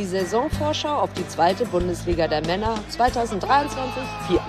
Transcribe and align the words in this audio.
Die 0.00 0.06
Saisonvorschau 0.06 0.96
auf 0.96 1.12
die 1.12 1.28
zweite 1.28 1.66
Bundesliga 1.66 2.26
der 2.26 2.40
Männer 2.46 2.74
2023-24. 2.90 3.42
Ja! 4.30 4.40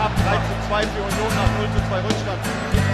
ab 0.00 0.12
3 0.16 0.32
zu 0.32 0.40
2 0.68 0.86
für 0.86 1.02
Union 1.02 1.28
nach 1.36 1.58
0 1.58 1.68
zu 1.68 1.78
2 1.90 2.00
Rückstand. 2.00 2.40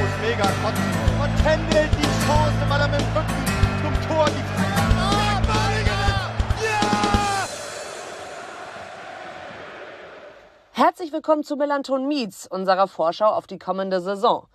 Muss 0.01 0.11
mega 0.21 0.43
kotzen. 0.43 0.91
Und 1.23 1.31
Kendall 1.45 1.87
die 1.87 2.11
Chance, 2.27 2.59
weil 2.69 2.81
er 2.81 2.89
mit 2.89 3.05
Rücken 3.15 3.45
zum 3.81 3.95
Tor 4.09 4.27
die 4.27 4.43
Herzlich 10.73 11.13
willkommen 11.13 11.45
zu 11.45 11.55
Melanton 11.55 12.09
Meets, 12.09 12.49
unserer 12.49 12.89
Vorschau 12.89 13.29
auf 13.29 13.47
die 13.47 13.59
kommende 13.59 14.01
Saison. 14.01 14.49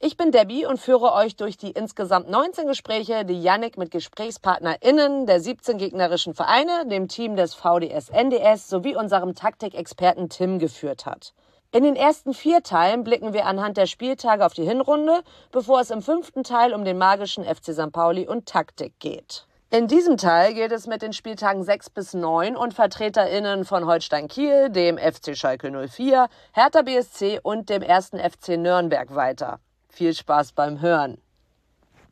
Ich 0.00 0.18
bin 0.18 0.32
Debbie 0.32 0.66
und 0.66 0.78
führe 0.78 1.12
euch 1.12 1.36
durch 1.36 1.56
die 1.56 1.70
insgesamt 1.70 2.28
19 2.28 2.66
Gespräche, 2.66 3.24
die 3.24 3.40
Yannick 3.40 3.78
mit 3.78 3.90
GesprächspartnerInnen 3.90 5.24
der 5.24 5.40
17 5.40 5.78
gegnerischen 5.78 6.34
Vereine, 6.34 6.86
dem 6.86 7.08
Team 7.08 7.36
des 7.36 7.54
VDS 7.54 8.10
NDS 8.10 8.68
sowie 8.68 8.96
unserem 8.96 9.34
Taktikexperten 9.34 10.28
Tim 10.28 10.58
geführt 10.58 11.06
hat. 11.06 11.32
In 11.72 11.84
den 11.84 11.96
ersten 11.96 12.34
vier 12.34 12.62
Teilen 12.62 13.02
blicken 13.02 13.32
wir 13.32 13.46
anhand 13.46 13.78
der 13.78 13.86
Spieltage 13.86 14.44
auf 14.44 14.52
die 14.52 14.64
Hinrunde, 14.64 15.22
bevor 15.50 15.80
es 15.80 15.90
im 15.90 16.02
fünften 16.02 16.44
Teil 16.44 16.74
um 16.74 16.84
den 16.84 16.98
magischen 16.98 17.44
FC 17.44 17.72
St. 17.72 17.90
Pauli 17.90 18.28
und 18.28 18.46
Taktik 18.46 18.98
geht. 18.98 19.46
In 19.70 19.88
diesem 19.88 20.18
Teil 20.18 20.54
geht 20.54 20.70
es 20.70 20.86
mit 20.86 21.02
den 21.02 21.12
Spieltagen 21.12 21.64
6 21.64 21.90
bis 21.90 22.14
9 22.14 22.56
und 22.56 22.74
VertreterInnen 22.74 23.64
von 23.64 23.86
Holstein 23.86 24.28
Kiel, 24.28 24.68
dem 24.70 24.98
FC 24.98 25.36
Schalke 25.36 25.70
04, 25.88 26.28
Hertha 26.52 26.82
BSC 26.82 27.40
und 27.42 27.70
dem 27.70 27.80
ersten 27.80 28.18
FC 28.18 28.58
Nürnberg 28.58 29.14
weiter. 29.14 29.60
Viel 29.94 30.12
Spaß 30.12 30.52
beim 30.52 30.80
Hören. 30.80 31.18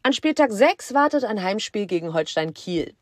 An 0.05 0.13
Spieltag 0.13 0.53
6 0.53 0.95
wartet 0.95 1.25
ein 1.25 1.43
Heimspiel 1.43 1.87
gegen 1.87 2.15
Holstein 2.15 2.55
Kiel. 2.55 2.95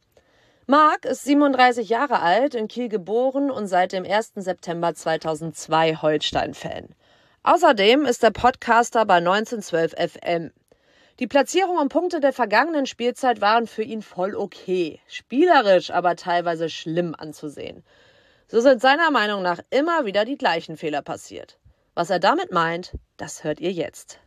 Marc 0.66 1.04
ist 1.04 1.24
37 1.24 1.90
Jahre 1.90 2.20
alt, 2.20 2.54
in 2.54 2.66
Kiel 2.66 2.88
geboren 2.88 3.50
und 3.50 3.66
seit 3.66 3.92
dem 3.92 4.06
1. 4.06 4.32
September 4.36 4.94
2002 4.94 5.96
Holstein-Fan. 5.96 6.94
Außerdem 7.42 8.06
ist 8.06 8.24
er 8.24 8.30
Podcaster 8.30 9.04
bei 9.04 9.16
1912 9.16 9.92
FM. 9.92 10.50
Die 11.18 11.26
Platzierung 11.26 11.76
und 11.76 11.90
Punkte 11.90 12.20
der 12.20 12.32
vergangenen 12.32 12.86
Spielzeit 12.86 13.42
waren 13.42 13.66
für 13.66 13.82
ihn 13.82 14.00
voll 14.00 14.34
okay, 14.34 14.98
spielerisch 15.08 15.90
aber 15.90 16.16
teilweise 16.16 16.70
schlimm 16.70 17.14
anzusehen. 17.18 17.84
So 18.48 18.62
sind 18.62 18.80
seiner 18.80 19.10
Meinung 19.10 19.42
nach 19.42 19.60
immer 19.68 20.06
wieder 20.06 20.24
die 20.24 20.38
gleichen 20.38 20.78
Fehler 20.78 21.02
passiert. 21.02 21.58
Was 21.94 22.08
er 22.08 22.18
damit 22.18 22.50
meint, 22.50 22.94
das 23.18 23.44
hört 23.44 23.60
ihr 23.60 23.72
jetzt. 23.72 24.20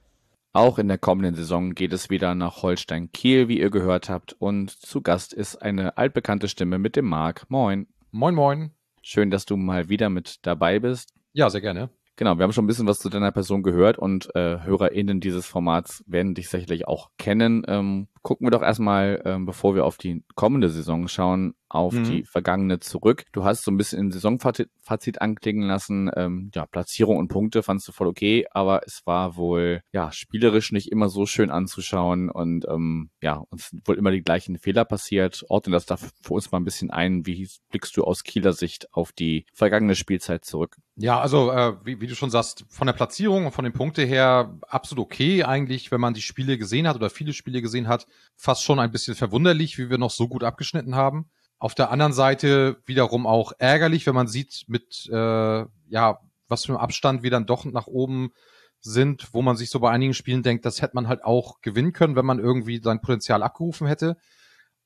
Auch 0.55 0.77
in 0.77 0.87
der 0.87 0.99
kommenden 0.99 1.33
Saison 1.33 1.73
geht 1.73 1.93
es 1.93 2.11
wieder 2.11 2.35
nach 2.35 2.61
Holstein 2.61 3.11
Kiel, 3.11 3.47
wie 3.47 3.59
ihr 3.59 3.71
gehört 3.71 4.07
habt. 4.07 4.33
Und 4.33 4.69
zu 4.69 5.01
Gast 5.01 5.33
ist 5.33 5.55
eine 5.55 5.97
altbekannte 5.97 6.47
Stimme 6.47 6.77
mit 6.77 6.95
dem 6.95 7.05
Marc. 7.05 7.49
Moin. 7.49 7.87
Moin, 8.11 8.35
moin. 8.35 8.71
Schön, 9.01 9.31
dass 9.31 9.47
du 9.47 9.57
mal 9.57 9.89
wieder 9.89 10.11
mit 10.11 10.45
dabei 10.45 10.77
bist. 10.77 11.11
Ja, 11.33 11.49
sehr 11.49 11.61
gerne. 11.61 11.89
Genau, 12.17 12.37
wir 12.37 12.43
haben 12.43 12.53
schon 12.53 12.65
ein 12.65 12.67
bisschen 12.67 12.85
was 12.85 12.99
zu 12.99 13.09
deiner 13.09 13.31
Person 13.31 13.63
gehört 13.63 13.97
und 13.97 14.29
äh, 14.35 14.59
HörerInnen 14.59 15.19
dieses 15.19 15.47
Formats 15.47 16.03
werden 16.05 16.35
dich 16.35 16.49
sicherlich 16.49 16.87
auch 16.87 17.09
kennen. 17.17 17.63
Ähm, 17.67 18.07
gucken 18.21 18.45
wir 18.45 18.51
doch 18.51 18.61
erstmal, 18.61 19.23
ähm, 19.25 19.47
bevor 19.47 19.73
wir 19.73 19.85
auf 19.85 19.97
die 19.97 20.23
kommende 20.35 20.69
Saison 20.69 21.07
schauen, 21.07 21.55
auf 21.73 21.93
mhm. 21.93 22.03
die 22.03 22.23
vergangene 22.23 22.79
zurück. 22.79 23.25
Du 23.31 23.43
hast 23.43 23.63
so 23.63 23.71
ein 23.71 23.77
bisschen 23.77 23.99
im 23.99 24.11
Saisonfazit 24.11 25.21
anklingen 25.21 25.67
lassen. 25.67 26.09
Ähm, 26.15 26.51
ja, 26.53 26.65
Platzierung 26.65 27.17
und 27.17 27.27
Punkte 27.27 27.63
fandst 27.63 27.87
du 27.87 27.91
voll 27.91 28.07
okay, 28.07 28.45
aber 28.51 28.81
es 28.85 29.01
war 29.05 29.35
wohl 29.35 29.81
ja 29.91 30.11
spielerisch 30.11 30.71
nicht 30.71 30.91
immer 30.91 31.09
so 31.09 31.25
schön 31.25 31.49
anzuschauen 31.51 32.29
und 32.29 32.65
ähm, 32.67 33.09
ja, 33.21 33.43
uns 33.49 33.75
wohl 33.85 33.97
immer 33.97 34.11
die 34.11 34.23
gleichen 34.23 34.57
Fehler 34.57 34.85
passiert. 34.85 35.43
Ordne 35.49 35.73
das 35.73 35.85
da 35.85 35.97
für 35.97 36.33
uns 36.33 36.51
mal 36.51 36.59
ein 36.59 36.65
bisschen 36.65 36.91
ein. 36.91 37.25
Wie 37.25 37.47
blickst 37.69 37.95
du 37.97 38.03
aus 38.03 38.23
Kieler 38.23 38.53
Sicht 38.53 38.93
auf 38.93 39.11
die 39.11 39.45
vergangene 39.53 39.95
Spielzeit 39.95 40.45
zurück? 40.45 40.77
Ja, 40.95 41.19
also 41.19 41.51
äh, 41.51 41.73
wie, 41.83 42.01
wie 42.01 42.07
du 42.07 42.15
schon 42.15 42.29
sagst, 42.29 42.65
von 42.69 42.85
der 42.85 42.93
Platzierung 42.93 43.47
und 43.47 43.51
von 43.51 43.63
den 43.63 43.73
Punkte 43.73 44.03
her 44.03 44.59
absolut 44.67 45.05
okay 45.05 45.43
eigentlich, 45.43 45.91
wenn 45.91 45.99
man 45.99 46.13
die 46.13 46.21
Spiele 46.21 46.57
gesehen 46.57 46.87
hat 46.87 46.95
oder 46.95 47.09
viele 47.09 47.33
Spiele 47.33 47.61
gesehen 47.61 47.87
hat 47.87 48.07
fast 48.35 48.63
schon 48.63 48.79
ein 48.79 48.91
bisschen 48.91 49.15
verwunderlich, 49.15 49.77
wie 49.77 49.89
wir 49.89 49.97
noch 49.97 50.11
so 50.11 50.27
gut 50.27 50.43
abgeschnitten 50.43 50.95
haben. 50.95 51.29
Auf 51.63 51.75
der 51.75 51.91
anderen 51.91 52.11
Seite 52.11 52.75
wiederum 52.85 53.25
auch 53.25 53.53
ärgerlich, 53.57 54.05
wenn 54.05 54.15
man 54.15 54.27
sieht, 54.27 54.65
mit 54.67 55.07
äh, 55.09 55.65
ja, 55.87 56.19
was 56.49 56.65
für 56.65 56.73
einem 56.73 56.81
Abstand 56.81 57.23
wir 57.23 57.31
dann 57.31 57.45
doch 57.45 57.63
nach 57.63 57.87
oben 57.87 58.33
sind, 58.81 59.33
wo 59.33 59.41
man 59.41 59.55
sich 59.55 59.69
so 59.69 59.79
bei 59.79 59.89
einigen 59.89 60.13
Spielen 60.13 60.43
denkt, 60.43 60.65
das 60.65 60.81
hätte 60.81 60.95
man 60.95 61.07
halt 61.07 61.23
auch 61.23 61.61
gewinnen 61.61 61.93
können, 61.93 62.17
wenn 62.17 62.25
man 62.25 62.39
irgendwie 62.39 62.81
sein 62.83 62.99
Potenzial 62.99 63.41
abgerufen 63.41 63.87
hätte. 63.87 64.17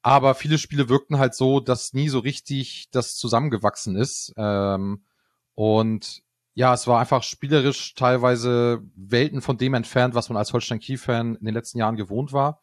Aber 0.03 0.35
viele 0.35 0.59
Spiele 0.59 0.87
wirkten 0.87 1.17
halt 1.17 1.33
so, 1.33 1.59
dass 1.59 1.93
nie 1.93 2.09
so 2.09 2.19
richtig 2.19 2.89
das 2.91 3.15
zusammengewachsen 3.15 3.95
ist. 3.95 4.35
Ähm, 4.37 5.03
und 5.55 6.21
ja, 6.53 6.75
es 6.75 6.85
war 6.85 6.99
einfach 6.99 7.23
spielerisch 7.23 7.95
teilweise 7.95 8.83
Welten 8.95 9.41
von 9.41 9.57
dem 9.57 9.73
entfernt, 9.73 10.13
was 10.13 10.29
man 10.29 10.37
als 10.37 10.53
Holstein 10.53 10.77
Kiel-Fan 10.77 11.37
in 11.37 11.45
den 11.45 11.55
letzten 11.55 11.79
Jahren 11.79 11.95
gewohnt 11.95 12.33
war. 12.33 12.61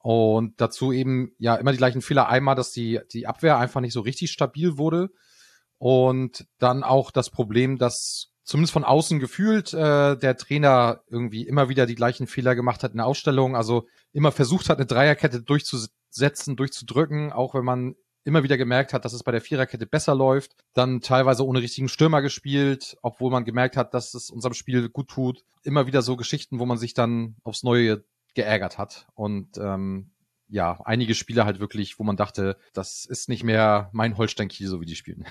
Und 0.00 0.60
dazu 0.60 0.92
eben 0.92 1.32
ja 1.38 1.56
immer 1.56 1.72
die 1.72 1.78
gleichen 1.78 2.02
Fehler. 2.02 2.28
Einmal, 2.28 2.54
dass 2.54 2.72
die, 2.72 3.00
die 3.12 3.26
Abwehr 3.26 3.58
einfach 3.58 3.80
nicht 3.80 3.92
so 3.92 4.00
richtig 4.00 4.30
stabil 4.30 4.78
wurde. 4.78 5.10
Und 5.78 6.46
dann 6.58 6.82
auch 6.82 7.10
das 7.10 7.30
Problem, 7.30 7.78
dass 7.78 8.30
zumindest 8.44 8.72
von 8.72 8.84
außen 8.84 9.20
gefühlt 9.20 9.74
äh, 9.74 10.16
der 10.16 10.36
Trainer 10.36 11.02
irgendwie 11.08 11.46
immer 11.46 11.68
wieder 11.68 11.86
die 11.86 11.94
gleichen 11.94 12.26
Fehler 12.26 12.54
gemacht 12.54 12.82
hat 12.82 12.92
in 12.92 12.96
der 12.96 13.06
Ausstellung. 13.06 13.54
Also 13.54 13.86
immer 14.12 14.32
versucht 14.32 14.70
hat, 14.70 14.78
eine 14.78 14.86
Dreierkette 14.86 15.42
durchzusetzen, 15.42 16.56
durchzudrücken, 16.56 17.32
auch 17.32 17.54
wenn 17.54 17.64
man 17.64 17.94
immer 18.24 18.42
wieder 18.42 18.56
gemerkt 18.56 18.92
hat, 18.92 19.04
dass 19.04 19.12
es 19.12 19.22
bei 19.22 19.32
der 19.32 19.40
Viererkette 19.40 19.86
besser 19.86 20.14
läuft. 20.14 20.52
Dann 20.74 21.00
teilweise 21.00 21.46
ohne 21.46 21.60
richtigen 21.60 21.88
Stürmer 21.88 22.22
gespielt, 22.22 22.96
obwohl 23.02 23.30
man 23.30 23.44
gemerkt 23.44 23.76
hat, 23.76 23.94
dass 23.94 24.14
es 24.14 24.30
unserem 24.30 24.54
Spiel 24.54 24.88
gut 24.88 25.08
tut. 25.08 25.44
Immer 25.62 25.86
wieder 25.86 26.02
so 26.02 26.16
Geschichten, 26.16 26.58
wo 26.58 26.66
man 26.66 26.78
sich 26.78 26.94
dann 26.94 27.36
aufs 27.42 27.62
Neue 27.62 28.04
geärgert 28.38 28.78
hat. 28.78 29.08
Und 29.14 29.58
ähm, 29.58 30.12
ja, 30.48 30.80
einige 30.84 31.16
Spiele 31.16 31.44
halt 31.44 31.58
wirklich, 31.58 31.98
wo 31.98 32.04
man 32.04 32.16
dachte, 32.16 32.56
das 32.72 33.04
ist 33.04 33.28
nicht 33.28 33.42
mehr 33.42 33.90
mein 33.92 34.16
Holstein 34.16 34.46
Kiel, 34.46 34.68
so 34.68 34.80
wie 34.80 34.86
die 34.86 34.96
spielen. 34.96 35.26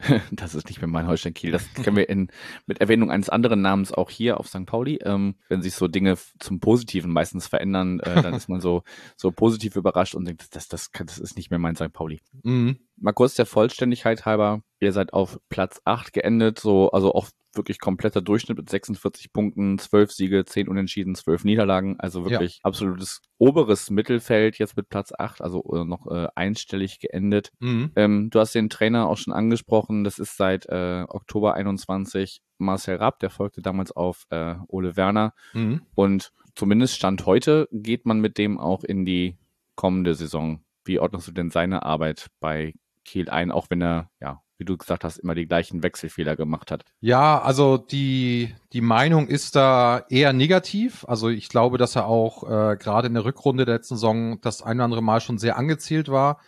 Das 0.32 0.54
ist 0.54 0.66
nicht 0.66 0.80
mehr 0.80 0.88
mein 0.88 1.06
Holstein 1.06 1.34
Kiel. 1.34 1.50
Das 1.50 1.70
können 1.74 1.98
wir 1.98 2.08
in, 2.08 2.30
mit 2.64 2.80
Erwähnung 2.80 3.10
eines 3.10 3.28
anderen 3.28 3.60
Namens 3.60 3.92
auch 3.92 4.08
hier 4.08 4.40
auf 4.40 4.48
St. 4.48 4.64
Pauli. 4.64 4.98
Ähm, 5.04 5.34
wenn 5.50 5.60
sich 5.60 5.74
so 5.74 5.88
Dinge 5.88 6.16
zum 6.38 6.58
Positiven 6.58 7.12
meistens 7.12 7.46
verändern, 7.48 8.00
äh, 8.00 8.22
dann 8.22 8.32
ist 8.32 8.48
man 8.48 8.62
so, 8.62 8.82
so 9.18 9.30
positiv 9.30 9.76
überrascht 9.76 10.14
und 10.14 10.24
denkt, 10.24 10.56
das, 10.56 10.68
das, 10.68 10.90
das 10.90 11.18
ist 11.18 11.36
nicht 11.36 11.50
mehr 11.50 11.58
mein 11.58 11.76
St. 11.76 11.92
Pauli. 11.92 12.22
Mhm. 12.42 12.78
Mal 13.00 13.12
kurz 13.12 13.34
der 13.34 13.46
Vollständigkeit 13.46 14.26
halber. 14.26 14.62
Ihr 14.78 14.92
seid 14.92 15.12
auf 15.12 15.40
Platz 15.48 15.80
8 15.84 16.12
geendet, 16.12 16.58
so, 16.60 16.90
also 16.90 17.14
auch 17.14 17.28
wirklich 17.54 17.80
kompletter 17.80 18.20
Durchschnitt 18.20 18.58
mit 18.58 18.70
46 18.70 19.32
Punkten, 19.32 19.78
12 19.78 20.12
Siege, 20.12 20.44
10 20.44 20.68
Unentschieden, 20.68 21.14
12 21.14 21.44
Niederlagen. 21.44 21.98
Also 21.98 22.24
wirklich 22.24 22.56
ja. 22.56 22.60
absolutes 22.62 23.22
oberes 23.38 23.90
Mittelfeld 23.90 24.58
jetzt 24.58 24.76
mit 24.76 24.88
Platz 24.88 25.12
8, 25.16 25.40
also 25.40 25.64
äh, 25.74 25.84
noch 25.84 26.06
äh, 26.06 26.28
einstellig 26.34 27.00
geendet. 27.00 27.50
Mhm. 27.58 27.90
Ähm, 27.96 28.30
du 28.30 28.38
hast 28.38 28.54
den 28.54 28.70
Trainer 28.70 29.08
auch 29.08 29.16
schon 29.16 29.32
angesprochen. 29.32 30.04
Das 30.04 30.18
ist 30.18 30.36
seit 30.36 30.66
äh, 30.66 31.04
Oktober 31.08 31.54
21 31.54 32.42
Marcel 32.58 32.96
Rapp, 32.96 33.18
der 33.20 33.30
folgte 33.30 33.62
damals 33.62 33.92
auf 33.92 34.26
äh, 34.30 34.56
Ole 34.68 34.96
Werner. 34.96 35.34
Mhm. 35.54 35.82
Und 35.94 36.32
zumindest 36.54 36.96
Stand 36.96 37.26
heute 37.26 37.68
geht 37.72 38.06
man 38.06 38.20
mit 38.20 38.38
dem 38.38 38.58
auch 38.58 38.84
in 38.84 39.04
die 39.04 39.38
kommende 39.74 40.14
Saison. 40.14 40.62
Wie 40.84 40.98
ordnest 40.98 41.28
du 41.28 41.32
denn 41.32 41.50
seine 41.50 41.82
Arbeit 41.84 42.28
bei 42.40 42.74
Kiel 43.10 43.30
ein, 43.30 43.50
auch 43.50 43.66
wenn 43.70 43.82
er 43.82 44.10
ja 44.20 44.42
wie 44.60 44.64
du 44.66 44.76
gesagt 44.76 45.04
hast, 45.04 45.16
immer 45.16 45.34
die 45.34 45.46
gleichen 45.46 45.82
Wechselfehler 45.82 46.36
gemacht 46.36 46.70
hat. 46.70 46.84
Ja, 47.00 47.40
also 47.40 47.78
die, 47.78 48.54
die 48.74 48.82
Meinung 48.82 49.26
ist 49.26 49.56
da 49.56 50.04
eher 50.10 50.34
negativ. 50.34 51.06
Also 51.08 51.30
ich 51.30 51.48
glaube, 51.48 51.78
dass 51.78 51.96
er 51.96 52.06
auch 52.06 52.44
äh, 52.44 52.76
gerade 52.76 53.08
in 53.08 53.14
der 53.14 53.24
Rückrunde 53.24 53.64
der 53.64 53.76
letzten 53.76 53.96
Saison 53.96 54.38
das 54.42 54.62
ein 54.62 54.76
oder 54.76 54.84
andere 54.84 55.02
Mal 55.02 55.22
schon 55.22 55.38
sehr 55.38 55.56
angezählt 55.56 56.10
war. 56.10 56.40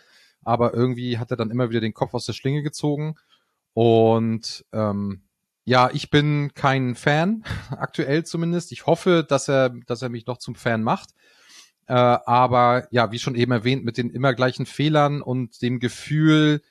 Aber 0.43 0.75
irgendwie 0.75 1.17
hat 1.17 1.31
er 1.31 1.37
dann 1.37 1.49
immer 1.49 1.71
wieder 1.71 1.81
den 1.81 1.95
Kopf 1.95 2.13
aus 2.13 2.27
der 2.27 2.33
Schlinge 2.33 2.61
gezogen. 2.61 3.15
Und 3.73 4.63
ähm, 4.71 5.23
ja, 5.65 5.89
ich 5.91 6.11
bin 6.11 6.51
kein 6.53 6.93
Fan, 6.93 7.43
aktuell 7.71 8.25
zumindest. 8.25 8.71
Ich 8.71 8.85
hoffe, 8.85 9.25
dass 9.27 9.49
er, 9.49 9.71
dass 9.87 10.03
er 10.03 10.09
mich 10.09 10.27
noch 10.27 10.37
zum 10.37 10.53
Fan 10.53 10.83
macht. 10.83 11.15
Äh, 11.87 11.93
aber 11.93 12.87
ja, 12.91 13.11
wie 13.11 13.19
schon 13.19 13.35
eben 13.35 13.51
erwähnt, 13.51 13.83
mit 13.83 13.97
den 13.97 14.09
immer 14.09 14.33
gleichen 14.33 14.65
Fehlern 14.65 15.21
und 15.21 15.61
dem 15.61 15.79
Gefühl, 15.79 16.61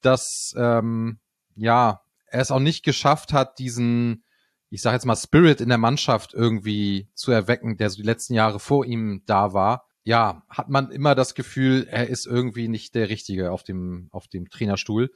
dass 0.00 0.54
ähm, 0.58 1.18
ja 1.56 2.02
er 2.26 2.40
es 2.40 2.50
auch 2.50 2.60
nicht 2.60 2.84
geschafft 2.84 3.32
hat, 3.32 3.58
diesen, 3.58 4.24
ich 4.70 4.82
sage 4.82 4.94
jetzt 4.94 5.04
mal, 5.04 5.16
Spirit 5.16 5.60
in 5.60 5.68
der 5.68 5.78
Mannschaft 5.78 6.32
irgendwie 6.32 7.08
zu 7.14 7.32
erwecken, 7.32 7.76
der 7.76 7.90
so 7.90 7.96
die 7.96 8.06
letzten 8.06 8.34
Jahre 8.34 8.60
vor 8.60 8.84
ihm 8.84 9.22
da 9.26 9.52
war. 9.52 9.86
Ja, 10.04 10.44
hat 10.48 10.68
man 10.68 10.90
immer 10.90 11.14
das 11.14 11.34
Gefühl, 11.34 11.86
er 11.90 12.08
ist 12.08 12.26
irgendwie 12.26 12.68
nicht 12.68 12.94
der 12.94 13.08
Richtige 13.08 13.50
auf 13.50 13.62
dem 13.62 14.08
auf 14.12 14.28
dem 14.28 14.48
Trainerstuhl. 14.48 15.10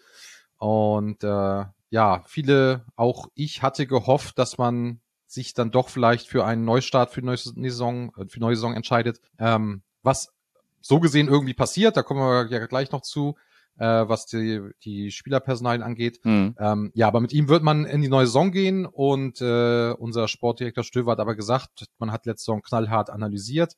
Und 0.59 1.25
äh, 1.25 1.65
ja, 1.91 2.25
viele, 2.27 2.85
auch 2.97 3.29
ich 3.35 3.63
hatte 3.63 3.87
gehofft, 3.87 4.39
dass 4.39 4.59
man 4.59 5.01
sich 5.35 5.55
dann 5.55 5.71
doch 5.71 5.89
vielleicht 5.89 6.29
für 6.29 6.45
einen 6.45 6.65
Neustart 6.65 7.11
für 7.11 7.23
neue 7.23 7.37
Saison, 7.37 8.13
für 8.29 8.41
neue 8.41 8.57
Saison 8.57 8.75
entscheidet. 8.75 9.21
Ähm, 9.39 9.83
was 10.03 10.33
so 10.81 11.01
gesehen 11.01 11.29
irgendwie 11.29 11.55
passiert. 11.55 11.97
Da 11.97 12.03
kommen 12.03 12.21
wir 12.21 12.47
ja 12.51 12.67
gleich 12.67 12.93
noch 12.93 13.01
zu, 13.01 13.37
äh, 13.79 13.87
was 13.87 14.27
die, 14.27 14.61
die 14.85 15.11
Spielerpersonalien 15.11 15.83
angeht. 15.83 16.21
Mhm. 16.25 16.55
Ähm, 16.59 16.93
ja, 16.95 17.09
aber 17.09 17.21
mit 17.21 17.33
ihm 17.33 17.49
wird 17.49 17.63
man 17.63 17.87
in 17.87 18.03
die 18.03 18.09
neue 18.09 18.27
Saison 18.27 18.53
gehen 18.53 18.87
und 18.87 19.41
äh, 19.41 19.93
unser 19.93 20.29
Sportdirektor 20.29 20.85
Stöver 20.85 21.13
hat 21.13 21.21
aber 21.21 21.35
gesagt, 21.35 21.87
man 21.99 22.13
hat 22.13 22.27
letzte 22.27 22.45
Saison 22.45 22.63
knallhart 22.63 23.11
analysiert 23.11 23.77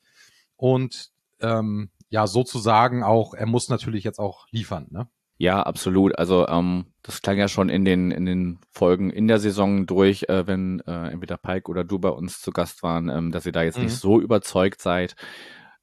und 0.57 1.11
ähm, 1.41 1.91
ja, 2.09 2.27
sozusagen 2.27 3.03
auch, 3.03 3.35
er 3.35 3.47
muss 3.47 3.69
natürlich 3.69 4.05
jetzt 4.05 4.19
auch 4.19 4.47
liefern, 4.51 4.87
ne? 4.91 5.09
Ja, 5.39 5.63
absolut. 5.63 6.19
Also 6.19 6.49
ähm, 6.49 6.87
das 7.03 7.21
klang 7.21 7.37
ja 7.39 7.49
schon 7.49 7.69
in 7.69 7.85
den 7.85 8.11
in 8.11 8.25
den 8.25 8.59
Folgen 8.71 9.11
in 9.11 9.29
der 9.29 9.39
Saison 9.39 9.87
durch, 9.87 10.25
äh, 10.29 10.47
wenn 10.47 10.81
äh, 10.81 11.09
entweder 11.09 11.37
Pike 11.37 11.71
oder 11.71 11.85
du 11.85 11.99
bei 11.99 12.09
uns 12.09 12.41
zu 12.41 12.53
Gast 12.53 12.83
waren, 12.83 13.11
ähm, 13.11 13.33
dass 13.33 13.45
ihr 13.45 13.53
da 13.53 13.63
jetzt 13.63 13.77
mhm. 13.77 13.85
nicht 13.85 13.97
so 13.97 14.21
überzeugt 14.21 14.81
seid. 14.81 15.15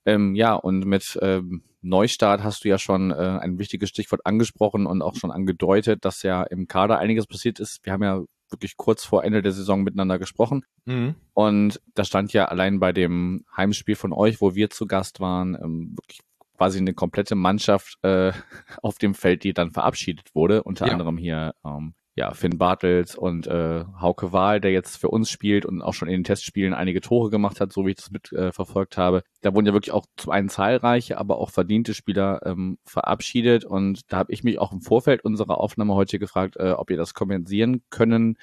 Ähm, 0.06 0.36
ja, 0.36 0.56
und 0.56 0.86
mit 0.86 1.18
ähm, 1.22 1.64
Neustart 1.82 2.44
hast 2.44 2.64
du 2.64 2.70
ja 2.70 2.78
schon 2.78 3.12
äh, 3.12 3.40
ein 3.42 3.60
wichtiges 3.60 3.90
Stichwort 3.90 4.26
angesprochen 4.26 4.86
und 4.86 5.02
auch 5.02 5.16
schon 5.16 5.32
angedeutet, 5.32 6.04
dass 6.04 6.24
ja 6.24 6.44
im 6.44 6.68
Kader 6.68 6.98
einiges 6.98 7.28
passiert 7.28 7.60
ist. 7.60 7.86
Wir 7.86 7.94
haben 7.94 8.04
ja 8.04 8.24
wirklich 8.50 8.78
kurz 8.78 9.04
vor 9.04 9.24
Ende 9.24 9.42
der 9.42 9.52
Saison 9.52 9.84
miteinander 9.84 10.20
gesprochen. 10.20 10.64
Mhm. 10.86 11.16
Und 11.34 11.82
da 11.94 12.04
stand 12.06 12.34
ja 12.34 12.46
allein 12.46 12.80
bei 12.80 12.92
dem 12.94 13.46
Heimspiel 13.56 13.96
von 13.96 14.14
euch, 14.14 14.42
wo 14.42 14.56
wir 14.56 14.70
zu 14.70 14.88
Gast 14.88 15.20
waren, 15.20 15.56
ähm, 15.56 15.96
wirklich 15.96 16.22
quasi 16.58 16.80
eine 16.80 16.94
komplette 16.94 17.36
Mannschaft 17.36 17.98
äh, 18.04 18.32
auf 18.82 18.98
dem 18.98 19.14
Feld, 19.14 19.44
die 19.44 19.54
dann 19.54 19.72
verabschiedet 19.72 20.34
wurde. 20.34 20.64
Unter 20.64 20.88
ja. 20.88 20.94
anderem 20.94 21.18
hier 21.18 21.54
ähm, 21.66 21.94
ja, 22.16 22.34
Finn 22.34 22.60
Bartels 22.60 23.16
und 23.16 23.48
äh, 23.48 23.86
Hauke 24.00 24.32
Wahl, 24.32 24.62
der 24.62 24.72
jetzt 24.72 24.98
für 24.98 25.10
uns 25.10 25.32
spielt 25.32 25.66
und 25.66 25.82
auch 25.82 25.94
schon 25.94 26.08
in 26.08 26.20
den 26.20 26.24
Testspielen 26.24 26.74
einige 26.74 27.02
Tore 27.02 27.32
gemacht 27.32 27.60
hat, 27.60 27.74
so 27.74 27.86
wie 27.86 27.92
ich 27.92 27.96
das 27.96 28.12
mit 28.12 28.32
äh, 28.34 28.52
verfolgt 28.52 28.98
habe. 28.98 29.24
Da 29.42 29.56
wurden 29.56 29.66
ja 29.66 29.74
wirklich 29.74 29.94
auch 29.94 30.06
zum 30.16 30.32
einen 30.32 30.50
zahlreiche, 30.50 31.18
aber 31.18 31.40
auch 31.40 31.50
verdiente 31.50 31.96
Spieler 31.96 32.42
ähm, 32.46 32.78
verabschiedet. 32.86 33.66
Und 33.66 34.12
da 34.12 34.18
habe 34.18 34.32
ich 34.32 34.44
mich 34.44 34.60
auch 34.60 34.72
im 34.72 34.82
Vorfeld 34.82 35.26
unserer 35.26 35.58
Aufnahme 35.58 35.96
heute 35.96 36.20
gefragt, 36.20 36.56
äh, 36.58 36.72
ob 36.72 36.92
ihr 36.92 36.98
das 36.98 37.16
kompensieren 37.16 37.82
können 37.90 38.38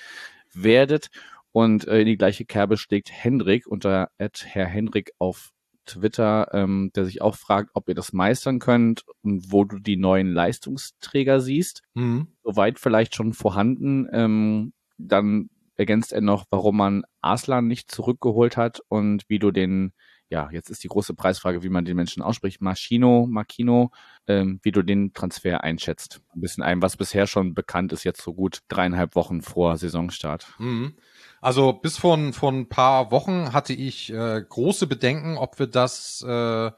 werdet. 0.53 1.11
Und 1.53 1.87
äh, 1.87 2.01
in 2.01 2.07
die 2.07 2.17
gleiche 2.17 2.45
Kerbe 2.45 2.77
schlägt 2.77 3.11
Hendrik 3.13 3.69
unter 3.69 4.11
Herr 4.19 4.67
Hendrik 4.67 5.13
auf 5.19 5.53
Twitter, 5.91 6.49
ähm, 6.53 6.91
der 6.95 7.05
sich 7.05 7.23
auch 7.23 7.37
fragt, 7.37 7.71
ob 7.75 7.89
ihr 7.89 7.95
das 7.95 8.13
meistern 8.13 8.59
könnt 8.59 9.05
und 9.23 9.53
wo 9.53 9.65
du 9.65 9.79
die 9.79 9.97
neuen 9.97 10.33
Leistungsträger 10.33 11.41
siehst. 11.41 11.83
Mhm. 11.95 12.29
Soweit 12.43 12.79
vielleicht 12.79 13.15
schon 13.15 13.33
vorhanden. 13.33 14.09
Ähm, 14.13 14.73
dann 14.99 15.51
ergänzt 15.77 16.13
er 16.13 16.21
noch, 16.21 16.45
warum 16.51 16.77
man 16.77 17.05
Aslan 17.23 17.67
nicht 17.67 17.91
zurückgeholt 17.91 18.57
hat 18.57 18.81
und 18.89 19.25
wie 19.29 19.39
du 19.39 19.51
den, 19.51 19.93
ja, 20.29 20.51
jetzt 20.53 20.69
ist 20.69 20.85
die 20.85 20.89
große 20.89 21.15
Preisfrage, 21.15 21.63
wie 21.63 21.71
man 21.71 21.87
den 21.87 21.97
Menschen 21.97 22.23
ausspricht, 22.23 22.61
Machino, 22.61 23.27
Machino, 23.27 23.91
ähm, 24.27 24.61
wie 24.63 24.73
du 24.73 24.83
den 24.83 25.15
Transfer 25.15 25.65
einschätzt. 25.65 26.21
Ein 26.35 26.43
bisschen 26.43 26.63
ein, 26.63 26.83
was 26.83 26.99
bisher 26.99 27.27
schon 27.27 27.55
bekannt 27.55 27.93
ist, 27.93 28.05
jetzt 28.05 28.21
so 28.21 28.35
gut 28.35 28.61
dreieinhalb 28.69 29.15
Wochen 29.15 29.41
vor 29.41 29.79
Saisonstart. 29.79 30.55
Mhm. 30.59 30.95
Also 31.41 31.73
bis 31.73 31.97
vor, 31.97 32.19
vor 32.33 32.53
ein 32.53 32.69
paar 32.69 33.11
Wochen 33.11 33.53
hatte 33.53 33.73
ich 33.73 34.13
äh, 34.13 34.43
große 34.47 34.87
Bedenken, 34.87 35.39
ob 35.39 35.59
wir 35.59 35.67
das, 35.67 36.23
äh, 36.23 36.71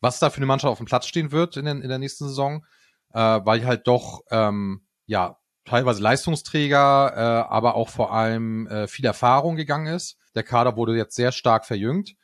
was 0.00 0.18
da 0.18 0.30
für 0.30 0.38
eine 0.38 0.46
Mannschaft 0.46 0.72
auf 0.72 0.78
dem 0.78 0.86
Platz 0.86 1.06
stehen 1.06 1.30
wird 1.30 1.56
in, 1.56 1.64
den, 1.64 1.80
in 1.80 1.88
der 1.88 1.98
nächsten 1.98 2.26
Saison, 2.26 2.64
äh, 3.12 3.18
weil 3.44 3.64
halt 3.64 3.86
doch 3.86 4.22
ähm, 4.30 4.82
ja 5.06 5.38
teilweise 5.64 6.02
Leistungsträger, 6.02 7.12
äh, 7.14 7.52
aber 7.52 7.76
auch 7.76 7.88
vor 7.88 8.12
allem 8.12 8.66
äh, 8.66 8.88
viel 8.88 9.04
Erfahrung 9.04 9.54
gegangen 9.54 9.86
ist. 9.86 10.16
Der 10.34 10.42
Kader 10.42 10.76
wurde 10.76 10.96
jetzt 10.96 11.14
sehr 11.14 11.30
stark 11.30 11.64
verjüngt 11.64 12.14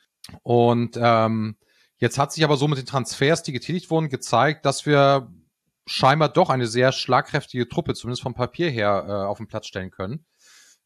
und 0.43 0.97
ähm, 1.01 1.57
jetzt 1.99 2.17
hat 2.17 2.33
sich 2.33 2.43
aber 2.43 2.57
so 2.57 2.67
mit 2.67 2.79
den 2.79 2.85
Transfers, 2.85 3.43
die 3.43 3.53
getätigt 3.53 3.89
wurden, 3.89 4.09
gezeigt, 4.09 4.65
dass 4.65 4.85
wir 4.85 5.31
scheinbar 5.85 6.29
doch 6.29 6.49
eine 6.49 6.67
sehr 6.67 6.91
schlagkräftige 6.91 7.69
Truppe, 7.69 7.93
zumindest 7.93 8.23
vom 8.23 8.33
Papier 8.33 8.69
her, 8.69 9.05
äh, 9.07 9.11
auf 9.11 9.37
den 9.37 9.47
Platz 9.47 9.67
stellen 9.67 9.91
können. 9.91 10.25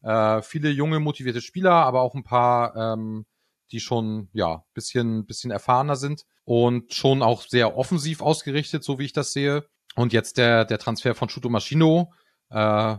Äh, 0.02 0.42
viele 0.42 0.70
junge, 0.70 1.00
motivierte 1.00 1.40
Spieler, 1.40 1.72
aber 1.72 2.02
auch 2.02 2.14
ein 2.14 2.24
paar, 2.24 2.76
ähm, 2.76 3.26
die 3.70 3.80
schon, 3.80 4.28
ja, 4.32 4.64
bisschen, 4.74 5.26
bisschen 5.26 5.50
erfahrener 5.50 5.96
sind 5.96 6.24
und 6.44 6.92
schon 6.92 7.22
auch 7.22 7.42
sehr 7.42 7.76
offensiv 7.76 8.20
ausgerichtet, 8.20 8.84
so 8.84 8.98
wie 8.98 9.04
ich 9.04 9.12
das 9.12 9.32
sehe. 9.32 9.66
Und 9.94 10.12
jetzt 10.12 10.38
der, 10.38 10.64
der 10.64 10.78
Transfer 10.78 11.14
von 11.14 11.28
Shuto 11.28 11.48
Maschino, 11.48 12.12
äh, 12.50 12.96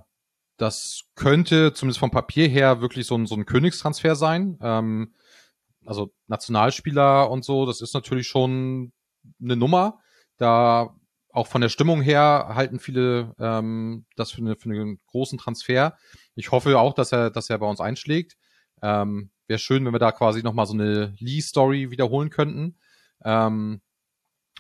das 0.58 1.04
könnte 1.16 1.74
zumindest 1.74 2.00
vom 2.00 2.12
Papier 2.12 2.48
her 2.48 2.82
wirklich 2.82 3.08
so 3.08 3.16
ein, 3.16 3.26
so 3.26 3.36
ein 3.36 3.46
Königstransfer 3.46 4.16
sein. 4.16 4.58
Ähm, 4.62 5.14
also 5.86 6.14
Nationalspieler 6.28 7.30
und 7.30 7.44
so, 7.44 7.66
das 7.66 7.82
ist 7.82 7.94
natürlich 7.94 8.28
schon 8.28 8.94
eine 9.42 9.56
Nummer. 9.56 10.00
Da 10.38 10.96
auch 11.34 11.48
von 11.48 11.62
der 11.62 11.70
Stimmung 11.70 12.02
her 12.02 12.52
halten 12.54 12.80
viele 12.80 13.36
ähm, 13.40 14.06
das 14.16 14.32
für, 14.32 14.42
eine, 14.42 14.56
für 14.56 14.70
einen 14.70 15.00
großen 15.08 15.40
Transfer. 15.40 15.98
Ich 16.36 16.52
hoffe 16.52 16.80
auch, 16.80 16.94
dass 16.94 17.12
er, 17.12 17.32
dass 17.32 17.50
er 17.50 17.58
bei 17.58 17.68
uns 17.68 17.82
einschlägt. 17.82 18.38
Ähm, 18.82 19.32
Wäre 19.48 19.60
schön, 19.60 19.84
wenn 19.84 19.94
wir 19.94 20.00
da 20.00 20.12
quasi 20.12 20.42
nochmal 20.44 20.68
so 20.68 20.74
eine 20.74 21.16
Lee-Story 21.20 21.92
wiederholen 21.92 22.30
könnten. 22.30 22.78
Ähm, 23.26 23.82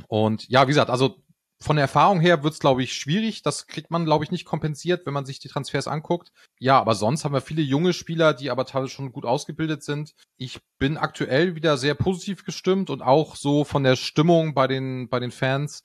und 0.08 0.50
ja, 0.50 0.64
wie 0.64 0.72
gesagt, 0.72 0.90
also 0.90 1.24
von 1.62 1.78
der 1.78 1.84
Erfahrung 1.84 2.20
her 2.20 2.44
wird's 2.44 2.60
glaube 2.60 2.84
ich, 2.84 2.94
schwierig. 2.94 3.44
Das 3.44 3.68
kriegt 3.68 3.92
man, 3.92 4.04
glaube 4.04 4.26
ich, 4.26 4.32
nicht 4.32 4.44
kompensiert, 4.44 5.06
wenn 5.06 5.14
man 5.14 5.26
sich 5.26 5.40
die 5.40 5.48
Transfers 5.48 5.88
anguckt. 5.88 6.32
Ja, 6.60 6.80
aber 6.80 6.96
sonst 6.96 7.24
haben 7.24 7.34
wir 7.34 7.42
viele 7.42 7.62
junge 7.62 7.94
Spieler, 7.94 8.34
die 8.34 8.50
aber 8.50 8.66
teilweise 8.66 8.92
schon 8.92 9.14
gut 9.14 9.26
ausgebildet 9.26 9.84
sind. 9.84 10.16
Ich 10.38 10.60
bin 10.80 10.98
aktuell 10.98 11.56
wieder 11.56 11.78
sehr 11.78 11.94
positiv 11.94 12.44
gestimmt 12.44 12.90
und 12.90 13.02
auch 13.02 13.36
so 13.36 13.64
von 13.64 13.84
der 13.84 13.96
Stimmung 13.96 14.54
bei 14.54 14.68
den, 14.68 15.08
bei 15.08 15.20
den 15.20 15.32
Fans 15.32 15.84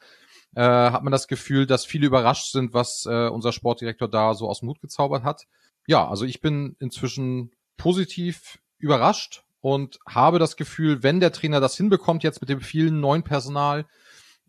äh, 0.55 0.63
hat 0.63 1.03
man 1.03 1.13
das 1.13 1.29
Gefühl, 1.29 1.67
dass 1.67 1.85
viele 1.85 2.07
überrascht 2.07 2.53
sind, 2.53 2.73
was 2.75 3.07
äh, 3.07 3.29
unser 3.29 3.53
Sportdirektor 3.53 4.09
da 4.09 4.35
so 4.35 4.49
aus 4.49 4.61
dem 4.61 4.69
Hut 4.69 4.81
gezaubert 4.81 5.25
hat. 5.25 5.47
Ja, 5.87 6.09
also 6.09 6.25
ich 6.25 6.41
bin 6.41 6.77
inzwischen 6.81 7.53
positiv 7.77 8.59
überrascht 8.79 9.45
und 9.61 9.99
habe 10.07 10.39
das 10.39 10.57
Gefühl, 10.57 11.03
wenn 11.03 11.21
der 11.21 11.33
Trainer 11.33 11.61
das 11.61 11.77
hinbekommt, 11.77 12.23
jetzt 12.23 12.41
mit 12.41 12.51
dem 12.51 12.61
vielen 12.61 13.01
neuen 13.01 13.23
Personal, 13.23 13.87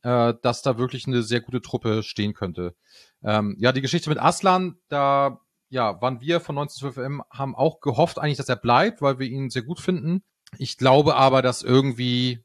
äh, 0.03 0.33
dass 0.41 0.61
da 0.61 0.77
wirklich 0.77 1.07
eine 1.07 1.23
sehr 1.23 1.41
gute 1.41 1.61
Truppe 1.61 2.03
stehen 2.03 2.33
könnte. 2.33 2.75
Ähm, 3.23 3.55
ja, 3.59 3.71
die 3.71 3.81
Geschichte 3.81 4.09
mit 4.09 4.19
Aslan, 4.19 4.77
da 4.87 5.39
ja, 5.69 6.01
waren 6.01 6.21
wir 6.21 6.39
von 6.39 6.57
1912M, 6.57 7.21
haben 7.29 7.55
auch 7.55 7.79
gehofft 7.79 8.17
eigentlich, 8.19 8.37
dass 8.37 8.49
er 8.49 8.55
bleibt, 8.55 9.01
weil 9.01 9.19
wir 9.19 9.27
ihn 9.27 9.49
sehr 9.49 9.61
gut 9.61 9.79
finden. 9.79 10.23
Ich 10.57 10.77
glaube 10.77 11.15
aber, 11.15 11.41
dass 11.41 11.61
irgendwie 11.61 12.43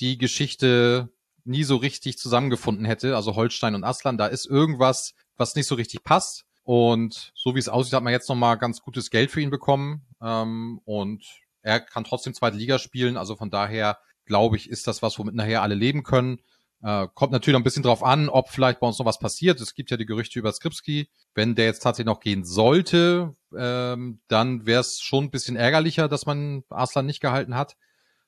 die 0.00 0.18
Geschichte 0.18 1.13
nie 1.44 1.64
so 1.64 1.76
richtig 1.76 2.18
zusammengefunden 2.18 2.84
hätte, 2.84 3.16
also 3.16 3.36
Holstein 3.36 3.74
und 3.74 3.84
Aslan, 3.84 4.18
da 4.18 4.26
ist 4.26 4.46
irgendwas, 4.46 5.14
was 5.36 5.54
nicht 5.54 5.66
so 5.66 5.74
richtig 5.74 6.02
passt. 6.04 6.44
Und 6.62 7.32
so 7.34 7.54
wie 7.54 7.58
es 7.58 7.68
aussieht, 7.68 7.92
hat 7.92 8.02
man 8.02 8.12
jetzt 8.12 8.28
nochmal 8.28 8.56
ganz 8.56 8.80
gutes 8.80 9.10
Geld 9.10 9.30
für 9.30 9.40
ihn 9.40 9.50
bekommen. 9.50 10.06
Ähm, 10.22 10.80
und 10.84 11.22
er 11.60 11.80
kann 11.80 12.04
trotzdem 12.04 12.32
zweite 12.34 12.56
Liga 12.56 12.78
spielen. 12.78 13.18
Also 13.18 13.36
von 13.36 13.50
daher, 13.50 13.98
glaube 14.24 14.56
ich, 14.56 14.70
ist 14.70 14.86
das 14.86 15.02
was, 15.02 15.18
womit 15.18 15.34
nachher 15.34 15.62
alle 15.62 15.74
leben 15.74 16.02
können. 16.02 16.40
Äh, 16.82 17.08
kommt 17.14 17.32
natürlich 17.32 17.52
noch 17.54 17.60
ein 17.60 17.64
bisschen 17.64 17.82
drauf 17.82 18.02
an, 18.02 18.30
ob 18.30 18.48
vielleicht 18.48 18.80
bei 18.80 18.86
uns 18.86 18.98
noch 18.98 19.06
was 19.06 19.18
passiert. 19.18 19.60
Es 19.60 19.74
gibt 19.74 19.90
ja 19.90 19.98
die 19.98 20.06
Gerüchte 20.06 20.38
über 20.38 20.52
Skripski. 20.52 21.10
Wenn 21.34 21.54
der 21.54 21.66
jetzt 21.66 21.82
tatsächlich 21.82 22.12
noch 22.12 22.20
gehen 22.20 22.44
sollte, 22.44 23.34
ähm, 23.56 24.20
dann 24.28 24.64
wäre 24.66 24.80
es 24.80 25.00
schon 25.00 25.24
ein 25.24 25.30
bisschen 25.30 25.56
ärgerlicher, 25.56 26.08
dass 26.08 26.24
man 26.24 26.64
Aslan 26.70 27.06
nicht 27.06 27.20
gehalten 27.20 27.56
hat. 27.56 27.76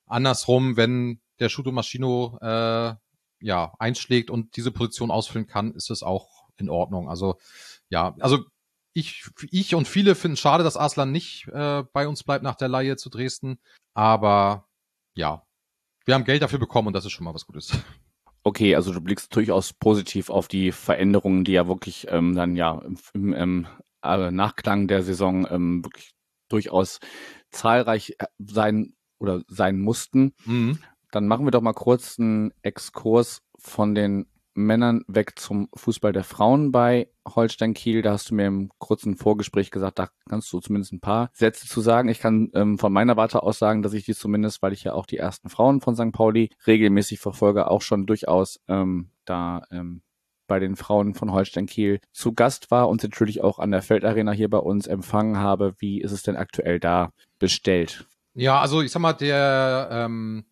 Andersrum, 0.07 0.77
wenn 0.77 1.21
der 1.39 1.49
Shuto 1.49 1.73
Maschino 1.73 2.39
äh, 2.41 2.95
ja, 3.41 3.73
einschlägt 3.79 4.31
und 4.31 4.57
diese 4.57 4.71
Position 4.71 5.11
ausfüllen 5.11 5.47
kann, 5.47 5.75
ist 5.75 5.91
es 5.91 6.03
auch 6.03 6.49
in 6.57 6.71
Ordnung. 6.71 7.09
Also 7.09 7.37
ja, 7.89 8.15
also 8.21 8.45
ich, 8.93 9.29
ich 9.51 9.75
und 9.75 9.87
viele 9.87 10.15
finden 10.15 10.37
schade, 10.37 10.65
dass 10.65 10.77
Aslan 10.77 11.13
nicht 11.13 11.49
äh, 11.49 11.85
bei 11.93 12.09
uns 12.09 12.25
bleibt 12.25 12.43
nach 12.43 12.55
der 12.55 12.69
Laie 12.69 12.97
zu 12.97 13.11
Dresden. 13.11 13.59
Aber 13.95 14.69
ja, 15.15 15.43
wir 16.07 16.15
haben 16.15 16.25
Geld 16.25 16.43
dafür 16.43 16.59
bekommen 16.59 16.89
und 16.89 16.95
das 16.95 17.05
ist 17.05 17.13
schon 17.13 17.25
mal 17.25 17.35
was 17.35 17.47
Gutes. 17.47 17.79
Okay, 18.43 18.77
also 18.77 18.93
du 18.93 19.01
blickst 19.01 19.35
durchaus 19.35 19.73
positiv 19.73 20.31
auf 20.31 20.47
die 20.47 20.71
Veränderungen, 20.71 21.43
die 21.43 21.53
ja 21.53 21.67
wirklich 21.67 22.07
ähm, 22.11 22.37
dann 22.37 22.55
ja 22.55 22.81
im, 22.81 22.97
im 23.13 23.35
ähm, 23.35 23.67
äh, 24.03 24.31
Nachklang 24.31 24.87
der 24.87 25.03
Saison 25.03 25.47
ähm, 25.51 25.85
wirklich 25.85 26.15
durchaus 26.49 27.01
zahlreich 27.51 28.15
äh, 28.19 28.27
sein 28.39 28.95
oder 29.19 29.43
sein 29.49 29.81
mussten. 29.81 30.33
Mhm. 30.45 30.79
Dann 31.11 31.29
machen 31.29 31.47
wir 31.47 31.51
doch 31.51 31.61
mal 31.61 31.73
kurz 31.73 32.19
einen 32.19 32.53
Exkurs 32.63 33.43
von 33.59 33.95
den 33.95 34.27
Männern 34.57 35.05
weg 35.07 35.39
zum 35.39 35.69
Fußball 35.75 36.13
der 36.13 36.25
Frauen 36.25 36.73
bei 36.73 37.11
Holstein 37.27 37.75
Kiel. 37.75 38.03
Da 38.03 38.13
hast 38.13 38.31
du 38.31 38.35
mir 38.35 38.47
im 38.47 38.71
kurzen 38.79 39.17
Vorgespräch 39.17 39.71
gesagt, 39.71 39.99
da 39.99 40.09
kannst 40.29 40.53
du 40.53 40.61
zumindest 40.61 40.93
ein 40.93 41.01
paar 41.01 41.31
Sätze 41.35 41.67
zu 41.67 41.81
sagen. 41.81 42.09
Ich 42.09 42.21
kann 42.21 42.51
ähm, 42.55 42.79
von 42.79 42.93
meiner 42.93 43.17
Warte 43.17 43.43
aus 43.43 43.59
sagen, 43.59 43.83
dass 43.83 43.93
ich 43.93 44.05
die 44.05 44.15
zumindest, 44.15 44.63
weil 44.63 44.73
ich 44.73 44.85
ja 44.85 44.95
auch 44.95 45.07
die 45.07 45.19
ersten 45.19 45.51
Frauen 45.51 45.81
von 45.81 45.95
St. 45.95 46.13
Pauli 46.13 46.51
regelmäßig 46.67 47.21
verfolge, 47.21 47.71
auch 47.71 47.83
schon 47.83 48.07
durchaus 48.07 48.61
ähm, 48.69 49.11
da 49.25 49.63
ähm, 49.71 50.03
bei 50.47 50.59
den 50.59 50.77
Frauen 50.77 51.15
von 51.15 51.33
Holstein 51.33 51.67
Kiel 51.67 52.01
zu 52.13 52.33
Gast 52.33 52.71
war 52.71 52.89
und 52.89 53.03
natürlich 53.03 53.43
auch 53.43 53.59
an 53.59 53.73
der 53.73 53.83
Feldarena 53.83 54.33
hier 54.33 54.49
bei 54.49 54.59
uns 54.59 54.87
empfangen 54.87 55.39
habe. 55.39 55.75
Wie 55.79 56.01
ist 56.01 56.13
es 56.13 56.23
denn 56.23 56.37
aktuell 56.37 56.81
da 56.81 57.13
bestellt? 57.39 58.07
Ja, 58.35 58.61
also 58.61 58.81
ich 58.83 58.93
sag 58.93 59.01
mal, 59.01 59.13
der 59.13 59.89
ähm, 59.91 60.45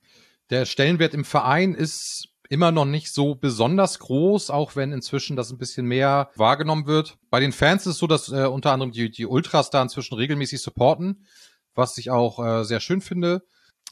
der 0.50 0.66
Stellenwert 0.66 1.14
im 1.14 1.24
Verein 1.24 1.74
ist 1.74 2.28
immer 2.48 2.70
noch 2.70 2.84
nicht 2.84 3.12
so 3.12 3.34
besonders 3.34 3.98
groß, 3.98 4.50
auch 4.50 4.76
wenn 4.76 4.92
inzwischen 4.92 5.36
das 5.36 5.50
ein 5.50 5.58
bisschen 5.58 5.86
mehr 5.86 6.30
wahrgenommen 6.36 6.86
wird. 6.86 7.16
Bei 7.30 7.40
den 7.40 7.52
Fans 7.52 7.86
ist 7.86 7.94
es 7.94 7.98
so, 7.98 8.06
dass 8.06 8.30
äh, 8.30 8.46
unter 8.46 8.72
anderem 8.72 8.92
die, 8.92 9.10
die 9.10 9.26
Ultras 9.26 9.70
da 9.70 9.82
inzwischen 9.82 10.14
regelmäßig 10.14 10.62
supporten, 10.62 11.26
was 11.74 11.96
ich 11.98 12.10
auch 12.10 12.44
äh, 12.44 12.64
sehr 12.64 12.80
schön 12.80 13.00
finde. 13.00 13.42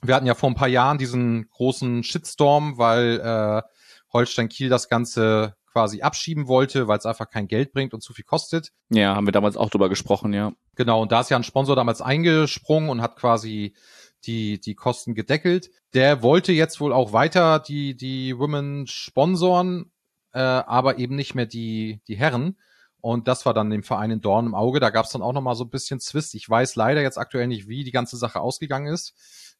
Wir 0.02 0.14
hatten 0.14 0.26
ja 0.26 0.34
vor 0.34 0.50
ein 0.50 0.54
paar 0.54 0.68
Jahren 0.68 0.98
diesen 0.98 1.48
großen 1.50 2.02
Shitstorm, 2.02 2.76
weil 2.76 3.20
äh, 3.20 3.62
Holstein 4.12 4.48
Kiel 4.48 4.68
das 4.68 4.88
Ganze 4.88 5.54
quasi 5.72 6.02
abschieben 6.02 6.48
wollte, 6.48 6.86
weil 6.86 6.98
es 6.98 7.06
einfach 7.06 7.30
kein 7.30 7.48
Geld 7.48 7.72
bringt 7.72 7.94
und 7.94 8.02
zu 8.02 8.12
viel 8.12 8.24
kostet. 8.24 8.72
Ja, 8.90 9.16
haben 9.16 9.26
wir 9.26 9.32
damals 9.32 9.56
auch 9.56 9.70
drüber 9.70 9.88
gesprochen, 9.88 10.34
ja. 10.34 10.52
Genau, 10.76 11.00
und 11.00 11.12
da 11.12 11.20
ist 11.20 11.30
ja 11.30 11.36
ein 11.36 11.44
Sponsor 11.44 11.76
damals 11.76 12.02
eingesprungen 12.02 12.90
und 12.90 13.00
hat 13.00 13.16
quasi 13.16 13.74
die, 14.26 14.60
die 14.60 14.74
Kosten 14.74 15.14
gedeckelt. 15.14 15.70
Der 15.94 16.22
wollte 16.22 16.52
jetzt 16.52 16.80
wohl 16.80 16.92
auch 16.92 17.12
weiter 17.12 17.58
die, 17.58 17.96
die 17.96 18.38
Women 18.38 18.86
sponsoren, 18.86 19.90
äh, 20.32 20.40
aber 20.40 20.98
eben 20.98 21.16
nicht 21.16 21.34
mehr 21.34 21.46
die, 21.46 22.00
die 22.08 22.16
Herren. 22.16 22.56
Und 23.00 23.26
das 23.26 23.44
war 23.44 23.52
dann 23.52 23.70
dem 23.70 23.82
Verein 23.82 24.12
in 24.12 24.20
Dorn 24.20 24.46
im 24.46 24.54
Auge. 24.54 24.78
Da 24.78 24.90
gab 24.90 25.06
es 25.06 25.12
dann 25.12 25.22
auch 25.22 25.32
nochmal 25.32 25.56
so 25.56 25.64
ein 25.64 25.70
bisschen 25.70 25.98
Zwist. 25.98 26.36
Ich 26.36 26.48
weiß 26.48 26.76
leider 26.76 27.02
jetzt 27.02 27.18
aktuell 27.18 27.48
nicht, 27.48 27.66
wie 27.66 27.82
die 27.82 27.90
ganze 27.90 28.16
Sache 28.16 28.40
ausgegangen 28.40 28.86
ist. 28.86 29.14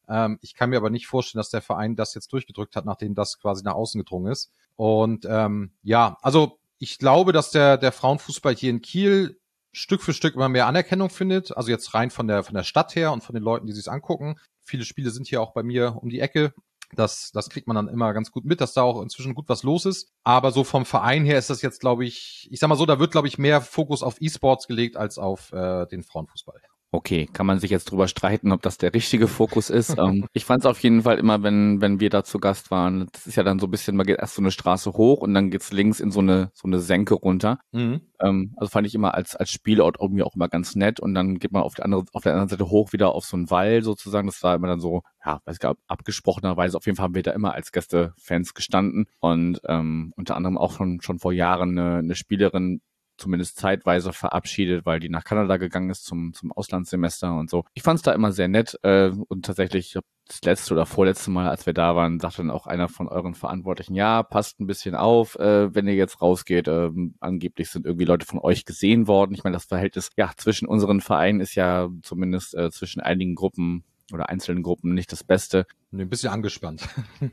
Ähm, 0.09 0.39
ich 0.43 0.55
kann 0.55 0.71
mir 0.71 0.77
aber 0.77 0.91
nicht 0.91 1.09
vorstellen, 1.09 1.41
dass 1.41 1.51
der 1.51 1.61
Verein 1.61 1.97
das 1.97 2.15
jetzt 2.15 2.33
durchgedrückt 2.33 2.77
hat, 2.77 2.85
nachdem 2.85 3.15
das 3.15 3.41
quasi 3.41 3.65
nach 3.65 3.75
außen 3.75 3.99
gedrungen 3.99 4.31
ist. 4.31 4.53
Und 4.77 5.27
ähm, 5.29 5.73
ja, 5.83 6.19
also 6.23 6.61
ich 6.79 6.99
glaube, 6.99 7.33
dass 7.33 7.51
der, 7.51 7.79
der 7.79 7.93
Frauenfußball 7.93 8.55
hier 8.55 8.71
in 8.71 8.81
Kiel 8.81 9.41
Stück 9.73 10.03
für 10.03 10.13
Stück 10.13 10.35
immer 10.35 10.49
mehr 10.49 10.67
Anerkennung 10.67 11.11
findet. 11.11 11.57
Also 11.57 11.71
jetzt 11.71 11.95
rein 11.95 12.11
von 12.11 12.29
der, 12.29 12.45
von 12.45 12.55
der 12.55 12.63
Stadt 12.63 12.95
her 12.95 13.13
und 13.13 13.25
von 13.25 13.35
den 13.35 13.43
Leuten, 13.43 13.67
die 13.67 13.73
sich 13.73 13.91
angucken. 13.91 14.37
Viele 14.63 14.85
Spiele 14.85 15.11
sind 15.11 15.27
hier 15.27 15.41
auch 15.41 15.53
bei 15.53 15.63
mir 15.63 15.97
um 16.01 16.09
die 16.09 16.21
Ecke. 16.21 16.55
Das, 16.95 17.31
das 17.33 17.49
kriegt 17.49 17.67
man 17.67 17.75
dann 17.75 17.89
immer 17.89 18.13
ganz 18.13 18.31
gut 18.33 18.45
mit, 18.45 18.61
dass 18.61 18.75
da 18.75 18.83
auch 18.83 19.01
inzwischen 19.01 19.35
gut 19.35 19.49
was 19.49 19.63
los 19.63 19.87
ist. 19.87 20.13
Aber 20.25 20.53
so 20.53 20.63
vom 20.63 20.85
Verein 20.85 21.25
her 21.25 21.39
ist 21.39 21.49
das 21.49 21.63
jetzt, 21.63 21.81
glaube 21.81 22.05
ich, 22.05 22.49
ich 22.51 22.61
sag 22.61 22.69
mal 22.69 22.77
so, 22.77 22.85
da 22.85 22.99
wird, 22.99 23.13
glaube 23.13 23.29
ich, 23.29 23.39
mehr 23.39 23.63
Fokus 23.63 24.03
auf 24.03 24.21
E-Sports 24.21 24.67
gelegt 24.67 24.99
als 24.99 25.17
auf 25.17 25.53
äh, 25.53 25.87
den 25.87 26.03
Frauenfußball. 26.03 26.61
Okay, 26.95 27.27
kann 27.33 27.47
man 27.47 27.59
sich 27.59 27.71
jetzt 27.71 27.91
drüber 27.91 28.07
streiten, 28.07 28.53
ob 28.53 28.61
das 28.61 28.77
der 28.77 28.93
richtige 28.93 29.27
Fokus 29.27 29.71
ist. 29.71 29.97
ähm, 29.99 30.27
ich 30.35 30.45
fand 30.45 30.63
es 30.63 30.67
auf 30.67 30.79
jeden 30.81 31.03
Fall 31.03 31.19
immer, 31.19 31.43
wenn, 31.43 31.81
wenn 31.81 32.01
wir 32.01 32.11
da 32.11 32.23
zu 32.23 32.39
Gast 32.39 32.71
waren, 32.71 33.09
das 33.13 33.27
ist 33.27 33.37
ja 33.37 33.43
dann 33.43 33.59
so 33.59 33.67
ein 33.67 33.71
bisschen, 33.71 33.97
man 33.97 34.07
geht 34.07 34.19
erst 34.19 34.35
so 34.35 34.43
eine 34.43 34.51
Straße 34.51 34.93
hoch 34.93 35.23
und 35.23 35.33
dann 35.33 35.51
geht's 35.51 35.73
links 35.73 36.01
in 36.01 36.11
so 36.11 36.21
eine, 36.21 36.51
so 36.53 36.69
eine 36.69 36.81
Senke 36.81 37.15
runter. 37.15 37.61
Mhm. 37.73 38.03
Ähm, 38.21 38.53
also 38.59 38.69
fand 38.69 38.87
ich 38.87 38.95
immer 38.95 39.15
als, 39.15 39.35
als 39.35 39.51
Spielort 39.51 39.97
irgendwie 40.01 40.23
auch 40.23 40.37
immer 40.37 40.49
ganz 40.49 40.77
nett 40.77 41.01
und 41.01 41.15
dann 41.15 41.39
geht 41.39 41.53
man 41.53 41.63
auf 41.63 41.75
der, 41.75 41.87
andere, 41.87 42.05
auf 42.13 42.25
der 42.25 42.33
anderen 42.33 42.51
Seite 42.51 42.69
hoch 42.69 42.93
wieder 42.93 43.15
auf 43.15 43.25
so 43.25 43.39
einen 43.39 43.51
Wall 43.51 43.83
sozusagen. 43.83 44.27
Das 44.27 44.43
war 44.43 44.55
immer 44.55 44.69
dann 44.69 44.81
so, 44.81 45.01
ja, 45.25 45.41
weiß 45.47 45.61
gar 45.61 45.77
abgesprochenerweise. 45.87 46.77
Auf 46.77 46.85
jeden 46.85 46.97
Fall 46.97 47.05
haben 47.05 47.15
wir 47.15 47.23
da 47.23 47.31
immer 47.31 47.55
als 47.55 47.73
Gäste-Fans 47.73 48.53
gestanden 48.53 49.07
und 49.21 49.63
ähm, 49.67 50.13
unter 50.17 50.37
anderem 50.37 50.59
auch 50.59 50.73
schon, 50.73 51.01
schon 51.01 51.19
vor 51.19 51.33
Jahren 51.33 51.79
eine, 51.79 51.99
eine 52.01 52.15
Spielerin 52.17 52.83
zumindest 53.23 53.57
zeitweise 53.57 54.13
verabschiedet, 54.13 54.85
weil 54.85 55.01
die 55.01 55.09
nach 55.09 55.25
Kanada 55.25 55.57
gegangen 55.57 55.91
ist 55.91 56.05
zum, 56.05 56.35
zum 56.35 56.53
Auslandssemester 56.53 57.35
und 57.35 57.49
so. 57.49 57.65
Ich 57.75 57.83
fand 57.83 57.99
es 57.99 58.03
da 58.03 58.13
immer 58.13 58.33
sehr 58.33 58.49
nett 58.49 58.79
äh, 58.83 59.11
und 59.29 59.47
tatsächlich 59.47 59.97
das 60.27 60.41
letzte 60.45 60.75
oder 60.75 60.87
vorletzte 60.87 61.31
Mal, 61.31 61.49
als 61.49 61.67
wir 61.67 61.73
da 61.73 61.95
waren, 61.95 62.21
sagte 62.21 62.39
dann 62.39 62.51
auch 62.51 62.67
einer 62.67 62.89
von 62.89 63.09
euren 63.09 63.35
Verantwortlichen, 63.35 63.95
ja, 63.95 64.23
passt 64.23 64.61
ein 64.61 64.67
bisschen 64.67 64.95
auf, 64.95 65.37
äh, 65.37 65.75
wenn 65.75 65.87
ihr 65.87 65.95
jetzt 65.95 66.21
rausgeht. 66.21 66.69
Äh, 66.69 66.91
angeblich 67.21 67.71
sind 67.71 67.87
irgendwie 67.87 68.05
Leute 68.07 68.27
von 68.27 68.39
euch 68.39 68.65
gesehen 68.65 69.07
worden. 69.07 69.35
Ich 69.35 69.45
meine, 69.45 69.55
das 69.55 69.67
Verhältnis 69.67 70.11
ja 70.17 70.31
zwischen 70.37 70.67
unseren 70.67 71.01
Vereinen 71.01 71.41
ist 71.41 71.55
ja 71.55 71.89
zumindest 72.03 72.55
äh, 72.55 72.71
zwischen 72.71 73.01
einigen 73.01 73.35
Gruppen 73.35 73.85
oder 74.13 74.29
einzelnen 74.29 74.63
Gruppen 74.63 74.95
nicht 74.95 75.13
das 75.13 75.25
Beste. 75.25 75.67
Ein 75.93 76.09
bisschen 76.09 76.31
angespannt. 76.31 76.89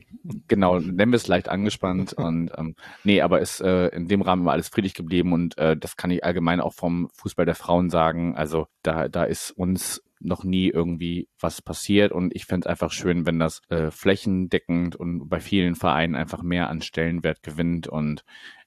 genau, 0.48 0.78
nennen 0.78 1.12
wir 1.12 1.16
es 1.16 1.28
leicht 1.28 1.48
angespannt. 1.48 2.12
und 2.12 2.50
ähm, 2.56 2.76
nee, 3.04 3.20
aber 3.20 3.40
ist 3.40 3.60
äh, 3.60 3.88
in 3.88 4.08
dem 4.08 4.22
Rahmen 4.22 4.42
immer 4.42 4.52
alles 4.52 4.68
friedlich 4.68 4.94
geblieben 4.94 5.32
und 5.32 5.56
äh, 5.58 5.76
das 5.76 5.96
kann 5.96 6.10
ich 6.10 6.24
allgemein 6.24 6.60
auch 6.60 6.74
vom 6.74 7.08
Fußball 7.14 7.46
der 7.46 7.54
Frauen 7.54 7.90
sagen. 7.90 8.36
Also 8.36 8.66
da, 8.82 9.08
da 9.08 9.24
ist 9.24 9.50
uns 9.50 10.02
noch 10.20 10.44
nie 10.44 10.68
irgendwie 10.68 11.28
was 11.38 11.62
passiert 11.62 12.12
und 12.12 12.34
ich 12.34 12.44
fände 12.44 12.66
es 12.66 12.70
einfach 12.70 12.92
schön, 12.92 13.24
wenn 13.26 13.38
das 13.38 13.62
äh, 13.70 13.90
flächendeckend 13.90 14.94
und 14.94 15.28
bei 15.28 15.40
vielen 15.40 15.74
Vereinen 15.74 16.14
einfach 16.14 16.42
mehr 16.42 16.68
an 16.68 16.82
Stellenwert 16.82 17.42
gewinnt 17.42 17.88
und 17.88 18.24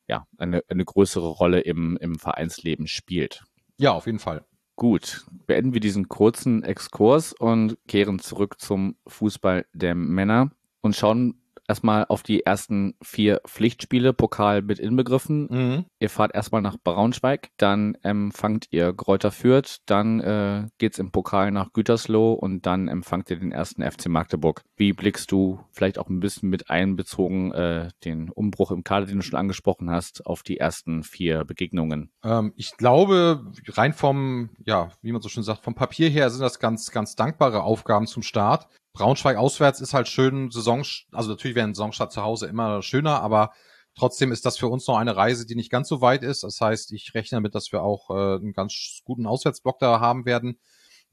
ja, 0.07 0.25
eine, 0.37 0.63
eine 0.67 0.83
größere 0.83 1.27
Rolle 1.27 1.61
im, 1.61 1.97
im 1.97 2.15
Vereinsleben 2.15 2.87
spielt. 2.87 3.43
Ja, 3.77 3.91
auf 3.91 4.05
jeden 4.07 4.19
Fall. 4.19 4.45
Gut, 4.75 5.25
beenden 5.45 5.73
wir 5.73 5.79
diesen 5.79 6.09
kurzen 6.09 6.63
Exkurs 6.63 7.33
und 7.33 7.77
kehren 7.87 8.19
zurück 8.19 8.59
zum 8.59 8.95
Fußball 9.05 9.65
der 9.73 9.93
Männer 9.93 10.51
und 10.81 10.95
schauen 10.95 11.42
erstmal 11.67 12.05
auf 12.07 12.23
die 12.23 12.45
ersten 12.45 12.95
vier 13.01 13.41
Pflichtspiele, 13.47 14.13
Pokal 14.13 14.61
mit 14.61 14.79
inbegriffen. 14.79 15.47
Mhm. 15.49 15.85
Ihr 15.99 16.09
fahrt 16.09 16.33
erstmal 16.35 16.61
nach 16.61 16.77
Braunschweig, 16.83 17.49
dann 17.57 17.95
empfangt 18.01 18.67
ihr 18.71 18.93
Gräuter 18.93 19.31
Fürth, 19.31 19.77
dann 19.85 20.19
äh, 20.19 20.67
geht's 20.77 20.99
im 20.99 21.11
Pokal 21.11 21.51
nach 21.51 21.73
Gütersloh 21.73 22.33
und 22.33 22.65
dann 22.65 22.87
empfangt 22.87 23.29
ihr 23.29 23.39
den 23.39 23.51
ersten 23.51 23.83
FC 23.83 24.07
Magdeburg. 24.07 24.63
Wie 24.75 24.93
blickst 24.93 25.31
du 25.31 25.59
vielleicht 25.71 25.99
auch 25.99 26.09
ein 26.09 26.19
bisschen 26.19 26.49
mit 26.49 26.69
einbezogen 26.69 27.51
äh, 27.53 27.89
den 28.03 28.29
Umbruch 28.29 28.71
im 28.71 28.83
Kader, 28.83 29.05
den 29.05 29.17
du 29.17 29.23
schon 29.23 29.39
angesprochen 29.39 29.89
hast, 29.89 30.25
auf 30.25 30.43
die 30.43 30.57
ersten 30.57 31.03
vier 31.03 31.45
Begegnungen? 31.45 32.11
Ähm, 32.23 32.53
ich 32.55 32.75
glaube, 32.77 33.51
rein 33.69 33.93
vom, 33.93 34.49
ja, 34.65 34.89
wie 35.01 35.11
man 35.11 35.21
so 35.21 35.29
schön 35.29 35.43
sagt, 35.43 35.63
vom 35.63 35.75
Papier 35.75 36.09
her 36.09 36.29
sind 36.29 36.41
das 36.41 36.59
ganz, 36.59 36.91
ganz 36.91 37.15
dankbare 37.15 37.63
Aufgaben 37.63 38.07
zum 38.07 38.23
Start. 38.23 38.67
Braunschweig 38.93 39.37
auswärts 39.37 39.81
ist 39.81 39.93
halt 39.93 40.07
schön 40.07 40.51
Saison, 40.51 40.83
also 41.11 41.29
natürlich 41.29 41.55
wäre 41.55 41.67
ein 41.67 41.73
Saisonstart 41.73 42.11
zu 42.11 42.21
Hause 42.21 42.47
immer 42.47 42.81
schöner, 42.83 43.21
aber 43.21 43.51
trotzdem 43.95 44.31
ist 44.31 44.45
das 44.45 44.57
für 44.57 44.67
uns 44.67 44.87
noch 44.87 44.97
eine 44.97 45.15
Reise, 45.15 45.45
die 45.45 45.55
nicht 45.55 45.71
ganz 45.71 45.87
so 45.89 46.01
weit 46.01 46.23
ist. 46.23 46.43
Das 46.43 46.61
heißt, 46.61 46.91
ich 46.91 47.13
rechne 47.15 47.37
damit, 47.37 47.55
dass 47.55 47.71
wir 47.71 47.81
auch 47.81 48.09
äh, 48.11 48.35
einen 48.35 48.53
ganz 48.53 49.01
guten 49.03 49.25
Auswärtsblock 49.25 49.79
da 49.79 49.99
haben 49.99 50.25
werden. 50.25 50.59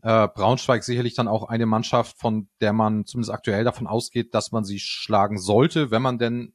Äh, 0.02 0.28
Braunschweig 0.28 0.84
sicherlich 0.84 1.14
dann 1.14 1.28
auch 1.28 1.44
eine 1.48 1.66
Mannschaft, 1.66 2.18
von 2.18 2.48
der 2.60 2.72
man 2.72 3.06
zumindest 3.06 3.32
aktuell 3.32 3.64
davon 3.64 3.86
ausgeht, 3.86 4.34
dass 4.34 4.52
man 4.52 4.64
sie 4.64 4.78
schlagen 4.78 5.38
sollte, 5.38 5.90
wenn 5.90 6.02
man 6.02 6.18
denn 6.18 6.54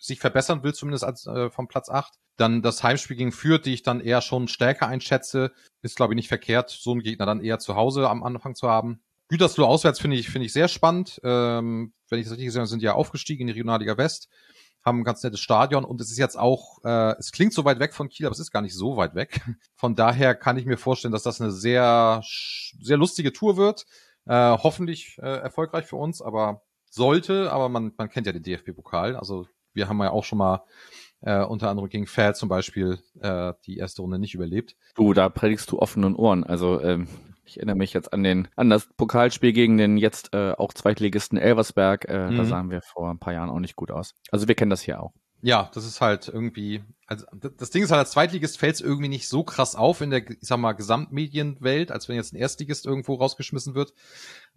sich 0.00 0.18
verbessern 0.18 0.62
will, 0.62 0.74
zumindest 0.74 1.04
als 1.04 1.26
äh, 1.26 1.50
vom 1.50 1.68
Platz 1.68 1.88
8. 1.90 2.14
Dann 2.36 2.62
das 2.62 2.82
Heimspiel 2.82 3.16
gegen 3.16 3.32
Fürth, 3.32 3.66
die 3.66 3.74
ich 3.74 3.82
dann 3.82 4.00
eher 4.00 4.22
schon 4.22 4.48
stärker 4.48 4.88
einschätze, 4.88 5.52
ist 5.82 5.96
glaube 5.96 6.14
ich 6.14 6.16
nicht 6.16 6.28
verkehrt, 6.28 6.70
so 6.70 6.92
einen 6.92 7.02
Gegner 7.02 7.26
dann 7.26 7.40
eher 7.40 7.58
zu 7.58 7.76
Hause 7.76 8.08
am 8.08 8.22
Anfang 8.22 8.54
zu 8.54 8.68
haben. 8.68 9.02
Gütersloh 9.30 9.64
auswärts 9.64 10.00
finde 10.00 10.16
ich, 10.16 10.28
finde 10.28 10.46
ich 10.46 10.52
sehr 10.52 10.66
spannend. 10.66 11.20
Ähm, 11.22 11.92
wenn 12.08 12.18
ich 12.18 12.26
das 12.26 12.32
richtig 12.32 12.46
gesehen 12.46 12.60
habe, 12.60 12.68
sind 12.68 12.82
ja 12.82 12.94
aufgestiegen 12.94 13.42
in 13.42 13.46
die 13.46 13.52
Regionalliga 13.52 13.96
West, 13.96 14.28
haben 14.84 15.00
ein 15.00 15.04
ganz 15.04 15.22
nettes 15.22 15.38
Stadion 15.38 15.84
und 15.84 16.00
es 16.00 16.10
ist 16.10 16.18
jetzt 16.18 16.36
auch, 16.36 16.82
äh, 16.84 17.16
es 17.16 17.30
klingt 17.30 17.52
so 17.52 17.64
weit 17.64 17.78
weg 17.78 17.94
von 17.94 18.08
Kiel, 18.08 18.26
aber 18.26 18.32
es 18.32 18.40
ist 18.40 18.50
gar 18.50 18.60
nicht 18.60 18.74
so 18.74 18.96
weit 18.96 19.14
weg. 19.14 19.40
Von 19.76 19.94
daher 19.94 20.34
kann 20.34 20.56
ich 20.56 20.66
mir 20.66 20.76
vorstellen, 20.76 21.12
dass 21.12 21.22
das 21.22 21.40
eine 21.40 21.52
sehr, 21.52 22.22
sehr 22.80 22.96
lustige 22.96 23.32
Tour 23.32 23.56
wird. 23.56 23.86
Äh, 24.26 24.34
hoffentlich 24.34 25.16
äh, 25.22 25.26
erfolgreich 25.26 25.86
für 25.86 25.96
uns, 25.96 26.20
aber 26.20 26.62
sollte, 26.90 27.52
aber 27.52 27.68
man, 27.68 27.92
man 27.96 28.10
kennt 28.10 28.26
ja 28.26 28.32
den 28.32 28.42
DFB-Pokal. 28.42 29.16
Also 29.16 29.46
wir 29.72 29.88
haben 29.88 30.00
ja 30.00 30.10
auch 30.10 30.24
schon 30.24 30.38
mal 30.38 30.64
äh, 31.20 31.44
unter 31.44 31.70
anderem 31.70 31.88
gegen 31.88 32.06
Fair 32.06 32.34
zum 32.34 32.48
Beispiel 32.48 32.98
äh, 33.20 33.52
die 33.66 33.76
erste 33.76 34.02
Runde 34.02 34.18
nicht 34.18 34.34
überlebt. 34.34 34.76
Du, 34.96 35.12
da 35.12 35.28
predigst 35.28 35.70
du 35.70 35.78
offenen 35.78 36.16
Ohren. 36.16 36.42
Also 36.44 36.80
ähm, 36.80 37.06
ich 37.44 37.56
erinnere 37.56 37.76
mich 37.76 37.92
jetzt 37.92 38.12
an 38.12 38.22
den 38.22 38.48
an 38.56 38.70
das 38.70 38.88
Pokalspiel 38.96 39.52
gegen 39.52 39.76
den 39.76 39.96
jetzt 39.96 40.34
äh, 40.34 40.52
auch 40.52 40.72
Zweitligisten 40.72 41.38
Elversberg. 41.38 42.08
Äh, 42.08 42.30
mhm. 42.30 42.36
Da 42.36 42.44
sahen 42.44 42.70
wir 42.70 42.82
vor 42.82 43.10
ein 43.10 43.18
paar 43.18 43.32
Jahren 43.32 43.50
auch 43.50 43.60
nicht 43.60 43.76
gut 43.76 43.90
aus. 43.90 44.14
Also 44.30 44.48
wir 44.48 44.54
kennen 44.54 44.70
das 44.70 44.82
hier 44.82 45.02
auch. 45.02 45.12
Ja, 45.42 45.70
das 45.74 45.86
ist 45.86 46.00
halt 46.00 46.28
irgendwie, 46.28 46.82
also 47.06 47.24
das 47.32 47.70
Ding 47.70 47.82
ist 47.82 47.90
halt, 47.90 48.00
als 48.00 48.10
Zweitligist 48.10 48.58
fällt 48.58 48.74
es 48.74 48.80
irgendwie 48.80 49.08
nicht 49.08 49.28
so 49.28 49.42
krass 49.42 49.74
auf 49.74 50.00
in 50.00 50.10
der, 50.10 50.28
ich 50.28 50.36
sag 50.42 50.58
mal, 50.58 50.72
Gesamtmedienwelt, 50.72 51.90
als 51.90 52.08
wenn 52.08 52.16
jetzt 52.16 52.32
ein 52.32 52.36
Erstligist 52.36 52.84
irgendwo 52.84 53.14
rausgeschmissen 53.14 53.74
wird. 53.74 53.94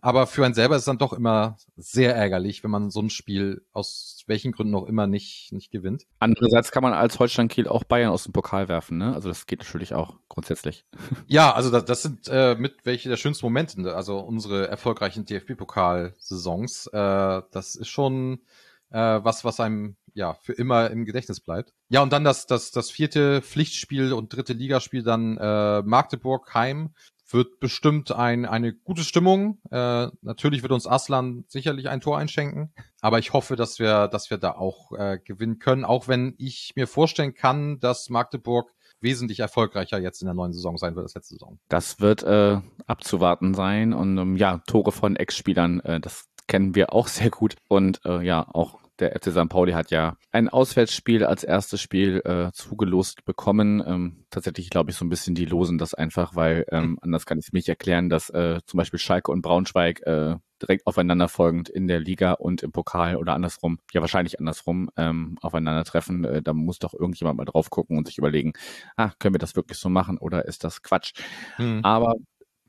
Aber 0.02 0.28
für 0.28 0.44
einen 0.44 0.54
selber 0.54 0.76
ist 0.76 0.82
es 0.82 0.86
dann 0.86 0.98
doch 0.98 1.14
immer 1.14 1.58
sehr 1.78 2.16
ärgerlich, 2.16 2.64
wenn 2.64 2.72
man 2.72 2.92
so 2.92 3.02
ein 3.02 3.10
Spiel 3.10 3.66
aus 3.72 4.24
welchen 4.28 4.52
Gründen 4.52 4.76
auch 4.76 4.86
immer 4.86 5.08
nicht, 5.08 5.54
nicht 5.54 5.72
gewinnt. 5.72 6.06
Andererseits 6.20 6.72
kann 6.72 6.84
man 6.84 6.94
als 6.94 7.20
Holstein 7.20 7.48
Kiel 7.48 7.68
auch 7.68 7.86
Bayern 7.86 8.12
aus 8.12 8.26
dem 8.26 8.34
Pokal 8.34 8.68
werfen, 8.68 8.98
ne? 8.98 9.14
Also 9.14 9.30
das 9.30 9.46
geht 9.46 9.60
natürlich 9.60 9.94
auch 9.94 10.18
grundsätzlich. 10.28 10.86
Ja, 11.28 11.54
also 11.54 11.72
das, 11.72 11.86
das 11.86 12.02
sind 12.02 12.28
äh, 12.28 12.56
mit 12.56 12.86
welche 12.86 13.08
der 13.08 13.18
schönsten 13.18 13.46
Momente, 13.46 13.82
ne? 13.82 13.94
also 13.94 14.20
unsere 14.20 14.68
erfolgreichen 14.68 15.26
DFB-Pokal-Saisons. 15.26 16.88
Äh, 16.88 17.42
das 17.52 17.76
ist 17.76 17.88
schon 17.88 18.40
äh, 18.94 19.20
was, 19.24 19.44
was 19.44 19.60
einem 19.60 19.98
ja 20.14 20.36
für 20.36 20.54
immer 20.54 20.90
im 20.92 21.06
Gedächtnis 21.06 21.40
bleibt. 21.40 21.74
Ja, 21.90 22.02
und 22.02 22.14
dann 22.14 22.24
das, 22.24 22.46
das, 22.46 22.72
das 22.72 22.92
vierte 22.92 23.42
Pflichtspiel 23.42 24.14
und 24.14 24.34
dritte 24.34 24.54
Ligaspiel 24.54 25.04
dann 25.04 25.38
äh, 25.38 25.82
Magdeburg 25.82 26.54
Heim 26.54 26.94
wird 27.30 27.60
bestimmt 27.60 28.12
ein, 28.12 28.46
eine 28.46 28.74
gute 28.74 29.04
Stimmung. 29.04 29.60
Äh, 29.72 30.08
natürlich 30.22 30.62
wird 30.62 30.72
uns 30.72 30.86
Aslan 30.86 31.46
sicherlich 31.48 31.90
ein 31.90 32.00
Tor 32.00 32.20
einschenken, 32.20 32.72
aber 33.02 33.18
ich 33.18 33.34
hoffe, 33.34 33.56
dass 33.56 33.80
wir, 33.80 34.08
dass 34.08 34.30
wir 34.30 34.38
da 34.38 34.52
auch 34.52 34.92
äh, 34.92 35.18
gewinnen 35.24 35.58
können, 35.58 35.84
auch 35.84 36.08
wenn 36.08 36.36
ich 36.38 36.74
mir 36.76 36.86
vorstellen 36.86 37.34
kann, 37.34 37.80
dass 37.80 38.10
Magdeburg 38.10 38.72
wesentlich 39.02 39.40
erfolgreicher 39.40 40.00
jetzt 40.00 40.22
in 40.22 40.28
der 40.28 40.36
neuen 40.36 40.54
Saison 40.54 40.78
sein 40.78 40.96
wird 40.96 41.06
als 41.06 41.16
letzte 41.16 41.36
Saison. 41.36 41.60
Das 41.70 42.00
wird 42.00 42.24
äh, 42.24 42.62
abzuwarten 42.86 43.54
sein 43.54 43.94
und 43.94 44.18
ähm, 44.18 44.38
ja, 44.38 44.60
Tore 44.68 44.92
von 44.92 45.16
Ex-Spielern, 45.16 45.80
äh, 45.82 46.00
das 46.00 46.30
kennen 46.48 46.76
wir 46.76 46.94
auch 46.94 47.08
sehr 47.08 47.30
gut. 47.30 47.56
Und 47.68 48.02
äh, 48.06 48.22
ja, 48.22 48.46
auch 48.48 48.84
der 49.00 49.20
FC 49.20 49.32
St. 49.32 49.50
Pauli 49.50 49.74
hat 49.74 49.92
ja 49.92 50.18
ein 50.32 50.50
Auswärtsspiel 50.50 51.26
als 51.26 51.44
erstes 51.44 51.82
Spiel 51.82 52.22
äh, 52.26 52.52
zugelost 52.54 53.26
bekommen. 53.26 53.84
Ähm, 53.86 54.26
tatsächlich 54.30 54.70
glaube 54.70 54.92
ich 54.92 54.98
so 54.98 55.04
ein 55.04 55.10
bisschen, 55.10 55.36
die 55.36 55.46
losen 55.46 55.78
das 55.78 55.94
einfach, 55.94 56.36
weil 56.36 56.66
ähm, 56.72 57.00
anders 57.02 57.26
kann 57.26 57.40
ich 57.40 57.48
es 57.48 57.54
nicht 57.54 57.70
erklären, 57.70 58.10
dass 58.10 58.30
äh, 58.30 58.60
zum 58.66 58.78
Beispiel 58.78 59.00
Schalke 59.00 59.32
und 59.32 59.42
Braunschweig 59.42 60.02
äh, 60.06 60.36
direkt 60.62 60.86
aufeinanderfolgend 60.86 61.70
in 61.70 61.88
der 61.88 62.00
Liga 62.00 62.34
und 62.34 62.64
im 62.64 62.72
Pokal 62.72 63.18
oder 63.18 63.34
andersrum, 63.34 63.80
ja 63.92 64.02
wahrscheinlich 64.02 64.40
andersrum, 64.40 64.90
ähm, 64.96 65.38
aufeinandertreffen. 65.42 66.24
Äh, 66.24 66.42
da 66.44 66.54
muss 66.54 66.80
doch 66.80 66.94
irgendjemand 66.94 67.38
mal 67.38 67.46
drauf 67.46 67.70
gucken 67.70 67.98
und 67.98 68.08
sich 68.08 68.18
überlegen, 68.18 68.54
ah, 68.96 69.12
können 69.20 69.34
wir 69.34 69.40
das 69.40 69.56
wirklich 69.56 69.80
so 69.80 69.90
machen 69.90 70.18
oder 70.20 70.46
ist 70.46 70.64
das 70.64 70.84
Quatsch? 70.84 71.14
Mhm. 71.58 71.80
Aber 71.84 72.14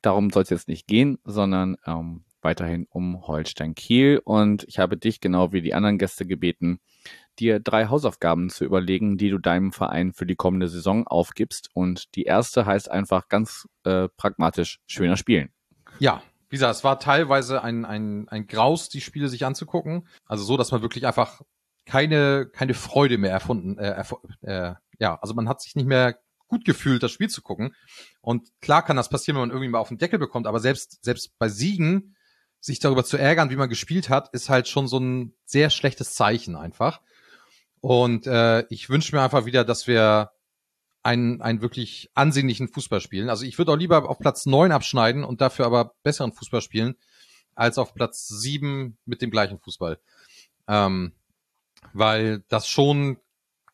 darum 0.01 0.31
soll 0.31 0.43
es 0.43 0.51
jetzt 0.51 0.69
nicht 0.69 0.87
gehen, 0.87 1.19
sondern 1.25 1.77
ähm, 1.87 2.25
weiterhin 2.45 2.87
um 2.91 3.27
Holstein 3.27 3.75
Kiel. 3.75 4.21
Und 4.25 4.65
ich 4.69 4.79
habe 4.79 4.97
dich, 4.97 5.21
genau 5.21 5.53
wie 5.53 5.63
die 5.63 5.75
anderen 5.75 5.99
Gäste, 5.99 6.27
gebeten, 6.27 6.81
dir 7.39 7.61
drei 7.61 7.87
Hausaufgaben 7.87 8.51
zu 8.51 8.65
überlegen, 8.65 9.17
die 9.17 9.31
du 9.31 9.39
deinem 9.39 9.73
Verein 9.73 10.13
für 10.13 10.27
die 10.27 10.37
kommende 10.37 10.69
Saison 10.69 11.07
aufgibst. 11.07 11.71
Und 11.73 12.15
die 12.15 12.25
erste 12.25 12.67
heißt 12.67 12.91
einfach 12.91 13.29
ganz 13.29 13.69
äh, 13.85 14.09
pragmatisch 14.17 14.81
schöner 14.87 15.17
spielen. 15.17 15.51
Ja, 15.99 16.23
wie 16.49 16.57
gesagt, 16.57 16.77
es 16.77 16.85
war 16.85 17.01
teilweise 17.01 17.63
ein, 17.63 17.85
ein, 17.85 18.29
ein 18.29 18.47
Graus, 18.47 18.89
die 18.89 19.01
Spiele 19.01 19.29
sich 19.29 19.45
anzugucken. 19.45 20.07
Also 20.27 20.45
so, 20.45 20.57
dass 20.57 20.71
man 20.71 20.83
wirklich 20.83 21.07
einfach 21.07 21.41
keine, 21.87 22.47
keine 22.47 22.75
Freude 22.75 23.19
mehr 23.19 23.33
erfunden, 23.33 23.79
äh, 23.79 23.91
erf 23.91 24.15
äh, 24.43 24.75
ja, 24.99 25.19
also 25.21 25.35
man 25.35 25.49
hat 25.49 25.61
sich 25.61 25.75
nicht 25.75 25.87
mehr 25.87 26.19
gut 26.49 26.65
gefühlt, 26.65 27.03
das 27.03 27.11
Spiel 27.11 27.29
zu 27.29 27.43
gucken. 27.43 27.75
Und 28.21 28.49
klar 28.61 28.85
kann 28.85 28.97
das 28.97 29.09
passieren, 29.09 29.37
wenn 29.37 29.49
man 29.49 29.51
irgendwie 29.51 29.69
mal 29.69 29.79
auf 29.79 29.89
den 29.89 29.99
Deckel 29.99 30.19
bekommt, 30.19 30.47
aber 30.47 30.61
selbst, 30.61 31.05
selbst 31.05 31.37
bei 31.39 31.49
Siegen 31.49 32.17
sich 32.65 32.79
darüber 32.79 33.05
zu 33.05 33.19
ärgern, 33.19 33.51
wie 33.51 33.57
man 33.57 33.69
gespielt 33.69 34.09
hat, 34.09 34.33
ist 34.33 34.49
halt 34.49 34.69
schon 34.69 34.89
so 34.89 34.99
ein 34.99 35.35
sehr 35.45 35.69
schlechtes 35.69 36.15
Zeichen 36.15 36.57
einfach. 36.57 37.03
Und 37.83 38.27
äh, 38.27 38.65
ich 38.71 38.89
wünsche 38.89 39.15
mir 39.15 39.21
einfach 39.21 39.45
wieder, 39.45 39.65
dass 39.65 39.87
wir 39.87 40.31
einen, 41.03 41.43
einen 41.43 41.61
wirklich 41.61 42.11
ansehnlichen 42.15 42.69
Fußball 42.69 43.03
spielen. 43.03 43.29
Also 43.29 43.45
ich 43.45 43.59
würde 43.59 43.73
auch 43.73 43.77
lieber 43.77 44.09
auf 44.09 44.19
Platz 44.19 44.47
neun 44.47 44.73
abschneiden 44.73 45.25
und 45.25 45.43
dafür 45.43 45.67
aber 45.67 45.93
besseren 46.03 46.33
Fußball 46.33 46.63
spielen, 46.63 46.95
als 47.55 47.77
auf 47.77 47.93
Platz 47.93 48.29
sieben 48.29 48.97
mit 49.05 49.21
dem 49.21 49.31
gleichen 49.31 49.59
Fußball. 49.59 50.01
Ähm, 50.67 51.13
weil 51.93 52.45
das 52.49 52.67
schon 52.67 53.19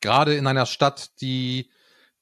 gerade 0.01 0.35
in 0.35 0.47
einer 0.47 0.65
Stadt, 0.65 1.11
die, 1.21 1.69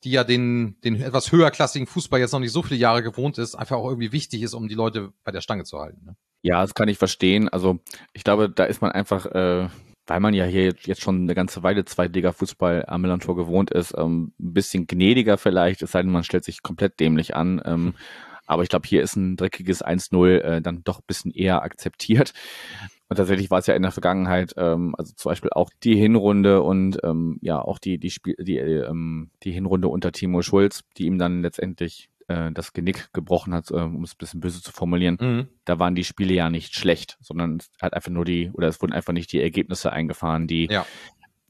die 0.03 0.11
ja 0.11 0.23
den, 0.23 0.79
den 0.81 1.01
etwas 1.01 1.31
höherklassigen 1.31 1.88
Fußball 1.88 2.19
jetzt 2.19 2.33
noch 2.33 2.39
nicht 2.39 2.51
so 2.51 2.61
viele 2.61 2.79
Jahre 2.79 3.01
gewohnt 3.01 3.39
ist, 3.39 3.55
einfach 3.55 3.77
auch 3.77 3.89
irgendwie 3.89 4.11
wichtig 4.11 4.43
ist, 4.43 4.53
um 4.53 4.67
die 4.67 4.75
Leute 4.75 5.13
bei 5.23 5.31
der 5.31 5.41
Stange 5.41 5.63
zu 5.63 5.79
halten. 5.79 6.05
Ne? 6.05 6.15
Ja, 6.41 6.62
das 6.62 6.74
kann 6.74 6.89
ich 6.89 6.98
verstehen. 6.98 7.50
Also 7.50 7.79
ich 8.13 8.24
glaube, 8.24 8.50
da 8.50 8.63
ist 8.63 8.81
man 8.81 8.91
einfach, 8.91 9.25
äh, 9.25 9.67
weil 10.08 10.19
man 10.19 10.34
ja 10.34 10.46
hier 10.46 10.74
jetzt 10.81 11.01
schon 11.01 11.24
eine 11.24 11.36
ganze 11.36 11.63
Weile 11.63 11.84
Zweitliga-Fußball 11.86 12.86
am 12.88 13.01
Millantor 13.01 13.36
gewohnt 13.36 13.72
ist, 13.72 13.93
ähm, 13.98 14.34
ein 14.39 14.53
bisschen 14.53 14.88
gnädiger 14.88 15.38
vielleicht, 15.38 15.81
es 15.81 15.91
sei 15.91 16.01
denn, 16.01 16.12
man 16.12 16.24
stellt 16.24 16.46
sich 16.46 16.63
komplett 16.63 17.00
dämlich 17.00 17.36
an. 17.36 17.62
Ähm, 17.65 17.74
hm. 17.88 17.93
aber 18.48 18.63
ich 18.63 18.69
glaube, 18.69 18.88
hier 18.88 19.03
ist 19.03 19.15
ein 19.17 19.36
dreckiges 19.36 19.84
1-0 19.84 20.39
äh, 20.39 20.62
dann 20.62 20.84
doch 20.84 21.00
ein 21.00 21.08
bisschen 21.08 21.31
eher 21.31 21.62
akzeptiert. 21.62 22.34
Und 23.10 23.17
tatsächlich 23.17 23.50
war 23.51 23.60
es 23.60 23.67
ja 23.67 23.74
in 23.74 23.81
der 23.81 23.91
Vergangenheit, 23.91 24.53
ähm, 24.55 24.96
also 24.98 25.13
zum 25.15 25.31
Beispiel 25.31 25.50
auch 25.51 25.72
die 25.84 25.96
Hinrunde 25.96 26.62
und 26.62 27.00
ähm, 27.03 27.39
ja 27.41 27.60
auch 27.60 27.79
die 27.79 27.98
die 27.98 28.12
Spiel 28.12 28.36
die 28.39 28.58
ähm, 28.58 29.31
die 29.43 29.51
Hinrunde 29.51 29.88
unter 29.88 30.12
Timo 30.12 30.43
Schulz, 30.43 30.84
die 30.98 31.05
ihm 31.05 31.17
dann 31.17 31.41
letztendlich 31.41 32.10
äh, 32.29 32.51
das 32.51 32.74
Genick 32.74 33.12
gebrochen 33.13 33.53
hat, 33.53 33.71
äh, 33.71 33.75
um 33.75 34.03
es 34.03 34.13
ein 34.13 34.17
bisschen 34.17 34.39
böse 34.39 34.62
zu 34.62 34.71
formulieren, 34.71 35.17
mhm. 35.19 35.48
da 35.65 35.79
waren 35.79 35.95
die 35.95 36.03
Spiele 36.03 36.33
ja 36.33 36.50
nicht 36.50 36.75
schlecht, 36.75 37.17
sondern 37.19 37.57
es 37.57 37.69
hat 37.81 37.93
einfach 37.93 38.12
nur 38.12 38.25
die, 38.25 38.51
oder 38.53 38.67
es 38.67 38.81
wurden 38.81 38.93
einfach 38.93 39.13
nicht 39.13 39.33
die 39.33 39.42
Ergebnisse 39.42 39.92
eingefahren, 39.92 40.48
die 40.48 40.68
ja. 40.70 40.85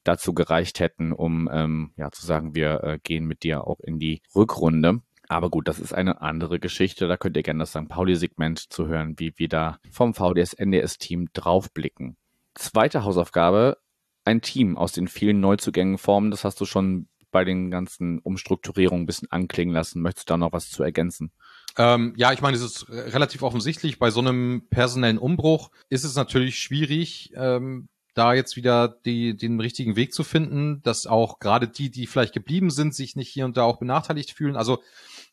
dazu 0.04 0.34
gereicht 0.34 0.80
hätten, 0.80 1.12
um 1.12 1.50
ähm, 1.52 1.92
ja 1.98 2.12
zu 2.12 2.26
sagen, 2.26 2.56
wir 2.56 2.84
äh, 2.84 3.00
gehen 3.04 3.26
mit 3.26 3.44
dir 3.44 3.68
auch 3.68 3.80
in 3.82 4.00
die 4.00 4.22
Rückrunde. 4.36 5.02
Aber 5.28 5.52
gut, 5.52 5.68
das 5.68 5.80
ist 5.80 5.94
eine 5.94 6.22
andere 6.22 6.60
Geschichte. 6.60 7.08
Da 7.08 7.15
könnt 7.15 7.38
ihr 7.38 7.44
gerne 7.44 7.60
das 7.60 7.70
St. 7.70 7.88
Pauli-Segment 7.88 8.74
zu 8.74 8.88
hören, 8.88 9.20
wie 9.20 9.34
wir 9.38 9.48
da 9.48 9.78
vom 9.92 10.15
VDS-NDS-Team 10.15 11.28
draufblicken. 11.34 12.18
Zweite 12.56 13.04
Hausaufgabe, 13.04 13.78
ein 14.26 14.42
Team 14.42 14.76
aus 14.76 14.92
den 14.92 15.08
vielen 15.08 15.39
Neuzugängen 15.39 16.00
formen. 16.00 16.32
Das 16.32 16.44
hast 16.44 16.60
du 16.60 16.65
schon 16.65 17.08
bei 17.32 17.44
den 17.44 17.72
ganzen 17.72 18.20
Umstrukturierungen 18.20 19.04
ein 19.04 19.06
bisschen 19.06 19.32
anklingen 19.32 19.74
lassen. 19.74 20.02
Möchtest 20.02 20.30
du 20.30 20.34
da 20.34 20.38
noch 20.38 20.54
was 20.54 20.70
zu 20.70 20.84
ergänzen? 20.84 21.32
Ähm, 21.78 22.13
ja, 22.18 22.34
ich 22.34 22.42
meine, 22.42 22.58
es 22.58 22.63
ist 22.63 22.89
relativ 22.89 23.44
offensichtlich. 23.44 24.00
Bei 24.00 24.12
so 24.12 24.20
einem 24.20 24.63
personellen 24.70 25.18
Umbruch 25.18 25.72
ist 25.89 26.04
es 26.04 26.15
natürlich 26.15 26.60
schwierig, 26.60 27.32
ähm, 27.36 27.89
da 28.15 28.34
jetzt 28.34 28.56
wieder 28.56 28.88
die, 29.06 29.38
den 29.38 29.60
richtigen 29.60 29.96
Weg 29.96 30.13
zu 30.13 30.24
finden, 30.24 30.82
dass 30.84 31.08
auch 31.08 31.39
gerade 31.39 31.68
die, 31.68 31.89
die 31.89 32.08
vielleicht 32.08 32.34
geblieben 32.34 32.70
sind, 32.70 32.94
sich 32.94 33.15
nicht 33.15 33.30
hier 33.30 33.46
und 33.46 33.56
da 33.56 33.63
auch 33.63 33.78
benachteiligt 33.78 34.32
fühlen. 34.32 34.56
Also 34.56 34.82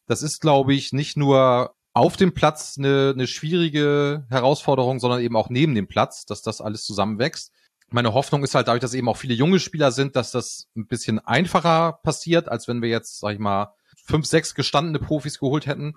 das 0.07 0.23
ist, 0.23 0.41
glaube 0.41 0.75
ich, 0.75 0.93
nicht 0.93 1.17
nur 1.17 1.75
auf 1.93 2.17
dem 2.17 2.35
Platz 2.35 2.77
eine, 2.79 3.13
eine 3.15 3.27
schwierige 3.27 4.27
Herausforderung, 4.29 5.01
sondern 5.01 5.21
eben 5.21 5.35
auch 5.35 5.49
neben 5.49 5.75
dem 5.75 5.89
Platz, 5.89 6.27
dass 6.27 6.43
das 6.43 6.61
alles 6.61 6.85
zusammenwächst 6.85 7.53
meine 7.91 8.15
Hoffnung 8.15 8.43
ist 8.43 8.55
halt 8.55 8.69
dadurch, 8.69 8.81
dass 8.81 8.95
eben 8.95 9.09
auch 9.09 9.17
viele 9.17 9.35
junge 9.35 9.61
Spieler 9.61 9.93
sind, 9.93 10.17
dass 10.17 10.31
das 10.31 10.69
ein 10.77 10.87
bisschen 10.87 11.19
einfacher 11.19 12.01
passiert, 12.03 12.49
als 12.49 12.69
wenn 12.69 12.83
wir 12.83 12.89
jetzt, 12.89 13.21
sag 13.21 13.35
ich 13.35 13.39
mal, 13.39 13.75
fünf, 14.05 14.27
sechs 14.27 14.55
gestandene 14.55 14.99
Profis 14.99 15.39
geholt 15.39 15.67
hätten. 15.67 15.95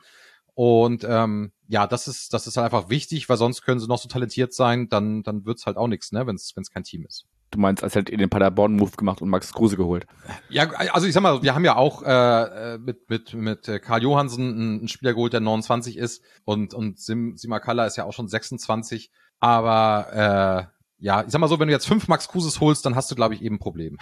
Und 0.54 1.06
ähm, 1.08 1.52
ja, 1.68 1.88
das 1.88 2.08
ist, 2.08 2.34
das 2.34 2.46
ist 2.46 2.58
halt 2.58 2.66
einfach 2.66 2.90
wichtig, 2.90 3.30
weil 3.30 3.38
sonst 3.38 3.62
können 3.62 3.80
sie 3.80 3.88
noch 3.88 4.00
so 4.00 4.10
talentiert 4.10 4.54
sein, 4.54 4.90
dann, 4.90 5.24
dann 5.24 5.46
wird's 5.46 5.66
halt 5.66 5.78
auch 5.78 5.88
nichts, 5.88 6.12
ne, 6.12 6.28
wenn 6.28 6.36
es 6.36 6.54
kein 6.74 6.84
Team 6.84 7.06
ist. 7.06 7.26
Du 7.52 7.60
meinst, 7.60 7.84
als 7.84 7.96
hättet 7.96 8.10
ihr 8.10 8.18
den 8.18 8.30
Paderborn-Move 8.30 8.92
gemacht 8.92 9.22
und 9.22 9.30
Max 9.30 9.54
Kruse 9.54 9.76
geholt? 9.76 10.06
Ja, 10.50 10.70
also 10.70 11.08
ich 11.08 11.14
sag 11.14 11.22
mal, 11.22 11.42
wir 11.42 11.56
haben 11.56 11.66
ja 11.66 11.76
auch 11.78 12.04
äh, 12.04 12.78
mit, 12.78 13.10
mit, 13.10 13.34
mit 13.34 13.82
Karl 13.82 14.04
Johansen 14.04 14.54
einen 14.54 14.88
Spieler 14.88 15.14
geholt, 15.14 15.34
der 15.34 15.40
29 15.40 15.98
ist 15.98 16.24
und, 16.46 16.76
und 16.76 17.00
Sim, 17.00 17.38
Simakala 17.38 17.88
ist 17.88 17.96
ja 17.96 18.04
auch 18.04 18.14
schon 18.14 18.28
26. 18.28 19.10
Aber 19.40 20.70
äh, 20.70 20.79
ja, 21.00 21.24
ich 21.24 21.32
sag 21.32 21.40
mal 21.40 21.48
so, 21.48 21.60
wenn 21.60 21.68
du 21.68 21.74
jetzt 21.74 21.88
fünf 21.88 22.08
Max 22.08 22.28
Kruses 22.28 22.60
holst, 22.60 22.86
dann 22.86 22.96
hast 22.96 23.10
du, 23.12 23.16
glaube 23.16 23.34
ich, 23.34 23.42
eben 23.42 23.56
ein 23.56 23.60
Problem. 23.60 23.98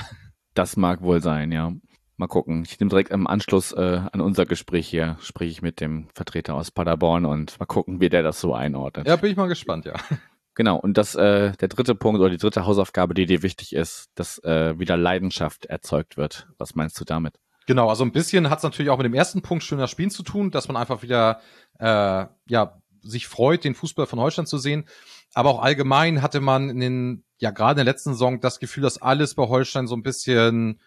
Das 0.54 0.76
mag 0.76 1.02
wohl 1.02 1.22
sein, 1.22 1.52
ja. 1.52 1.72
Mal 2.16 2.28
gucken. 2.28 2.64
Ich 2.66 2.80
nehme 2.80 2.90
direkt 2.90 3.12
im 3.12 3.28
Anschluss 3.28 3.74
äh, 3.74 4.02
an 4.12 4.22
unser 4.22 4.48
Gespräch 4.48 4.88
hier, 4.88 5.18
spreche 5.22 5.52
ich 5.52 5.62
mit 5.62 5.80
dem 5.80 6.08
Vertreter 6.16 6.56
aus 6.56 6.72
Paderborn 6.72 7.26
und 7.26 7.60
mal 7.60 7.68
gucken, 7.68 8.02
wie 8.02 8.10
der 8.10 8.24
das 8.24 8.42
so 8.42 8.56
einordnet. 8.56 9.08
Ja, 9.08 9.18
bin 9.18 9.30
ich 9.30 9.38
mal 9.38 9.48
gespannt, 9.48 9.86
ja. 9.86 9.94
Genau, 10.56 10.78
und 10.78 10.98
das 10.98 11.14
äh, 11.14 11.52
der 11.52 11.68
dritte 11.68 11.94
Punkt 11.94 12.20
oder 12.20 12.32
die 12.32 12.38
dritte 12.38 12.66
Hausaufgabe, 12.66 13.14
die 13.14 13.28
dir 13.28 13.44
wichtig 13.44 13.74
ist, 13.74 14.10
dass 14.16 14.44
äh, 14.44 14.80
wieder 14.80 14.98
Leidenschaft 14.98 15.68
erzeugt 15.68 16.18
wird. 16.18 16.48
Was 16.58 16.74
meinst 16.74 17.00
du 17.00 17.06
damit? 17.06 17.36
Genau, 17.68 17.90
also 17.90 18.04
ein 18.04 18.12
bisschen 18.12 18.50
hat 18.50 18.58
es 18.58 18.64
natürlich 18.64 18.90
auch 18.90 18.98
mit 18.98 19.06
dem 19.06 19.14
ersten 19.14 19.44
Punkt 19.44 19.64
schöner 19.64 19.88
Spielen 19.88 20.10
zu 20.10 20.24
tun, 20.24 20.50
dass 20.50 20.68
man 20.68 20.76
einfach 20.76 21.04
wieder 21.04 21.42
äh, 21.78 22.26
ja 22.48 22.82
sich 23.04 23.28
freut, 23.28 23.64
den 23.66 23.76
Fußball 23.76 24.08
von 24.08 24.20
Holstein 24.20 24.48
zu 24.48 24.58
sehen. 24.58 24.86
Aber 25.34 25.52
auch 25.52 25.62
allgemein 25.62 26.22
hatte 26.22 26.42
man 26.42 26.70
in 26.70 26.80
den, 26.80 27.24
ja 27.38 27.52
gerade 27.52 27.80
in 27.80 27.86
der 27.86 27.94
letzten 27.94 28.14
Saison 28.14 28.40
das 28.40 28.60
Gefühl, 28.60 28.84
dass 28.84 29.02
alles 29.02 29.36
bei 29.36 29.48
Holstein 29.48 29.88
so 29.88 29.96
ein 29.96 30.04
bisschen 30.04 30.80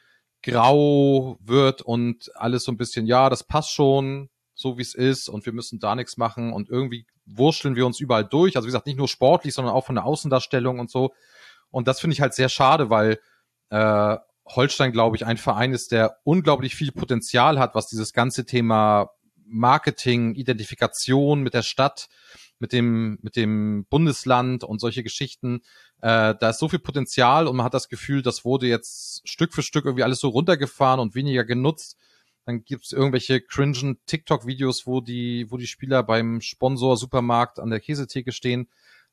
grau 0.42 1.36
wird 1.40 1.82
und 1.82 2.30
alles 2.34 2.64
so 2.64 2.72
ein 2.72 2.76
bisschen, 2.76 3.06
ja, 3.06 3.28
das 3.28 3.44
passt 3.44 3.72
schon, 3.72 4.30
so 4.54 4.78
wie 4.78 4.82
es 4.82 4.94
ist 4.94 5.28
und 5.28 5.46
wir 5.46 5.52
müssen 5.52 5.78
da 5.78 5.94
nichts 5.94 6.16
machen 6.16 6.52
und 6.52 6.68
irgendwie 6.68 7.06
wurschteln 7.24 7.76
wir 7.76 7.86
uns 7.86 8.00
überall 8.00 8.24
durch. 8.24 8.56
Also 8.56 8.66
wie 8.66 8.70
gesagt, 8.70 8.86
nicht 8.86 8.98
nur 8.98 9.08
sportlich, 9.08 9.54
sondern 9.54 9.74
auch 9.74 9.86
von 9.86 9.94
der 9.94 10.04
Außendarstellung 10.04 10.78
und 10.78 10.90
so. 10.90 11.12
Und 11.70 11.88
das 11.88 12.00
finde 12.00 12.14
ich 12.14 12.20
halt 12.20 12.34
sehr 12.34 12.48
schade, 12.48 12.90
weil 12.90 13.20
äh, 13.70 14.16
Holstein, 14.46 14.92
glaube 14.92 15.16
ich, 15.16 15.24
ein 15.24 15.36
Verein 15.36 15.72
ist, 15.72 15.92
der 15.92 16.16
unglaublich 16.24 16.74
viel 16.74 16.92
Potenzial 16.92 17.58
hat, 17.58 17.74
was 17.74 17.86
dieses 17.86 18.12
ganze 18.12 18.44
Thema 18.44 19.10
Marketing, 19.46 20.34
Identifikation 20.34 21.42
mit 21.42 21.54
der 21.54 21.62
Stadt, 21.62 22.08
mit 22.60 22.72
dem, 22.72 23.18
mit 23.22 23.34
dem 23.36 23.86
Bundesland 23.90 24.62
und 24.62 24.80
solche 24.80 25.02
Geschichten. 25.02 25.62
Äh, 26.00 26.34
da 26.38 26.50
ist 26.50 26.60
so 26.60 26.68
viel 26.68 26.78
Potenzial 26.78 27.46
und 27.46 27.56
man 27.56 27.64
hat 27.64 27.74
das 27.74 27.88
Gefühl, 27.88 28.22
das 28.22 28.44
wurde 28.44 28.66
jetzt 28.68 29.28
Stück 29.28 29.52
für 29.52 29.62
Stück 29.62 29.86
irgendwie 29.86 30.04
alles 30.04 30.20
so 30.20 30.28
runtergefahren 30.28 31.00
und 31.00 31.14
weniger 31.14 31.44
genutzt. 31.44 31.96
Dann 32.44 32.64
gibt's 32.64 32.92
irgendwelche 32.92 33.40
cringen 33.40 33.98
TikTok-Videos, 34.06 34.86
wo 34.86 35.00
die, 35.00 35.46
wo 35.50 35.56
die 35.56 35.66
Spieler 35.66 36.02
beim 36.02 36.40
Sponsor 36.40 36.96
Supermarkt 36.96 37.58
an 37.58 37.70
der 37.70 37.80
Käsetheke 37.80 38.32
stehen. 38.32 38.68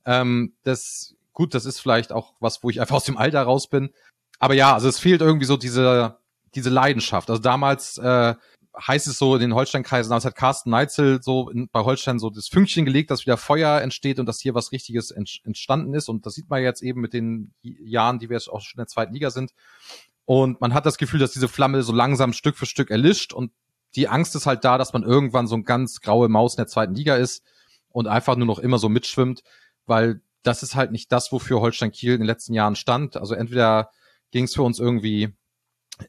Ähm, 0.06 0.54
das, 0.64 1.16
gut, 1.34 1.54
das 1.54 1.66
ist 1.66 1.80
vielleicht 1.80 2.12
auch 2.12 2.34
was, 2.40 2.64
wo 2.64 2.70
ich 2.70 2.82
einfach 2.82 2.96
aus 2.98 3.06
dem 3.06 3.18
Alter 3.18 3.44
raus 3.44 3.68
bin. 3.68 3.94
Aber 4.40 4.54
ja, 4.54 4.74
also 4.74 4.88
es 4.88 5.00
fehlt 5.00 5.22
irgendwie 5.22 5.46
so 5.46 5.58
diese, 5.58 6.18
diese 6.54 6.70
Leidenschaft. 6.70 7.30
Also 7.30 7.42
damals 7.42 7.98
äh, 7.98 8.36
heißt 8.86 9.08
es 9.08 9.18
so 9.18 9.36
in 9.36 9.42
den 9.42 9.56
Holstein-Kreisen, 9.56 10.10
damals 10.10 10.26
hat 10.26 10.36
Carsten 10.36 10.70
Neitzel 10.70 11.22
so 11.22 11.50
in, 11.50 11.68
bei 11.70 11.82
Holstein 11.82 12.20
so 12.20 12.30
das 12.30 12.48
Fünkchen 12.48 12.86
gelegt, 12.86 13.12
dass 13.12 13.26
wieder 13.26 13.38
Feuer 13.38 13.82
entsteht 13.82 14.20
und 14.20 14.26
dass 14.26 14.40
hier 14.40 14.54
was 14.54 14.72
Richtiges 14.72 15.12
entstanden 15.12 15.94
ist. 15.94 16.10
Und 16.10 16.26
das 16.26 16.34
sieht 16.34 16.50
man 16.50 16.62
jetzt 16.62 16.82
eben 16.82 17.02
mit 17.02 17.14
den 17.14 17.54
Jahren, 17.62 18.20
die 18.20 18.30
wir 18.30 18.38
jetzt 18.38 18.50
auch 18.50 18.62
schon 18.62 18.78
in 18.78 18.82
der 18.82 18.88
zweiten 18.88 19.14
Liga 19.14 19.32
sind. 19.32 19.52
Und 20.26 20.62
man 20.62 20.74
hat 20.74 20.86
das 20.86 20.98
Gefühl, 20.98 21.20
dass 21.20 21.32
diese 21.32 21.48
Flamme 21.48 21.84
so 21.84 21.94
langsam 21.94 22.34
Stück 22.34 22.58
für 22.58 22.66
Stück 22.66 22.92
erlischt 22.92 23.34
und 23.34 23.52
die 23.96 24.08
Angst 24.08 24.36
ist 24.36 24.46
halt 24.46 24.64
da, 24.64 24.78
dass 24.78 24.94
man 24.94 25.04
irgendwann 25.04 25.48
so 25.48 25.56
ein 25.56 25.64
ganz 25.64 26.02
graue 26.02 26.30
Maus 26.30 26.54
in 26.54 26.58
der 26.58 26.68
zweiten 26.68 26.94
Liga 26.94 27.16
ist 27.16 27.44
und 27.90 28.08
einfach 28.08 28.36
nur 28.36 28.46
noch 28.46 28.60
immer 28.60 28.78
so 28.78 28.90
mitschwimmt, 28.90 29.42
weil 29.86 30.22
das 30.44 30.64
ist 30.64 30.76
halt 30.76 30.92
nicht 30.92 31.12
das, 31.12 31.32
wofür 31.32 31.62
Holstein 31.62 31.92
Kiel 31.92 32.14
in 32.14 32.20
den 32.20 32.28
letzten 32.28 32.54
Jahren 32.54 32.76
stand. 32.76 33.18
Also 33.18 33.34
entweder 33.34 33.90
ging 34.32 34.44
es 34.44 34.54
für 34.54 34.64
uns 34.64 34.80
irgendwie 34.80 35.34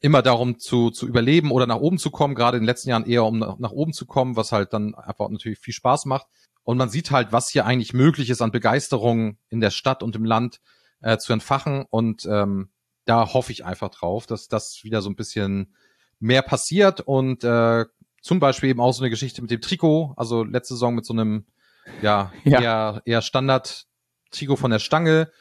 immer 0.01 0.21
darum 0.21 0.59
zu, 0.59 0.91
zu 0.91 1.07
überleben 1.07 1.51
oder 1.51 1.65
nach 1.67 1.79
oben 1.79 1.97
zu 1.97 2.11
kommen, 2.11 2.35
gerade 2.35 2.57
in 2.57 2.63
den 2.63 2.67
letzten 2.67 2.89
Jahren 2.89 3.05
eher 3.05 3.25
um 3.25 3.39
nach, 3.39 3.71
oben 3.71 3.93
zu 3.93 4.05
kommen, 4.05 4.35
was 4.35 4.51
halt 4.51 4.73
dann 4.73 4.95
einfach 4.95 5.29
natürlich 5.29 5.59
viel 5.59 5.73
Spaß 5.73 6.05
macht. 6.05 6.27
Und 6.63 6.77
man 6.77 6.89
sieht 6.89 7.11
halt, 7.11 7.31
was 7.31 7.49
hier 7.49 7.65
eigentlich 7.65 7.93
möglich 7.93 8.29
ist 8.29 8.41
an 8.41 8.51
Begeisterung 8.51 9.37
in 9.49 9.59
der 9.61 9.71
Stadt 9.71 10.03
und 10.03 10.15
im 10.15 10.25
Land 10.25 10.59
äh, 11.01 11.17
zu 11.17 11.33
entfachen. 11.33 11.85
Und 11.89 12.25
ähm, 12.25 12.69
da 13.05 13.33
hoffe 13.33 13.51
ich 13.51 13.65
einfach 13.65 13.89
drauf, 13.89 14.27
dass 14.27 14.47
das 14.47 14.83
wieder 14.83 15.01
so 15.01 15.09
ein 15.09 15.15
bisschen 15.15 15.73
mehr 16.19 16.41
passiert 16.41 17.01
und 17.01 17.43
äh, 17.43 17.85
zum 18.21 18.39
Beispiel 18.39 18.69
eben 18.69 18.81
auch 18.81 18.91
so 18.91 19.01
eine 19.01 19.09
Geschichte 19.09 19.41
mit 19.41 19.49
dem 19.49 19.61
Trikot, 19.61 20.13
also 20.17 20.43
letzte 20.43 20.73
Saison 20.73 20.93
mit 20.93 21.05
so 21.05 21.13
einem 21.13 21.45
ja, 22.01 22.31
ja. 22.43 22.61
eher, 22.61 23.01
eher 23.05 23.21
Standard-Trikot 23.21 24.57
von 24.57 24.71
der 24.71 24.79
Stange, 24.79 25.31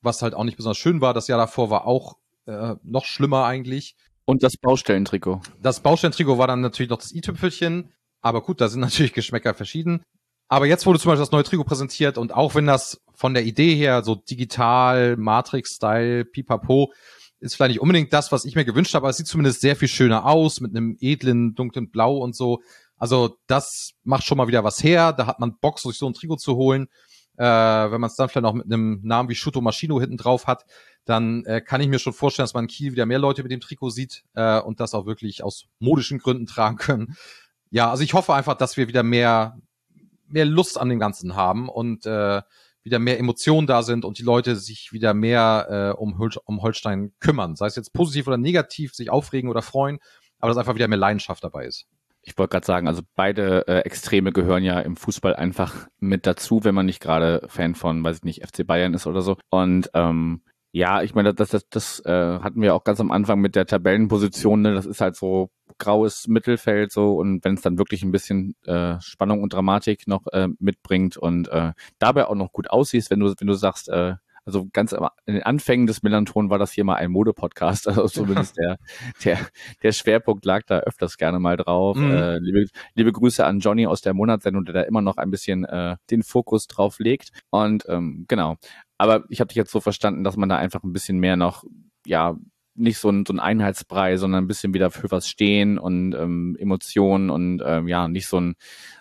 was 0.00 0.22
halt 0.22 0.34
auch 0.34 0.44
nicht 0.44 0.56
besonders 0.56 0.78
schön 0.78 1.00
war. 1.00 1.14
Das 1.14 1.28
Jahr 1.28 1.38
davor 1.38 1.70
war 1.70 1.86
auch 1.86 2.16
äh, 2.46 2.74
noch 2.82 3.04
schlimmer 3.04 3.44
eigentlich. 3.44 3.96
Und 4.24 4.42
das 4.42 4.56
Baustellentrikot. 4.56 5.40
Das 5.60 5.80
Baustellentrikot 5.80 6.38
war 6.38 6.46
dann 6.46 6.60
natürlich 6.60 6.90
noch 6.90 6.98
das 6.98 7.12
i-Tüpfelchen. 7.12 7.92
Aber 8.20 8.42
gut, 8.42 8.60
da 8.60 8.68
sind 8.68 8.80
natürlich 8.82 9.12
Geschmäcker 9.12 9.54
verschieden. 9.54 10.02
Aber 10.48 10.66
jetzt 10.66 10.84
wurde 10.84 10.98
zum 10.98 11.10
Beispiel 11.10 11.22
das 11.22 11.32
neue 11.32 11.44
Trikot 11.44 11.64
präsentiert 11.64 12.18
und 12.18 12.34
auch 12.34 12.54
wenn 12.54 12.66
das 12.66 13.00
von 13.14 13.32
der 13.32 13.44
Idee 13.44 13.74
her 13.74 14.04
so 14.04 14.16
digital, 14.16 15.16
Matrix-Style, 15.16 16.26
pipapo, 16.26 16.92
ist 17.40 17.56
vielleicht 17.56 17.70
nicht 17.70 17.80
unbedingt 17.80 18.12
das, 18.12 18.32
was 18.32 18.44
ich 18.44 18.54
mir 18.54 18.66
gewünscht 18.66 18.94
habe, 18.94 19.04
aber 19.04 19.10
es 19.10 19.16
sieht 19.16 19.26
zumindest 19.26 19.62
sehr 19.62 19.76
viel 19.76 19.88
schöner 19.88 20.26
aus 20.26 20.60
mit 20.60 20.76
einem 20.76 20.98
edlen, 21.00 21.54
dunklen 21.54 21.90
Blau 21.90 22.18
und 22.18 22.36
so. 22.36 22.60
Also 22.96 23.38
das 23.46 23.92
macht 24.04 24.24
schon 24.24 24.38
mal 24.38 24.46
wieder 24.46 24.62
was 24.62 24.84
her. 24.84 25.12
Da 25.12 25.26
hat 25.26 25.40
man 25.40 25.58
Bock, 25.58 25.80
sich 25.80 25.96
so 25.96 26.06
ein 26.06 26.12
Trikot 26.12 26.36
zu 26.36 26.54
holen. 26.54 26.88
Äh, 27.36 27.44
wenn 27.44 28.00
man 28.00 28.08
es 28.08 28.16
dann 28.16 28.28
vielleicht 28.28 28.42
noch 28.42 28.52
mit 28.52 28.66
einem 28.66 29.00
Namen 29.02 29.28
wie 29.28 29.34
Shuto 29.34 29.60
Maschino 29.60 30.00
hinten 30.00 30.16
drauf 30.16 30.46
hat, 30.46 30.64
dann 31.04 31.44
äh, 31.46 31.60
kann 31.60 31.80
ich 31.80 31.88
mir 31.88 31.98
schon 31.98 32.12
vorstellen, 32.12 32.44
dass 32.44 32.54
man 32.54 32.64
in 32.64 32.68
Kiel 32.68 32.92
wieder 32.92 33.06
mehr 33.06 33.18
Leute 33.18 33.42
mit 33.42 33.50
dem 33.50 33.60
Trikot 33.60 33.90
sieht 33.90 34.24
äh, 34.34 34.60
und 34.60 34.80
das 34.80 34.94
auch 34.94 35.06
wirklich 35.06 35.42
aus 35.42 35.66
modischen 35.78 36.18
Gründen 36.18 36.46
tragen 36.46 36.76
können. 36.76 37.16
Ja, 37.70 37.90
also 37.90 38.04
ich 38.04 38.14
hoffe 38.14 38.34
einfach, 38.34 38.54
dass 38.54 38.76
wir 38.76 38.86
wieder 38.86 39.02
mehr, 39.02 39.58
mehr 40.28 40.44
Lust 40.44 40.78
an 40.78 40.90
dem 40.90 40.98
Ganzen 40.98 41.34
haben 41.34 41.68
und 41.68 42.04
äh, 42.06 42.42
wieder 42.84 42.98
mehr 42.98 43.18
Emotionen 43.18 43.66
da 43.66 43.82
sind 43.82 44.04
und 44.04 44.18
die 44.18 44.24
Leute 44.24 44.56
sich 44.56 44.92
wieder 44.92 45.14
mehr 45.14 45.94
äh, 45.96 46.00
um, 46.00 46.18
Hol 46.18 46.30
um 46.44 46.62
Holstein 46.62 47.12
kümmern. 47.20 47.56
Sei 47.56 47.66
es 47.66 47.76
jetzt 47.76 47.92
positiv 47.92 48.26
oder 48.26 48.38
negativ, 48.38 48.94
sich 48.94 49.10
aufregen 49.10 49.48
oder 49.50 49.62
freuen, 49.62 49.98
aber 50.38 50.50
dass 50.50 50.58
einfach 50.58 50.74
wieder 50.74 50.88
mehr 50.88 50.98
Leidenschaft 50.98 51.42
dabei 51.44 51.66
ist. 51.66 51.86
Ich 52.22 52.38
wollte 52.38 52.52
gerade 52.52 52.66
sagen, 52.66 52.88
also 52.88 53.02
beide 53.16 53.66
äh, 53.66 53.80
Extreme 53.80 54.32
gehören 54.32 54.62
ja 54.62 54.80
im 54.80 54.96
Fußball 54.96 55.34
einfach 55.34 55.88
mit 55.98 56.26
dazu, 56.26 56.64
wenn 56.64 56.74
man 56.74 56.86
nicht 56.86 57.00
gerade 57.00 57.42
Fan 57.48 57.74
von, 57.74 58.04
weiß 58.04 58.18
ich 58.18 58.24
nicht, 58.24 58.46
FC 58.46 58.66
Bayern 58.66 58.94
ist 58.94 59.06
oder 59.06 59.22
so. 59.22 59.36
Und 59.50 59.90
ähm, 59.94 60.42
ja, 60.74 61.02
ich 61.02 61.14
meine, 61.14 61.34
das, 61.34 61.50
das, 61.50 61.68
das 61.68 62.00
äh, 62.06 62.38
hatten 62.40 62.62
wir 62.62 62.74
auch 62.74 62.84
ganz 62.84 62.98
am 63.00 63.12
Anfang 63.12 63.40
mit 63.40 63.54
der 63.56 63.66
Tabellenposition. 63.66 64.62
Ne? 64.62 64.72
Das 64.72 64.86
ist 64.86 65.02
halt 65.02 65.16
so 65.16 65.50
graues 65.78 66.28
Mittelfeld 66.28 66.92
so 66.92 67.16
und 67.16 67.44
wenn 67.44 67.54
es 67.54 67.62
dann 67.62 67.78
wirklich 67.78 68.02
ein 68.02 68.12
bisschen 68.12 68.54
äh, 68.66 69.00
Spannung 69.00 69.42
und 69.42 69.52
Dramatik 69.52 70.06
noch 70.06 70.26
äh, 70.32 70.48
mitbringt 70.58 71.16
und 71.16 71.48
äh, 71.48 71.72
dabei 71.98 72.26
auch 72.26 72.34
noch 72.34 72.52
gut 72.52 72.70
aussiehst, 72.70 73.10
wenn 73.10 73.20
du 73.20 73.34
wenn 73.36 73.46
du 73.46 73.54
sagst, 73.54 73.88
äh, 73.88 74.14
also 74.44 74.68
ganz 74.72 74.92
in 74.92 75.34
den 75.34 75.42
Anfängen 75.42 75.86
des 75.86 76.02
Melanton 76.02 76.50
war 76.50 76.58
das 76.58 76.72
hier 76.72 76.84
mal 76.84 76.96
ein 76.96 77.10
Mode-Podcast, 77.10 77.88
also 77.88 78.06
zumindest 78.06 78.56
der, 78.58 78.78
der, 79.24 79.38
der 79.82 79.92
Schwerpunkt 79.92 80.44
lag 80.44 80.62
da 80.66 80.80
öfters 80.80 81.16
gerne 81.16 81.38
mal 81.38 81.56
drauf. 81.56 81.96
Mhm. 81.96 82.10
Äh, 82.10 82.38
liebe, 82.38 82.66
liebe 82.94 83.12
Grüße 83.12 83.44
an 83.44 83.60
Johnny 83.60 83.86
aus 83.86 84.00
der 84.00 84.14
Monatssendung, 84.14 84.64
der 84.64 84.74
da 84.74 84.82
immer 84.82 85.02
noch 85.02 85.16
ein 85.16 85.30
bisschen 85.30 85.64
äh, 85.64 85.96
den 86.10 86.22
Fokus 86.22 86.66
drauf 86.66 86.98
legt. 86.98 87.30
Und 87.50 87.84
ähm, 87.88 88.24
genau. 88.28 88.56
Aber 88.98 89.24
ich 89.28 89.40
habe 89.40 89.48
dich 89.48 89.56
jetzt 89.56 89.72
so 89.72 89.80
verstanden, 89.80 90.24
dass 90.24 90.36
man 90.36 90.48
da 90.48 90.56
einfach 90.56 90.82
ein 90.82 90.92
bisschen 90.92 91.18
mehr 91.18 91.36
noch, 91.36 91.64
ja, 92.06 92.36
nicht 92.74 92.98
so 92.98 93.10
ein, 93.10 93.26
so 93.26 93.34
ein 93.34 93.40
Einheitsbrei, 93.40 94.16
sondern 94.16 94.44
ein 94.44 94.48
bisschen 94.48 94.72
wieder 94.72 94.90
für 94.90 95.10
was 95.10 95.28
stehen 95.28 95.78
und 95.78 96.14
ähm, 96.14 96.56
Emotionen 96.58 97.28
und 97.28 97.62
ähm, 97.64 97.86
ja, 97.86 98.08
nicht 98.08 98.26
so 98.26 98.40
ein 98.40 98.54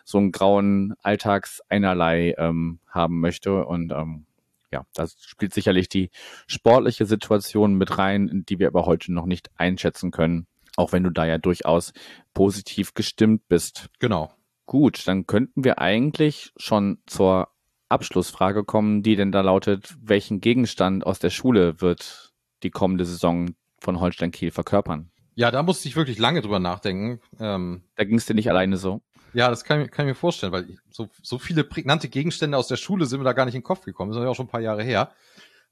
so 0.04 0.18
einen 0.18 0.32
grauen 0.32 0.94
Alltagseinerlei 1.02 2.36
ähm, 2.38 2.80
haben 2.90 3.22
möchte. 3.22 3.66
Und 3.66 3.92
ähm, 3.92 4.26
ja, 4.72 4.86
da 4.94 5.08
spielt 5.08 5.54
sicherlich 5.54 5.90
die 5.90 6.10
sportliche 6.48 7.06
Situation 7.06 7.76
mit 7.76 7.98
rein, 7.98 8.44
die 8.48 8.60
wir 8.60 8.68
aber 8.68 8.86
heute 8.86 9.14
noch 9.14 9.26
nicht 9.26 9.50
einschätzen 9.56 10.12
können, 10.12 10.48
auch 10.78 10.92
wenn 10.92 11.04
du 11.04 11.10
da 11.10 11.26
ja 11.26 11.38
durchaus 11.38 11.94
positiv 12.34 12.94
gestimmt 12.94 13.48
bist. 13.48 13.90
Genau. 14.00 14.34
Gut, 14.66 15.08
dann 15.08 15.28
könnten 15.28 15.64
wir 15.64 15.80
eigentlich 15.80 16.54
schon 16.56 17.00
zur 17.06 17.50
Abschlussfrage 17.90 18.64
kommen, 18.64 19.04
die 19.04 19.18
denn 19.18 19.34
da 19.34 19.42
lautet, 19.42 19.96
welchen 20.02 20.40
Gegenstand 20.40 21.06
aus 21.06 21.20
der 21.20 21.30
Schule 21.30 21.82
wird 21.82 22.34
die 22.64 22.70
kommende 22.70 23.04
Saison 23.04 23.50
von 23.80 24.00
Holstein 24.00 24.32
Kiel 24.32 24.52
verkörpern? 24.52 25.12
Ja, 25.36 25.52
da 25.52 25.64
musste 25.64 25.88
ich 25.88 25.96
wirklich 25.96 26.20
lange 26.20 26.42
drüber 26.42 26.60
nachdenken. 26.60 27.20
Ähm, 27.40 27.84
da 27.96 28.04
ging 28.04 28.18
es 28.18 28.26
dir 28.26 28.34
nicht 28.34 28.50
alleine 28.50 28.78
so. 28.78 29.02
Ja, 29.34 29.50
das 29.50 29.63
kann, 29.63 29.89
kann 29.89 30.06
ich 30.06 30.12
mir 30.12 30.15
vorstellen, 30.15 30.52
weil 30.52 30.78
so, 30.89 31.10
so 31.22 31.39
viele 31.39 31.63
prägnante 31.63 32.10
Gegenstände 32.10 32.58
aus 32.58 32.67
der 32.67 32.78
Schule 32.78 33.06
sind 33.06 33.20
mir 33.20 33.26
da 33.26 33.34
gar 33.34 33.46
nicht 33.46 33.56
in 33.56 33.62
den 33.62 33.65
Kopf 33.65 33.86
gekommen. 33.86 34.12
Das 34.12 34.17
ist 34.17 34.24
ja 34.24 34.30
auch 34.30 34.36
schon 34.36 34.48
ein 34.48 34.52
paar 34.52 34.62
Jahre 34.62 34.84
her. 34.84 35.12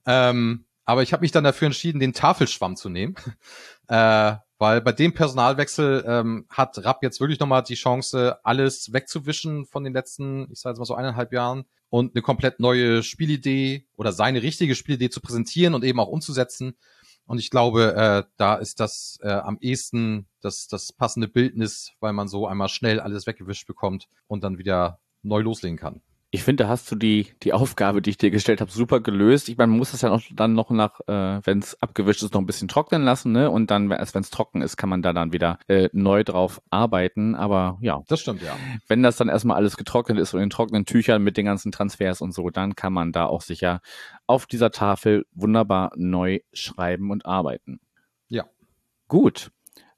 Ähm, 0.05 0.65
aber 0.85 1.03
ich 1.03 1.13
habe 1.13 1.21
mich 1.21 1.31
dann 1.31 1.43
dafür 1.43 1.67
entschieden, 1.67 1.99
den 1.99 2.13
Tafelschwamm 2.13 2.75
zu 2.75 2.89
nehmen. 2.89 3.15
äh, 3.87 4.35
weil 4.57 4.81
bei 4.81 4.91
dem 4.91 5.13
Personalwechsel 5.13 6.03
ähm, 6.05 6.45
hat 6.49 6.83
Rapp 6.83 7.01
jetzt 7.01 7.21
wirklich 7.21 7.39
nochmal 7.39 7.63
die 7.63 7.75
Chance, 7.75 8.39
alles 8.43 8.91
wegzuwischen 8.91 9.65
von 9.65 9.83
den 9.85 9.93
letzten, 9.93 10.51
ich 10.51 10.59
sage 10.59 10.73
jetzt 10.73 10.79
mal 10.79 10.85
so 10.85 10.95
eineinhalb 10.95 11.31
Jahren 11.31 11.65
und 11.89 12.15
eine 12.15 12.21
komplett 12.21 12.59
neue 12.59 13.01
Spielidee 13.01 13.87
oder 13.95 14.11
seine 14.11 14.41
richtige 14.41 14.75
Spielidee 14.75 15.09
zu 15.09 15.21
präsentieren 15.21 15.75
und 15.75 15.83
eben 15.83 15.99
auch 15.99 16.09
umzusetzen. 16.09 16.75
Und 17.29 17.37
ich 17.37 17.51
glaube, 17.51 17.93
äh, 17.95 18.23
da 18.37 18.55
ist 18.55 18.79
das 18.79 19.19
äh, 19.21 19.29
am 19.29 19.59
ehesten 19.61 20.25
das, 20.41 20.67
das 20.67 20.91
passende 20.91 21.27
Bildnis, 21.27 21.91
weil 21.99 22.11
man 22.11 22.27
so 22.27 22.47
einmal 22.47 22.69
schnell 22.69 22.99
alles 22.99 23.27
weggewischt 23.27 23.67
bekommt 23.67 24.09
und 24.25 24.43
dann 24.43 24.57
wieder 24.57 24.99
neu 25.21 25.41
loslegen 25.41 25.77
kann. 25.77 26.01
Ich 26.31 26.43
finde, 26.43 26.65
da 26.65 26.69
hast 26.69 26.91
du 26.91 26.95
die, 26.95 27.27
die 27.41 27.53
Aufgabe, 27.53 28.03
die 28.03 28.11
ich 28.11 28.17
dir 28.17 28.29
gestellt 28.29 28.61
habe, 28.61 28.69
super 28.69 28.99
gelöst. 28.99 29.49
Ich 29.49 29.57
meine, 29.57 29.71
man 29.71 29.79
muss 29.79 29.91
das 29.91 30.01
ja 30.01 30.09
noch, 30.09 30.21
dann 30.31 30.53
noch 30.53 30.69
nach, 30.69 30.99
äh, 31.07 31.41
wenn 31.43 31.57
es 31.57 31.81
abgewischt 31.81 32.21
ist, 32.21 32.35
noch 32.35 32.41
ein 32.41 32.45
bisschen 32.45 32.67
trocknen 32.67 33.03
lassen, 33.03 33.31
ne? 33.31 33.49
Und 33.49 33.71
dann, 33.71 33.89
erst 33.89 34.13
wenn 34.13 34.21
es 34.21 34.29
trocken 34.29 34.61
ist, 34.61 34.77
kann 34.77 34.89
man 34.89 35.01
da 35.01 35.11
dann 35.11 35.33
wieder 35.33 35.57
äh, 35.67 35.89
neu 35.91 36.23
drauf 36.23 36.61
arbeiten. 36.69 37.33
Aber 37.33 37.79
ja. 37.81 38.03
Das 38.07 38.19
stimmt, 38.19 38.43
ja. 38.43 38.55
Wenn 38.87 39.01
das 39.01 39.17
dann 39.17 39.27
erstmal 39.27 39.57
alles 39.57 39.75
getrocknet 39.75 40.19
ist 40.19 40.35
und 40.35 40.41
in 40.41 40.51
trockenen 40.51 40.85
Tüchern 40.85 41.23
mit 41.23 41.35
den 41.35 41.45
ganzen 41.45 41.71
Transfers 41.71 42.21
und 42.21 42.31
so, 42.31 42.51
dann 42.51 42.75
kann 42.75 42.93
man 42.93 43.11
da 43.11 43.25
auch 43.25 43.41
sicher 43.41 43.81
auf 44.27 44.45
dieser 44.45 44.69
Tafel 44.69 45.25
wunderbar 45.33 45.91
neu 45.95 46.41
schreiben 46.53 47.09
und 47.09 47.25
arbeiten. 47.25 47.79
Ja. 48.27 48.45
Gut. 49.07 49.49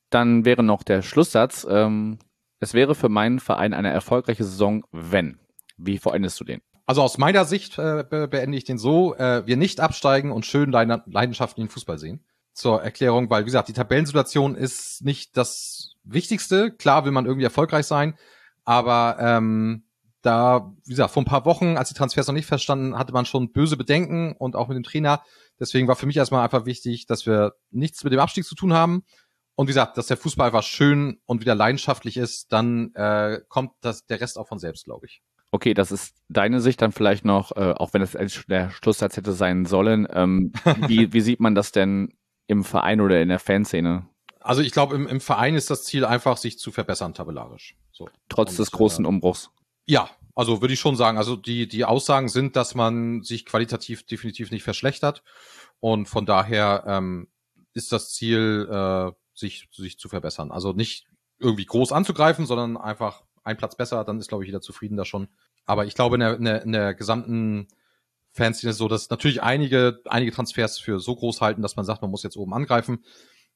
Dann 0.10 0.46
wäre 0.46 0.64
noch 0.64 0.84
der 0.84 1.02
Schlusssatz. 1.02 1.68
Ähm, 1.70 2.20
es 2.62 2.74
wäre 2.74 2.96
für 2.96 3.10
meinen 3.10 3.40
Verein 3.40 3.74
eine 3.74 3.90
erfolgreiche 3.90 4.46
Saison, 4.46 4.86
wenn. 4.94 5.41
Wie 5.84 5.98
verendest 5.98 6.40
du 6.40 6.44
den? 6.44 6.62
Also 6.86 7.02
aus 7.02 7.18
meiner 7.18 7.46
Sicht 7.46 7.78
äh, 7.78 8.04
beende 8.10 8.58
ich 8.58 8.66
den 8.66 8.78
so, 8.78 9.16
äh, 9.16 9.46
wir 9.46 9.58
nicht 9.58 9.80
absteigen 9.80 10.32
und 10.32 10.46
schön 10.46 10.72
leidenschaftlichen 10.72 11.70
Fußball 11.70 11.98
sehen. 11.98 12.24
Zur 12.54 12.82
Erklärung, 12.82 13.30
weil 13.30 13.44
wie 13.44 13.46
gesagt, 13.46 13.70
die 13.70 13.74
Tabellensituation 13.74 14.56
ist 14.56 15.04
nicht 15.04 15.38
das 15.38 15.96
Wichtigste. 16.04 16.72
Klar 16.72 17.06
will 17.06 17.12
man 17.12 17.26
irgendwie 17.26 17.46
erfolgreich 17.46 17.86
sein, 17.86 18.18
aber 18.66 19.18
ähm, 19.20 19.84
da, 20.22 20.74
wie 20.86 20.92
gesagt, 20.92 21.12
vor 21.12 21.24
ein 21.24 21.26
paar 21.26 21.46
Wochen, 21.46 21.78
als 21.78 21.90
die 21.90 21.96
Transfers 21.96 22.28
noch 22.28 22.34
nicht 22.34 22.46
verstanden, 22.46 22.98
hatte 22.98 23.14
man 23.14 23.26
schon 23.26 23.52
böse 23.52 23.78
Bedenken 23.78 24.36
und 24.38 24.56
auch 24.56 24.68
mit 24.68 24.76
dem 24.76 24.84
Trainer. 24.84 25.24
Deswegen 25.60 25.88
war 25.88 25.96
für 25.96 26.06
mich 26.06 26.18
erstmal 26.18 26.44
einfach 26.44 26.66
wichtig, 26.66 27.06
dass 27.06 27.26
wir 27.26 27.54
nichts 27.72 28.04
mit 28.04 28.14
dem 28.14 28.20
Abstieg 28.20 28.46
zu 28.46 28.56
tun 28.56 28.74
haben. 28.74 29.04
Und 29.56 29.68
wie 29.68 29.72
gesagt, 29.72 29.98
dass 29.98 30.08
der 30.08 30.18
Fußball 30.18 30.48
einfach 30.48 30.64
schön 30.64 31.20
und 31.26 31.42
wieder 31.42 31.56
leidenschaftlich 31.56 32.18
ist, 32.18 32.52
dann 32.52 32.94
äh, 32.96 33.42
kommt 33.48 33.72
das, 33.82 34.06
der 34.06 34.22
Rest 34.22 34.38
auch 34.38 34.48
von 34.48 34.60
selbst, 34.60 34.86
glaube 34.86 35.06
ich. 35.06 35.22
Okay, 35.52 35.74
das 35.74 35.92
ist 35.92 36.16
deine 36.30 36.62
Sicht 36.62 36.82
dann 36.82 36.94
vielleicht 36.94 37.26
noch, 37.26 37.56
äh, 37.58 37.74
auch 37.74 37.94
wenn 37.94 38.02
es 38.02 38.18
der 38.48 38.72
Schlusssatz 38.72 39.18
hätte 39.18 39.34
sein 39.34 39.66
sollen. 39.66 40.08
Ähm, 40.12 40.54
wie, 40.88 41.12
wie 41.12 41.22
sieht 41.22 41.42
man 41.42 41.56
das 41.56 41.74
denn 41.74 42.14
im 42.48 42.64
Verein 42.64 43.02
oder 43.02 43.22
in 43.22 43.30
der 43.30 43.40
Fanszene? 43.40 44.08
Also 44.40 44.62
ich 44.62 44.72
glaube, 44.72 44.96
im, 44.96 45.08
im 45.08 45.22
Verein 45.22 45.56
ist 45.56 45.70
das 45.70 45.84
Ziel 45.84 46.06
einfach, 46.06 46.38
sich 46.38 46.58
zu 46.58 46.72
verbessern 46.72 47.14
tabellarisch. 47.14 47.76
So. 47.92 48.10
Trotz 48.30 48.52
Und, 48.52 48.60
des 48.60 48.72
großen 48.72 49.06
äh, 49.06 49.08
Umbruchs. 49.08 49.52
Ja, 49.86 50.10
also 50.36 50.62
würde 50.62 50.74
ich 50.74 50.80
schon 50.80 50.96
sagen. 50.96 51.18
Also 51.18 51.36
die, 51.36 51.68
die 51.68 51.86
Aussagen 51.86 52.30
sind, 52.30 52.56
dass 52.56 52.74
man 52.74 53.22
sich 53.22 53.46
qualitativ 53.46 54.06
definitiv 54.06 54.52
nicht 54.52 54.64
verschlechtert. 54.64 55.22
Und 55.80 56.08
von 56.08 56.26
daher 56.26 56.84
ähm, 56.88 57.28
ist 57.74 57.92
das 57.92 58.14
Ziel, 58.14 58.68
äh, 58.72 59.12
sich, 59.34 59.68
sich 59.72 60.00
zu 60.00 60.10
verbessern. 60.10 60.52
Also 60.52 60.72
nicht 60.74 61.06
irgendwie 61.40 61.66
groß 61.66 61.92
anzugreifen, 61.92 62.46
sondern 62.46 62.78
einfach 62.78 63.24
ein 63.44 63.58
Platz 63.58 63.76
besser, 63.76 64.04
dann 64.04 64.20
ist, 64.20 64.28
glaube 64.28 64.44
ich, 64.44 64.48
jeder 64.48 64.62
zufrieden 64.62 64.98
da 64.98 65.06
schon. 65.06 65.28
Aber 65.66 65.86
ich 65.86 65.96
glaube, 65.96 66.16
in 66.16 66.20
der, 66.22 66.36
in 66.36 66.46
der, 66.46 66.62
in 66.64 66.72
der 66.72 66.94
gesamten 66.94 67.68
Fanszene 68.32 68.72
ist 68.72 68.78
so, 68.78 68.88
dass 68.88 69.10
natürlich 69.10 69.44
einige, 69.44 70.02
einige 70.06 70.32
Transfers 70.32 70.80
für 70.80 71.00
so 71.00 71.16
groß 71.16 71.42
halten, 71.42 71.62
dass 71.62 71.76
man 71.76 71.86
sagt, 71.86 72.02
man 72.02 72.12
muss 72.12 72.24
jetzt 72.24 72.38
oben 72.38 72.54
angreifen. 72.54 73.04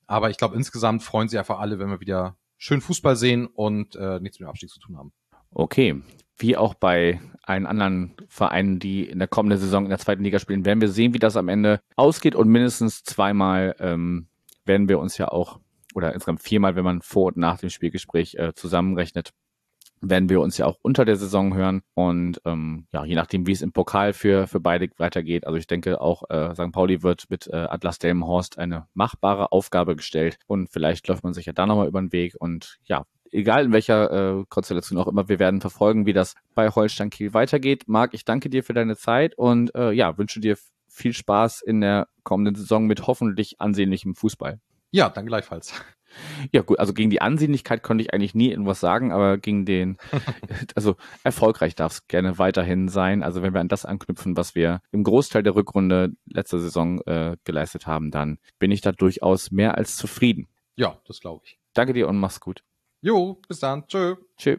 Aber 0.07 0.29
ich 0.29 0.37
glaube, 0.37 0.55
insgesamt 0.55 1.03
freuen 1.03 1.29
sie 1.29 1.39
einfach 1.39 1.59
alle, 1.59 1.79
wenn 1.79 1.89
wir 1.89 1.99
wieder 1.99 2.37
schön 2.57 2.81
Fußball 2.81 3.15
sehen 3.15 3.47
und 3.47 3.95
äh, 3.95 4.19
nichts 4.19 4.39
mit 4.39 4.47
dem 4.47 4.49
Abstieg 4.49 4.69
zu 4.69 4.79
tun 4.79 4.97
haben. 4.97 5.13
Okay, 5.51 6.01
wie 6.37 6.57
auch 6.57 6.73
bei 6.73 7.21
allen 7.43 7.65
anderen 7.65 8.15
Vereinen, 8.27 8.79
die 8.79 9.07
in 9.07 9.19
der 9.19 9.27
kommenden 9.27 9.59
Saison 9.59 9.85
in 9.85 9.89
der 9.89 9.99
zweiten 9.99 10.23
Liga 10.23 10.39
spielen, 10.39 10.65
werden 10.65 10.81
wir 10.81 10.89
sehen, 10.89 11.13
wie 11.13 11.19
das 11.19 11.37
am 11.37 11.47
Ende 11.47 11.79
ausgeht 11.95 12.35
und 12.35 12.49
mindestens 12.49 13.03
zweimal 13.03 13.75
ähm, 13.79 14.27
werden 14.65 14.89
wir 14.89 14.99
uns 14.99 15.17
ja 15.17 15.29
auch 15.29 15.59
oder 15.93 16.13
insgesamt 16.13 16.41
viermal, 16.41 16.75
wenn 16.75 16.83
man 16.83 17.01
vor 17.01 17.27
und 17.27 17.37
nach 17.37 17.57
dem 17.57 17.69
Spielgespräch 17.69 18.35
äh, 18.35 18.53
zusammenrechnet, 18.53 19.31
werden 20.01 20.29
wir 20.29 20.41
uns 20.41 20.58
ja 20.58 20.65
auch 20.65 20.77
unter 20.81 21.05
der 21.05 21.15
Saison 21.15 21.55
hören 21.55 21.81
und 21.93 22.41
ähm, 22.45 22.88
ja, 22.91 23.05
je 23.05 23.15
nachdem, 23.15 23.47
wie 23.47 23.51
es 23.51 23.62
im 23.62 23.71
Pokal 23.71 24.13
für, 24.13 24.47
für 24.47 24.60
beide 24.60 24.89
weitergeht. 24.97 25.47
Also 25.47 25.58
ich 25.58 25.67
denke 25.67 26.01
auch, 26.01 26.29
äh, 26.29 26.53
St. 26.53 26.71
Pauli 26.71 27.01
wird 27.01 27.29
mit 27.29 27.47
äh, 27.47 27.55
Atlas 27.55 27.99
Delmenhorst 27.99 28.58
eine 28.58 28.88
machbare 28.93 29.51
Aufgabe 29.51 29.95
gestellt 29.95 30.38
und 30.47 30.69
vielleicht 30.69 31.08
läuft 31.08 31.23
man 31.23 31.34
sich 31.34 31.45
ja 31.45 31.53
da 31.53 31.65
nochmal 31.65 31.88
über 31.88 32.01
den 32.01 32.12
Weg 32.12 32.36
und 32.39 32.77
ja, 32.86 33.05
egal 33.31 33.65
in 33.65 33.71
welcher 33.71 34.39
äh, 34.39 34.43
Konstellation 34.49 34.97
auch 34.99 35.08
immer, 35.08 35.27
wir 35.29 35.39
werden 35.39 35.62
verfolgen, 35.62 36.05
wie 36.05 36.13
das 36.13 36.36
bei 36.53 36.69
Holstein 36.69 37.10
Kiel 37.10 37.34
weitergeht. 37.34 37.84
Marc, 37.88 38.13
ich 38.13 38.25
danke 38.25 38.49
dir 38.49 38.63
für 38.63 38.73
deine 38.73 38.95
Zeit 38.95 39.38
und 39.38 39.73
äh, 39.75 39.91
ja, 39.91 40.17
wünsche 40.17 40.39
dir 40.39 40.58
viel 40.88 41.13
Spaß 41.13 41.62
in 41.62 41.81
der 41.81 42.08
kommenden 42.23 42.55
Saison 42.55 42.86
mit 42.86 43.05
hoffentlich 43.08 43.60
ansehnlichem 43.60 44.15
Fußball. 44.15 44.60
Ja, 44.91 45.10
dann 45.10 45.25
gleichfalls. 45.25 45.73
Ja, 46.51 46.62
gut, 46.62 46.80
also 46.80 46.93
gegen 46.93 47.10
die 47.10 47.21
Ansehnlichkeit 47.21 47.84
konnte 47.84 48.04
ich 48.04 48.13
eigentlich 48.13 48.36
nie 48.36 48.49
irgendwas 48.49 48.80
sagen, 48.80 49.12
aber 49.12 49.38
gegen 49.38 49.65
den, 49.65 49.97
also 50.75 50.95
erfolgreich 51.23 51.75
darf 51.75 51.93
es 51.93 52.08
gerne 52.08 52.38
weiterhin 52.38 52.88
sein. 52.88 53.23
Also 53.23 53.41
wenn 53.41 53.54
wir 53.54 53.62
an 53.62 53.67
das 53.67 53.86
anknüpfen, 53.86 54.38
was 54.38 54.56
wir 54.56 54.82
im 54.91 55.04
Großteil 55.04 55.43
der 55.43 55.56
Rückrunde 55.56 56.12
letzter 56.25 56.60
Saison 56.60 57.01
äh, 57.01 57.38
geleistet 57.43 57.88
haben, 57.88 58.12
dann 58.12 58.38
bin 58.60 58.71
ich 58.71 58.82
da 58.82 58.91
durchaus 58.91 59.51
mehr 59.51 59.78
als 59.78 59.95
zufrieden. 59.95 60.47
Ja, 60.75 60.99
das 61.08 61.19
glaube 61.19 61.43
ich. 61.45 61.60
Danke 61.73 61.93
dir 61.93 62.08
und 62.08 62.17
mach's 62.17 62.39
gut. 62.39 62.63
Jo, 63.01 63.39
bis 63.47 63.60
dann. 63.60 63.88
Tschö. 63.88 64.15
Tschö. 64.38 64.58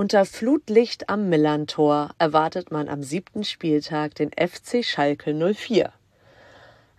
Unter 0.00 0.24
Flutlicht 0.24 1.10
am 1.10 1.28
Millantor 1.28 2.12
erwartet 2.16 2.70
man 2.70 2.88
am 2.88 3.02
siebten 3.02 3.44
Spieltag 3.44 4.14
den 4.14 4.30
FC 4.30 4.82
Schalke 4.82 5.34
04. 5.34 5.92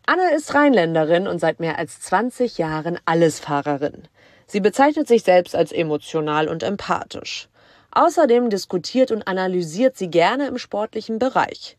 Anne 0.06 0.36
ist 0.36 0.54
Rheinländerin 0.54 1.26
und 1.26 1.40
seit 1.40 1.60
mehr 1.60 1.80
als 1.80 2.00
20 2.02 2.60
Jahren 2.60 3.00
Allesfahrerin. 3.06 4.08
Sie 4.46 4.60
bezeichnet 4.60 5.08
sich 5.08 5.24
selbst 5.24 5.56
als 5.56 5.72
emotional 5.72 6.48
und 6.48 6.62
empathisch. 6.62 7.50
Außerdem 7.90 8.52
diskutiert 8.52 9.10
und 9.10 9.28
analysiert 9.28 9.98
sie 9.98 10.12
gerne 10.12 10.46
im 10.46 10.60
sportlichen 10.60 11.18
Bereich. 11.18 11.78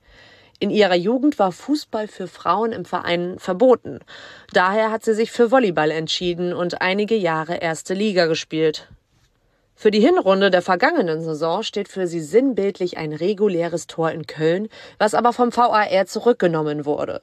In 0.58 0.70
ihrer 0.70 0.96
Jugend 0.96 1.38
war 1.38 1.52
Fußball 1.52 2.08
für 2.08 2.26
Frauen 2.26 2.72
im 2.72 2.84
Verein 2.84 3.38
verboten. 3.38 4.00
Daher 4.52 4.90
hat 4.90 5.04
sie 5.04 5.14
sich 5.14 5.30
für 5.30 5.52
Volleyball 5.52 5.92
entschieden 5.92 6.52
und 6.52 6.82
einige 6.82 7.14
Jahre 7.14 7.58
erste 7.58 7.94
Liga 7.94 8.26
gespielt. 8.26 8.88
Für 9.82 9.90
die 9.90 9.98
Hinrunde 9.98 10.52
der 10.52 10.62
vergangenen 10.62 11.22
Saison 11.22 11.64
steht 11.64 11.88
für 11.88 12.06
sie 12.06 12.20
sinnbildlich 12.20 12.98
ein 12.98 13.12
reguläres 13.12 13.88
Tor 13.88 14.12
in 14.12 14.28
Köln, 14.28 14.68
was 14.98 15.12
aber 15.12 15.32
vom 15.32 15.50
VAR 15.50 16.06
zurückgenommen 16.06 16.86
wurde. 16.86 17.20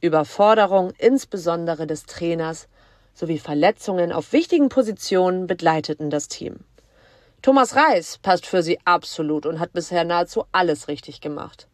Überforderung 0.00 0.90
insbesondere 0.98 1.86
des 1.86 2.06
Trainers 2.06 2.66
sowie 3.14 3.38
Verletzungen 3.38 4.10
auf 4.10 4.32
wichtigen 4.32 4.68
Positionen 4.68 5.46
begleiteten 5.46 6.10
das 6.10 6.26
Team. 6.26 6.64
Thomas 7.40 7.76
Reis 7.76 8.18
passt 8.20 8.46
für 8.46 8.64
sie 8.64 8.80
absolut 8.84 9.46
und 9.46 9.60
hat 9.60 9.72
bisher 9.72 10.02
nahezu 10.02 10.42
alles 10.50 10.88
richtig 10.88 11.20
gemacht. 11.20 11.68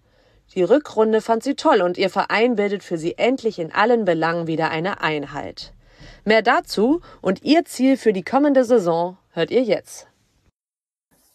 Die 0.54 0.62
Rückrunde 0.62 1.22
fand 1.22 1.42
sie 1.42 1.54
toll 1.54 1.80
und 1.80 1.96
ihr 1.96 2.10
Verein 2.10 2.56
bildet 2.56 2.82
für 2.82 2.98
sie 2.98 3.16
endlich 3.16 3.58
in 3.58 3.72
allen 3.72 4.04
Belangen 4.04 4.46
wieder 4.46 4.68
eine 4.68 5.00
Einheit. 5.00 5.72
Mehr 6.26 6.42
dazu 6.42 7.00
und 7.22 7.44
ihr 7.44 7.64
Ziel 7.64 7.96
für 7.96 8.12
die 8.12 8.24
kommende 8.24 8.64
Saison 8.64 9.16
hört 9.30 9.50
ihr 9.50 9.62
jetzt. 9.62 10.07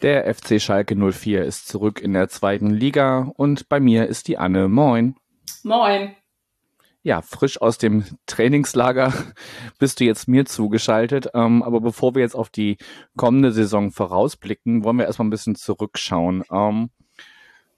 Der 0.03 0.35
FC 0.35 0.61
Schalke 0.61 0.97
04 0.97 1.45
ist 1.45 1.69
zurück 1.69 2.01
in 2.01 2.11
der 2.11 2.27
zweiten 2.27 2.69
Liga 2.69 3.31
und 3.37 3.69
bei 3.69 3.79
mir 3.79 4.07
ist 4.07 4.27
die 4.27 4.37
Anne. 4.37 4.67
Moin. 4.67 5.15
Moin. 5.63 6.13
Ja, 7.03 7.21
frisch 7.21 7.61
aus 7.61 7.77
dem 7.77 8.03
Trainingslager 8.25 9.13
bist 9.79 10.01
du 10.01 10.03
jetzt 10.03 10.27
mir 10.27 10.45
zugeschaltet. 10.45 11.29
Ähm, 11.33 11.63
aber 11.63 11.79
bevor 11.79 12.15
wir 12.15 12.21
jetzt 12.21 12.35
auf 12.35 12.49
die 12.49 12.77
kommende 13.15 13.53
Saison 13.53 13.91
vorausblicken, 13.91 14.83
wollen 14.83 14.97
wir 14.97 15.05
erstmal 15.05 15.27
ein 15.27 15.29
bisschen 15.29 15.55
zurückschauen. 15.55 16.43
Ähm, 16.51 16.89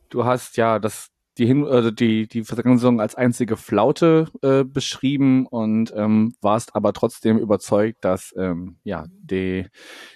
du 0.10 0.26
hast 0.26 0.58
ja 0.58 0.80
das 0.80 1.12
die, 1.38 1.46
Hin 1.46 1.66
also 1.66 1.92
die, 1.92 2.28
die 2.28 2.44
Versammlung 2.44 3.02
als 3.02 3.16
einzige 3.16 3.58
Flaute 3.58 4.28
äh, 4.42 4.64
beschrieben 4.64 5.46
und 5.46 5.94
ähm, 5.96 6.34
warst 6.42 6.76
aber 6.76 6.94
trotzdem 6.94 7.38
überzeugt, 7.38 8.04
dass 8.06 8.34
ähm, 8.38 8.78
ja 8.84 9.06
die, 9.10 9.68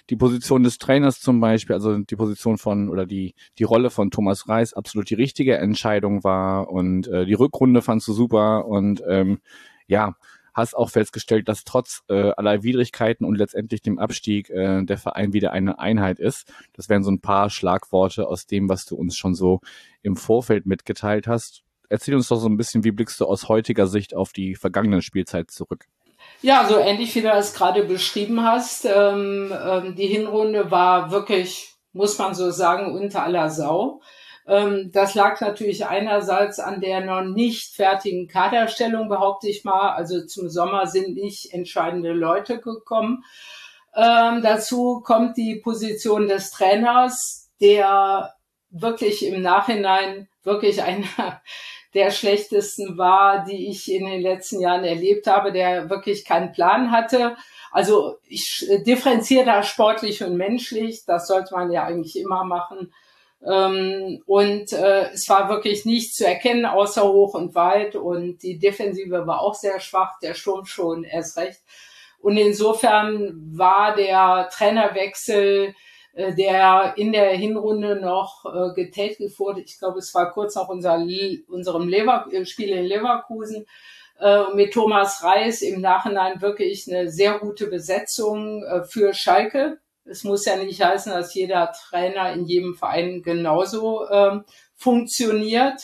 die 0.08 0.16
Position 0.16 0.62
des 0.62 0.78
Trainers 0.78 1.20
zum 1.20 1.40
Beispiel, 1.40 1.74
also 1.74 1.98
die 1.98 2.16
Position 2.16 2.58
von 2.58 2.88
oder 2.88 3.06
die, 3.06 3.34
die 3.58 3.64
Rolle 3.64 3.90
von 3.90 4.10
Thomas 4.10 4.48
Reis 4.48 4.72
absolut 4.72 5.10
die 5.10 5.14
richtige 5.14 5.58
Entscheidung 5.58 6.24
war 6.24 6.70
und 6.70 7.08
äh, 7.08 7.26
die 7.26 7.34
Rückrunde 7.34 7.82
fandst 7.82 8.08
du 8.08 8.12
super 8.12 8.66
und 8.66 9.02
ähm, 9.06 9.40
ja, 9.86 10.14
hast 10.60 10.76
auch 10.76 10.90
festgestellt, 10.90 11.48
dass 11.48 11.64
trotz 11.64 12.02
äh, 12.08 12.30
aller 12.36 12.62
Widrigkeiten 12.62 13.24
und 13.24 13.36
letztendlich 13.36 13.82
dem 13.82 13.98
Abstieg 13.98 14.50
äh, 14.50 14.84
der 14.84 14.98
Verein 14.98 15.32
wieder 15.32 15.52
eine 15.52 15.78
Einheit 15.78 16.18
ist. 16.18 16.52
Das 16.74 16.88
wären 16.88 17.02
so 17.02 17.10
ein 17.10 17.20
paar 17.20 17.50
Schlagworte 17.50 18.28
aus 18.28 18.46
dem, 18.46 18.68
was 18.68 18.84
du 18.84 18.96
uns 18.96 19.16
schon 19.16 19.34
so 19.34 19.60
im 20.02 20.16
Vorfeld 20.16 20.66
mitgeteilt 20.66 21.26
hast. 21.26 21.62
Erzähl 21.88 22.14
uns 22.14 22.28
doch 22.28 22.38
so 22.38 22.48
ein 22.48 22.56
bisschen, 22.56 22.84
wie 22.84 22.92
blickst 22.92 23.20
du 23.20 23.26
aus 23.26 23.48
heutiger 23.48 23.86
Sicht 23.88 24.14
auf 24.14 24.32
die 24.32 24.54
vergangene 24.54 25.02
Spielzeit 25.02 25.50
zurück? 25.50 25.86
Ja, 26.42 26.66
so 26.68 26.78
ähnlich 26.78 27.14
wie 27.14 27.22
du 27.22 27.30
es 27.30 27.54
gerade 27.54 27.82
beschrieben 27.82 28.44
hast. 28.44 28.84
Ähm, 28.84 29.52
ähm, 29.52 29.94
die 29.96 30.06
Hinrunde 30.06 30.70
war 30.70 31.10
wirklich, 31.10 31.74
muss 31.92 32.18
man 32.18 32.34
so 32.34 32.50
sagen, 32.50 32.94
unter 32.96 33.24
aller 33.24 33.50
Sau. 33.50 34.00
Ähm, 34.50 34.90
das 34.92 35.14
lag 35.14 35.40
natürlich 35.40 35.86
einerseits 35.86 36.58
an 36.58 36.80
der 36.80 37.02
noch 37.02 37.22
nicht 37.22 37.72
fertigen 37.72 38.26
Kaderstellung, 38.26 39.08
behaupte 39.08 39.48
ich 39.48 39.64
mal. 39.64 39.90
Also 39.90 40.26
zum 40.26 40.50
Sommer 40.50 40.88
sind 40.88 41.14
nicht 41.14 41.54
entscheidende 41.54 42.12
Leute 42.12 42.58
gekommen. 42.58 43.24
Ähm, 43.94 44.42
dazu 44.42 45.02
kommt 45.04 45.36
die 45.36 45.56
Position 45.56 46.26
des 46.26 46.50
Trainers, 46.50 47.48
der 47.60 48.34
wirklich 48.70 49.24
im 49.24 49.40
Nachhinein 49.40 50.28
wirklich 50.42 50.82
einer 50.82 51.40
der 51.94 52.10
schlechtesten 52.10 52.98
war, 52.98 53.44
die 53.44 53.68
ich 53.68 53.90
in 53.92 54.06
den 54.06 54.20
letzten 54.20 54.60
Jahren 54.60 54.84
erlebt 54.84 55.28
habe, 55.28 55.52
der 55.52 55.90
wirklich 55.90 56.24
keinen 56.24 56.52
Plan 56.52 56.90
hatte. 56.90 57.36
Also 57.70 58.16
ich 58.26 58.66
differenziere 58.84 59.44
da 59.44 59.62
sportlich 59.62 60.24
und 60.24 60.36
menschlich, 60.36 61.04
das 61.04 61.28
sollte 61.28 61.54
man 61.54 61.70
ja 61.70 61.84
eigentlich 61.84 62.18
immer 62.18 62.44
machen. 62.44 62.92
Ähm, 63.46 64.22
und 64.26 64.72
äh, 64.72 65.10
es 65.12 65.28
war 65.28 65.48
wirklich 65.48 65.84
nicht 65.84 66.14
zu 66.14 66.26
erkennen, 66.26 66.66
außer 66.66 67.04
hoch 67.04 67.34
und 67.34 67.54
weit. 67.54 67.96
Und 67.96 68.42
die 68.42 68.58
Defensive 68.58 69.26
war 69.26 69.40
auch 69.40 69.54
sehr 69.54 69.80
schwach, 69.80 70.18
der 70.20 70.34
Sturm 70.34 70.66
schon 70.66 71.04
erst 71.04 71.36
recht. 71.36 71.60
Und 72.20 72.36
insofern 72.36 73.32
war 73.56 73.94
der 73.94 74.48
Trainerwechsel, 74.52 75.74
äh, 76.12 76.34
der 76.34 76.94
in 76.96 77.12
der 77.12 77.30
Hinrunde 77.30 77.96
noch 77.96 78.44
äh, 78.44 78.74
getätigt 78.74 79.38
wurde, 79.38 79.62
ich 79.62 79.78
glaube, 79.78 80.00
es 80.00 80.14
war 80.14 80.32
kurz 80.32 80.54
nach 80.54 80.68
unser, 80.68 80.98
unserem 81.48 81.88
Lever 81.88 82.26
äh, 82.30 82.44
Spiel 82.44 82.70
in 82.70 82.84
Leverkusen, 82.84 83.66
äh, 84.20 84.54
mit 84.54 84.74
Thomas 84.74 85.22
Reis 85.22 85.62
im 85.62 85.80
Nachhinein 85.80 86.42
wirklich 86.42 86.86
eine 86.88 87.10
sehr 87.10 87.38
gute 87.38 87.68
Besetzung 87.68 88.62
äh, 88.64 88.84
für 88.84 89.14
Schalke 89.14 89.78
es 90.04 90.24
muss 90.24 90.44
ja 90.44 90.56
nicht 90.56 90.82
heißen, 90.82 91.12
dass 91.12 91.34
jeder 91.34 91.72
Trainer 91.72 92.32
in 92.32 92.46
jedem 92.46 92.74
Verein 92.74 93.22
genauso 93.22 94.08
ähm, 94.10 94.44
funktioniert. 94.74 95.82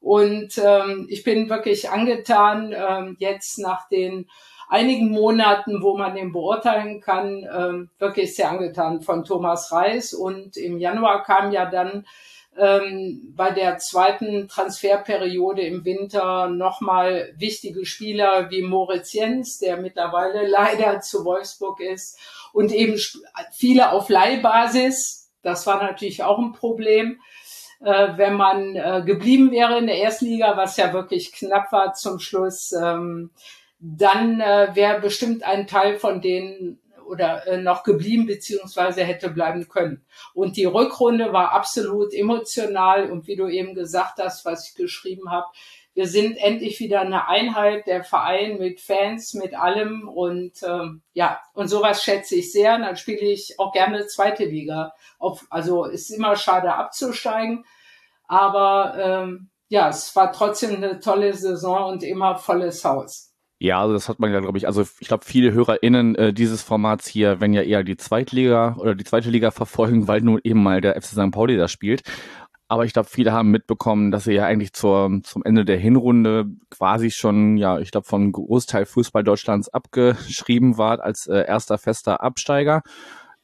Und 0.00 0.58
ähm, 0.62 1.06
ich 1.08 1.24
bin 1.24 1.48
wirklich 1.48 1.90
angetan, 1.90 2.74
ähm, 2.76 3.16
jetzt 3.18 3.58
nach 3.58 3.88
den 3.88 4.28
einigen 4.68 5.10
Monaten, 5.10 5.82
wo 5.82 5.96
man 5.96 6.14
den 6.14 6.32
beurteilen 6.32 7.00
kann, 7.00 7.46
ähm, 7.54 7.90
wirklich 7.98 8.34
sehr 8.34 8.50
angetan 8.50 9.00
von 9.00 9.24
Thomas 9.24 9.72
Reis. 9.72 10.12
Und 10.12 10.56
im 10.56 10.78
Januar 10.78 11.22
kam 11.22 11.52
ja 11.52 11.66
dann 11.66 12.06
ähm, 12.56 13.32
bei 13.34 13.50
der 13.50 13.78
zweiten 13.78 14.46
Transferperiode 14.48 15.62
im 15.62 15.84
Winter 15.84 16.48
nochmal 16.48 17.32
wichtige 17.36 17.84
Spieler 17.84 18.50
wie 18.50 18.62
Moritz 18.62 19.12
Jens, 19.12 19.58
der 19.58 19.76
mittlerweile 19.76 20.46
leider 20.48 21.00
zu 21.00 21.24
Wolfsburg 21.24 21.80
ist, 21.80 22.18
und 22.54 22.72
eben 22.72 22.98
viele 23.52 23.90
auf 23.92 24.08
Leihbasis. 24.08 25.30
Das 25.42 25.66
war 25.66 25.82
natürlich 25.82 26.22
auch 26.22 26.38
ein 26.38 26.52
Problem. 26.52 27.20
äh, 27.84 28.16
wenn 28.16 28.34
man 28.34 28.76
äh, 28.76 29.02
geblieben 29.04 29.50
wäre 29.50 29.78
in 29.78 29.86
der 29.86 29.98
Erstliga, 29.98 30.56
was 30.56 30.76
ja 30.76 30.92
wirklich 30.92 31.32
knapp 31.32 31.70
war 31.72 31.92
zum 31.92 32.18
Schluss, 32.18 32.72
ähm, 32.72 33.30
dann 33.78 34.40
äh, 34.40 34.68
wäre 34.74 35.00
bestimmt 35.00 35.42
ein 35.42 35.66
Teil 35.66 35.98
von 35.98 36.20
denen 36.20 36.80
oder 37.06 37.46
äh, 37.46 37.58
noch 37.58 37.82
geblieben 37.82 38.26
beziehungsweise 38.26 39.04
hätte 39.04 39.28
bleiben 39.28 39.68
können. 39.68 40.06
Und 40.32 40.56
die 40.56 40.64
Rückrunde 40.64 41.32
war 41.34 41.52
absolut 41.52 42.14
emotional 42.14 43.10
und 43.10 43.26
wie 43.26 43.36
du 43.36 43.48
eben 43.48 43.74
gesagt 43.74 44.18
hast, 44.18 44.46
was 44.46 44.70
ich 44.70 44.74
geschrieben 44.74 45.30
habe, 45.30 45.46
wir 45.94 46.08
sind 46.08 46.36
endlich 46.36 46.80
wieder 46.80 47.00
eine 47.00 47.28
Einheit, 47.28 47.86
der 47.86 48.02
Verein 48.02 48.58
mit 48.58 48.80
Fans, 48.80 49.32
mit 49.34 49.54
allem 49.54 50.08
und 50.08 50.62
ähm, 50.64 51.02
ja, 51.12 51.40
und 51.54 51.68
sowas 51.68 52.02
schätze 52.02 52.34
ich 52.34 52.52
sehr. 52.52 52.74
Und 52.74 52.82
dann 52.82 52.96
spiele 52.96 53.20
ich 53.20 53.58
auch 53.58 53.72
gerne 53.72 54.06
zweite 54.06 54.44
Liga. 54.44 54.92
Auf, 55.18 55.46
also 55.50 55.84
ist 55.84 56.10
immer 56.10 56.34
schade 56.36 56.74
abzusteigen, 56.74 57.64
aber 58.26 58.96
ähm, 58.98 59.50
ja, 59.68 59.88
es 59.88 60.14
war 60.16 60.32
trotzdem 60.32 60.76
eine 60.76 60.98
tolle 60.98 61.32
Saison 61.34 61.92
und 61.92 62.02
immer 62.02 62.36
volles 62.36 62.84
Haus. 62.84 63.30
Ja, 63.60 63.80
also 63.80 63.94
das 63.94 64.08
hat 64.08 64.18
man 64.18 64.32
ja, 64.32 64.40
glaube 64.40 64.58
ich, 64.58 64.66
also 64.66 64.82
ich 64.98 65.08
glaube, 65.08 65.24
viele 65.24 65.52
HörerInnen 65.52 66.16
äh, 66.16 66.32
dieses 66.34 66.62
Formats 66.62 67.06
hier, 67.06 67.40
wenn 67.40 67.54
ja 67.54 67.62
eher 67.62 67.84
die 67.84 67.96
Zweitliga 67.96 68.76
oder 68.78 68.94
die 68.94 69.04
zweite 69.04 69.30
Liga 69.30 69.52
verfolgen, 69.52 70.08
weil 70.08 70.20
nun 70.20 70.40
eben 70.42 70.62
mal 70.62 70.80
der 70.80 71.00
FC 71.00 71.06
St. 71.06 71.30
Pauli 71.30 71.56
da 71.56 71.68
spielt. 71.68 72.02
Aber 72.66 72.84
ich 72.84 72.92
glaube, 72.94 73.08
viele 73.08 73.32
haben 73.32 73.50
mitbekommen, 73.50 74.10
dass 74.10 74.26
ihr 74.26 74.34
ja 74.34 74.46
eigentlich 74.46 74.72
zur, 74.72 75.20
zum 75.22 75.44
Ende 75.44 75.64
der 75.64 75.76
Hinrunde 75.76 76.46
quasi 76.70 77.10
schon, 77.10 77.56
ja, 77.58 77.78
ich 77.78 77.90
glaube, 77.90 78.06
von 78.06 78.32
Großteil 78.32 78.86
Fußball 78.86 79.22
Deutschlands 79.22 79.68
abgeschrieben 79.68 80.78
wart 80.78 81.00
als 81.00 81.26
äh, 81.26 81.44
erster 81.46 81.76
fester 81.78 82.22
Absteiger. 82.22 82.82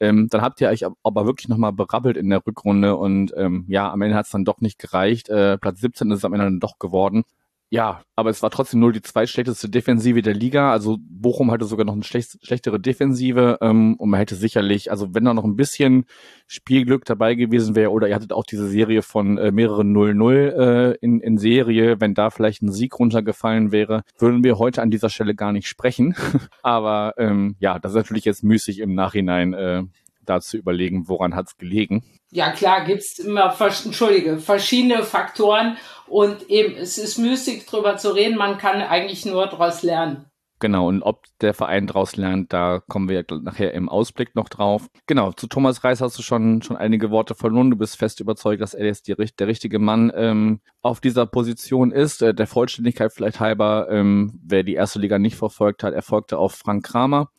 Ähm, 0.00 0.28
dann 0.30 0.40
habt 0.40 0.60
ihr 0.62 0.68
euch 0.70 0.86
aber 1.02 1.26
wirklich 1.26 1.48
nochmal 1.48 1.74
berabbelt 1.74 2.16
in 2.16 2.30
der 2.30 2.44
Rückrunde 2.46 2.96
und 2.96 3.34
ähm, 3.36 3.66
ja, 3.68 3.92
am 3.92 4.00
Ende 4.00 4.16
hat 4.16 4.24
es 4.24 4.32
dann 4.32 4.46
doch 4.46 4.62
nicht 4.62 4.78
gereicht. 4.78 5.28
Äh, 5.28 5.58
Platz 5.58 5.80
17 5.80 6.10
ist 6.10 6.18
es 6.18 6.24
am 6.24 6.32
Ende 6.32 6.46
dann 6.46 6.60
doch 6.60 6.78
geworden. 6.78 7.24
Ja, 7.72 8.02
aber 8.16 8.30
es 8.30 8.42
war 8.42 8.50
trotzdem 8.50 8.80
nur 8.80 8.92
die 8.92 9.00
zweitschlechteste 9.00 9.68
Defensive 9.68 10.22
der 10.22 10.34
Liga. 10.34 10.72
Also 10.72 10.98
Bochum 11.00 11.52
hatte 11.52 11.64
sogar 11.64 11.86
noch 11.86 11.92
eine 11.92 12.02
schlecht, 12.02 12.44
schlechtere 12.44 12.80
Defensive 12.80 13.58
ähm, 13.60 13.94
und 13.94 14.10
man 14.10 14.18
hätte 14.18 14.34
sicherlich, 14.34 14.90
also 14.90 15.14
wenn 15.14 15.24
da 15.24 15.34
noch 15.34 15.44
ein 15.44 15.54
bisschen 15.54 16.04
Spielglück 16.48 17.04
dabei 17.04 17.36
gewesen 17.36 17.76
wäre 17.76 17.92
oder 17.92 18.08
ihr 18.08 18.16
hattet 18.16 18.32
auch 18.32 18.44
diese 18.44 18.68
Serie 18.68 19.02
von 19.02 19.38
äh, 19.38 19.52
mehreren 19.52 19.96
0-0 19.96 20.32
äh, 20.34 20.96
in, 21.00 21.20
in 21.20 21.38
Serie, 21.38 22.00
wenn 22.00 22.12
da 22.12 22.30
vielleicht 22.30 22.60
ein 22.60 22.72
Sieg 22.72 22.98
runtergefallen 22.98 23.70
wäre, 23.70 24.02
würden 24.18 24.42
wir 24.42 24.58
heute 24.58 24.82
an 24.82 24.90
dieser 24.90 25.08
Stelle 25.08 25.36
gar 25.36 25.52
nicht 25.52 25.68
sprechen. 25.68 26.16
aber 26.64 27.14
ähm, 27.18 27.54
ja, 27.60 27.78
das 27.78 27.92
ist 27.92 27.96
natürlich 27.96 28.24
jetzt 28.24 28.42
müßig 28.42 28.80
im 28.80 28.96
Nachhinein 28.96 29.54
äh, 29.54 29.84
da 30.24 30.40
zu 30.40 30.56
überlegen, 30.56 31.08
woran 31.08 31.34
hat 31.34 31.48
es 31.48 31.56
gelegen. 31.56 32.04
Ja 32.30 32.52
klar, 32.52 32.84
gibt's 32.84 33.18
immer, 33.18 33.54
entschuldige, 33.60 34.38
verschiedene 34.38 35.02
Faktoren 35.02 35.76
und 36.06 36.48
eben, 36.48 36.76
es 36.76 36.98
ist 36.98 37.18
müßig 37.18 37.66
drüber 37.66 37.96
zu 37.96 38.14
reden, 38.14 38.36
man 38.36 38.58
kann 38.58 38.82
eigentlich 38.82 39.26
nur 39.26 39.46
daraus 39.46 39.82
lernen. 39.82 40.26
Genau, 40.60 40.88
und 40.88 41.02
ob 41.02 41.24
der 41.40 41.54
Verein 41.54 41.86
daraus 41.86 42.16
lernt, 42.16 42.52
da 42.52 42.82
kommen 42.86 43.08
wir 43.08 43.24
nachher 43.42 43.72
im 43.72 43.88
Ausblick 43.88 44.34
noch 44.34 44.50
drauf. 44.50 44.88
Genau, 45.06 45.32
zu 45.32 45.46
Thomas 45.46 45.82
Reis 45.82 46.02
hast 46.02 46.18
du 46.18 46.22
schon, 46.22 46.60
schon 46.60 46.76
einige 46.76 47.10
Worte 47.10 47.34
verloren. 47.34 47.70
Du 47.70 47.78
bist 47.78 47.96
fest 47.96 48.20
überzeugt, 48.20 48.60
dass 48.60 48.74
er 48.74 48.84
jetzt 48.84 49.08
die, 49.08 49.14
der 49.14 49.46
richtige 49.46 49.78
Mann 49.78 50.12
ähm, 50.14 50.60
auf 50.82 51.00
dieser 51.00 51.24
Position 51.24 51.92
ist. 51.92 52.20
Äh, 52.20 52.34
der 52.34 52.46
Vollständigkeit 52.46 53.10
vielleicht 53.10 53.40
halber, 53.40 53.88
ähm, 53.90 54.38
wer 54.44 54.62
die 54.62 54.74
erste 54.74 54.98
Liga 54.98 55.18
nicht 55.18 55.36
verfolgt 55.36 55.82
hat, 55.82 55.94
erfolgte 55.94 56.36
auf 56.36 56.52
Frank 56.52 56.84
Kramer 56.84 57.30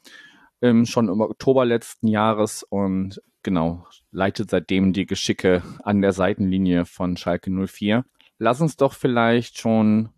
ähm, 0.61 0.85
schon 0.85 1.09
im 1.09 1.21
Oktober 1.21 1.65
letzten 1.65 2.07
Jahres 2.07 2.63
und 2.63 3.21
genau, 3.43 3.85
leitet 4.11 4.49
seitdem 4.49 4.93
die 4.93 5.05
Geschicke 5.05 5.63
an 5.83 6.01
der 6.01 6.13
Seitenlinie 6.13 6.85
von 6.85 7.17
Schalke 7.17 7.49
04. 7.49 8.05
Lass 8.37 8.61
uns 8.61 8.77
doch 8.77 8.93
vielleicht 8.93 9.59
schon, 9.59 10.09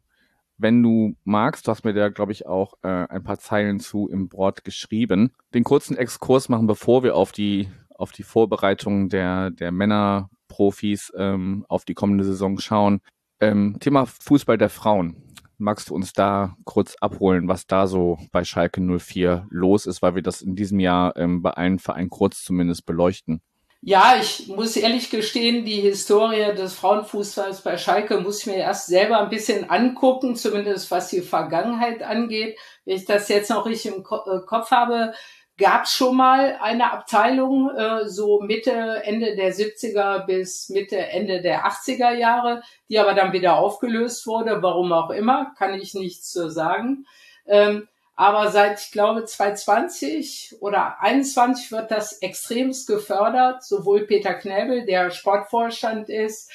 wenn 0.57 0.81
du 0.81 1.15
magst, 1.23 1.67
du 1.67 1.71
hast 1.71 1.83
mir 1.83 1.93
da, 1.93 2.09
glaube 2.09 2.31
ich, 2.31 2.45
auch 2.45 2.75
äh, 2.83 2.87
ein 2.87 3.23
paar 3.23 3.39
Zeilen 3.39 3.79
zu 3.79 4.07
im 4.09 4.29
Board 4.29 4.63
geschrieben, 4.63 5.33
den 5.53 5.63
kurzen 5.63 5.97
Exkurs 5.97 6.49
machen, 6.49 6.67
bevor 6.67 7.03
wir 7.03 7.15
auf 7.15 7.31
die, 7.31 7.69
auf 7.95 8.11
die 8.11 8.23
Vorbereitung 8.23 9.09
der, 9.09 9.51
der 9.51 9.71
Männerprofis 9.71 11.11
ähm, 11.17 11.65
auf 11.67 11.85
die 11.85 11.93
kommende 11.93 12.23
Saison 12.23 12.59
schauen. 12.59 13.01
Ähm, 13.39 13.77
Thema 13.79 14.05
Fußball 14.05 14.57
der 14.57 14.69
Frauen. 14.69 15.17
Magst 15.57 15.89
du 15.89 15.95
uns 15.95 16.13
da 16.13 16.55
kurz 16.65 16.95
abholen, 16.99 17.47
was 17.47 17.67
da 17.67 17.87
so 17.87 18.17
bei 18.31 18.43
Schalke 18.43 18.81
04 18.81 19.47
los 19.49 19.85
ist, 19.85 20.01
weil 20.01 20.15
wir 20.15 20.21
das 20.21 20.41
in 20.41 20.55
diesem 20.55 20.79
Jahr 20.79 21.15
ähm, 21.15 21.41
bei 21.41 21.51
allen 21.51 21.79
Vereinen 21.79 22.09
kurz 22.09 22.43
zumindest 22.43 22.85
beleuchten? 22.85 23.41
Ja, 23.85 24.15
ich 24.17 24.47
muss 24.47 24.77
ehrlich 24.77 25.09
gestehen, 25.09 25.65
die 25.65 25.81
Historie 25.81 26.55
des 26.55 26.73
Frauenfußballs 26.73 27.61
bei 27.63 27.77
Schalke 27.77 28.17
muss 28.21 28.39
ich 28.39 28.45
mir 28.45 28.55
erst 28.55 28.87
selber 28.87 29.19
ein 29.19 29.29
bisschen 29.29 29.69
angucken, 29.69 30.37
zumindest 30.37 30.89
was 30.89 31.09
die 31.09 31.19
Vergangenheit 31.19 32.01
angeht. 32.01 32.57
Wenn 32.85 32.95
ich 32.95 33.03
das 33.03 33.27
jetzt 33.27 33.49
noch 33.49 33.65
richtig 33.65 33.93
im 33.93 33.99
äh, 33.99 34.39
Kopf 34.45 34.71
habe, 34.71 35.13
gab 35.57 35.83
es 35.83 35.91
schon 35.91 36.15
mal 36.15 36.57
eine 36.61 36.91
Abteilung, 36.91 37.69
äh, 37.69 38.07
so 38.07 38.41
Mitte, 38.41 39.01
Ende 39.03 39.35
der 39.35 39.53
70er 39.53 40.25
bis 40.25 40.69
Mitte, 40.69 40.97
Ende 40.97 41.41
der 41.41 41.65
80er 41.67 42.13
Jahre, 42.13 42.63
die 42.89 42.99
aber 42.99 43.13
dann 43.13 43.33
wieder 43.33 43.57
aufgelöst 43.57 44.25
wurde, 44.25 44.61
warum 44.61 44.91
auch 44.91 45.11
immer, 45.11 45.53
kann 45.57 45.73
ich 45.75 45.93
nichts 45.93 46.31
zu 46.31 46.49
sagen. 46.49 47.05
Ähm, 47.45 47.87
aber 48.15 48.51
seit, 48.51 48.79
ich 48.79 48.91
glaube, 48.91 49.25
2020 49.25 50.57
oder 50.59 51.01
21 51.01 51.71
wird 51.71 51.89
das 51.89 52.19
extremst 52.19 52.87
gefördert. 52.87 53.63
Sowohl 53.63 54.05
Peter 54.05 54.35
Knäbel, 54.35 54.85
der 54.85 55.09
Sportvorstand 55.09 56.09
ist, 56.09 56.51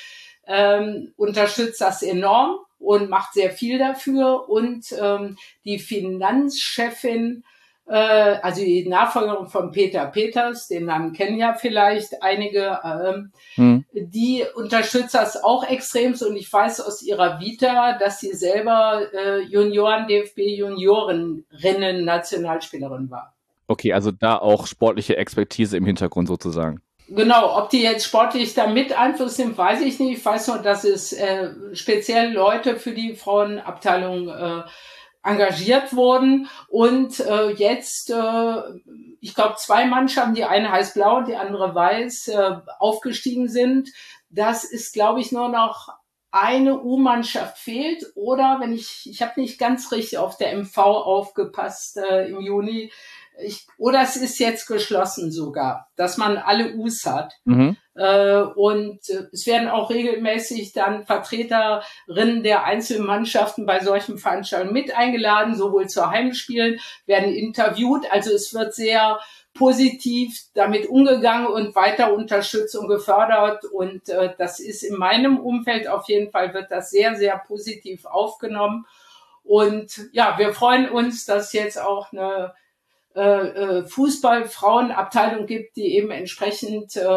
ähm, 0.47 1.13
unterstützt 1.17 1.81
das 1.81 2.03
enorm 2.03 2.59
und 2.79 3.11
macht 3.11 3.35
sehr 3.35 3.51
viel 3.51 3.79
dafür. 3.79 4.49
Und 4.49 4.93
ähm, 5.01 5.37
die 5.65 5.81
Finanzchefin 5.81 7.43
äh, 7.89 8.39
also 8.43 8.63
die 8.63 8.87
Nachfolgerin 8.87 9.47
von 9.47 9.73
Peter 9.73 10.07
Peters, 10.07 10.69
den 10.69 10.85
Namen 10.85 11.13
kennen 11.13 11.39
ja 11.39 11.55
vielleicht 11.55 12.23
einige, 12.23 12.79
ähm, 12.85 13.33
hm. 13.55 13.85
die 13.93 14.45
unterstützt 14.55 15.15
das 15.15 15.43
auch 15.43 15.69
extremst 15.69 16.23
und 16.23 16.37
ich 16.37 16.53
weiß 16.53 16.81
aus 16.81 17.03
ihrer 17.03 17.41
Vita, 17.41 17.97
dass 17.99 18.21
sie 18.21 18.35
selber 18.35 19.03
äh, 19.13 19.41
Junioren, 19.41 20.07
DFB 20.07 20.39
Juniorinnen 20.39 21.45
Nationalspielerin 22.05 23.11
war. 23.11 23.35
Okay, 23.67 23.93
also 23.93 24.11
da 24.11 24.39
auch 24.39 24.67
sportliche 24.67 25.17
Expertise 25.17 25.77
im 25.77 25.85
Hintergrund 25.85 26.29
sozusagen. 26.29 26.81
Genau, 27.11 27.57
ob 27.57 27.71
die 27.71 27.83
jetzt 27.83 28.05
sportlich 28.05 28.53
da 28.53 28.67
mit 28.67 28.93
Einfluss 28.93 29.39
nimmt, 29.39 29.57
weiß 29.57 29.81
ich 29.81 29.99
nicht. 29.99 30.19
Ich 30.19 30.25
weiß 30.25 30.49
nur, 30.49 30.59
dass 30.59 30.85
es 30.85 31.15
äh, 31.15 31.51
speziell 31.73 32.33
Leute 32.33 32.77
für 32.77 32.93
die 32.93 33.15
Frauenabteilung 33.15 34.29
äh, 34.29 34.63
engagiert 35.29 35.95
wurden 35.95 36.49
und 36.69 37.21
äh, 37.21 37.51
jetzt, 37.51 38.11
äh, 38.11 38.63
ich 39.21 39.35
glaube, 39.35 39.57
zwei 39.57 39.87
Mannschaften, 39.87 40.35
die 40.35 40.45
eine 40.45 40.71
heißt 40.71 40.95
blau 40.95 41.19
und 41.19 41.29
die 41.29 41.37
andere 41.37 41.75
weiß, 41.75 42.29
äh, 42.29 42.57
aufgestiegen 42.79 43.49
sind. 43.49 43.91
Das 44.31 44.65
ist, 44.65 44.93
glaube 44.93 45.21
ich, 45.21 45.33
nur 45.33 45.49
noch 45.49 45.89
eine 46.31 46.83
U-Mannschaft 46.83 47.59
fehlt 47.59 48.05
oder 48.15 48.59
wenn 48.61 48.73
ich, 48.73 49.09
ich 49.11 49.23
habe 49.23 49.41
nicht 49.41 49.59
ganz 49.59 49.91
richtig 49.93 50.19
auf 50.19 50.37
der 50.37 50.55
MV 50.57 50.77
aufgepasst 50.77 51.97
äh, 51.97 52.29
im 52.29 52.41
Juni, 52.41 52.93
ich, 53.41 53.67
oder 53.77 54.03
es 54.03 54.17
ist 54.17 54.39
jetzt 54.39 54.67
geschlossen 54.67 55.31
sogar, 55.31 55.89
dass 55.97 56.17
man 56.17 56.37
alle 56.37 56.75
U's 56.75 57.05
hat. 57.07 57.35
Mhm. 57.45 57.77
Äh, 57.95 58.41
und 58.41 59.09
äh, 59.09 59.25
es 59.33 59.47
werden 59.47 59.69
auch 59.69 59.91
regelmäßig 59.91 60.73
dann 60.73 61.05
Vertreterinnen 61.05 62.43
der 62.43 62.65
einzelnen 62.65 63.07
Mannschaften 63.07 63.67
bei 63.67 63.81
solchen 63.81 64.19
Veranstaltungen 64.19 64.73
mit 64.73 64.97
eingeladen, 64.97 65.55
sowohl 65.55 65.89
zu 65.89 66.11
Heimspielen, 66.11 66.81
werden 67.07 67.33
interviewt. 67.33 68.11
Also 68.11 68.33
es 68.33 68.53
wird 68.55 68.75
sehr 68.75 69.19
positiv 69.55 70.39
damit 70.55 70.89
umgegangen 70.89 71.49
und 71.49 71.75
weiter 71.75 72.13
unterstützt 72.15 72.77
und 72.77 72.89
gefördert. 72.89 73.65
Und 73.65 74.09
äh, 74.09 74.35
das 74.39 74.61
ist 74.61 74.83
in 74.83 74.97
meinem 74.97 75.39
Umfeld 75.39 75.89
auf 75.89 76.09
jeden 76.09 76.31
Fall, 76.31 76.55
wird 76.55 76.71
das 76.71 76.91
sehr, 76.91 77.17
sehr 77.17 77.37
positiv 77.47 78.05
aufgenommen. 78.05 78.87
Und 79.43 80.09
ja, 80.13 80.39
wir 80.39 80.53
freuen 80.53 80.89
uns, 80.91 81.25
dass 81.25 81.53
jetzt 81.53 81.81
auch 81.81 82.13
eine 82.13 82.53
äh, 83.19 83.49
äh, 83.81 83.85
Fußball-Frauenabteilung 83.85 85.47
gibt, 85.47 85.77
die 85.77 85.97
eben 85.97 86.11
entsprechend 86.11 86.97
äh, 86.97 87.09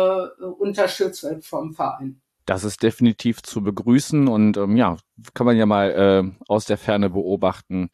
unterstützt 0.57 1.23
wird 1.23 1.45
vom 1.45 1.73
Verein. 1.73 2.21
Das 2.45 2.63
ist 2.63 2.81
definitiv 2.81 3.43
zu 3.43 3.61
begrüßen 3.61 4.27
und 4.27 4.57
ähm, 4.57 4.75
ja, 4.75 4.97
kann 5.35 5.45
man 5.45 5.57
ja 5.57 5.67
mal 5.67 5.91
äh, 5.91 6.43
aus 6.47 6.65
der 6.65 6.77
Ferne 6.77 7.11
beobachten, 7.11 7.91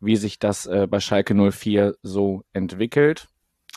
wie 0.00 0.16
sich 0.16 0.40
das 0.40 0.66
äh, 0.66 0.88
bei 0.90 0.98
Schalke 0.98 1.34
04 1.34 1.94
so 2.02 2.42
entwickelt. 2.52 3.28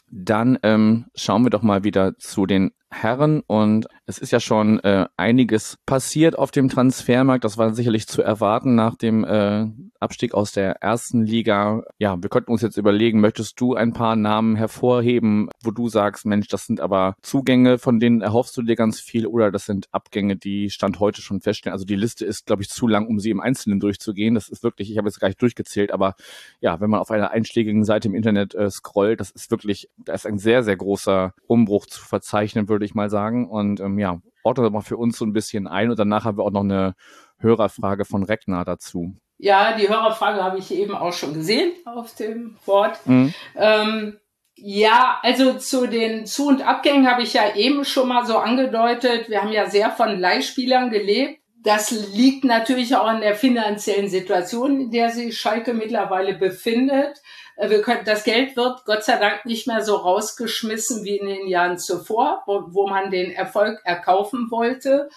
Dann 0.09 0.57
ähm, 0.63 1.05
schauen 1.15 1.43
wir 1.43 1.51
doch 1.51 1.61
mal 1.61 1.83
wieder 1.83 2.17
zu 2.17 2.47
den 2.47 2.71
Herren 2.91 3.41
und 3.45 3.87
es 4.07 4.17
ist 4.17 4.31
ja 4.31 4.39
schon 4.39 4.79
äh, 4.79 5.05
einiges 5.15 5.77
passiert 5.85 6.37
auf 6.37 6.49
dem 6.49 6.69
Transfermarkt. 6.69 7.43
Das 7.43 7.57
war 7.57 7.73
sicherlich 7.73 8.07
zu 8.07 8.23
erwarten 8.23 8.73
nach 8.73 8.95
dem 8.95 9.23
äh, 9.23 9.67
Abstieg 9.99 10.33
aus 10.33 10.51
der 10.51 10.81
ersten 10.81 11.25
Liga. 11.25 11.83
Ja, 11.99 12.21
wir 12.21 12.29
könnten 12.29 12.51
uns 12.51 12.61
jetzt 12.61 12.77
überlegen, 12.77 13.19
möchtest 13.19 13.59
du 13.61 13.75
ein 13.75 13.93
paar 13.93 14.15
Namen 14.15 14.55
hervorheben, 14.55 15.49
wo 15.63 15.71
du 15.71 15.89
sagst, 15.89 16.25
Mensch, 16.25 16.47
das 16.47 16.65
sind 16.65 16.81
aber 16.81 17.15
Zugänge, 17.21 17.77
von 17.77 17.99
denen 17.99 18.21
erhoffst 18.21 18.57
du 18.57 18.63
dir 18.63 18.75
ganz 18.75 18.99
viel 18.99 19.27
oder 19.27 19.51
das 19.51 19.65
sind 19.65 19.87
Abgänge, 19.91 20.35
die 20.35 20.69
Stand 20.71 20.99
heute 20.99 21.21
schon 21.21 21.41
feststellen. 21.41 21.73
Also 21.73 21.85
die 21.85 21.95
Liste 21.95 22.25
ist, 22.25 22.47
glaube 22.47 22.63
ich, 22.63 22.69
zu 22.69 22.87
lang, 22.87 23.07
um 23.07 23.19
sie 23.19 23.29
im 23.29 23.41
Einzelnen 23.41 23.79
durchzugehen. 23.79 24.33
Das 24.33 24.49
ist 24.49 24.63
wirklich, 24.63 24.91
ich 24.91 24.97
habe 24.97 25.07
jetzt 25.07 25.19
gar 25.19 25.27
nicht 25.27 25.41
durchgezählt, 25.41 25.91
aber 25.91 26.15
ja, 26.61 26.79
wenn 26.79 26.89
man 26.89 26.99
auf 26.99 27.11
einer 27.11 27.31
einschlägigen 27.31 27.83
Seite 27.83 28.07
im 28.07 28.15
Internet 28.15 28.55
äh, 28.55 28.71
scrollt, 28.71 29.19
das 29.19 29.29
ist 29.29 29.51
wirklich, 29.51 29.89
da 29.97 30.13
ist 30.13 30.25
ein 30.25 30.39
sehr, 30.39 30.63
sehr 30.63 30.75
großer 30.77 31.33
Umbruch 31.45 31.85
zu 31.85 32.01
verzeichnen, 32.01 32.67
würde 32.69 32.78
ich 32.85 32.95
mal 32.95 33.09
sagen. 33.09 33.49
Und 33.49 33.79
ähm, 33.79 33.99
ja, 33.99 34.19
ordne 34.43 34.69
mal 34.69 34.81
für 34.81 34.97
uns 34.97 35.17
so 35.17 35.25
ein 35.25 35.33
bisschen 35.33 35.67
ein 35.67 35.89
und 35.89 35.99
danach 35.99 36.25
haben 36.25 36.37
wir 36.37 36.43
auch 36.43 36.51
noch 36.51 36.63
eine 36.63 36.95
Hörerfrage 37.39 38.05
von 38.05 38.23
Regner 38.23 38.65
dazu. 38.65 39.15
Ja, 39.37 39.77
die 39.77 39.87
Hörerfrage 39.87 40.43
habe 40.43 40.59
ich 40.59 40.73
eben 40.73 40.93
auch 40.93 41.13
schon 41.13 41.33
gesehen 41.33 41.71
auf 41.85 42.13
dem 42.15 42.57
Wort. 42.65 42.99
Mhm. 43.05 43.33
Ähm, 43.55 44.19
ja, 44.55 45.19
also 45.23 45.53
zu 45.53 45.87
den 45.87 46.25
Zu- 46.25 46.49
und 46.49 46.67
Abgängen 46.67 47.09
habe 47.09 47.21
ich 47.21 47.33
ja 47.33 47.55
eben 47.55 47.85
schon 47.85 48.09
mal 48.09 48.25
so 48.25 48.37
angedeutet. 48.37 49.29
Wir 49.29 49.41
haben 49.41 49.53
ja 49.53 49.69
sehr 49.69 49.91
von 49.91 50.19
Leihspielern 50.19 50.89
gelebt. 50.89 51.39
Das 51.61 51.91
liegt 52.13 52.43
natürlich 52.43 52.95
auch 52.95 53.07
an 53.07 53.21
der 53.21 53.35
finanziellen 53.35 54.09
Situation, 54.09 54.81
in 54.81 54.91
der 54.91 55.09
sich 55.09 55.37
Schalke 55.37 55.73
mittlerweile 55.73 56.37
befindet. 56.37 57.21
Äh, 57.59 57.69
wir 57.69 57.81
können, 57.81 58.05
das 58.05 58.23
Geld 58.23 58.55
wird 58.55 58.85
Gott 58.85 59.03
sei 59.03 59.17
Dank 59.17 59.45
nicht 59.45 59.67
mehr 59.67 59.83
so 59.83 59.95
rausgeschmissen 59.95 61.03
wie 61.03 61.17
in 61.17 61.27
den 61.27 61.47
Jahren 61.47 61.77
zuvor, 61.77 62.43
wo, 62.45 62.63
wo 62.69 62.87
man 62.87 63.11
den 63.11 63.31
Erfolg 63.31 63.79
erkaufen 63.83 64.47
wollte. 64.49 65.09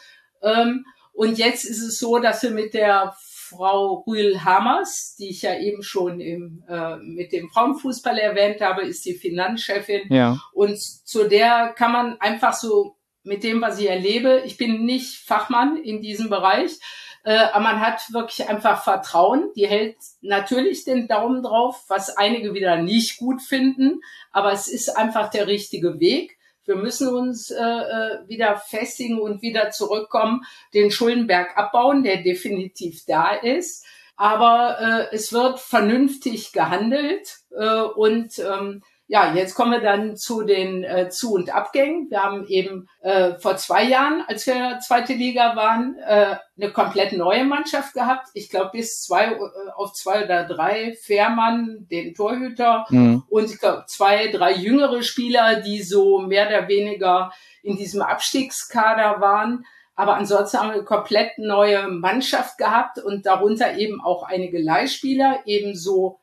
Ähm, 0.43 0.85
und 1.13 1.39
jetzt 1.39 1.65
ist 1.65 1.83
es 1.83 1.99
so, 1.99 2.19
dass 2.19 2.43
wir 2.43 2.51
mit 2.51 2.75
der 2.75 3.15
Frau 3.19 4.03
Rühl 4.07 4.45
Hammers, 4.45 5.15
die 5.19 5.29
ich 5.29 5.43
ja 5.43 5.59
eben 5.59 5.83
schon 5.83 6.21
im, 6.21 6.65
äh, 6.69 6.97
mit 6.97 7.33
dem 7.33 7.51
Frauenfußball 7.51 8.19
erwähnt 8.19 8.61
habe, 8.61 8.83
ist 8.83 9.05
die 9.05 9.15
Finanzchefin. 9.15 10.03
Ja. 10.11 10.41
Und 10.53 10.81
zu 10.81 11.29
der 11.29 11.75
kann 11.77 11.93
man 11.93 12.21
einfach 12.21 12.55
so 12.55 12.97
mit 13.25 13.45
dem, 13.45 13.61
was 13.61 13.79
ich 13.79 13.89
erlebe, 13.89 14.43
ich 14.45 14.57
bin 14.57 14.85
nicht 14.85 15.25
Fachmann 15.27 15.77
in 15.77 16.01
diesem 16.01 16.29
Bereich, 16.29 16.79
äh, 17.25 17.37
aber 17.37 17.61
man 17.61 17.81
hat 17.81 18.03
wirklich 18.13 18.49
einfach 18.49 18.83
Vertrauen. 18.83 19.51
Die 19.55 19.67
hält 19.67 19.97
natürlich 20.21 20.85
den 20.85 21.07
Daumen 21.07 21.43
drauf, 21.43 21.85
was 21.89 22.17
einige 22.17 22.55
wieder 22.55 22.77
nicht 22.77 23.19
gut 23.19 23.41
finden, 23.41 24.01
aber 24.33 24.53
es 24.53 24.69
ist 24.69 24.97
einfach 24.97 25.31
der 25.31 25.47
richtige 25.47 26.01
Weg. 26.01 26.39
Wir 26.65 26.77
müssen 26.77 27.09
uns 27.09 27.51
äh, 27.51 27.61
äh, 27.61 28.29
wieder 28.29 28.57
festigen 28.57 29.21
und 29.21 29.43
wieder 29.43 29.71
zurückkommen, 29.71 30.43
den 30.75 30.91
Schuldenberg 30.91 31.57
abbauen, 31.57 32.03
der 32.03 32.23
definitiv 32.23 33.05
da 33.07 33.35
ist. 33.35 33.85
Aber 34.17 34.79
äh, 34.81 35.15
es 35.15 35.33
wird 35.33 35.59
vernünftig 35.59 36.53
gehandelt 36.53 37.39
äh, 37.51 37.81
und 37.81 38.39
ähm, 38.39 38.83
ja, 39.13 39.35
jetzt 39.35 39.55
kommen 39.55 39.73
wir 39.73 39.83
dann 39.83 40.17
zu 40.17 40.41
den 40.43 40.85
äh, 40.85 41.11
Zu- 41.11 41.35
und 41.35 41.55
Abgängen. 41.55 42.09
Wir 42.09 42.23
haben 42.23 42.47
eben 42.47 42.89
äh, 43.03 43.35
vor 43.35 43.59
zwei 43.59 43.85
Jahren, 43.85 44.25
als 44.27 44.47
wir 44.47 44.79
zweite 44.81 45.13
Liga 45.13 45.55
waren, 45.55 45.99
äh, 45.99 46.37
eine 46.57 46.73
komplett 46.73 47.13
neue 47.13 47.45
Mannschaft 47.45 47.93
gehabt. 47.93 48.29
Ich 48.33 48.49
glaube, 48.49 48.71
bis 48.73 49.03
zwei 49.03 49.33
äh, 49.33 49.39
auf 49.77 49.93
zwei 49.93 50.25
oder 50.25 50.45
drei 50.45 50.97
Fährmann, 51.03 51.87
den 51.91 52.15
Torhüter 52.15 52.87
mhm. 52.89 53.23
und 53.29 53.51
ich 53.51 53.61
glaube 53.61 53.85
zwei, 53.87 54.29
drei 54.29 54.55
jüngere 54.55 55.03
Spieler, 55.03 55.61
die 55.61 55.83
so 55.83 56.21
mehr 56.21 56.49
oder 56.49 56.67
weniger 56.69 57.35
in 57.63 57.77
diesem 57.77 58.01
Abstiegskader 58.01 59.21
waren. 59.21 59.67
Aber 59.95 60.15
ansonsten 60.15 60.59
haben 60.59 60.69
wir 60.69 60.77
eine 60.77 60.85
komplett 60.85 61.37
neue 61.37 61.87
Mannschaft 61.87 62.57
gehabt 62.57 62.99
und 62.99 63.27
darunter 63.27 63.77
eben 63.77 64.01
auch 64.01 64.23
einige 64.23 64.59
Leihspieler, 64.59 65.41
ebenso 65.45 66.22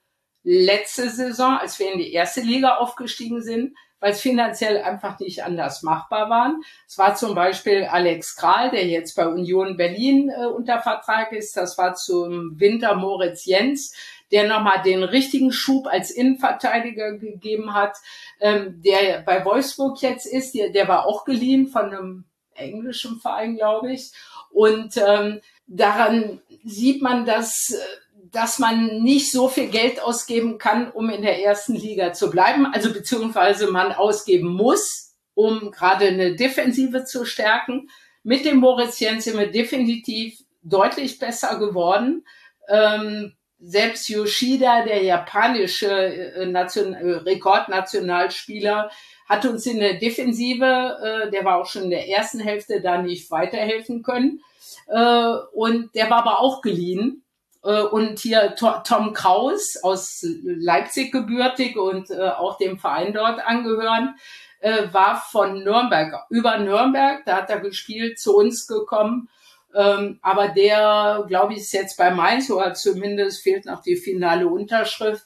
letzte 0.49 1.09
Saison, 1.09 1.57
als 1.57 1.77
wir 1.77 1.91
in 1.93 1.99
die 1.99 2.11
erste 2.11 2.41
Liga 2.41 2.77
aufgestiegen 2.77 3.43
sind, 3.43 3.75
weil 3.99 4.13
es 4.13 4.21
finanziell 4.21 4.81
einfach 4.81 5.19
nicht 5.19 5.43
anders 5.43 5.83
machbar 5.83 6.29
waren. 6.29 6.61
Es 6.87 6.97
war 6.97 7.15
zum 7.15 7.35
Beispiel 7.35 7.83
Alex 7.83 8.35
Kral, 8.35 8.71
der 8.71 8.87
jetzt 8.87 9.15
bei 9.15 9.27
Union 9.27 9.77
Berlin 9.77 10.29
äh, 10.29 10.45
unter 10.45 10.81
Vertrag 10.81 11.33
ist. 11.33 11.55
Das 11.55 11.77
war 11.77 11.93
zum 11.93 12.59
Winter 12.59 12.95
Moritz 12.95 13.45
Jens, 13.45 13.93
der 14.31 14.47
nochmal 14.47 14.81
den 14.81 15.03
richtigen 15.03 15.51
Schub 15.51 15.85
als 15.85 16.09
Innenverteidiger 16.09 17.17
gegeben 17.17 17.75
hat, 17.75 17.97
ähm, 18.39 18.81
der 18.83 19.21
bei 19.21 19.45
Wolfsburg 19.45 20.01
jetzt 20.01 20.25
ist. 20.25 20.55
Der, 20.55 20.69
der 20.69 20.87
war 20.87 21.05
auch 21.05 21.25
geliehen 21.25 21.67
von 21.67 21.85
einem 21.85 22.25
englischen 22.55 23.19
Verein, 23.19 23.55
glaube 23.55 23.91
ich. 23.91 24.13
Und 24.49 24.97
ähm, 24.97 25.41
daran 25.67 26.41
sieht 26.63 27.03
man, 27.03 27.25
dass 27.25 27.69
äh, 27.71 27.99
dass 28.31 28.59
man 28.59 29.01
nicht 29.01 29.31
so 29.31 29.47
viel 29.47 29.69
Geld 29.69 30.01
ausgeben 30.01 30.57
kann, 30.57 30.91
um 30.91 31.09
in 31.09 31.21
der 31.21 31.43
ersten 31.43 31.75
Liga 31.75 32.13
zu 32.13 32.29
bleiben. 32.29 32.65
Also 32.65 32.93
beziehungsweise 32.93 33.71
man 33.71 33.91
ausgeben 33.91 34.49
muss, 34.49 35.15
um 35.33 35.71
gerade 35.71 36.07
eine 36.07 36.35
Defensive 36.35 37.05
zu 37.05 37.25
stärken. 37.25 37.89
Mit 38.23 38.45
dem 38.45 38.57
Moritz 38.57 38.99
Jens 38.99 39.25
sind 39.25 39.37
wir 39.37 39.51
definitiv 39.51 40.39
deutlich 40.61 41.19
besser 41.19 41.57
geworden. 41.57 42.25
Ähm, 42.67 43.33
selbst 43.59 44.07
Yoshida, 44.09 44.83
der 44.83 45.03
japanische 45.03 45.89
äh, 45.89 46.45
Nation 46.45 46.93
äh, 46.93 47.11
Rekordnationalspieler, 47.11 48.89
hat 49.27 49.45
uns 49.45 49.65
in 49.65 49.79
der 49.79 49.95
Defensive, 49.95 50.65
äh, 50.65 51.31
der 51.31 51.45
war 51.45 51.57
auch 51.57 51.65
schon 51.65 51.83
in 51.83 51.89
der 51.89 52.07
ersten 52.07 52.39
Hälfte 52.39 52.81
da 52.81 53.01
nicht 53.01 53.29
weiterhelfen 53.31 54.01
können. 54.01 54.41
Äh, 54.87 55.33
und 55.53 55.93
der 55.95 56.09
war 56.09 56.19
aber 56.19 56.39
auch 56.39 56.61
geliehen. 56.61 57.23
Äh, 57.63 57.81
und 57.81 58.19
hier 58.19 58.55
Tom 58.55 59.13
Kraus 59.13 59.77
aus 59.83 60.25
Leipzig 60.43 61.11
gebürtig 61.11 61.77
und 61.77 62.09
äh, 62.09 62.29
auch 62.29 62.57
dem 62.57 62.79
Verein 62.79 63.13
dort 63.13 63.45
angehören, 63.45 64.15
äh, 64.59 64.91
war 64.91 65.21
von 65.31 65.63
Nürnberg, 65.63 66.25
über 66.29 66.57
Nürnberg, 66.57 67.23
da 67.25 67.37
hat 67.37 67.49
er 67.49 67.59
gespielt, 67.59 68.19
zu 68.19 68.35
uns 68.35 68.67
gekommen. 68.67 69.29
Ähm, 69.75 70.19
aber 70.21 70.47
der, 70.49 71.25
glaube 71.27 71.53
ich, 71.53 71.59
ist 71.59 71.73
jetzt 71.73 71.97
bei 71.97 72.11
Mainz, 72.11 72.49
oder 72.49 72.73
zumindest 72.73 73.43
fehlt 73.43 73.65
noch 73.65 73.81
die 73.81 73.95
finale 73.95 74.47
Unterschrift. 74.47 75.23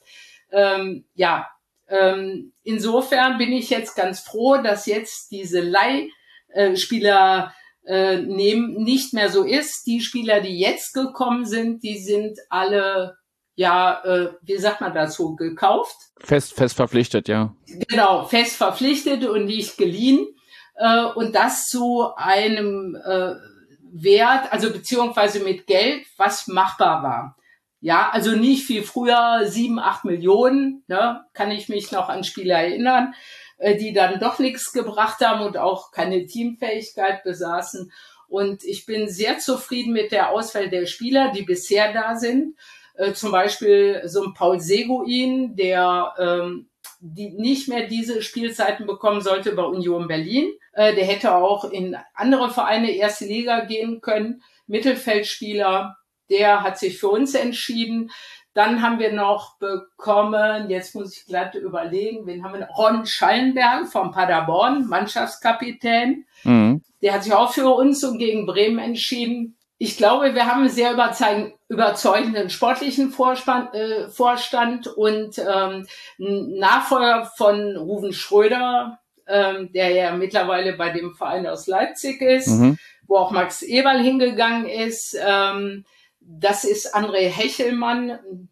Ähm, 0.51 1.05
ja, 1.15 1.47
ähm, 1.88 2.53
insofern 2.63 3.38
bin 3.38 3.53
ich 3.53 3.69
jetzt 3.69 3.95
ganz 3.95 4.19
froh, 4.19 4.57
dass 4.57 4.86
jetzt 4.86 5.31
diese 5.31 5.61
Leihspieler 5.61 7.53
äh, 7.86 8.17
nehmen, 8.17 8.84
nicht 8.84 9.13
mehr 9.13 9.29
so 9.29 9.43
ist. 9.43 9.86
Die 9.86 10.01
Spieler, 10.01 10.41
die 10.41 10.59
jetzt 10.59 10.93
gekommen 10.93 11.45
sind, 11.45 11.84
die 11.84 11.97
sind 11.97 12.39
alle 12.49 13.17
ja, 13.55 14.01
äh, 14.03 14.34
wie 14.41 14.57
sagt 14.57 14.81
man 14.81 14.93
dazu, 14.93 15.36
gekauft. 15.36 15.95
Fest, 16.19 16.53
fest 16.53 16.75
verpflichtet, 16.75 17.27
ja. 17.27 17.55
Genau, 17.88 18.25
fest 18.25 18.55
verpflichtet 18.55 19.25
und 19.25 19.45
nicht 19.45 19.77
geliehen. 19.77 20.27
Äh, 20.75 21.05
und 21.15 21.36
das 21.36 21.67
zu 21.67 22.15
einem 22.15 22.95
äh, 22.95 23.36
Wert, 23.91 24.51
also 24.51 24.71
beziehungsweise 24.71 25.41
mit 25.41 25.67
Geld, 25.67 26.05
was 26.17 26.47
machbar 26.47 27.03
war. 27.03 27.38
Ja, 27.79 28.09
also 28.11 28.31
nicht 28.31 28.69
wie 28.69 28.81
früher 28.81 29.41
sieben, 29.45 29.77
acht 29.77 30.05
Millionen, 30.05 30.84
ne, 30.88 31.25
kann 31.34 31.51
ich 31.51 31.67
mich 31.67 31.91
noch 31.91 32.07
an 32.07 32.23
Spieler 32.23 32.55
erinnern. 32.55 33.13
Äh, 33.58 33.78
die 33.78 33.93
dann 33.93 34.20
doch 34.20 34.39
nichts 34.39 34.72
gebracht 34.72 35.22
haben 35.22 35.45
und 35.45 35.58
auch 35.58 35.91
keine 35.91 36.26
Teamfähigkeit 36.26 37.24
besaßen. 37.24 37.91
Und 38.28 38.64
ich 38.64 38.86
bin 38.86 39.10
sehr 39.10 39.38
zufrieden 39.39 39.93
mit 39.93 40.12
der 40.12 40.32
Auswahl 40.32 40.70
der 40.70 40.86
Spieler, 40.86 41.32
die 41.32 41.43
bisher 41.43 41.93
da 41.93 42.16
sind. 42.16 42.58
Äh, 42.95 43.14
zum 43.14 43.32
Beispiel 43.32 44.01
so 44.06 44.24
ein 44.24 44.34
Paul 44.34 44.60
Seguin, 44.60 45.56
der 45.56 46.14
ähm, 46.18 46.70
die 46.99 47.30
nicht 47.32 47.68
mehr 47.68 47.88
diese 47.88 48.22
Spielzeiten 48.22 48.88
bekommen 48.88 49.22
sollte 49.22 49.51
bei 49.51 49.64
Union 49.64 50.08
Berlin. 50.08 50.51
Äh, 50.72 50.95
der 50.95 51.06
hätte 51.06 51.36
auch 51.36 51.66
in 51.66 51.97
andere 52.14 52.49
Vereine 52.49 52.91
erste 52.91 53.26
Liga 53.26 53.66
gehen 53.66 54.01
können. 54.01 54.41
Mittelfeldspieler, 54.68 55.97
der 56.30 56.64
hat 56.64 56.80
sich 56.80 56.97
für 56.97 57.10
uns 57.10 57.36
entschieden. 57.36 58.10
Dann 58.54 58.84
haben 58.84 58.99
wir 58.99 59.12
noch 59.12 59.58
bekommen, 59.58 60.70
jetzt 60.70 60.93
muss 60.93 61.18
ich 61.18 61.26
glatt 61.26 61.56
überlegen, 61.56 62.28
wen 62.28 62.43
haben 62.43 62.54
wir 62.54 62.62
noch? 62.62 62.78
Ron 62.78 63.06
Schallenberg 63.06 63.88
vom 63.88 64.12
Paderborn, 64.12 64.88
Mannschaftskapitän. 64.88 66.26
Mhm. 66.43 66.84
Der 67.01 67.14
hat 67.14 67.24
sich 67.24 67.34
auch 67.34 67.51
für 67.51 67.68
uns 67.70 68.04
und 68.04 68.20
gegen 68.20 68.45
Bremen 68.45 68.80
entschieden. 68.80 69.58
Ich 69.80 69.97
glaube, 69.97 70.36
wir 70.36 70.45
haben 70.45 70.62
einen 70.62 70.70
sehr 70.70 70.93
überzeugenden 71.68 72.49
sportlichen 72.49 73.10
Vorstand, 73.10 73.74
äh, 73.74 74.08
Vorstand 74.08 74.88
und 74.88 75.39
ähm, 75.39 75.88
Nachfolger 76.18 77.32
von 77.36 77.76
Ruven 77.76 78.14
Schröder, 78.14 78.99
ähm, 79.28 79.72
der 79.74 79.89
ja 79.89 80.16
mittlerweile 80.16 80.74
bei 80.74 80.91
dem 80.91 81.16
Verein 81.16 81.47
aus 81.47 81.66
Leipzig 81.66 82.22
ist, 82.22 82.47
mhm. 82.47 82.78
wo 83.08 83.18
auch 83.18 83.32
Max 83.32 83.64
Eberl 83.64 83.99
hingegangen 83.99 84.68
ist. 84.68 85.18
Ähm, 85.20 85.86
das 86.26 86.63
ist 86.63 86.95
André 86.95 87.28
Hechelmann, 87.28 88.49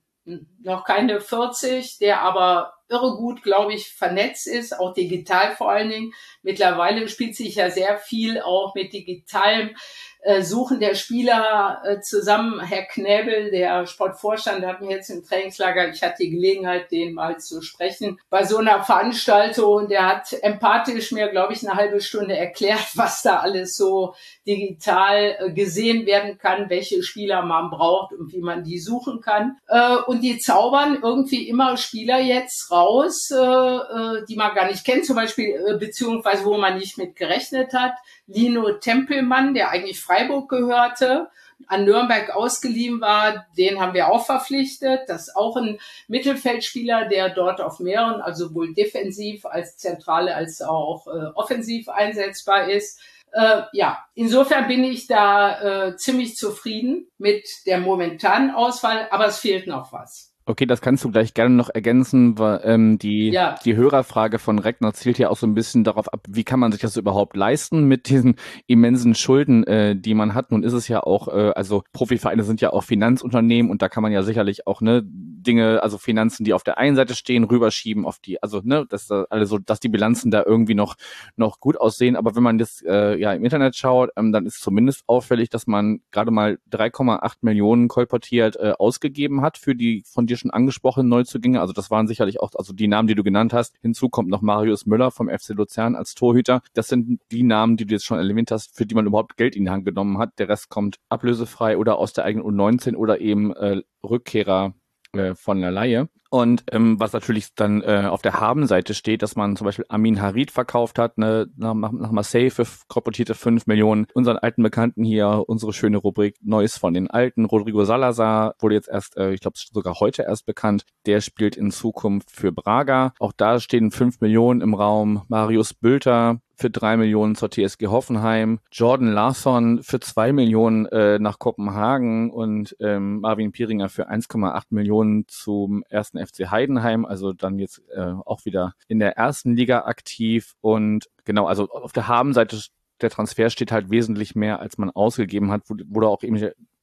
noch 0.61 0.83
keine 0.83 1.19
40, 1.19 1.97
der 1.97 2.21
aber 2.21 2.73
irre 2.89 3.15
gut, 3.17 3.41
glaube 3.41 3.73
ich, 3.73 3.93
vernetzt 3.93 4.47
ist, 4.47 4.77
auch 4.77 4.93
digital 4.93 5.55
vor 5.55 5.71
allen 5.71 5.89
Dingen. 5.89 6.13
Mittlerweile 6.43 7.07
spielt 7.07 7.35
sich 7.35 7.55
ja 7.55 7.69
sehr 7.69 7.97
viel 7.97 8.41
auch 8.41 8.75
mit 8.75 8.93
digitalem 8.93 9.75
äh, 10.21 10.43
Suchen 10.43 10.79
der 10.79 10.93
Spieler 10.93 11.81
äh, 11.83 11.99
zusammen. 12.01 12.59
Herr 12.59 12.83
Knäbel, 12.83 13.49
der 13.49 13.87
Sportvorstand, 13.87 14.65
hat 14.65 14.81
mir 14.81 14.91
jetzt 14.91 15.09
im 15.09 15.23
Trainingslager, 15.23 15.89
ich 15.89 16.03
hatte 16.03 16.17
die 16.19 16.29
Gelegenheit, 16.29 16.91
den 16.91 17.13
mal 17.15 17.39
zu 17.39 17.61
sprechen, 17.61 18.19
bei 18.29 18.43
so 18.45 18.57
einer 18.57 18.83
Veranstaltung 18.83 19.73
und 19.73 19.91
der 19.91 20.07
hat 20.07 20.33
empathisch 20.43 21.11
mir, 21.11 21.29
glaube 21.29 21.53
ich, 21.53 21.67
eine 21.67 21.75
halbe 21.75 22.01
Stunde 22.01 22.37
erklärt, 22.37 22.87
was 22.95 23.23
da 23.23 23.37
alles 23.37 23.75
so 23.75 24.13
digital 24.45 25.37
äh, 25.39 25.51
gesehen 25.51 26.05
werden 26.05 26.37
kann, 26.37 26.69
welche 26.69 27.01
Spieler 27.01 27.41
man 27.41 27.71
braucht 27.71 28.13
und 28.13 28.31
wie 28.31 28.41
man 28.41 28.63
die 28.63 28.79
suchen 28.79 29.21
kann. 29.21 29.57
Äh, 29.67 29.95
und 30.05 30.21
die 30.21 30.37
zaubern 30.37 30.99
irgendwie 31.01 31.49
immer 31.49 31.77
Spieler 31.77 32.19
jetzt 32.19 32.71
raus, 32.71 33.31
äh, 33.31 34.25
die 34.29 34.35
man 34.35 34.53
gar 34.53 34.67
nicht 34.67 34.85
kennt, 34.85 35.05
zum 35.05 35.15
Beispiel, 35.15 35.77
beziehungsweise 35.79 36.45
wo 36.45 36.57
man 36.57 36.77
nicht 36.77 36.97
mit 36.97 37.15
gerechnet 37.15 37.73
hat. 37.73 37.93
Lino 38.33 38.71
Tempelmann, 38.73 39.53
der 39.53 39.69
eigentlich 39.69 39.99
Freiburg 39.99 40.49
gehörte, 40.49 41.29
an 41.67 41.85
Nürnberg 41.85 42.31
ausgeliehen 42.31 43.01
war, 43.01 43.45
den 43.57 43.79
haben 43.79 43.93
wir 43.93 44.11
auch 44.11 44.25
verpflichtet. 44.25 45.01
Das 45.07 45.27
ist 45.27 45.35
auch 45.35 45.57
ein 45.57 45.79
Mittelfeldspieler, 46.07 47.07
der 47.07 47.29
dort 47.29 47.61
auf 47.61 47.79
mehreren, 47.79 48.21
also 48.21 48.47
sowohl 48.47 48.73
defensiv 48.73 49.45
als 49.45 49.77
zentrale 49.77 50.35
als 50.35 50.61
auch 50.61 51.07
äh, 51.07 51.27
offensiv 51.35 51.87
einsetzbar 51.89 52.69
ist. 52.69 52.99
Äh, 53.31 53.61
ja, 53.73 54.03
insofern 54.13 54.67
bin 54.67 54.83
ich 54.83 55.07
da 55.07 55.87
äh, 55.87 55.95
ziemlich 55.95 56.35
zufrieden 56.35 57.07
mit 57.17 57.47
der 57.65 57.79
momentanen 57.79 58.51
Auswahl, 58.51 59.07
aber 59.11 59.27
es 59.27 59.39
fehlt 59.39 59.67
noch 59.67 59.93
was. 59.93 60.30
Okay, 60.45 60.65
das 60.65 60.81
kannst 60.81 61.03
du 61.03 61.11
gleich 61.11 61.35
gerne 61.35 61.53
noch 61.53 61.69
ergänzen, 61.69 62.39
weil 62.39 62.61
ähm, 62.63 62.97
die, 62.97 63.29
ja. 63.29 63.55
die 63.63 63.75
Hörerfrage 63.75 64.39
von 64.39 64.57
Reckner 64.57 64.91
zielt 64.91 65.19
ja 65.19 65.29
auch 65.29 65.37
so 65.37 65.45
ein 65.45 65.53
bisschen 65.53 65.83
darauf 65.83 66.11
ab, 66.11 66.25
wie 66.27 66.43
kann 66.43 66.59
man 66.59 66.71
sich 66.71 66.81
das 66.81 66.97
überhaupt 66.97 67.37
leisten 67.37 67.85
mit 67.87 68.09
diesen 68.09 68.35
immensen 68.65 69.13
Schulden, 69.13 69.63
äh, 69.67 69.95
die 69.95 70.15
man 70.15 70.33
hat. 70.33 70.51
Nun 70.51 70.63
ist 70.63 70.73
es 70.73 70.87
ja 70.87 71.03
auch, 71.03 71.27
äh, 71.27 71.51
also 71.55 71.83
Profivereine 71.93 72.43
sind 72.43 72.59
ja 72.59 72.73
auch 72.73 72.83
Finanzunternehmen 72.83 73.69
und 73.69 73.83
da 73.83 73.89
kann 73.89 74.01
man 74.01 74.11
ja 74.11 74.23
sicherlich 74.23 74.65
auch 74.65 74.81
ne 74.81 75.03
Dinge, 75.05 75.83
also 75.83 75.99
Finanzen, 75.99 76.43
die 76.43 76.53
auf 76.53 76.63
der 76.63 76.79
einen 76.79 76.95
Seite 76.95 77.13
stehen, 77.13 77.43
rüberschieben 77.43 78.05
auf 78.05 78.17
die, 78.17 78.41
also 78.41 78.61
ne, 78.63 78.85
dass 78.89 79.07
da 79.07 79.25
also, 79.29 79.59
dass 79.59 79.79
die 79.79 79.89
Bilanzen 79.89 80.31
da 80.31 80.43
irgendwie 80.43 80.75
noch 80.75 80.95
noch 81.35 81.59
gut 81.59 81.79
aussehen. 81.79 82.15
Aber 82.15 82.35
wenn 82.35 82.43
man 82.43 82.57
das 82.57 82.83
äh, 82.87 83.15
ja 83.19 83.31
im 83.33 83.43
Internet 83.43 83.75
schaut, 83.75 84.09
ähm, 84.17 84.31
dann 84.31 84.47
ist 84.47 84.61
zumindest 84.61 85.03
auffällig, 85.05 85.49
dass 85.49 85.67
man 85.67 86.01
gerade 86.11 86.31
mal 86.31 86.57
3,8 86.71 87.37
Millionen 87.41 87.87
kolportiert 87.87 88.55
äh, 88.55 88.73
ausgegeben 88.77 89.41
hat 89.41 89.59
für 89.59 89.75
die 89.75 90.03
von 90.05 90.25
dir 90.31 90.37
schon 90.37 90.51
angesprochenen 90.51 91.09
Neuzugänge. 91.09 91.61
Also 91.61 91.73
das 91.73 91.91
waren 91.91 92.07
sicherlich 92.07 92.39
auch, 92.39 92.51
also 92.55 92.73
die 92.73 92.87
Namen, 92.87 93.07
die 93.07 93.15
du 93.15 93.23
genannt 93.23 93.53
hast. 93.53 93.75
Hinzu 93.81 94.09
kommt 94.09 94.29
noch 94.29 94.41
Marius 94.41 94.85
Müller 94.85 95.11
vom 95.11 95.29
FC 95.29 95.49
Luzern 95.49 95.95
als 95.95 96.15
Torhüter. 96.15 96.61
Das 96.73 96.87
sind 96.87 97.19
die 97.31 97.43
Namen, 97.43 97.77
die 97.77 97.85
du 97.85 97.93
jetzt 97.93 98.05
schon 98.05 98.17
erwähnt 98.17 98.51
hast, 98.51 98.75
für 98.75 98.85
die 98.85 98.95
man 98.95 99.05
überhaupt 99.05 99.37
Geld 99.37 99.55
in 99.55 99.65
die 99.65 99.69
Hand 99.69 99.85
genommen 99.85 100.17
hat. 100.17 100.39
Der 100.39 100.49
Rest 100.49 100.69
kommt 100.69 100.97
ablösefrei 101.09 101.77
oder 101.77 101.97
aus 101.97 102.13
der 102.13 102.25
eigenen 102.25 102.45
U19 102.47 102.95
oder 102.95 103.19
eben 103.19 103.53
äh, 103.53 103.81
Rückkehrer 104.03 104.73
äh, 105.13 105.35
von 105.35 105.61
der 105.61 105.71
Laie. 105.71 106.09
Und 106.31 106.63
ähm, 106.71 106.97
was 106.97 107.11
natürlich 107.11 107.53
dann 107.55 107.81
äh, 107.81 108.07
auf 108.09 108.21
der 108.21 108.39
Habenseite 108.39 108.93
steht, 108.93 109.21
dass 109.21 109.35
man 109.35 109.57
zum 109.57 109.65
Beispiel 109.65 109.83
Amin 109.89 110.21
Harid 110.21 110.49
verkauft 110.49 110.97
hat, 110.97 111.17
ne, 111.17 111.47
nach, 111.57 111.73
nach 111.73 112.11
Marseille 112.11 112.49
für 112.49 112.65
korportierte 112.87 113.35
5 113.35 113.67
Millionen. 113.67 114.07
Unseren 114.13 114.37
alten 114.37 114.63
Bekannten 114.63 115.03
hier, 115.03 115.43
unsere 115.47 115.73
schöne 115.73 115.97
Rubrik 115.97 116.37
Neues 116.41 116.77
von 116.77 116.93
den 116.93 117.11
Alten. 117.11 117.43
Rodrigo 117.43 117.83
Salazar 117.83 118.55
wurde 118.59 118.75
jetzt 118.75 118.87
erst, 118.87 119.17
äh, 119.17 119.33
ich 119.33 119.41
glaube 119.41 119.57
sogar 119.57 119.99
heute 119.99 120.23
erst 120.23 120.45
bekannt. 120.45 120.85
Der 121.05 121.19
spielt 121.19 121.57
in 121.57 121.69
Zukunft 121.69 122.31
für 122.31 122.53
Braga. 122.53 123.13
Auch 123.19 123.33
da 123.35 123.59
stehen 123.59 123.91
5 123.91 124.21
Millionen 124.21 124.61
im 124.61 124.73
Raum. 124.73 125.23
Marius 125.27 125.73
Bülter 125.73 126.39
für 126.61 126.69
drei 126.69 126.95
Millionen 126.95 127.35
zur 127.35 127.49
TSG 127.49 127.87
Hoffenheim, 127.87 128.59
Jordan 128.71 129.11
Larsson 129.11 129.83
für 129.83 129.99
zwei 129.99 130.31
Millionen 130.31 130.85
äh, 130.85 131.19
nach 131.19 131.39
Kopenhagen 131.39 132.31
und 132.31 132.75
ähm, 132.79 133.19
Marvin 133.19 133.51
Pieringer 133.51 133.89
für 133.89 134.09
1,8 134.09 134.63
Millionen 134.69 135.27
zum 135.27 135.83
ersten 135.89 136.25
FC 136.25 136.51
Heidenheim, 136.51 137.05
also 137.05 137.33
dann 137.33 137.59
jetzt 137.59 137.81
äh, 137.93 138.13
auch 138.25 138.45
wieder 138.45 138.75
in 138.87 138.99
der 138.99 139.17
ersten 139.17 139.55
Liga 139.55 139.85
aktiv 139.85 140.53
und 140.61 141.09
genau, 141.25 141.47
also 141.47 141.67
auf 141.69 141.91
der 141.91 142.07
Habenseite 142.07 142.57
der 143.01 143.09
Transfer 143.09 143.49
steht 143.49 143.71
halt 143.71 143.89
wesentlich 143.89 144.35
mehr, 144.35 144.59
als 144.59 144.77
man 144.77 144.91
ausgegeben 144.91 145.51
hat, 145.51 145.63
du 145.67 146.07
auch 146.07 146.21
eben 146.21 146.37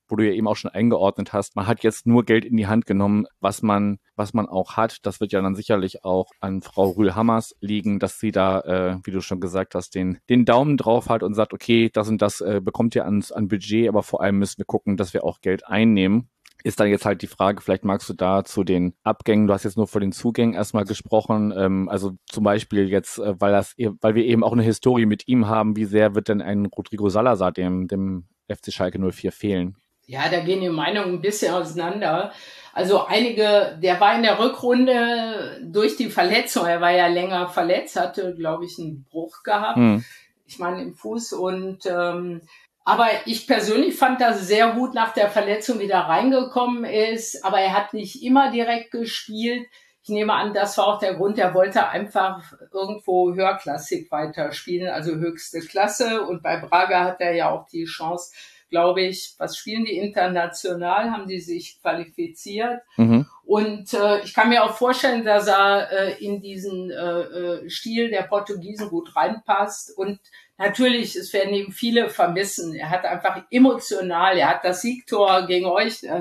wo 0.09 0.17
du 0.17 0.27
ja 0.27 0.33
eben 0.33 0.49
auch 0.49 0.57
schon 0.57 0.71
eingeordnet 0.71 1.33
hast, 1.33 1.57
man 1.57 1.67
hat 1.67 1.83
jetzt 1.83 2.07
nur 2.07 2.25
Geld 2.25 2.45
in 2.45 2.57
die 2.57 2.67
Hand 2.67 2.87
genommen, 2.87 3.27
was 3.41 3.63
man, 3.63 3.99
was 4.17 4.35
man 4.35 4.47
auch 4.47 4.77
hat. 4.77 4.99
Das 5.07 5.21
wird 5.21 5.33
ja 5.33 5.41
dann 5.41 5.55
sicherlich 5.55 6.05
auch 6.05 6.31
an 6.41 6.63
Frau 6.63 6.91
Rühl-Hammers 6.91 7.55
liegen, 7.61 7.99
dass 7.99 8.19
sie 8.19 8.33
da, 8.33 8.61
äh, 8.61 8.99
wie 9.05 9.11
du 9.11 9.21
schon 9.21 9.41
gesagt 9.41 9.75
hast, 9.75 9.95
den, 9.95 10.19
den 10.29 10.45
Daumen 10.45 10.77
drauf 10.77 11.09
hat 11.09 11.23
und 11.23 11.35
sagt, 11.35 11.53
okay, 11.53 11.91
das 11.93 12.09
und 12.09 12.23
das 12.23 12.41
äh, 12.41 12.61
bekommt 12.63 12.95
ihr 12.95 13.05
an, 13.05 13.25
an 13.33 13.49
Budget, 13.49 13.89
aber 13.89 14.03
vor 14.03 14.23
allem 14.23 14.39
müssen 14.39 14.59
wir 14.59 14.67
gucken, 14.67 14.97
dass 14.97 15.15
wir 15.15 15.25
auch 15.25 15.41
Geld 15.41 15.67
einnehmen 15.67 16.29
ist 16.65 16.81
dann 16.81 16.89
jetzt 16.89 17.05
halt 17.05 17.23
die 17.23 17.29
Frage, 17.29 17.61
vielleicht 17.63 17.85
magst 17.85 18.09
du 18.09 18.15
da 18.15 18.45
zu 18.45 18.65
den 18.65 18.95
Abgängen, 19.03 19.47
du 19.47 19.55
hast 19.55 19.65
jetzt 19.65 19.77
nur 19.77 19.87
vor 19.87 20.01
den 20.01 20.13
Zugängen 20.13 20.55
erstmal 20.55 20.85
gesprochen, 20.85 21.53
ähm, 21.57 21.89
also 21.89 22.13
zum 22.27 22.45
Beispiel 22.45 22.89
jetzt, 22.89 23.19
äh, 23.19 23.35
weil 23.39 23.53
das, 23.53 23.75
e, 23.77 23.91
weil 24.01 24.15
wir 24.15 24.25
eben 24.25 24.43
auch 24.43 24.53
eine 24.53 24.63
Historie 24.63 25.07
mit 25.07 25.29
ihm 25.29 25.47
haben, 25.47 25.77
wie 25.77 25.85
sehr 25.85 26.15
wird 26.15 26.29
denn 26.29 26.43
ein 26.43 26.67
Rodrigo 26.67 27.09
Salazar 27.09 27.53
dem, 27.53 27.87
dem 27.87 28.27
FC 28.49 28.73
Schalke 28.73 28.99
04 28.99 29.33
fehlen? 29.33 29.77
Ja, 30.09 30.31
da 30.31 30.41
gehen 30.41 30.63
die 30.63 30.71
Meinungen 30.71 31.17
ein 31.17 31.21
bisschen 31.21 31.53
auseinander. 31.53 32.33
Also 32.73 33.05
einige, 33.05 33.79
der 33.83 34.01
war 34.01 34.17
in 34.17 34.23
der 34.23 34.39
Rückrunde 34.39 35.61
durch 35.63 35.97
die 35.97 36.09
Verletzung, 36.09 36.65
er 36.65 36.81
war 36.81 36.93
ja 36.93 37.09
länger 37.09 37.49
verletzt, 37.49 37.97
hatte, 38.01 38.35
glaube 38.35 38.65
ich, 38.65 38.79
einen 38.79 39.05
Bruch 39.11 39.43
gehabt. 39.43 39.77
Mhm. 39.77 40.05
Ich 40.47 40.59
meine 40.59 40.83
im 40.83 40.95
Fuß 40.95 41.35
und 41.35 41.85
ähm, 41.85 42.41
aber 42.87 43.09
ich 43.27 43.47
persönlich 43.47 43.97
fand, 43.97 44.23
dass 44.23 44.39
er 44.39 44.45
sehr 44.45 44.73
gut 44.73 44.95
nach 44.95 45.13
der 45.13 45.29
Verletzung 45.29 45.79
wieder 45.79 45.99
reingekommen 45.99 46.85
ist. 46.85 47.45
Aber 47.45 47.61
er 47.61 47.75
hat 47.75 47.93
nicht 47.93 48.23
immer 48.23 48.51
direkt 48.51 48.93
gespielt. 48.93 49.67
Ich 50.03 50.09
nehme 50.09 50.33
an, 50.33 50.55
das 50.55 50.79
war 50.79 50.87
auch 50.87 50.99
der 50.99 51.17
Grund. 51.17 51.39
Er 51.39 51.53
wollte 51.53 51.87
einfach 51.87 52.55
irgendwo 52.73 53.35
höherklassig 53.35 54.11
weiterspielen, 54.11 54.89
also 54.89 55.17
höchste 55.17 55.61
Klasse. 55.61 56.23
Und 56.23 56.43
bei 56.43 56.57
Braga 56.57 57.05
hat 57.05 57.21
er 57.21 57.35
ja 57.35 57.51
auch 57.51 57.67
die 57.67 57.85
Chance, 57.85 58.33
glaube 58.69 59.03
ich, 59.03 59.35
was 59.39 59.57
spielen 59.57 59.85
die 59.85 59.99
international? 59.99 61.11
Haben 61.11 61.27
die 61.27 61.41
sich 61.41 61.81
qualifiziert? 61.81 62.83
Mhm. 62.97 63.27
Und 63.45 63.95
äh, 63.95 64.21
ich 64.21 64.35
kann 64.35 64.51
mir 64.51 64.65
auch 64.65 64.77
vorstellen, 64.77 65.25
dass 65.25 65.47
er 65.47 65.91
äh, 65.91 66.25
in 66.25 66.43
diesen 66.43 66.91
äh, 66.91 66.95
äh, 66.95 67.71
Stil 67.71 68.11
der 68.11 68.23
Portugiesen 68.23 68.91
gut 68.91 69.17
reinpasst. 69.17 69.97
Und 69.97 70.21
natürlich, 70.59 71.17
es 71.17 71.33
werden 71.33 71.55
ihm 71.55 71.73
viele 71.73 72.11
vermissen. 72.11 72.75
Er 72.75 72.91
hat 72.91 73.05
einfach 73.05 73.43
emotional, 73.51 74.37
er 74.37 74.49
hat 74.49 74.65
das 74.65 74.83
Siegtor 74.83 75.47
gegen 75.47 75.67
euch, 75.67 76.03
äh, 76.05 76.21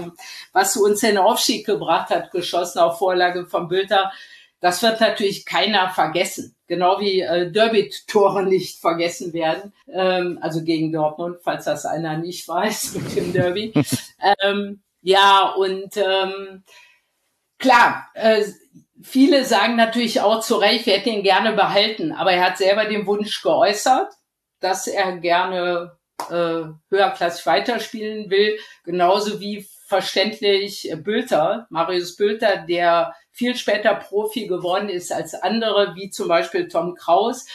was 0.54 0.78
uns 0.78 1.04
in 1.04 1.16
den 1.16 1.18
Aufstieg 1.20 1.66
gebracht 1.66 2.10
hat, 2.10 2.32
geschossen 2.32 2.80
auf 2.80 2.98
Vorlage 2.98 3.45
von 3.45 3.68
Bülter. 3.68 4.12
Das 4.60 4.82
wird 4.82 5.02
natürlich 5.02 5.45
keiner 5.45 5.89
vergessen. 5.89 6.57
Genau 6.68 6.99
wie 6.99 7.22
äh, 7.22 7.49
Derby-Tore 7.51 8.43
nicht 8.43 8.80
vergessen 8.80 9.34
werden. 9.34 9.74
Ähm, 9.91 10.38
also 10.41 10.63
gegen 10.63 10.91
Dortmund, 10.91 11.38
falls 11.41 11.65
das 11.65 11.86
einer 11.86 12.18
nicht 12.18 12.47
weiß 12.47 12.93
mit 12.95 13.15
dem 13.15 13.34
Derby. 13.34 13.74
ähm, 14.43 14.82
ja, 15.01 15.53
und 15.57 15.95
ähm, 15.95 16.63
klar, 17.57 18.09
äh, 18.13 18.43
viele 19.01 19.45
sagen 19.45 19.76
natürlich 19.76 20.22
auch 20.22 20.41
zu 20.41 20.55
Recht, 20.55 20.86
wir 20.86 20.93
hätten 20.93 21.09
ihn 21.09 21.24
gerne 21.24 21.53
behalten, 21.53 22.11
aber 22.11 22.34
er 22.34 22.45
hat 22.45 22.57
selber 22.57 22.86
den 22.86 23.05
Wunsch 23.07 23.41
geäußert, 23.41 24.11
dass 24.59 24.88
er 24.88 25.18
gerne 25.18 25.97
äh, 26.30 26.63
höherklassig 26.89 27.45
weiterspielen 27.45 28.30
will, 28.30 28.57
genauso 28.84 29.39
wie 29.39 29.68
verständlich 29.88 30.93
Bülter, 30.97 31.65
Marius 31.69 32.17
Bülter, 32.17 32.65
der 32.67 33.15
viel 33.31 33.55
später 33.55 33.95
Profi 33.95 34.47
geworden 34.47 34.89
ist 34.89 35.13
als 35.13 35.33
andere, 35.33 35.95
wie 35.95 36.09
zum 36.09 36.27
Beispiel 36.27 36.67
Tom 36.67 36.95
Kraus, 36.95 37.45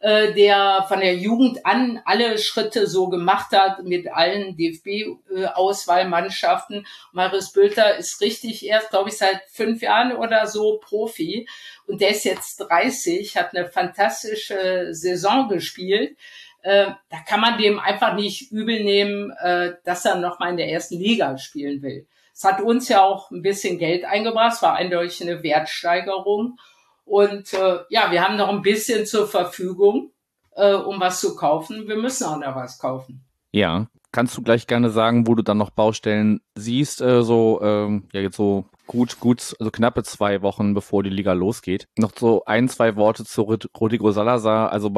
äh, 0.00 0.32
der 0.32 0.86
von 0.88 1.00
der 1.00 1.16
Jugend 1.16 1.66
an 1.66 2.00
alle 2.06 2.38
Schritte 2.38 2.86
so 2.86 3.10
gemacht 3.10 3.52
hat 3.52 3.84
mit 3.84 4.10
allen 4.10 4.56
DFB-Auswahlmannschaften. 4.56 6.86
Marius 7.12 7.52
Bülter 7.52 7.98
ist 7.98 8.22
richtig 8.22 8.64
erst, 8.64 8.88
glaube 8.88 9.10
ich, 9.10 9.18
seit 9.18 9.42
fünf 9.50 9.82
Jahren 9.82 10.16
oder 10.16 10.46
so 10.46 10.78
Profi 10.78 11.46
und 11.86 12.00
der 12.00 12.08
ist 12.10 12.24
jetzt 12.24 12.56
30, 12.56 13.36
hat 13.36 13.54
eine 13.54 13.68
fantastische 13.68 14.94
Saison 14.94 15.50
gespielt. 15.50 16.16
Äh, 16.62 16.92
da 17.10 17.18
kann 17.26 17.40
man 17.40 17.58
dem 17.58 17.78
einfach 17.78 18.14
nicht 18.14 18.52
übel 18.52 18.82
nehmen, 18.84 19.30
äh, 19.42 19.74
dass 19.84 20.04
er 20.04 20.16
noch 20.16 20.38
mal 20.38 20.50
in 20.50 20.56
der 20.56 20.70
ersten 20.70 20.96
Liga 20.96 21.36
spielen 21.38 21.82
will. 21.82 22.06
Es 22.34 22.44
hat 22.44 22.60
uns 22.60 22.88
ja 22.88 23.02
auch 23.02 23.30
ein 23.30 23.42
bisschen 23.42 23.78
Geld 23.78 24.04
eingebracht, 24.04 24.54
es 24.54 24.62
war 24.62 24.74
eindeutig 24.74 25.22
eine 25.22 25.42
Wertsteigerung. 25.42 26.58
Und 27.04 27.52
äh, 27.52 27.80
ja, 27.90 28.10
wir 28.10 28.22
haben 28.22 28.36
noch 28.36 28.48
ein 28.48 28.62
bisschen 28.62 29.06
zur 29.06 29.26
Verfügung, 29.26 30.12
äh, 30.54 30.72
um 30.72 31.00
was 31.00 31.20
zu 31.20 31.34
kaufen. 31.34 31.88
Wir 31.88 31.96
müssen 31.96 32.24
auch 32.24 32.38
noch 32.38 32.54
was 32.54 32.78
kaufen. 32.78 33.24
Ja, 33.50 33.88
kannst 34.12 34.36
du 34.36 34.42
gleich 34.42 34.66
gerne 34.66 34.90
sagen, 34.90 35.26
wo 35.26 35.34
du 35.34 35.42
dann 35.42 35.58
noch 35.58 35.70
Baustellen 35.70 36.40
siehst, 36.54 37.00
äh, 37.00 37.22
so 37.22 37.60
ähm, 37.62 38.08
ja 38.12 38.20
jetzt 38.20 38.36
so 38.36 38.66
gut, 38.86 39.20
gut, 39.20 39.54
also 39.58 39.70
knappe 39.70 40.04
zwei 40.04 40.42
Wochen 40.42 40.74
bevor 40.74 41.02
die 41.02 41.10
Liga 41.10 41.32
losgeht. 41.32 41.88
Noch 41.98 42.12
so 42.16 42.44
ein, 42.44 42.68
zwei 42.68 42.96
Worte 42.96 43.24
zu 43.24 43.42
Rodrigo 43.42 44.12
Salazar. 44.12 44.70
Also 44.70 44.90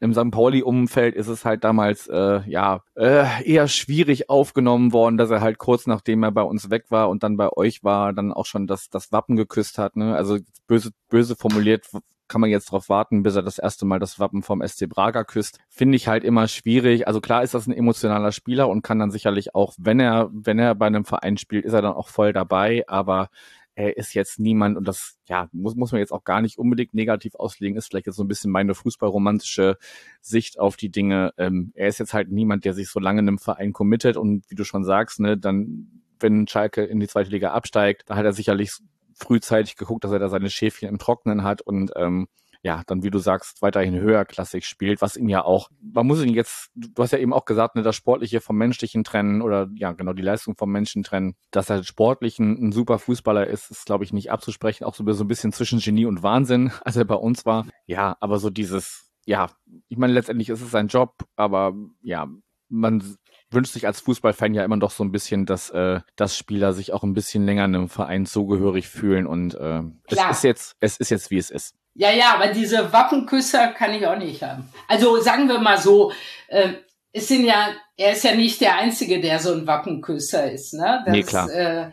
im 0.00 0.12
St. 0.12 0.30
Pauli-Umfeld 0.30 1.14
ist 1.14 1.28
es 1.28 1.44
halt 1.44 1.64
damals 1.64 2.06
äh, 2.08 2.40
ja 2.46 2.82
äh, 2.94 3.42
eher 3.44 3.68
schwierig 3.68 4.28
aufgenommen 4.28 4.92
worden, 4.92 5.16
dass 5.16 5.30
er 5.30 5.40
halt 5.40 5.58
kurz 5.58 5.86
nachdem 5.86 6.22
er 6.22 6.32
bei 6.32 6.42
uns 6.42 6.70
weg 6.70 6.86
war 6.90 7.08
und 7.08 7.22
dann 7.22 7.36
bei 7.36 7.50
euch 7.52 7.84
war, 7.84 8.12
dann 8.12 8.32
auch 8.32 8.46
schon 8.46 8.66
das, 8.66 8.90
das 8.90 9.12
Wappen 9.12 9.36
geküsst 9.36 9.78
hat. 9.78 9.96
Ne? 9.96 10.14
Also 10.14 10.38
böse, 10.66 10.90
böse 11.08 11.36
formuliert 11.36 11.86
kann 12.28 12.40
man 12.40 12.50
jetzt 12.50 12.68
darauf 12.68 12.88
warten, 12.88 13.22
bis 13.22 13.36
er 13.36 13.42
das 13.42 13.58
erste 13.58 13.84
Mal 13.84 13.98
das 13.98 14.18
Wappen 14.18 14.42
vom 14.42 14.66
SC 14.66 14.88
Braga 14.88 15.24
küsst. 15.24 15.58
Finde 15.68 15.96
ich 15.96 16.08
halt 16.08 16.24
immer 16.24 16.48
schwierig. 16.48 17.06
Also 17.06 17.20
klar 17.20 17.42
ist 17.42 17.54
das 17.54 17.66
ein 17.66 17.72
emotionaler 17.72 18.32
Spieler 18.32 18.68
und 18.68 18.82
kann 18.82 18.98
dann 18.98 19.10
sicherlich 19.10 19.54
auch, 19.54 19.74
wenn 19.78 20.00
er, 20.00 20.30
wenn 20.32 20.58
er 20.58 20.74
bei 20.74 20.86
einem 20.86 21.04
Verein 21.04 21.36
spielt, 21.36 21.64
ist 21.64 21.74
er 21.74 21.82
dann 21.82 21.94
auch 21.94 22.08
voll 22.08 22.32
dabei. 22.32 22.84
Aber 22.88 23.28
er 23.76 23.96
ist 23.96 24.14
jetzt 24.14 24.38
niemand 24.38 24.76
und 24.76 24.86
das 24.86 25.18
ja 25.28 25.48
muss 25.52 25.74
muss 25.74 25.92
man 25.92 26.00
jetzt 26.00 26.12
auch 26.12 26.24
gar 26.24 26.40
nicht 26.40 26.58
unbedingt 26.58 26.94
negativ 26.94 27.34
auslegen 27.34 27.76
ist 27.76 27.88
vielleicht 27.88 28.06
jetzt 28.06 28.16
so 28.16 28.24
ein 28.24 28.28
bisschen 28.28 28.50
meine 28.50 28.74
fußballromantische 28.74 29.76
Sicht 30.20 30.58
auf 30.58 30.76
die 30.76 30.90
Dinge. 30.90 31.32
Ähm, 31.38 31.72
er 31.74 31.88
ist 31.88 31.98
jetzt 31.98 32.14
halt 32.14 32.30
niemand 32.30 32.64
der 32.64 32.74
sich 32.74 32.88
so 32.88 33.00
lange 33.00 33.20
in 33.20 33.28
einem 33.28 33.38
Verein 33.38 33.72
committet 33.72 34.16
und 34.16 34.48
wie 34.48 34.54
du 34.54 34.64
schon 34.64 34.84
sagst 34.84 35.20
ne 35.20 35.36
dann 35.36 36.02
wenn 36.20 36.46
Schalke 36.46 36.84
in 36.84 37.00
die 37.00 37.08
zweite 37.08 37.30
Liga 37.30 37.52
absteigt 37.52 38.04
da 38.06 38.16
hat 38.16 38.24
er 38.24 38.32
sicherlich 38.32 38.72
frühzeitig 39.14 39.76
geguckt 39.76 40.04
dass 40.04 40.12
er 40.12 40.18
da 40.18 40.28
seine 40.28 40.50
Schäfchen 40.50 40.88
im 40.88 40.98
Trocknen 40.98 41.42
hat 41.42 41.62
und 41.62 41.92
ähm, 41.96 42.28
ja, 42.64 42.82
dann 42.86 43.02
wie 43.02 43.10
du 43.10 43.18
sagst, 43.18 43.60
weiterhin 43.60 43.94
höherklassig 43.94 44.64
spielt, 44.64 45.02
was 45.02 45.18
ihn 45.18 45.28
ja 45.28 45.44
auch, 45.44 45.68
man 45.80 46.06
muss 46.06 46.24
ihn 46.24 46.32
jetzt, 46.32 46.70
du 46.74 47.02
hast 47.02 47.12
ja 47.12 47.18
eben 47.18 47.34
auch 47.34 47.44
gesagt, 47.44 47.76
ne, 47.76 47.82
das 47.82 47.94
Sportliche 47.94 48.40
vom 48.40 48.56
Menschlichen 48.56 49.04
trennen 49.04 49.42
oder 49.42 49.68
ja, 49.74 49.92
genau, 49.92 50.14
die 50.14 50.22
Leistung 50.22 50.56
vom 50.56 50.72
Menschen 50.72 51.02
trennen, 51.02 51.34
dass 51.50 51.68
er 51.68 51.84
sportlich 51.84 52.38
ein, 52.38 52.68
ein 52.68 52.72
super 52.72 52.98
Fußballer 52.98 53.46
ist, 53.46 53.70
ist, 53.70 53.84
glaube 53.84 54.04
ich, 54.04 54.14
nicht 54.14 54.32
abzusprechen, 54.32 54.84
auch 54.84 54.94
so, 54.94 55.04
so 55.12 55.24
ein 55.24 55.28
bisschen 55.28 55.52
zwischen 55.52 55.78
Genie 55.78 56.06
und 56.06 56.22
Wahnsinn, 56.22 56.72
als 56.84 56.96
er 56.96 57.04
bei 57.04 57.16
uns 57.16 57.44
war. 57.44 57.66
Ja, 57.84 58.16
aber 58.20 58.38
so 58.38 58.48
dieses, 58.48 59.10
ja, 59.26 59.50
ich 59.88 59.98
meine, 59.98 60.14
letztendlich 60.14 60.48
ist 60.48 60.62
es 60.62 60.70
sein 60.70 60.88
Job, 60.88 61.16
aber 61.36 61.74
ja, 62.00 62.26
man 62.70 63.04
wünscht 63.50 63.74
sich 63.74 63.86
als 63.86 64.00
Fußballfan 64.00 64.54
ja 64.54 64.64
immer 64.64 64.78
doch 64.78 64.90
so 64.90 65.04
ein 65.04 65.12
bisschen, 65.12 65.44
dass, 65.44 65.68
äh, 65.68 66.00
dass 66.16 66.38
Spieler 66.38 66.72
sich 66.72 66.94
auch 66.94 67.02
ein 67.02 67.12
bisschen 67.12 67.44
länger 67.44 67.66
in 67.66 67.74
einem 67.74 67.88
Verein 67.90 68.24
zugehörig 68.24 68.88
fühlen 68.88 69.26
und 69.26 69.54
äh, 69.54 69.82
es 70.06 70.30
ist 70.30 70.44
jetzt, 70.44 70.76
es 70.80 70.96
ist 70.96 71.10
jetzt, 71.10 71.30
wie 71.30 71.36
es 71.36 71.50
ist. 71.50 71.74
Ja, 71.94 72.10
ja, 72.10 72.34
aber 72.34 72.48
diese 72.48 72.92
Wappenküsser 72.92 73.68
kann 73.68 73.94
ich 73.94 74.06
auch 74.06 74.18
nicht 74.18 74.42
haben. 74.42 74.68
Also 74.88 75.20
sagen 75.20 75.48
wir 75.48 75.58
mal 75.58 75.78
so, 75.78 76.12
äh, 76.48 76.70
es 77.12 77.28
sind 77.28 77.44
ja, 77.44 77.68
er 77.96 78.12
ist 78.12 78.24
ja 78.24 78.34
nicht 78.34 78.60
der 78.60 78.76
Einzige, 78.76 79.20
der 79.20 79.38
so 79.38 79.52
ein 79.52 79.66
Wappenküsser 79.66 80.50
ist. 80.50 80.74
Ne? 80.74 81.02
Das, 81.06 81.14
nee, 81.14 81.22
klar. 81.22 81.50
Äh, 81.50 81.90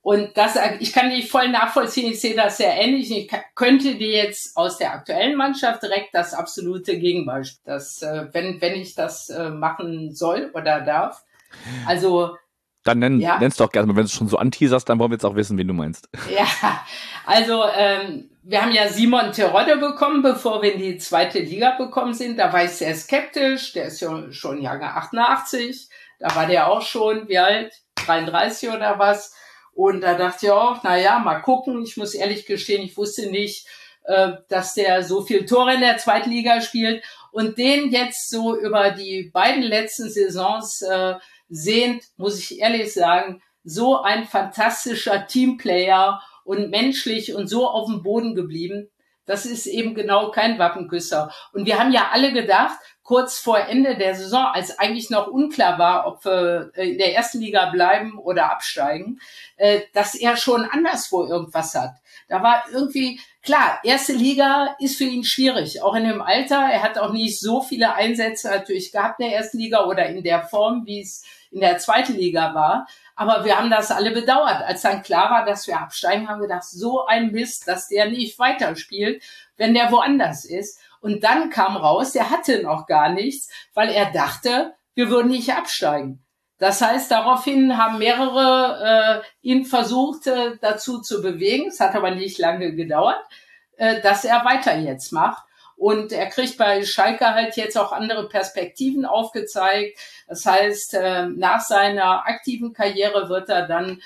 und 0.00 0.36
das, 0.36 0.58
ich 0.80 0.92
kann 0.92 1.10
dich 1.10 1.30
voll 1.30 1.48
nachvollziehen, 1.48 2.10
ich 2.10 2.20
sehe 2.20 2.34
das 2.34 2.56
sehr 2.56 2.74
ähnlich. 2.74 3.10
Ich 3.12 3.30
könnte 3.54 3.94
dir 3.94 4.10
jetzt 4.10 4.56
aus 4.56 4.78
der 4.78 4.92
aktuellen 4.94 5.36
Mannschaft 5.36 5.82
direkt 5.82 6.12
das 6.12 6.34
absolute 6.34 6.98
Gegenbeispiel, 6.98 7.62
das, 7.64 8.02
äh, 8.02 8.26
wenn, 8.32 8.60
wenn 8.60 8.74
ich 8.74 8.94
das 8.96 9.28
äh, 9.28 9.50
machen 9.50 10.12
soll 10.12 10.50
oder 10.54 10.80
darf. 10.80 11.22
Also 11.86 12.36
dann 12.84 12.98
nenn, 12.98 13.20
ja. 13.20 13.38
nennst 13.38 13.60
du 13.60 13.64
auch 13.64 13.70
gerne, 13.70 13.88
wenn 13.88 13.96
du 13.96 14.02
es 14.02 14.12
schon 14.12 14.28
so 14.28 14.38
anteaserst, 14.38 14.88
dann 14.88 14.98
wollen 14.98 15.10
wir 15.10 15.16
jetzt 15.16 15.24
auch 15.24 15.36
wissen, 15.36 15.56
wen 15.58 15.68
du 15.68 15.74
meinst. 15.74 16.08
Ja, 16.34 16.84
also 17.26 17.62
ähm, 17.76 18.30
wir 18.42 18.60
haben 18.60 18.72
ja 18.72 18.88
Simon 18.88 19.32
Terodde 19.32 19.76
bekommen, 19.76 20.22
bevor 20.22 20.62
wir 20.62 20.74
in 20.74 20.80
die 20.80 20.98
zweite 20.98 21.38
Liga 21.38 21.76
bekommen 21.76 22.14
sind. 22.14 22.38
Da 22.38 22.52
war 22.52 22.64
ich 22.64 22.72
sehr 22.72 22.94
skeptisch. 22.94 23.72
Der 23.72 23.86
ist 23.86 24.00
ja 24.00 24.32
schon 24.32 24.60
Jahre 24.60 24.84
88. 24.84 25.88
Da 26.18 26.34
war 26.34 26.46
der 26.46 26.68
auch 26.68 26.82
schon, 26.82 27.28
wie 27.28 27.38
alt? 27.38 27.72
33 28.06 28.70
oder 28.70 28.98
was. 28.98 29.34
Und 29.74 30.00
da 30.00 30.14
dachte 30.14 30.46
ich 30.46 30.52
auch, 30.52 30.82
na 30.82 30.96
ja, 30.96 31.18
mal 31.20 31.40
gucken. 31.40 31.82
Ich 31.82 31.96
muss 31.96 32.14
ehrlich 32.14 32.46
gestehen, 32.46 32.82
ich 32.82 32.96
wusste 32.96 33.30
nicht, 33.30 33.66
äh, 34.04 34.32
dass 34.48 34.74
der 34.74 35.04
so 35.04 35.22
viel 35.22 35.46
Tore 35.46 35.74
in 35.74 35.80
der 35.80 35.98
zweiten 35.98 36.30
Liga 36.30 36.60
spielt. 36.60 37.04
Und 37.30 37.58
den 37.58 37.90
jetzt 37.90 38.28
so 38.28 38.58
über 38.58 38.90
die 38.90 39.30
beiden 39.32 39.62
letzten 39.62 40.10
Saisons 40.10 40.82
äh, 40.82 41.14
sehend, 41.52 42.04
muss 42.16 42.38
ich 42.38 42.60
ehrlich 42.60 42.92
sagen, 42.94 43.42
so 43.62 44.00
ein 44.00 44.24
fantastischer 44.24 45.26
Teamplayer 45.26 46.20
und 46.44 46.70
menschlich 46.70 47.34
und 47.34 47.46
so 47.46 47.68
auf 47.68 47.88
dem 47.88 48.02
Boden 48.02 48.34
geblieben. 48.34 48.88
Das 49.26 49.46
ist 49.46 49.66
eben 49.66 49.94
genau 49.94 50.32
kein 50.32 50.58
Wappenküsser. 50.58 51.30
Und 51.52 51.66
wir 51.66 51.78
haben 51.78 51.92
ja 51.92 52.08
alle 52.10 52.32
gedacht, 52.32 52.76
kurz 53.04 53.38
vor 53.38 53.58
Ende 53.58 53.96
der 53.96 54.14
Saison, 54.14 54.46
als 54.46 54.78
eigentlich 54.78 55.10
noch 55.10 55.28
unklar 55.28 55.78
war, 55.78 56.06
ob 56.06 56.24
wir 56.24 56.72
äh, 56.74 56.90
in 56.90 56.98
der 56.98 57.14
ersten 57.14 57.38
Liga 57.38 57.70
bleiben 57.70 58.18
oder 58.18 58.50
absteigen, 58.50 59.20
äh, 59.56 59.82
dass 59.92 60.14
er 60.14 60.36
schon 60.36 60.64
anderswo 60.64 61.24
irgendwas 61.24 61.74
hat. 61.74 61.94
Da 62.28 62.42
war 62.42 62.64
irgendwie, 62.72 63.20
klar, 63.42 63.78
erste 63.84 64.12
Liga 64.12 64.74
ist 64.80 64.96
für 64.96 65.04
ihn 65.04 65.24
schwierig, 65.24 65.82
auch 65.82 65.94
in 65.94 66.04
dem 66.04 66.22
Alter. 66.22 66.56
Er 66.56 66.82
hat 66.82 66.98
auch 66.98 67.12
nicht 67.12 67.38
so 67.38 67.60
viele 67.60 67.94
Einsätze 67.94 68.48
natürlich 68.48 68.90
gehabt 68.90 69.20
in 69.20 69.28
der 69.28 69.36
ersten 69.36 69.58
Liga 69.58 69.84
oder 69.84 70.06
in 70.06 70.22
der 70.22 70.42
Form, 70.42 70.86
wie 70.86 71.02
es 71.02 71.24
in 71.52 71.60
der 71.60 71.78
zweiten 71.78 72.14
Liga 72.14 72.54
war. 72.54 72.86
Aber 73.14 73.44
wir 73.44 73.58
haben 73.58 73.70
das 73.70 73.90
alle 73.90 74.10
bedauert. 74.10 74.62
Als 74.62 74.82
dann 74.82 75.02
klar 75.02 75.30
war, 75.30 75.44
dass 75.44 75.66
wir 75.66 75.78
absteigen, 75.78 76.28
haben 76.28 76.40
wir 76.40 76.48
gedacht, 76.48 76.64
so 76.64 77.06
ein 77.06 77.30
Mist, 77.30 77.68
dass 77.68 77.88
der 77.88 78.08
nicht 78.08 78.38
weiterspielt, 78.38 79.22
wenn 79.56 79.74
der 79.74 79.92
woanders 79.92 80.44
ist. 80.44 80.80
Und 81.00 81.22
dann 81.24 81.50
kam 81.50 81.76
raus, 81.76 82.12
der 82.12 82.30
hatte 82.30 82.62
noch 82.62 82.86
gar 82.86 83.10
nichts, 83.10 83.48
weil 83.74 83.90
er 83.90 84.10
dachte, 84.12 84.74
wir 84.94 85.10
würden 85.10 85.30
nicht 85.30 85.52
absteigen. 85.52 86.24
Das 86.58 86.80
heißt, 86.80 87.10
daraufhin 87.10 87.76
haben 87.76 87.98
mehrere 87.98 89.22
äh, 89.22 89.26
ihn 89.40 89.64
versucht 89.64 90.28
äh, 90.28 90.58
dazu 90.60 91.00
zu 91.00 91.20
bewegen. 91.20 91.68
Es 91.68 91.80
hat 91.80 91.96
aber 91.96 92.12
nicht 92.12 92.38
lange 92.38 92.74
gedauert, 92.74 93.20
äh, 93.76 94.00
dass 94.00 94.24
er 94.24 94.44
weiter 94.44 94.76
jetzt 94.78 95.12
macht. 95.12 95.44
Und 95.82 96.12
er 96.12 96.26
kriegt 96.26 96.58
bei 96.58 96.84
Schalke 96.84 97.34
halt 97.34 97.56
jetzt 97.56 97.76
auch 97.76 97.90
andere 97.90 98.28
Perspektiven 98.28 99.04
aufgezeigt. 99.04 99.98
Das 100.28 100.46
heißt, 100.46 100.94
äh, 100.94 101.26
nach 101.26 101.60
seiner 101.60 102.24
aktiven 102.24 102.72
Karriere 102.72 103.28
wird 103.28 103.48
er 103.48 103.66
dann 103.66 104.00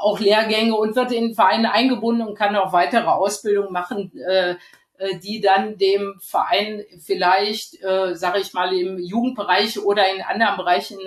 auch 0.00 0.18
Lehrgänge 0.18 0.74
und 0.74 0.96
wird 0.96 1.12
in 1.12 1.28
den 1.28 1.34
Verein 1.36 1.64
eingebunden 1.64 2.26
und 2.26 2.36
kann 2.36 2.56
auch 2.56 2.72
weitere 2.72 3.06
Ausbildung 3.06 3.70
machen, 3.70 4.10
äh, 4.18 4.56
äh, 4.98 5.18
die 5.22 5.40
dann 5.40 5.78
dem 5.78 6.18
Verein 6.20 6.82
vielleicht, 6.98 7.78
sage 7.80 8.40
ich 8.40 8.52
mal, 8.52 8.76
im 8.76 8.98
Jugendbereich 8.98 9.78
oder 9.78 10.12
in 10.12 10.22
anderen 10.22 10.56
Bereichen 10.56 10.98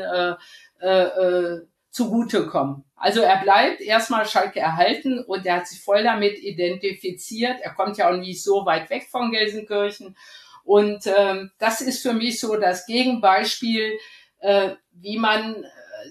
zugutekommen. 1.95 2.83
Also 2.97 3.21
er 3.21 3.41
bleibt 3.41 3.79
erstmal 3.79 4.27
Schalke 4.27 4.59
erhalten 4.59 5.19
und 5.19 5.45
er 5.45 5.57
hat 5.57 5.67
sich 5.67 5.81
voll 5.81 6.03
damit 6.03 6.37
identifiziert. 6.39 7.61
Er 7.61 7.73
kommt 7.73 7.97
ja 7.97 8.09
auch 8.09 8.17
nicht 8.17 8.43
so 8.43 8.65
weit 8.65 8.89
weg 8.89 9.07
von 9.09 9.31
Gelsenkirchen. 9.31 10.17
Und 10.65 11.07
ähm, 11.07 11.51
das 11.57 11.79
ist 11.79 12.01
für 12.01 12.13
mich 12.13 12.39
so 12.41 12.57
das 12.57 12.85
Gegenbeispiel, 12.85 13.97
äh, 14.39 14.71
wie 14.91 15.17
man 15.17 15.63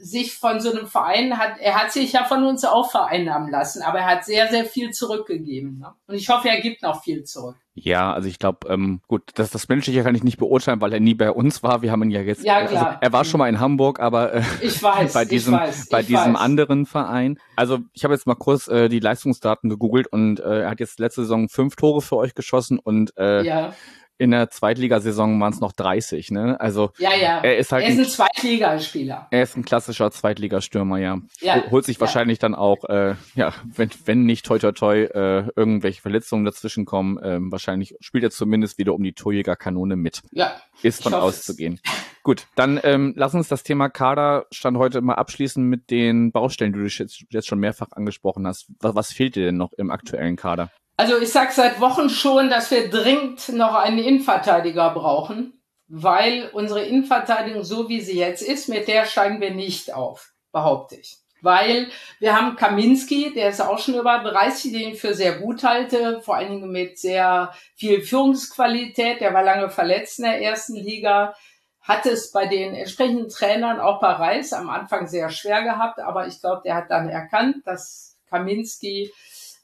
sich 0.02 0.34
von 0.34 0.60
so 0.60 0.70
einem 0.70 0.86
Verein 0.86 1.38
hat, 1.38 1.58
er 1.60 1.74
hat 1.74 1.92
sich 1.92 2.12
ja 2.12 2.24
von 2.24 2.44
uns 2.44 2.64
auch 2.64 2.90
vereinnahmen 2.90 3.50
lassen, 3.50 3.82
aber 3.82 4.00
er 4.00 4.06
hat 4.06 4.24
sehr, 4.24 4.48
sehr 4.48 4.64
viel 4.64 4.90
zurückgegeben. 4.90 5.78
Ne? 5.78 5.92
Und 6.06 6.14
ich 6.14 6.28
hoffe, 6.28 6.48
er 6.48 6.60
gibt 6.60 6.82
noch 6.82 7.02
viel 7.02 7.24
zurück. 7.24 7.56
Ja, 7.76 8.12
also 8.12 8.28
ich 8.28 8.38
glaube, 8.38 8.68
ähm, 8.68 9.00
gut, 9.08 9.22
das, 9.34 9.50
das 9.50 9.68
Menschliche 9.68 10.04
kann 10.04 10.14
ich 10.14 10.22
nicht 10.22 10.38
beurteilen, 10.38 10.80
weil 10.80 10.92
er 10.92 11.00
nie 11.00 11.14
bei 11.14 11.32
uns 11.32 11.64
war. 11.64 11.82
Wir 11.82 11.90
haben 11.90 12.04
ihn 12.04 12.12
ja 12.12 12.20
jetzt. 12.20 12.44
Ja, 12.44 12.64
klar. 12.64 12.86
Also, 12.86 12.98
er 13.00 13.12
war 13.12 13.24
schon 13.24 13.38
mal 13.38 13.48
in 13.48 13.58
Hamburg, 13.58 13.98
aber 13.98 14.32
äh, 14.32 14.42
ich 14.60 14.80
weiß, 14.80 15.12
bei 15.14 15.24
diesem, 15.24 15.54
ich 15.54 15.60
weiß, 15.60 15.88
bei 15.88 16.00
ich 16.00 16.06
diesem 16.06 16.34
weiß. 16.34 16.40
anderen 16.40 16.86
Verein. 16.86 17.36
Also 17.56 17.80
ich 17.92 18.04
habe 18.04 18.14
jetzt 18.14 18.28
mal 18.28 18.36
kurz 18.36 18.68
äh, 18.68 18.88
die 18.88 19.00
Leistungsdaten 19.00 19.68
gegoogelt 19.70 20.06
und 20.06 20.38
äh, 20.38 20.62
er 20.62 20.70
hat 20.70 20.78
jetzt 20.78 21.00
letzte 21.00 21.22
Saison 21.22 21.48
fünf 21.48 21.74
Tore 21.74 22.00
für 22.00 22.16
euch 22.16 22.34
geschossen 22.36 22.78
und 22.78 23.12
äh, 23.16 23.44
Ja, 23.44 23.74
in 24.18 24.30
der 24.30 24.48
Zweitligasaison 24.50 25.40
waren 25.40 25.52
es 25.52 25.60
noch 25.60 25.72
30. 25.72 26.30
Ne? 26.30 26.60
Also 26.60 26.90
ja, 26.98 27.10
ja. 27.14 27.40
er 27.42 27.56
ist 27.58 27.72
halt 27.72 27.84
er 27.84 27.90
ist 27.90 27.98
ein, 27.98 28.04
ein 28.04 28.08
Zweitligaspieler. 28.10 29.26
er 29.30 29.42
ist 29.42 29.56
ein 29.56 29.64
klassischer 29.64 30.10
Zweitligastürmer, 30.10 30.98
ja. 30.98 31.18
Ja, 31.40 31.56
Hol- 31.56 31.70
Holt 31.70 31.84
sich 31.84 32.00
wahrscheinlich 32.00 32.38
dann 32.38 32.54
auch, 32.54 32.84
äh, 32.88 33.14
ja, 33.34 33.52
wenn, 33.64 33.90
wenn 34.04 34.24
nicht 34.24 34.46
toi 34.46 34.58
toi 34.58 34.72
toi 34.72 35.02
äh, 35.04 35.48
irgendwelche 35.56 36.00
Verletzungen 36.00 36.44
dazwischen 36.44 36.84
kommen, 36.84 37.18
ähm, 37.22 37.50
wahrscheinlich 37.50 37.94
spielt 38.00 38.24
er 38.24 38.30
zumindest 38.30 38.78
wieder 38.78 38.94
um 38.94 39.02
die 39.02 39.12
Torjägerkanone 39.14 39.96
mit. 39.96 40.22
Ja, 40.32 40.52
Ist 40.82 41.02
von 41.02 41.14
auszugehen. 41.14 41.80
Gut, 42.22 42.46
dann 42.54 42.80
ähm, 42.84 43.12
lass 43.16 43.34
uns 43.34 43.48
das 43.48 43.64
Thema 43.64 43.88
Kader 43.90 44.46
stand 44.50 44.78
heute 44.78 45.02
mal 45.02 45.14
abschließen 45.14 45.62
mit 45.62 45.90
den 45.90 46.32
Baustellen, 46.32 46.72
die 46.72 46.78
du 46.78 46.86
jetzt, 46.86 47.24
jetzt 47.28 47.46
schon 47.46 47.58
mehrfach 47.60 47.88
angesprochen 47.92 48.46
hast. 48.46 48.66
Was, 48.80 48.94
was 48.94 49.12
fehlt 49.12 49.36
dir 49.36 49.44
denn 49.44 49.58
noch 49.58 49.72
im 49.74 49.90
aktuellen 49.90 50.36
Kader? 50.36 50.70
Also 50.96 51.18
ich 51.18 51.32
sage 51.32 51.52
seit 51.52 51.80
Wochen 51.80 52.08
schon, 52.08 52.50
dass 52.50 52.70
wir 52.70 52.88
dringend 52.88 53.48
noch 53.48 53.74
einen 53.74 53.98
Innenverteidiger 53.98 54.90
brauchen, 54.90 55.60
weil 55.88 56.50
unsere 56.52 56.84
Innenverteidigung, 56.84 57.64
so 57.64 57.88
wie 57.88 58.00
sie 58.00 58.16
jetzt 58.16 58.42
ist, 58.42 58.68
mit 58.68 58.86
der 58.86 59.04
steigen 59.04 59.40
wir 59.40 59.52
nicht 59.52 59.92
auf, 59.92 60.32
behaupte 60.52 60.94
ich. 60.96 61.18
Weil 61.42 61.88
wir 62.20 62.34
haben 62.34 62.56
Kaminski, 62.56 63.34
der 63.34 63.50
ist 63.50 63.60
auch 63.60 63.78
schon 63.78 63.96
über 63.96 64.20
30, 64.20 64.72
den 64.72 64.92
ich 64.92 65.00
für 65.00 65.12
sehr 65.12 65.38
gut 65.40 65.62
halte, 65.62 66.22
vor 66.22 66.36
allen 66.36 66.52
Dingen 66.52 66.72
mit 66.72 66.98
sehr 66.98 67.52
viel 67.74 68.00
Führungsqualität. 68.00 69.20
Der 69.20 69.34
war 69.34 69.42
lange 69.42 69.68
verletzt 69.68 70.20
in 70.20 70.24
der 70.24 70.40
ersten 70.40 70.76
Liga, 70.76 71.34
hat 71.82 72.06
es 72.06 72.32
bei 72.32 72.46
den 72.46 72.74
entsprechenden 72.74 73.28
Trainern 73.28 73.78
auch 73.78 74.00
bei 74.00 74.12
Reis 74.12 74.54
am 74.54 74.70
Anfang 74.70 75.06
sehr 75.06 75.28
schwer 75.28 75.62
gehabt, 75.62 75.98
aber 75.98 76.28
ich 76.28 76.40
glaube, 76.40 76.62
der 76.64 76.76
hat 76.76 76.90
dann 76.90 77.10
erkannt, 77.10 77.56
dass 77.66 78.16
Kaminski 78.30 79.12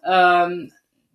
ähm, 0.05 0.71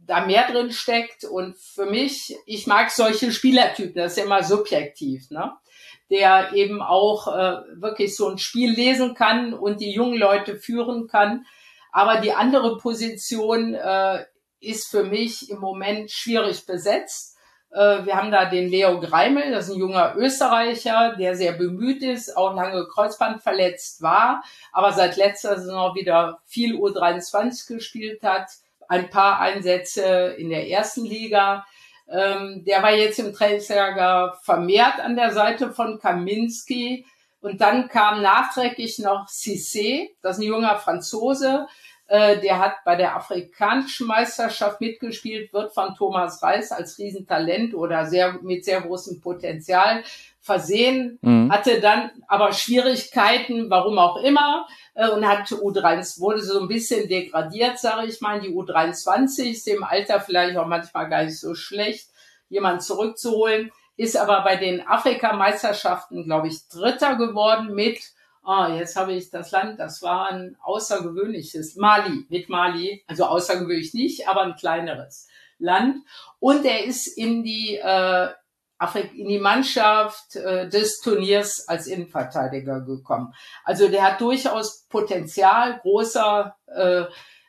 da 0.06 0.26
mehr 0.26 0.52
drin 0.52 0.72
steckt. 0.72 1.24
Und 1.24 1.58
für 1.58 1.86
mich, 1.86 2.36
ich 2.46 2.68
mag 2.68 2.92
solche 2.92 3.32
Spielertypen, 3.32 3.96
das 3.96 4.14
ist 4.14 4.18
ja 4.18 4.26
immer 4.26 4.44
subjektiv, 4.44 5.30
ne? 5.30 5.54
der 6.10 6.54
eben 6.54 6.82
auch 6.82 7.28
äh, 7.28 7.62
wirklich 7.82 8.16
so 8.16 8.30
ein 8.30 8.38
Spiel 8.38 8.72
lesen 8.72 9.16
kann 9.16 9.54
und 9.54 9.82
die 9.82 9.92
jungen 9.92 10.18
Leute 10.18 10.56
führen 10.56 11.08
kann. 11.08 11.46
Aber 11.92 12.20
die 12.20 12.34
andere 12.34 12.78
Position 12.78 13.74
äh, 13.74 14.26
ist 14.60 14.90
für 14.90 15.04
mich 15.04 15.50
im 15.50 15.60
Moment 15.60 16.12
schwierig 16.12 16.66
besetzt. 16.66 17.38
Äh, 17.72 18.06
wir 18.06 18.16
haben 18.16 18.32
da 18.32 18.46
den 18.46 18.70
Leo 18.70 19.00
Greimel, 19.00 19.52
das 19.52 19.68
ist 19.68 19.74
ein 19.74 19.80
junger 19.80 20.16
Österreicher, 20.16 21.16
der 21.18 21.36
sehr 21.36 21.54
bemüht 21.54 22.04
ist, 22.04 22.38
auch 22.38 22.54
lange 22.54 22.86
Kreuzband 22.86 23.42
verletzt 23.42 24.02
war, 24.02 24.44
aber 24.72 24.94
seit 24.94 25.18
letzter 25.18 25.60
Saison 25.60 25.96
wieder 25.96 26.40
viel 26.46 26.76
U23 26.76 27.68
gespielt 27.68 28.22
hat 28.22 28.50
ein 28.88 29.10
paar 29.10 29.40
Einsätze 29.40 30.36
in 30.38 30.50
der 30.50 30.70
ersten 30.70 31.06
Liga. 31.06 31.66
Ähm, 32.10 32.64
der 32.66 32.84
war 32.84 32.94
jetzt 32.94 33.20
im 33.20 33.34
Trainingslager 33.34 34.38
vermehrt 34.44 35.00
an 35.00 35.16
der 35.16 35.32
Seite 35.32 35.72
von 35.72 36.00
Kaminski. 36.00 37.06
Und 37.42 37.62
dann 37.62 37.90
kam 37.90 38.22
nachträglich 38.22 39.00
noch 39.00 39.28
Cissé, 39.28 40.10
das 40.22 40.38
ist 40.38 40.44
ein 40.44 40.48
junger 40.48 40.78
Franzose, 40.78 41.68
äh, 42.08 42.40
der 42.40 42.60
hat 42.60 42.84
bei 42.86 42.96
der 42.96 43.16
afrikanischen 43.16 44.08
Meisterschaft 44.08 44.82
mitgespielt, 44.82 45.54
wird 45.54 45.74
von 45.74 45.96
Thomas 45.96 46.42
Reis 46.42 46.72
als 46.72 46.98
Riesentalent 46.98 47.74
oder 47.74 48.06
sehr, 48.06 48.34
mit 48.42 48.66
sehr 48.66 48.82
großem 48.82 49.22
Potenzial 49.22 50.04
versehen, 50.46 51.18
mhm. 51.24 51.52
hatte 51.52 51.82
dann 51.82 52.12
aber 52.28 52.54
Schwierigkeiten, 52.54 53.72
warum 53.72 53.98
auch 53.98 54.18
immer, 54.18 54.68
äh, 54.94 55.10
und 55.10 55.28
hat 55.28 55.48
U23, 55.48 56.20
wurde 56.20 56.42
so 56.42 56.60
ein 56.60 56.68
bisschen 56.68 57.10
degradiert, 57.10 57.80
sage 57.80 58.08
ich 58.08 58.22
mal. 58.22 58.40
Die 58.40 58.54
U23 58.54 59.50
ist 59.50 59.68
im 59.68 59.84
Alter 59.84 60.22
vielleicht 60.22 60.56
auch 60.56 60.68
manchmal 60.68 61.10
gar 61.10 61.24
nicht 61.24 61.40
so 61.40 61.56
schlecht, 61.56 62.10
jemanden 62.48 62.82
zurückzuholen, 62.82 63.72
ist 63.98 64.16
aber 64.16 64.44
bei 64.44 64.56
den 64.56 64.88
Afrikameisterschaften, 64.88 66.26
glaube 66.26 66.48
ich, 66.48 66.68
Dritter 66.68 67.16
geworden 67.16 67.74
mit, 67.74 68.00
ah, 68.44 68.68
oh, 68.68 68.78
jetzt 68.78 68.96
habe 68.96 69.14
ich 69.14 69.32
das 69.32 69.50
Land, 69.50 69.80
das 69.80 70.04
war 70.04 70.30
ein 70.30 70.58
außergewöhnliches, 70.62 71.76
Mali, 71.76 72.28
mit 72.30 72.50
Mali, 72.50 73.04
also 73.08 73.26
außergewöhnlich 73.26 73.96
nicht, 73.96 74.30
aber 74.30 74.44
ein 74.44 74.56
kleineres 74.56 75.28
Land. 75.58 76.06
Und 76.38 76.66
er 76.66 76.86
ist 76.86 77.08
in 77.08 77.44
die 77.44 77.78
äh, 77.78 78.28
in 78.96 79.28
die 79.28 79.40
Mannschaft 79.40 80.36
äh, 80.36 80.68
des 80.68 81.00
Turniers 81.00 81.68
als 81.68 81.88
Innenverteidiger 81.88 82.82
gekommen. 82.82 83.34
Also 83.64 83.88
der 83.88 84.04
hat 84.04 84.22
durchaus 84.22 84.86
Potenzial, 84.88 85.80
großer, 85.80 86.56
äh, 86.68 87.06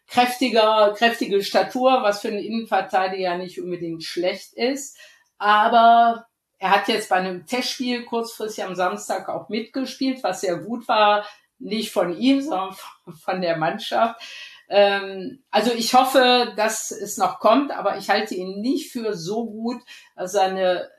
kräftiger, 0.07 0.95
kräftige 0.97 1.43
Statur, 1.43 2.03
was 2.03 2.21
für 2.21 2.29
einen 2.29 2.39
Innenverteidiger 2.39 3.37
nicht 3.37 3.61
unbedingt 3.61 4.05
schlecht 4.05 4.55
ist. 4.55 4.97
Aber 5.39 6.27
er 6.59 6.71
hat 6.71 6.89
jetzt 6.89 7.09
bei 7.09 7.17
einem 7.17 7.45
Testspiel 7.47 8.05
kurzfristig 8.05 8.65
am 8.65 8.75
Samstag 8.75 9.29
auch 9.29 9.49
mitgespielt, 9.49 10.23
was 10.23 10.41
sehr 10.41 10.57
gut 10.59 10.87
war. 10.89 11.27
Nicht 11.59 11.91
von 11.91 12.17
ihm, 12.17 12.41
sondern 12.41 12.77
von 13.25 13.41
der 13.41 13.57
Mannschaft. 13.57 14.21
Ähm, 14.69 15.43
also 15.51 15.73
ich 15.73 15.95
hoffe, 15.95 16.53
dass 16.57 16.91
es 16.91 17.17
noch 17.19 17.41
kommt, 17.41 17.71
aber 17.71 17.99
ich 17.99 18.11
halte 18.11 18.35
ihn 18.35 18.61
nicht 18.61 18.91
für 18.93 19.15
so 19.15 19.47
gut, 19.47 19.81
dass 20.17 20.35
er 20.35 20.45
eine 20.45 20.91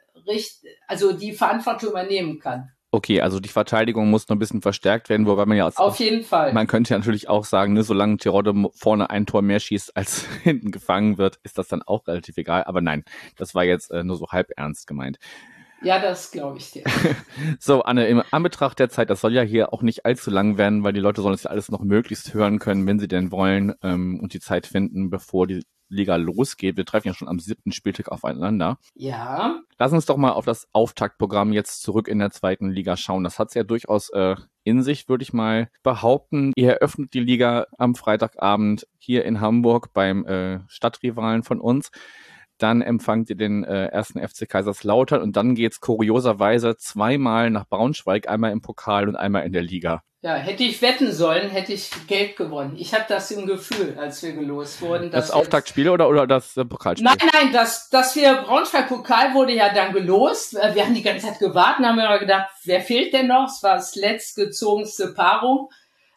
also 0.87 1.13
die 1.13 1.33
Verantwortung 1.33 1.89
übernehmen 1.91 2.39
kann. 2.39 2.71
Okay, 2.89 3.19
also 3.19 3.41
die 3.41 3.49
Verteidigung 3.49 4.09
muss 4.09 4.29
noch 4.29 4.37
ein 4.37 4.39
bisschen 4.39 4.61
verstärkt 4.61 5.09
werden, 5.09 5.27
wobei 5.27 5.45
man 5.45 5.57
ja 5.57 5.67
auf 5.67 5.77
auch, 5.77 5.95
jeden 5.97 6.23
Fall. 6.23 6.53
Man 6.53 6.67
könnte 6.67 6.93
ja 6.93 6.97
natürlich 6.97 7.27
auch 7.27 7.43
sagen, 7.43 7.73
ne, 7.73 7.83
solange 7.83 8.15
Tirode 8.15 8.53
vorne 8.73 9.09
ein 9.09 9.25
Tor 9.25 9.41
mehr 9.41 9.59
schießt, 9.59 9.95
als 9.97 10.25
hinten 10.43 10.71
gefangen 10.71 11.17
wird, 11.17 11.37
ist 11.43 11.57
das 11.57 11.67
dann 11.67 11.81
auch 11.81 12.07
relativ 12.07 12.37
egal. 12.37 12.63
Aber 12.63 12.79
nein, 12.79 13.03
das 13.35 13.53
war 13.53 13.65
jetzt 13.65 13.91
äh, 13.91 14.03
nur 14.03 14.15
so 14.15 14.27
halb 14.29 14.51
ernst 14.55 14.87
gemeint. 14.87 15.17
Ja, 15.83 15.99
das 15.99 16.31
glaube 16.31 16.57
ich 16.57 16.71
dir. 16.71 16.83
so, 17.59 17.83
Anne, 17.83 18.07
im 18.07 18.23
Anbetracht 18.31 18.79
der 18.79 18.89
Zeit, 18.89 19.09
das 19.09 19.21
soll 19.21 19.33
ja 19.33 19.43
hier 19.43 19.73
auch 19.73 19.81
nicht 19.81 20.05
allzu 20.05 20.31
lang 20.31 20.57
werden, 20.57 20.83
weil 20.83 20.93
die 20.93 20.99
Leute 21.01 21.21
sollen 21.21 21.35
es 21.35 21.43
ja 21.43 21.51
alles 21.51 21.69
noch 21.69 21.81
möglichst 21.81 22.33
hören 22.33 22.57
können, 22.57 22.87
wenn 22.87 22.99
sie 22.99 23.07
denn 23.07 23.31
wollen 23.31 23.75
ähm, 23.83 24.19
und 24.19 24.33
die 24.33 24.39
Zeit 24.39 24.65
finden, 24.65 25.09
bevor 25.09 25.45
die 25.45 25.63
Liga 25.89 26.15
losgeht. 26.15 26.77
Wir 26.77 26.85
treffen 26.85 27.07
ja 27.07 27.13
schon 27.13 27.27
am 27.27 27.39
siebten 27.39 27.71
Spieltag 27.71 28.09
aufeinander. 28.09 28.77
Ja. 28.95 29.61
Lass 29.77 29.93
uns 29.93 30.05
doch 30.05 30.17
mal 30.17 30.31
auf 30.31 30.45
das 30.45 30.67
Auftaktprogramm 30.73 31.53
jetzt 31.53 31.81
zurück 31.81 32.07
in 32.07 32.19
der 32.19 32.31
zweiten 32.31 32.69
Liga 32.69 32.97
schauen. 32.97 33.23
Das 33.23 33.39
hat 33.39 33.49
es 33.49 33.53
ja 33.53 33.63
durchaus 33.63 34.09
äh, 34.09 34.35
in 34.63 34.83
sich, 34.83 35.07
würde 35.07 35.23
ich 35.23 35.33
mal 35.33 35.69
behaupten. 35.83 36.51
Ihr 36.55 36.73
eröffnet 36.73 37.13
die 37.13 37.19
Liga 37.19 37.67
am 37.77 37.95
Freitagabend 37.95 38.87
hier 38.97 39.25
in 39.25 39.39
Hamburg 39.39 39.93
beim 39.93 40.25
äh, 40.25 40.59
Stadtrivalen 40.67 41.43
von 41.43 41.59
uns. 41.61 41.91
Dann 42.57 42.81
empfangt 42.81 43.29
ihr 43.29 43.37
den 43.37 43.63
äh, 43.63 43.87
ersten 43.87 44.25
FC 44.25 44.49
Kaiserslautern 44.49 45.21
und 45.21 45.35
dann 45.35 45.55
geht's 45.55 45.79
kurioserweise 45.79 46.77
zweimal 46.77 47.49
nach 47.49 47.67
Braunschweig, 47.67 48.27
einmal 48.27 48.51
im 48.51 48.61
Pokal 48.61 49.07
und 49.07 49.15
einmal 49.15 49.45
in 49.45 49.53
der 49.53 49.61
Liga. 49.61 50.03
Ja, 50.21 50.33
hätte 50.33 50.63
ich 50.63 50.81
wetten 50.81 51.11
sollen, 51.13 51.51
hätte 51.51 51.73
ich 51.73 51.91
Geld 52.07 52.35
gewonnen. 52.37 52.75
Ich 52.77 52.95
habe 52.95 53.05
das 53.07 53.29
im 53.29 53.45
Gefühl, 53.45 53.95
als 53.99 54.23
wir 54.23 54.33
gelost 54.33 54.81
wurden. 54.81 55.11
Das 55.11 55.29
Auftaktspiel 55.29 55.89
oder, 55.89 56.09
oder 56.09 56.25
das 56.25 56.57
äh, 56.57 56.65
Pokalspiel? 56.65 57.05
Nein, 57.05 57.29
nein, 57.31 57.53
das, 57.53 57.89
dass 57.89 58.15
wir 58.15 58.33
Braunschweig-Pokal 58.33 59.35
wurde 59.35 59.53
ja 59.53 59.71
dann 59.71 59.93
gelost. 59.93 60.57
Äh, 60.57 60.73
wir 60.73 60.85
haben 60.85 60.95
die 60.95 61.03
ganze 61.03 61.27
Zeit 61.27 61.37
gewartet, 61.37 61.85
haben 61.85 61.97
wir 61.97 62.17
gedacht, 62.17 62.49
wer 62.63 62.81
fehlt 62.81 63.13
denn 63.13 63.27
noch? 63.27 63.45
Es 63.45 63.61
war 63.61 63.75
das 63.75 63.95
letztgezogenste 63.95 65.13
Paarung. 65.13 65.69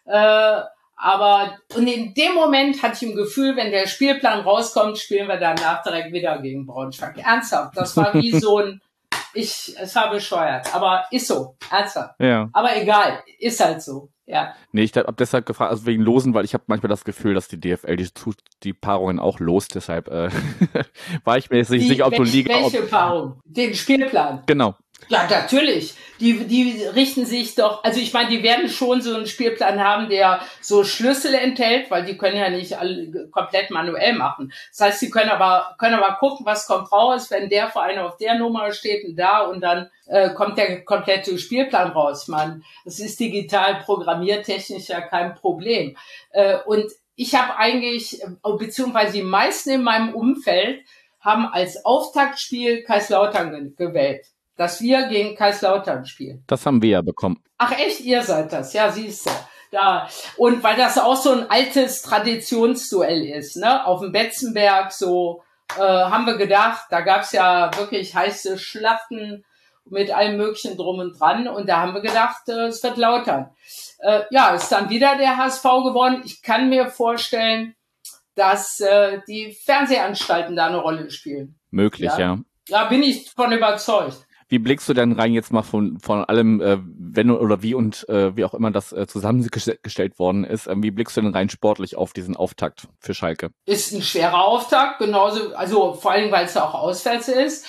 Äh, 0.07 0.63
aber 1.01 1.57
und 1.75 1.87
in 1.87 2.15
dem 2.15 2.35
Moment 2.35 2.83
hatte 2.83 2.97
ich 2.97 3.11
im 3.11 3.17
Gefühl, 3.17 3.57
wenn 3.57 3.71
der 3.71 3.87
Spielplan 3.87 4.41
rauskommt, 4.41 4.99
spielen 4.99 5.29
wir 5.29 5.39
danach 5.39 5.83
direkt 5.83 6.13
wieder 6.13 6.39
gegen 6.41 6.67
Braunschweig. 6.67 7.19
Ernsthaft, 7.19 7.77
das 7.77 7.97
war 7.97 8.15
wie 8.15 8.39
so 8.39 8.59
ein 8.59 8.81
ich, 9.33 9.75
es 9.79 9.95
war 9.95 10.11
bescheuert, 10.11 10.75
aber 10.75 11.05
ist 11.11 11.29
so, 11.29 11.57
ernsthaft. 11.71 12.15
Ja. 12.21 12.49
Aber 12.53 12.77
egal, 12.77 13.23
ist 13.39 13.61
halt 13.61 13.83
so. 13.83 14.11
Ja. 14.27 14.55
Nee, 14.73 14.83
ich 14.83 14.97
habe 14.97 15.13
deshalb 15.19 15.47
gefragt, 15.47 15.73
also 15.73 15.87
wegen 15.87 16.03
Losen, 16.03 16.35
weil 16.35 16.45
ich 16.45 16.55
habe 16.55 16.65
manchmal 16.69 16.89
das 16.89 17.05
Gefühl, 17.05 17.35
dass 17.35 17.49
die 17.49 17.59
DFL 17.59 17.97
die, 17.97 18.09
die 18.63 18.73
Paarungen 18.73 19.19
auch 19.19 19.41
lost, 19.41 19.75
deshalb 19.75 20.09
äh, 20.09 20.31
war 21.25 21.37
ich 21.37 21.51
mir 21.51 21.59
jetzt 21.59 21.71
nicht 21.71 21.89
sicher, 21.89 22.07
ob 22.07 22.15
du 22.15 22.23
Liga... 22.23 22.55
Welche 22.55 22.83
Paarung? 22.83 23.41
Den 23.45 23.75
Spielplan? 23.75 24.45
Genau. 24.47 24.77
Ja, 25.09 25.27
natürlich. 25.29 25.95
Die, 26.21 26.47
die 26.47 26.85
richten 26.85 27.25
sich 27.25 27.55
doch, 27.55 27.83
also 27.83 27.99
ich 27.99 28.13
meine, 28.13 28.29
die 28.29 28.43
werden 28.43 28.69
schon 28.69 29.01
so 29.01 29.15
einen 29.15 29.27
Spielplan 29.27 29.83
haben, 29.83 30.09
der 30.09 30.41
so 30.61 30.85
Schlüssel 30.85 31.35
enthält, 31.35 31.91
weil 31.91 32.05
die 32.05 32.19
können 32.19 32.37
ja 32.37 32.51
nicht 32.51 32.79
alle 32.79 33.29
komplett 33.31 33.71
manuell 33.71 34.13
machen. 34.13 34.53
Das 34.71 34.81
heißt, 34.81 35.01
sie 35.01 35.11
können 35.11 35.31
aber, 35.31 35.75
können 35.79 35.95
aber 35.95 36.17
gucken, 36.17 36.45
was 36.45 36.67
kommt 36.67 36.93
raus, 36.93 37.31
wenn 37.31 37.49
der 37.49 37.71
Verein 37.71 37.99
auf 37.99 38.19
der 38.19 38.35
Nummer 38.35 38.71
steht 38.73 39.05
und 39.05 39.17
da 39.17 39.41
und 39.41 39.63
dann 39.63 39.91
äh, 40.07 40.31
kommt 40.31 40.59
der 40.59 40.85
komplette 40.85 41.39
Spielplan 41.39 41.93
raus. 41.93 42.29
Meine, 42.29 42.63
das 42.85 43.01
ist 43.01 43.19
digital 43.19 43.77
programmiertechnisch 43.77 44.89
ja 44.89 45.01
kein 45.01 45.35
Problem. 45.35 45.97
Äh, 46.33 46.59
und 46.67 46.85
ich 47.17 47.35
habe 47.35 47.57
eigentlich, 47.57 48.23
beziehungsweise 48.59 49.15
die 49.15 49.23
meisten 49.23 49.71
in 49.71 49.83
meinem 49.83 50.15
Umfeld 50.15 50.85
haben 51.19 51.47
als 51.47 51.85
Auftaktspiel 51.85 52.83
Kaiserslautern 52.83 53.75
gewählt 53.77 54.27
dass 54.61 54.83
wir 54.83 55.09
gegen 55.09 55.37
Kaiserslautern 55.37 56.05
spielen. 56.05 56.45
Das 56.47 56.67
haben 56.67 56.83
wir 56.83 56.91
ja 56.91 57.01
bekommen. 57.01 57.43
Ach 57.57 57.73
echt, 57.73 58.01
ihr 58.01 58.23
seid 58.23 58.53
das, 58.53 58.75
ja, 58.75 58.93
siehst 58.93 59.25
du. 59.25 59.31
Da. 59.71 60.07
Und 60.37 60.63
weil 60.63 60.77
das 60.77 60.99
auch 60.99 61.17
so 61.17 61.31
ein 61.31 61.51
altes 61.51 62.03
Traditionsduell 62.03 63.25
ist, 63.25 63.57
ne? 63.57 63.87
Auf 63.87 64.01
dem 64.01 64.13
Betzenberg 64.13 64.93
so 64.93 65.43
äh, 65.79 65.81
haben 65.81 66.27
wir 66.27 66.37
gedacht, 66.37 66.89
da 66.91 67.01
gab's 67.01 67.33
ja 67.33 67.71
wirklich 67.79 68.15
heiße 68.15 68.59
Schlachten 68.59 69.47
mit 69.87 70.15
allem 70.15 70.37
Möglichen 70.37 70.77
drum 70.77 70.99
und 70.99 71.19
dran. 71.19 71.49
Und 71.49 71.67
da 71.67 71.79
haben 71.79 71.95
wir 71.95 72.03
gedacht, 72.03 72.47
äh, 72.49 72.67
es 72.67 72.83
wird 72.83 72.99
lautern. 72.99 73.55
Äh, 74.01 74.25
ja, 74.31 74.51
ist 74.51 74.71
dann 74.71 74.91
wieder 74.91 75.17
der 75.17 75.39
HSV 75.39 75.63
geworden. 75.63 76.21
Ich 76.27 76.43
kann 76.43 76.69
mir 76.69 76.89
vorstellen, 76.89 77.75
dass 78.35 78.79
äh, 78.81 79.21
die 79.27 79.53
Fernsehanstalten 79.65 80.55
da 80.55 80.67
eine 80.67 80.83
Rolle 80.83 81.11
spielen. 81.11 81.59
Möglich, 81.71 82.11
ja. 82.11 82.19
Ja, 82.19 82.39
ja 82.69 82.85
bin 82.85 83.03
ich 83.03 83.31
von 83.31 83.53
überzeugt. 83.53 84.27
Wie 84.51 84.59
blickst 84.59 84.89
du 84.89 84.95
denn 84.95 85.13
rein 85.13 85.33
jetzt 85.33 85.53
mal 85.53 85.63
von, 85.63 86.01
von 86.01 86.25
allem, 86.25 86.61
äh, 86.61 86.79
wenn 86.83 87.31
oder 87.31 87.63
wie 87.63 87.75
und 87.75 88.09
äh, 88.09 88.37
wie 88.37 88.45
auch 88.45 88.53
immer 88.53 88.73
das 88.73 88.93
äh, 88.93 89.07
zusammengestellt 89.07 90.19
worden 90.19 90.43
ist, 90.43 90.67
äh, 90.67 90.75
wie 90.79 90.91
blickst 90.91 91.17
du 91.17 91.21
denn 91.21 91.33
rein 91.33 91.49
sportlich 91.49 91.97
auf 91.97 92.13
diesen 92.13 92.37
Auftakt 92.37 92.89
für 92.99 93.15
Schalke? 93.15 93.51
Ist 93.65 93.93
ein 93.93 94.03
schwerer 94.03 94.45
Auftakt, 94.45 94.99
genauso, 94.99 95.55
also 95.55 95.95
vor 95.95 96.11
allem, 96.11 96.33
weil 96.33 96.47
es 96.47 96.57
auch 96.57 96.75
auswärts 96.75 97.29
ist. 97.29 97.65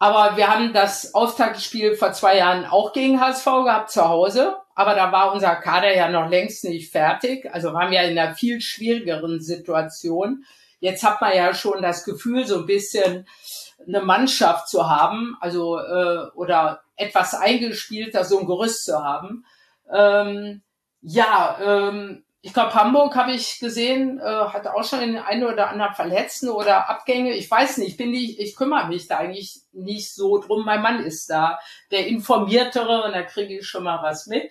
Aber 0.00 0.36
wir 0.36 0.48
haben 0.48 0.72
das 0.72 1.14
Auftaktspiel 1.14 1.94
vor 1.94 2.12
zwei 2.12 2.38
Jahren 2.38 2.64
auch 2.64 2.92
gegen 2.92 3.20
HSV 3.20 3.44
gehabt 3.44 3.90
zu 3.92 4.08
Hause. 4.08 4.56
Aber 4.74 4.94
da 4.94 5.12
war 5.12 5.32
unser 5.32 5.54
Kader 5.54 5.94
ja 5.94 6.10
noch 6.10 6.28
längst 6.28 6.64
nicht 6.64 6.90
fertig. 6.90 7.48
Also 7.54 7.72
waren 7.72 7.92
wir 7.92 8.02
in 8.02 8.18
einer 8.18 8.34
viel 8.34 8.60
schwierigeren 8.60 9.40
Situation. 9.40 10.44
Jetzt 10.80 11.04
hat 11.04 11.20
man 11.20 11.34
ja 11.34 11.54
schon 11.54 11.80
das 11.80 12.04
Gefühl, 12.04 12.46
so 12.46 12.58
ein 12.58 12.66
bisschen, 12.66 13.26
eine 13.86 14.00
Mannschaft 14.00 14.68
zu 14.68 14.88
haben, 14.88 15.36
also 15.40 15.78
äh, 15.78 16.28
oder 16.34 16.82
etwas 16.96 17.34
eingespielter, 17.34 18.24
so 18.24 18.38
ein 18.38 18.46
Gerüst 18.46 18.84
zu 18.84 19.02
haben. 19.02 19.44
Ähm, 19.92 20.62
ja, 21.00 21.58
ähm, 21.60 22.24
Ich 22.46 22.52
glaube, 22.52 22.74
Hamburg 22.74 23.16
habe 23.16 23.32
ich 23.32 23.58
gesehen, 23.58 24.20
äh, 24.20 24.22
hatte 24.22 24.74
auch 24.74 24.84
schon 24.84 25.00
den 25.00 25.18
einen 25.18 25.42
oder 25.44 25.68
anderen 25.68 25.94
Verletzten 25.94 26.48
oder 26.48 26.88
Abgänge. 26.88 27.32
Ich 27.34 27.50
weiß 27.50 27.78
nicht, 27.78 27.96
bin 27.96 28.10
nicht, 28.12 28.38
ich 28.38 28.54
kümmere 28.54 28.86
mich 28.86 29.08
da 29.08 29.18
eigentlich 29.18 29.62
nicht 29.72 30.14
so 30.14 30.38
drum. 30.38 30.64
Mein 30.64 30.80
Mann 30.80 31.00
ist 31.00 31.28
da 31.28 31.58
der 31.90 32.06
Informiertere 32.06 33.02
und 33.02 33.12
da 33.12 33.22
kriege 33.22 33.58
ich 33.58 33.66
schon 33.66 33.82
mal 33.82 34.00
was 34.00 34.28
mit. 34.28 34.48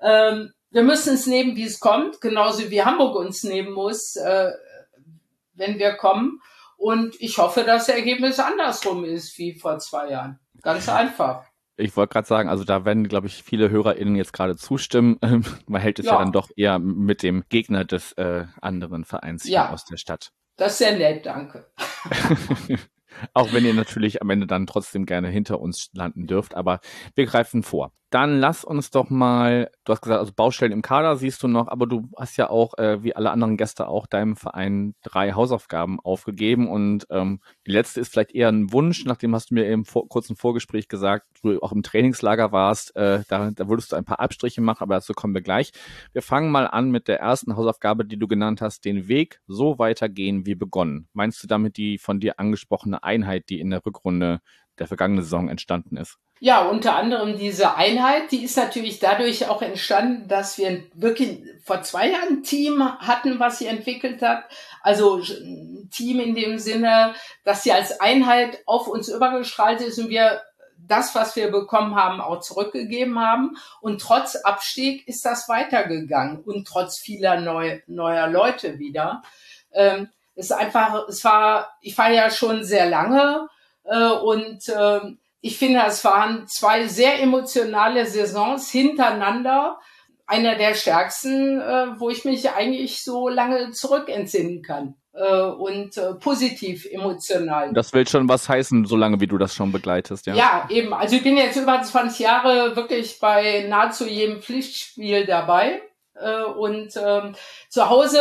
Ähm, 0.00 0.54
wir 0.70 0.82
müssen 0.82 1.14
es 1.14 1.26
nehmen, 1.26 1.56
wie 1.56 1.64
es 1.66 1.78
kommt, 1.78 2.20
genauso 2.22 2.70
wie 2.70 2.82
Hamburg 2.82 3.16
uns 3.16 3.44
nehmen 3.44 3.72
muss, 3.72 4.16
äh, 4.16 4.52
wenn 5.54 5.78
wir 5.78 5.92
kommen. 5.96 6.40
Und 6.76 7.20
ich 7.20 7.38
hoffe, 7.38 7.64
dass 7.64 7.86
das 7.86 7.96
Ergebnis 7.96 8.38
andersrum 8.38 9.04
ist 9.04 9.38
wie 9.38 9.54
vor 9.54 9.78
zwei 9.78 10.10
Jahren. 10.10 10.38
Ganz 10.62 10.88
einfach. 10.88 11.44
Ich 11.78 11.96
wollte 11.96 12.12
gerade 12.14 12.26
sagen, 12.26 12.48
also 12.48 12.64
da 12.64 12.84
werden, 12.84 13.06
glaube 13.06 13.26
ich, 13.26 13.42
viele 13.42 13.70
HörerInnen 13.70 14.16
jetzt 14.16 14.32
gerade 14.32 14.56
zustimmen. 14.56 15.18
Man 15.66 15.80
hält 15.80 15.98
es 15.98 16.06
ja. 16.06 16.12
ja. 16.12 16.18
dann 16.18 16.32
doch 16.32 16.50
eher 16.56 16.78
mit 16.78 17.22
dem 17.22 17.44
Gegner 17.48 17.84
des 17.84 18.12
äh, 18.12 18.46
anderen 18.60 19.04
Vereins 19.04 19.46
ja. 19.46 19.66
hier 19.66 19.74
aus 19.74 19.84
der 19.84 19.96
Stadt. 19.96 20.32
Das 20.56 20.72
ist 20.72 20.78
sehr 20.78 20.96
nett, 20.96 21.26
danke. 21.26 21.66
Auch 23.34 23.52
wenn 23.52 23.64
ihr 23.64 23.74
natürlich 23.74 24.22
am 24.22 24.30
Ende 24.30 24.46
dann 24.46 24.66
trotzdem 24.66 25.06
gerne 25.06 25.28
hinter 25.28 25.60
uns 25.60 25.90
landen 25.92 26.26
dürft, 26.26 26.54
aber 26.54 26.80
wir 27.14 27.26
greifen 27.26 27.62
vor. 27.62 27.92
Dann 28.10 28.38
lass 28.38 28.64
uns 28.64 28.90
doch 28.90 29.10
mal, 29.10 29.68
du 29.84 29.92
hast 29.92 30.00
gesagt, 30.00 30.20
also 30.20 30.32
Baustellen 30.32 30.70
im 30.70 30.82
Kader 30.82 31.16
siehst 31.16 31.42
du 31.42 31.48
noch, 31.48 31.66
aber 31.66 31.86
du 31.86 32.08
hast 32.16 32.36
ja 32.36 32.48
auch, 32.48 32.78
äh, 32.78 33.02
wie 33.02 33.16
alle 33.16 33.32
anderen 33.32 33.56
Gäste 33.56 33.88
auch, 33.88 34.06
deinem 34.06 34.36
Verein 34.36 34.94
drei 35.02 35.32
Hausaufgaben 35.32 35.98
aufgegeben 35.98 36.68
und 36.68 37.06
ähm, 37.10 37.40
die 37.66 37.72
letzte 37.72 38.00
ist 38.00 38.12
vielleicht 38.12 38.32
eher 38.32 38.48
ein 38.48 38.72
Wunsch, 38.72 39.04
nachdem 39.06 39.34
hast 39.34 39.50
du 39.50 39.54
mir 39.54 39.66
im 39.66 39.84
vor, 39.84 40.08
kurzen 40.08 40.36
Vorgespräch 40.36 40.86
gesagt, 40.86 41.26
du 41.42 41.60
auch 41.60 41.72
im 41.72 41.82
Trainingslager 41.82 42.52
warst, 42.52 42.94
äh, 42.94 43.24
da, 43.28 43.50
da 43.50 43.68
würdest 43.68 43.90
du 43.90 43.96
ein 43.96 44.04
paar 44.04 44.20
Abstriche 44.20 44.60
machen, 44.60 44.82
aber 44.82 44.94
dazu 44.94 45.12
kommen 45.12 45.34
wir 45.34 45.42
gleich. 45.42 45.72
Wir 46.12 46.22
fangen 46.22 46.52
mal 46.52 46.68
an 46.68 46.92
mit 46.92 47.08
der 47.08 47.18
ersten 47.18 47.56
Hausaufgabe, 47.56 48.04
die 48.04 48.18
du 48.18 48.28
genannt 48.28 48.60
hast, 48.60 48.84
den 48.84 49.08
Weg 49.08 49.40
so 49.48 49.80
weitergehen 49.80 50.46
wie 50.46 50.54
begonnen. 50.54 51.08
Meinst 51.12 51.42
du 51.42 51.48
damit 51.48 51.76
die 51.76 51.98
von 51.98 52.20
dir 52.20 52.38
angesprochene 52.38 53.02
Einheit, 53.02 53.48
die 53.48 53.58
in 53.58 53.70
der 53.70 53.84
Rückrunde 53.84 54.40
der 54.78 54.86
vergangenen 54.86 55.22
Saison 55.22 55.48
entstanden 55.48 55.96
ist? 55.96 56.18
Ja, 56.38 56.66
unter 56.68 56.96
anderem 56.96 57.38
diese 57.38 57.76
Einheit, 57.76 58.30
die 58.30 58.44
ist 58.44 58.58
natürlich 58.58 58.98
dadurch 58.98 59.48
auch 59.48 59.62
entstanden, 59.62 60.28
dass 60.28 60.58
wir 60.58 60.82
wirklich 60.92 61.38
vor 61.64 61.80
zwei 61.82 62.10
Jahren 62.10 62.28
ein 62.28 62.42
Team 62.42 62.84
hatten, 62.98 63.40
was 63.40 63.58
sie 63.58 63.66
entwickelt 63.66 64.20
hat. 64.20 64.44
Also 64.82 65.16
ein 65.16 65.88
Team 65.90 66.20
in 66.20 66.34
dem 66.34 66.58
Sinne, 66.58 67.14
dass 67.44 67.62
sie 67.62 67.72
als 67.72 68.00
Einheit 68.00 68.58
auf 68.66 68.86
uns 68.86 69.08
übergestrahlt 69.08 69.80
ist 69.80 69.98
und 69.98 70.10
wir 70.10 70.42
das, 70.76 71.14
was 71.14 71.34
wir 71.36 71.50
bekommen 71.50 71.94
haben, 71.96 72.20
auch 72.20 72.40
zurückgegeben 72.40 73.18
haben. 73.18 73.56
Und 73.80 74.00
trotz 74.02 74.36
Abstieg 74.36 75.08
ist 75.08 75.24
das 75.24 75.48
weitergegangen 75.48 76.40
und 76.40 76.66
trotz 76.66 76.98
vieler 76.98 77.40
neu, 77.40 77.80
neuer 77.86 78.28
Leute 78.28 78.78
wieder. 78.78 79.22
Ähm, 79.72 80.10
es 80.34 80.46
ist 80.46 80.52
einfach, 80.52 81.08
es 81.08 81.24
war, 81.24 81.76
ich 81.80 81.96
war 81.96 82.10
ja 82.10 82.30
schon 82.30 82.62
sehr 82.62 82.90
lange 82.90 83.48
äh, 83.88 84.10
und 84.10 84.68
äh, 84.68 85.00
ich 85.40 85.58
finde, 85.58 85.82
es 85.86 86.04
waren 86.04 86.46
zwei 86.48 86.86
sehr 86.88 87.20
emotionale 87.22 88.06
Saisons 88.06 88.70
hintereinander. 88.70 89.78
Einer 90.26 90.56
der 90.56 90.74
stärksten, 90.74 91.60
äh, 91.60 92.00
wo 92.00 92.10
ich 92.10 92.24
mich 92.24 92.50
eigentlich 92.50 93.04
so 93.04 93.28
lange 93.28 93.70
zurückentsinnen 93.70 94.62
kann 94.62 94.96
äh, 95.12 95.42
und 95.42 95.96
äh, 95.96 96.14
positiv 96.14 96.86
emotional. 96.90 97.72
Das 97.72 97.92
will 97.92 98.08
schon 98.08 98.28
was 98.28 98.48
heißen, 98.48 98.86
solange 98.86 99.20
wie 99.20 99.28
du 99.28 99.38
das 99.38 99.54
schon 99.54 99.70
begleitest, 99.70 100.26
ja? 100.26 100.34
Ja, 100.34 100.66
eben. 100.68 100.92
Also 100.92 101.16
ich 101.16 101.22
bin 101.22 101.36
jetzt 101.36 101.56
über 101.56 101.80
20 101.80 102.18
Jahre 102.18 102.74
wirklich 102.74 103.20
bei 103.20 103.66
nahezu 103.68 104.06
jedem 104.06 104.42
Pflichtspiel 104.42 105.26
dabei. 105.26 105.80
Äh, 106.20 106.44
und 106.44 106.96
ähm, 106.96 107.34
zu 107.68 107.88
Hause 107.90 108.20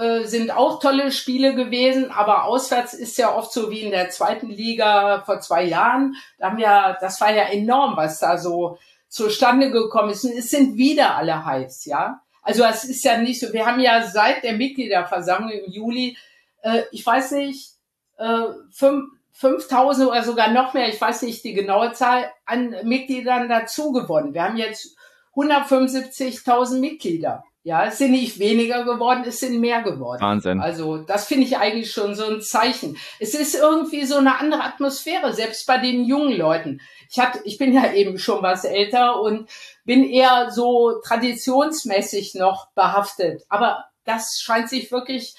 äh, 0.00 0.26
sind 0.26 0.50
auch 0.50 0.80
tolle 0.80 1.12
Spiele 1.12 1.54
gewesen, 1.54 2.10
aber 2.10 2.44
auswärts 2.44 2.94
ist 2.94 3.18
ja 3.18 3.34
oft 3.34 3.52
so 3.52 3.70
wie 3.70 3.80
in 3.80 3.90
der 3.90 4.10
zweiten 4.10 4.48
Liga 4.48 5.22
vor 5.26 5.40
zwei 5.40 5.64
Jahren. 5.64 6.16
Da 6.38 6.50
haben 6.50 6.58
wir, 6.58 6.96
das 7.00 7.20
war 7.20 7.32
ja 7.32 7.44
enorm, 7.44 7.96
was 7.96 8.18
da 8.18 8.38
so 8.38 8.78
zustande 9.08 9.70
gekommen 9.70 10.10
ist. 10.10 10.24
Und 10.24 10.32
es 10.32 10.50
sind 10.50 10.76
wieder 10.76 11.16
alle 11.16 11.44
heiß, 11.44 11.84
ja. 11.84 12.20
Also 12.42 12.64
es 12.64 12.84
ist 12.84 13.04
ja 13.04 13.18
nicht 13.18 13.40
so. 13.40 13.52
Wir 13.52 13.64
haben 13.64 13.80
ja 13.80 14.06
seit 14.06 14.44
der 14.44 14.54
Mitgliederversammlung 14.54 15.50
im 15.50 15.70
Juli, 15.70 16.16
äh, 16.62 16.82
ich 16.92 17.04
weiß 17.04 17.32
nicht, 17.32 17.72
äh, 18.18 18.44
fünf, 18.70 19.10
5000 19.32 20.08
oder 20.08 20.22
sogar 20.22 20.50
noch 20.52 20.74
mehr, 20.74 20.88
ich 20.88 21.00
weiß 21.00 21.22
nicht 21.22 21.42
die 21.42 21.54
genaue 21.54 21.92
Zahl, 21.92 22.30
an 22.46 22.74
Mitgliedern 22.84 23.48
dazu 23.48 23.90
gewonnen. 23.90 24.32
Wir 24.32 24.44
haben 24.44 24.56
jetzt 24.56 24.93
175.000 25.36 26.80
Mitglieder. 26.80 27.44
Ja, 27.66 27.86
es 27.86 27.96
sind 27.96 28.10
nicht 28.10 28.38
weniger 28.38 28.84
geworden, 28.84 29.24
es 29.26 29.40
sind 29.40 29.58
mehr 29.58 29.80
geworden. 29.80 30.20
Wahnsinn. 30.20 30.60
Also 30.60 30.98
das 30.98 31.24
finde 31.24 31.46
ich 31.46 31.56
eigentlich 31.56 31.90
schon 31.90 32.14
so 32.14 32.26
ein 32.26 32.42
Zeichen. 32.42 32.98
Es 33.18 33.32
ist 33.32 33.54
irgendwie 33.54 34.04
so 34.04 34.18
eine 34.18 34.38
andere 34.38 34.64
Atmosphäre, 34.64 35.32
selbst 35.32 35.66
bei 35.66 35.78
den 35.78 36.04
jungen 36.04 36.36
Leuten. 36.36 36.82
Ich 37.10 37.18
hatte, 37.18 37.40
ich 37.44 37.56
bin 37.56 37.72
ja 37.72 37.90
eben 37.94 38.18
schon 38.18 38.42
was 38.42 38.64
älter 38.64 39.18
und 39.18 39.48
bin 39.86 40.04
eher 40.04 40.50
so 40.50 41.00
traditionsmäßig 41.02 42.34
noch 42.34 42.68
behaftet. 42.72 43.42
Aber 43.48 43.86
das 44.04 44.42
scheint 44.42 44.68
sich 44.68 44.92
wirklich, 44.92 45.34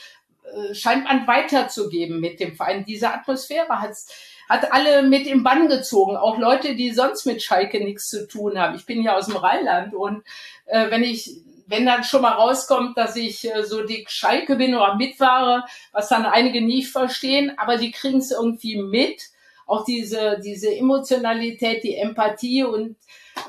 äh, 0.52 0.74
scheint 0.74 1.04
man 1.04 1.28
weiterzugeben 1.28 2.20
mit 2.20 2.40
dem 2.40 2.56
Verein. 2.56 2.86
Diese 2.86 3.14
Atmosphäre 3.14 3.82
hat's 3.82 4.12
hat 4.50 4.72
alle 4.72 5.04
mit 5.04 5.28
im 5.28 5.44
Bann 5.44 5.68
gezogen, 5.68 6.18
auch 6.18 6.38
Leute, 6.38 6.76
die 6.76 6.92
sonst 6.92 7.26
mit 7.26 7.42
Schalke 7.42 7.84
nichts 7.84 8.10
zu 8.10 8.28
tun 8.28 8.60
haben. 8.60 8.76
Ich 8.76 8.86
bin 8.86 9.02
ja 9.02 9.16
aus 9.16 9.28
dem 9.28 9.38
Rheinland 9.38 9.94
und 9.94 10.24
äh, 10.66 10.90
wenn 10.90 11.04
ich 11.04 11.42
wenn 11.68 11.86
dann 11.86 12.04
schon 12.04 12.22
mal 12.22 12.34
rauskommt, 12.34 12.98
dass 12.98 13.16
ich 13.16 13.52
äh, 13.52 13.64
so 13.64 13.84
dick 13.84 14.10
Schalke 14.10 14.56
bin 14.56 14.76
oder 14.76 14.96
mitfahre, 14.96 15.66
was 15.92 16.10
dann 16.10 16.26
einige 16.26 16.62
nicht 16.62 16.92
verstehen, 16.92 17.54
aber 17.58 17.78
die 17.78 17.92
kriegen 17.92 18.20
es 18.20 18.32
irgendwie 18.32 18.78
mit. 18.78 19.22
Auch 19.68 19.84
diese, 19.84 20.40
diese 20.46 20.76
Emotionalität, 20.76 21.84
die 21.84 21.96
Empathie 21.96 22.64
und 22.64 22.98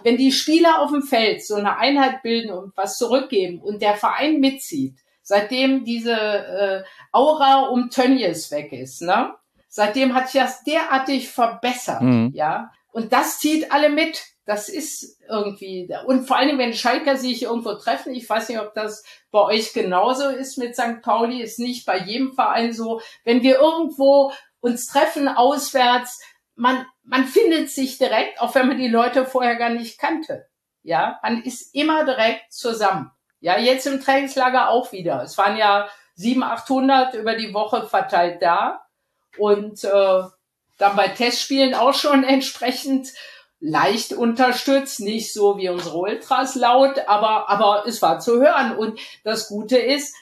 wenn 0.03 0.16
die 0.16 0.32
Spieler 0.32 0.80
auf 0.80 0.90
dem 0.90 1.03
Feld 1.03 1.44
so 1.44 1.57
eine 1.57 1.76
Einheit 1.76 2.22
bilden 2.22 2.53
und 2.53 2.74
was 2.74 2.97
zurückgeben 2.97 3.61
und 3.61 3.82
der 3.82 3.97
Verein 3.97 4.40
mitzieht, 4.40 4.94
seitdem 5.22 5.84
diese 5.84 6.14
äh, 6.14 6.82
Aura 7.12 7.66
um 7.66 7.90
Tönnies 7.90 8.51
weg 8.51 8.72
ist, 8.72 9.03
ne? 9.03 9.34
Seitdem 9.76 10.14
hat 10.14 10.30
sich 10.30 10.40
das 10.40 10.64
derartig 10.64 11.28
verbessert, 11.28 12.00
mhm. 12.00 12.30
ja. 12.32 12.72
Und 12.92 13.12
das 13.12 13.40
zieht 13.40 13.72
alle 13.72 13.90
mit. 13.90 14.24
Das 14.46 14.70
ist 14.70 15.20
irgendwie, 15.28 15.94
und 16.06 16.26
vor 16.26 16.38
allem, 16.38 16.56
wenn 16.56 16.72
Schalker 16.72 17.18
sich 17.18 17.42
irgendwo 17.42 17.74
treffen, 17.74 18.14
ich 18.14 18.26
weiß 18.26 18.48
nicht, 18.48 18.58
ob 18.58 18.72
das 18.72 19.04
bei 19.30 19.42
euch 19.42 19.74
genauso 19.74 20.30
ist 20.30 20.56
mit 20.56 20.74
St. 20.74 21.02
Pauli, 21.02 21.42
ist 21.42 21.58
nicht 21.58 21.84
bei 21.84 21.98
jedem 21.98 22.32
Verein 22.32 22.72
so. 22.72 23.02
Wenn 23.22 23.42
wir 23.42 23.58
irgendwo 23.58 24.32
uns 24.60 24.86
treffen 24.86 25.28
auswärts, 25.28 26.22
man, 26.54 26.86
man 27.02 27.26
findet 27.26 27.68
sich 27.68 27.98
direkt, 27.98 28.40
auch 28.40 28.54
wenn 28.54 28.68
man 28.68 28.78
die 28.78 28.88
Leute 28.88 29.26
vorher 29.26 29.56
gar 29.56 29.68
nicht 29.68 29.98
kannte. 29.98 30.46
Ja, 30.84 31.20
man 31.22 31.42
ist 31.42 31.74
immer 31.74 32.06
direkt 32.06 32.50
zusammen. 32.50 33.10
Ja, 33.40 33.58
jetzt 33.58 33.86
im 33.86 34.00
Trainingslager 34.00 34.70
auch 34.70 34.92
wieder. 34.92 35.22
Es 35.22 35.36
waren 35.36 35.58
ja 35.58 35.86
700, 36.14 36.60
800 36.60 37.14
über 37.16 37.34
die 37.34 37.52
Woche 37.52 37.86
verteilt 37.86 38.40
da 38.40 38.86
und 39.39 39.84
äh, 39.84 40.22
dann 40.78 40.97
bei 40.97 41.09
Testspielen 41.09 41.74
auch 41.74 41.95
schon 41.95 42.24
entsprechend 42.24 43.12
leicht 43.61 44.12
unterstützt, 44.12 45.01
nicht 45.01 45.32
so 45.32 45.57
wie 45.57 45.68
unsere 45.68 45.97
Ultras 45.97 46.55
laut, 46.55 46.99
aber, 47.07 47.49
aber 47.49 47.84
es 47.87 48.03
war 48.03 48.20
zu 48.20 48.41
hören. 48.41 48.76
Und 48.76 48.99
das 49.24 49.49
Gute 49.49 49.78
ist, 49.78 50.14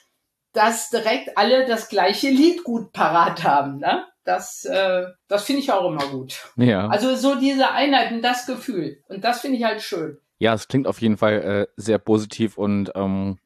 dass 0.53 0.91
direkt 0.91 1.37
alle 1.37 1.67
das 1.67 1.89
gleiche 1.89 2.29
Lied 2.29 2.62
gut 2.62 2.93
parat 2.93 3.43
haben. 3.43 3.79
Ne? 3.79 4.05
Das, 4.25 4.65
äh, 4.65 5.07
das 5.29 5.45
finde 5.45 5.62
ich 5.62 5.73
auch 5.73 5.91
immer 5.91 6.07
gut. 6.07 6.37
Ja. 6.57 6.87
Also 6.89 7.17
so 7.17 7.35
diese 7.35 7.71
Einheit 7.73 8.12
und 8.12 8.23
das 8.23 8.47
Gefühl. 8.47 9.03
Und 9.09 9.25
das 9.25 9.41
finde 9.41 9.59
ich 9.59 9.65
halt 9.65 9.83
schön. 9.83 10.19
Ja, 10.39 10.55
es 10.55 10.69
klingt 10.69 10.87
auf 10.87 11.01
jeden 11.01 11.17
Fall 11.17 11.43
äh, 11.43 11.67
sehr 11.77 11.99
positiv 11.99 12.57
und 12.57 12.93
ähm, 12.95 13.39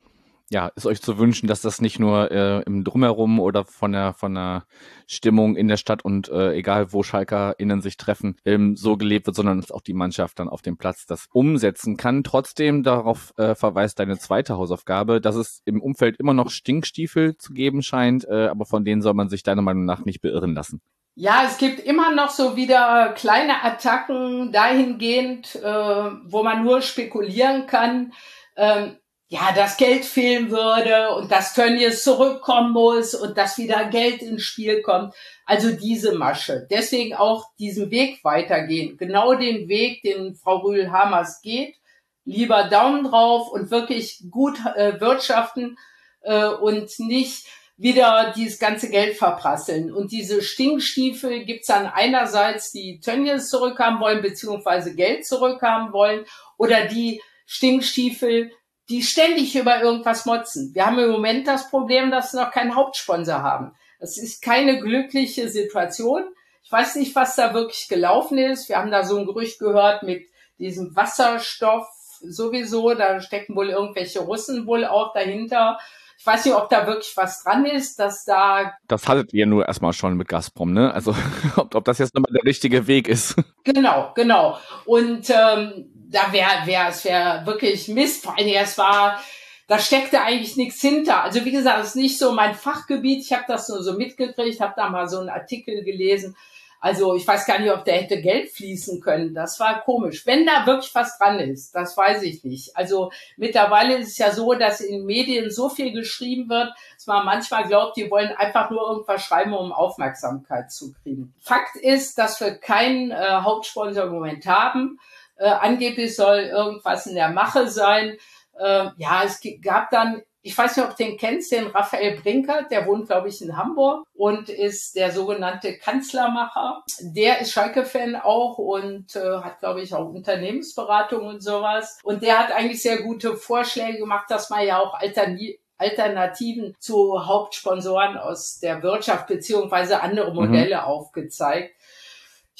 ja, 0.50 0.68
ist 0.68 0.86
euch 0.86 1.02
zu 1.02 1.18
wünschen, 1.18 1.46
dass 1.46 1.60
das 1.60 1.80
nicht 1.80 1.98
nur 1.98 2.30
äh, 2.30 2.62
im 2.62 2.82
Drumherum 2.82 3.38
oder 3.38 3.64
von 3.64 3.92
der 3.92 4.14
von 4.14 4.34
der 4.34 4.64
Stimmung 5.06 5.56
in 5.56 5.68
der 5.68 5.76
Stadt 5.76 6.04
und 6.04 6.28
äh, 6.28 6.54
egal 6.54 6.92
wo 6.92 7.02
SchalkerInnen 7.02 7.82
sich 7.82 7.98
treffen, 7.98 8.36
ähm, 8.44 8.74
so 8.74 8.96
gelebt 8.96 9.26
wird, 9.26 9.36
sondern 9.36 9.60
dass 9.60 9.70
auch 9.70 9.82
die 9.82 9.92
Mannschaft 9.92 10.38
dann 10.38 10.48
auf 10.48 10.62
dem 10.62 10.78
Platz 10.78 11.04
das 11.06 11.26
umsetzen 11.32 11.96
kann. 11.96 12.24
Trotzdem 12.24 12.82
darauf 12.82 13.34
äh, 13.36 13.54
verweist 13.54 13.98
deine 13.98 14.18
zweite 14.18 14.56
Hausaufgabe, 14.56 15.20
dass 15.20 15.36
es 15.36 15.60
im 15.66 15.82
Umfeld 15.82 16.16
immer 16.18 16.34
noch 16.34 16.50
Stinkstiefel 16.50 17.36
zu 17.36 17.52
geben 17.52 17.82
scheint, 17.82 18.24
äh, 18.24 18.46
aber 18.46 18.64
von 18.64 18.84
denen 18.84 19.02
soll 19.02 19.14
man 19.14 19.28
sich 19.28 19.42
deiner 19.42 19.62
Meinung 19.62 19.84
nach 19.84 20.04
nicht 20.04 20.22
beirren 20.22 20.54
lassen. 20.54 20.80
Ja, 21.14 21.42
es 21.44 21.58
gibt 21.58 21.80
immer 21.80 22.14
noch 22.14 22.30
so 22.30 22.56
wieder 22.56 23.12
kleine 23.16 23.64
Attacken 23.64 24.52
dahingehend, 24.52 25.56
äh, 25.56 25.64
wo 25.64 26.42
man 26.44 26.62
nur 26.62 26.80
spekulieren 26.80 27.66
kann. 27.66 28.12
Ähm, 28.56 28.96
ja, 29.28 29.52
das 29.54 29.76
Geld 29.76 30.04
fehlen 30.04 30.50
würde 30.50 31.14
und 31.14 31.30
dass 31.30 31.54
Tönnies 31.54 32.02
zurückkommen 32.02 32.72
muss 32.72 33.14
und 33.14 33.36
dass 33.36 33.58
wieder 33.58 33.84
Geld 33.86 34.22
ins 34.22 34.42
Spiel 34.42 34.82
kommt. 34.82 35.14
Also 35.44 35.70
diese 35.70 36.14
Masche. 36.14 36.66
Deswegen 36.70 37.14
auch 37.14 37.44
diesen 37.58 37.90
Weg 37.90 38.24
weitergehen. 38.24 38.96
Genau 38.96 39.34
den 39.34 39.68
Weg, 39.68 40.02
den 40.02 40.34
Frau 40.34 40.58
Rühl-Hamers 40.58 41.42
geht. 41.42 41.76
Lieber 42.24 42.64
Daumen 42.64 43.04
drauf 43.04 43.48
und 43.50 43.70
wirklich 43.70 44.22
gut 44.30 44.58
äh, 44.76 45.00
wirtschaften. 45.00 45.76
äh, 46.22 46.46
und 46.46 46.98
nicht 46.98 47.46
wieder 47.76 48.32
dieses 48.36 48.58
ganze 48.58 48.90
Geld 48.90 49.16
verprasseln. 49.16 49.92
Und 49.92 50.10
diese 50.10 50.42
Stinkstiefel 50.42 51.44
gibt's 51.44 51.68
dann 51.68 51.86
einerseits, 51.86 52.72
die 52.72 53.00
Tönnies 53.00 53.48
zurückhaben 53.48 54.00
wollen, 54.00 54.20
beziehungsweise 54.20 54.94
Geld 54.94 55.26
zurückhaben 55.26 55.92
wollen, 55.92 56.24
oder 56.56 56.86
die 56.86 57.22
Stinkstiefel, 57.46 58.50
die 58.88 59.02
ständig 59.02 59.54
über 59.54 59.82
irgendwas 59.82 60.24
motzen. 60.24 60.74
Wir 60.74 60.86
haben 60.86 60.98
im 60.98 61.10
Moment 61.10 61.46
das 61.46 61.68
Problem, 61.70 62.10
dass 62.10 62.32
wir 62.32 62.44
noch 62.44 62.50
keinen 62.50 62.74
Hauptsponsor 62.74 63.42
haben. 63.42 63.72
Das 64.00 64.16
ist 64.16 64.42
keine 64.42 64.80
glückliche 64.80 65.48
Situation. 65.48 66.24
Ich 66.62 66.72
weiß 66.72 66.96
nicht, 66.96 67.14
was 67.14 67.36
da 67.36 67.54
wirklich 67.54 67.88
gelaufen 67.88 68.38
ist. 68.38 68.68
Wir 68.68 68.78
haben 68.78 68.90
da 68.90 69.04
so 69.04 69.16
ein 69.18 69.26
Gerücht 69.26 69.58
gehört 69.58 70.02
mit 70.02 70.26
diesem 70.58 70.94
Wasserstoff 70.94 71.86
sowieso. 72.20 72.94
Da 72.94 73.20
stecken 73.20 73.56
wohl 73.56 73.70
irgendwelche 73.70 74.20
Russen 74.20 74.66
wohl 74.66 74.84
auch 74.84 75.12
dahinter. 75.12 75.78
Ich 76.18 76.26
weiß 76.26 76.46
nicht, 76.46 76.54
ob 76.54 76.68
da 76.68 76.86
wirklich 76.86 77.16
was 77.16 77.44
dran 77.44 77.64
ist, 77.64 77.98
dass 78.00 78.24
da. 78.24 78.74
Das 78.88 79.06
hattet 79.06 79.32
ihr 79.32 79.46
nur 79.46 79.66
erstmal 79.66 79.92
schon 79.92 80.16
mit 80.16 80.28
Gazprom, 80.28 80.72
ne? 80.72 80.92
Also 80.92 81.14
ob, 81.56 81.74
ob 81.74 81.84
das 81.84 81.98
jetzt 81.98 82.14
nochmal 82.14 82.32
der 82.32 82.44
richtige 82.44 82.86
Weg 82.86 83.08
ist. 83.08 83.36
Genau, 83.64 84.12
genau. 84.14 84.58
Und 84.84 85.30
ähm, 85.30 85.97
da 86.10 86.32
wäre 86.32 86.66
wär, 86.66 86.88
es 86.88 87.04
wäre 87.04 87.44
wirklich 87.44 87.88
Mist. 87.88 88.24
Vor 88.24 88.36
allem, 88.36 88.48
es 88.48 88.78
war, 88.78 89.20
da 89.66 89.78
steckte 89.78 90.22
eigentlich 90.22 90.56
nichts 90.56 90.80
hinter. 90.80 91.22
Also 91.22 91.44
wie 91.44 91.52
gesagt, 91.52 91.80
es 91.80 91.88
ist 91.88 91.96
nicht 91.96 92.18
so 92.18 92.32
mein 92.32 92.54
Fachgebiet. 92.54 93.22
Ich 93.22 93.32
habe 93.32 93.44
das 93.46 93.68
nur 93.68 93.82
so 93.82 93.94
mitgekriegt, 93.94 94.60
habe 94.60 94.74
da 94.76 94.88
mal 94.88 95.08
so 95.08 95.20
einen 95.20 95.28
Artikel 95.28 95.84
gelesen. 95.84 96.36
Also 96.80 97.16
ich 97.16 97.26
weiß 97.26 97.44
gar 97.44 97.58
nicht, 97.58 97.72
ob 97.72 97.84
der 97.84 97.96
hätte 97.96 98.22
Geld 98.22 98.50
fließen 98.50 99.00
können. 99.00 99.34
Das 99.34 99.58
war 99.58 99.80
komisch. 99.80 100.24
Wenn 100.26 100.46
da 100.46 100.64
wirklich 100.64 100.94
was 100.94 101.18
dran 101.18 101.40
ist, 101.40 101.74
das 101.74 101.96
weiß 101.96 102.22
ich 102.22 102.44
nicht. 102.44 102.76
Also 102.76 103.10
mittlerweile 103.36 103.96
ist 103.96 104.10
es 104.10 104.18
ja 104.18 104.30
so, 104.30 104.54
dass 104.54 104.80
in 104.80 105.04
Medien 105.04 105.50
so 105.50 105.68
viel 105.68 105.92
geschrieben 105.92 106.48
wird, 106.48 106.72
dass 106.94 107.06
man 107.06 107.24
manchmal 107.24 107.66
glaubt, 107.66 107.96
die 107.96 108.08
wollen 108.10 108.30
einfach 108.30 108.70
nur 108.70 108.88
irgendwas 108.88 109.24
schreiben, 109.24 109.54
um 109.54 109.72
Aufmerksamkeit 109.72 110.70
zu 110.70 110.92
kriegen. 111.02 111.34
Fakt 111.40 111.74
ist, 111.74 112.16
dass 112.16 112.40
wir 112.40 112.54
keinen 112.54 113.10
äh, 113.10 113.16
Hauptsponsor 113.16 114.04
im 114.04 114.12
Moment 114.12 114.46
haben. 114.46 115.00
Äh, 115.38 115.48
angeblich 115.48 116.14
soll 116.14 116.40
irgendwas 116.40 117.06
in 117.06 117.14
der 117.14 117.30
Mache 117.30 117.68
sein. 117.68 118.16
Äh, 118.58 118.88
ja, 118.96 119.22
es 119.24 119.40
gab 119.62 119.90
dann 119.90 120.22
ich 120.48 120.56
weiß 120.56 120.76
nicht, 120.76 120.86
ob 120.86 120.96
du 120.96 121.04
den 121.04 121.18
kennst, 121.18 121.52
den 121.52 121.66
Raphael 121.66 122.18
Brinkert, 122.20 122.70
der 122.70 122.86
wohnt, 122.86 123.06
glaube 123.06 123.28
ich, 123.28 123.42
in 123.42 123.56
Hamburg 123.56 124.06
und 124.14 124.48
ist 124.48 124.94
der 124.96 125.10
sogenannte 125.10 125.76
Kanzlermacher. 125.76 126.82
Der 127.00 127.40
ist 127.40 127.52
Schalke-Fan 127.52 128.16
auch 128.16 128.56
und 128.56 129.14
äh, 129.16 129.40
hat, 129.40 129.58
glaube 129.58 129.82
ich, 129.82 129.94
auch 129.94 130.08
Unternehmensberatung 130.08 131.26
und 131.26 131.42
sowas. 131.42 131.98
Und 132.02 132.22
der 132.22 132.38
hat 132.38 132.52
eigentlich 132.52 132.80
sehr 132.80 133.02
gute 133.02 133.36
Vorschläge 133.36 133.98
gemacht, 133.98 134.30
dass 134.30 134.48
man 134.48 134.66
ja 134.66 134.78
auch 134.78 134.94
Alternativen 134.94 135.58
Alternativen 135.80 136.74
zu 136.80 137.24
Hauptsponsoren 137.24 138.16
aus 138.16 138.58
der 138.58 138.82
Wirtschaft 138.82 139.28
beziehungsweise 139.28 140.02
andere 140.02 140.30
mhm. 140.30 140.36
Modelle 140.36 140.78
mhm. 140.78 140.82
aufgezeigt. 140.82 141.72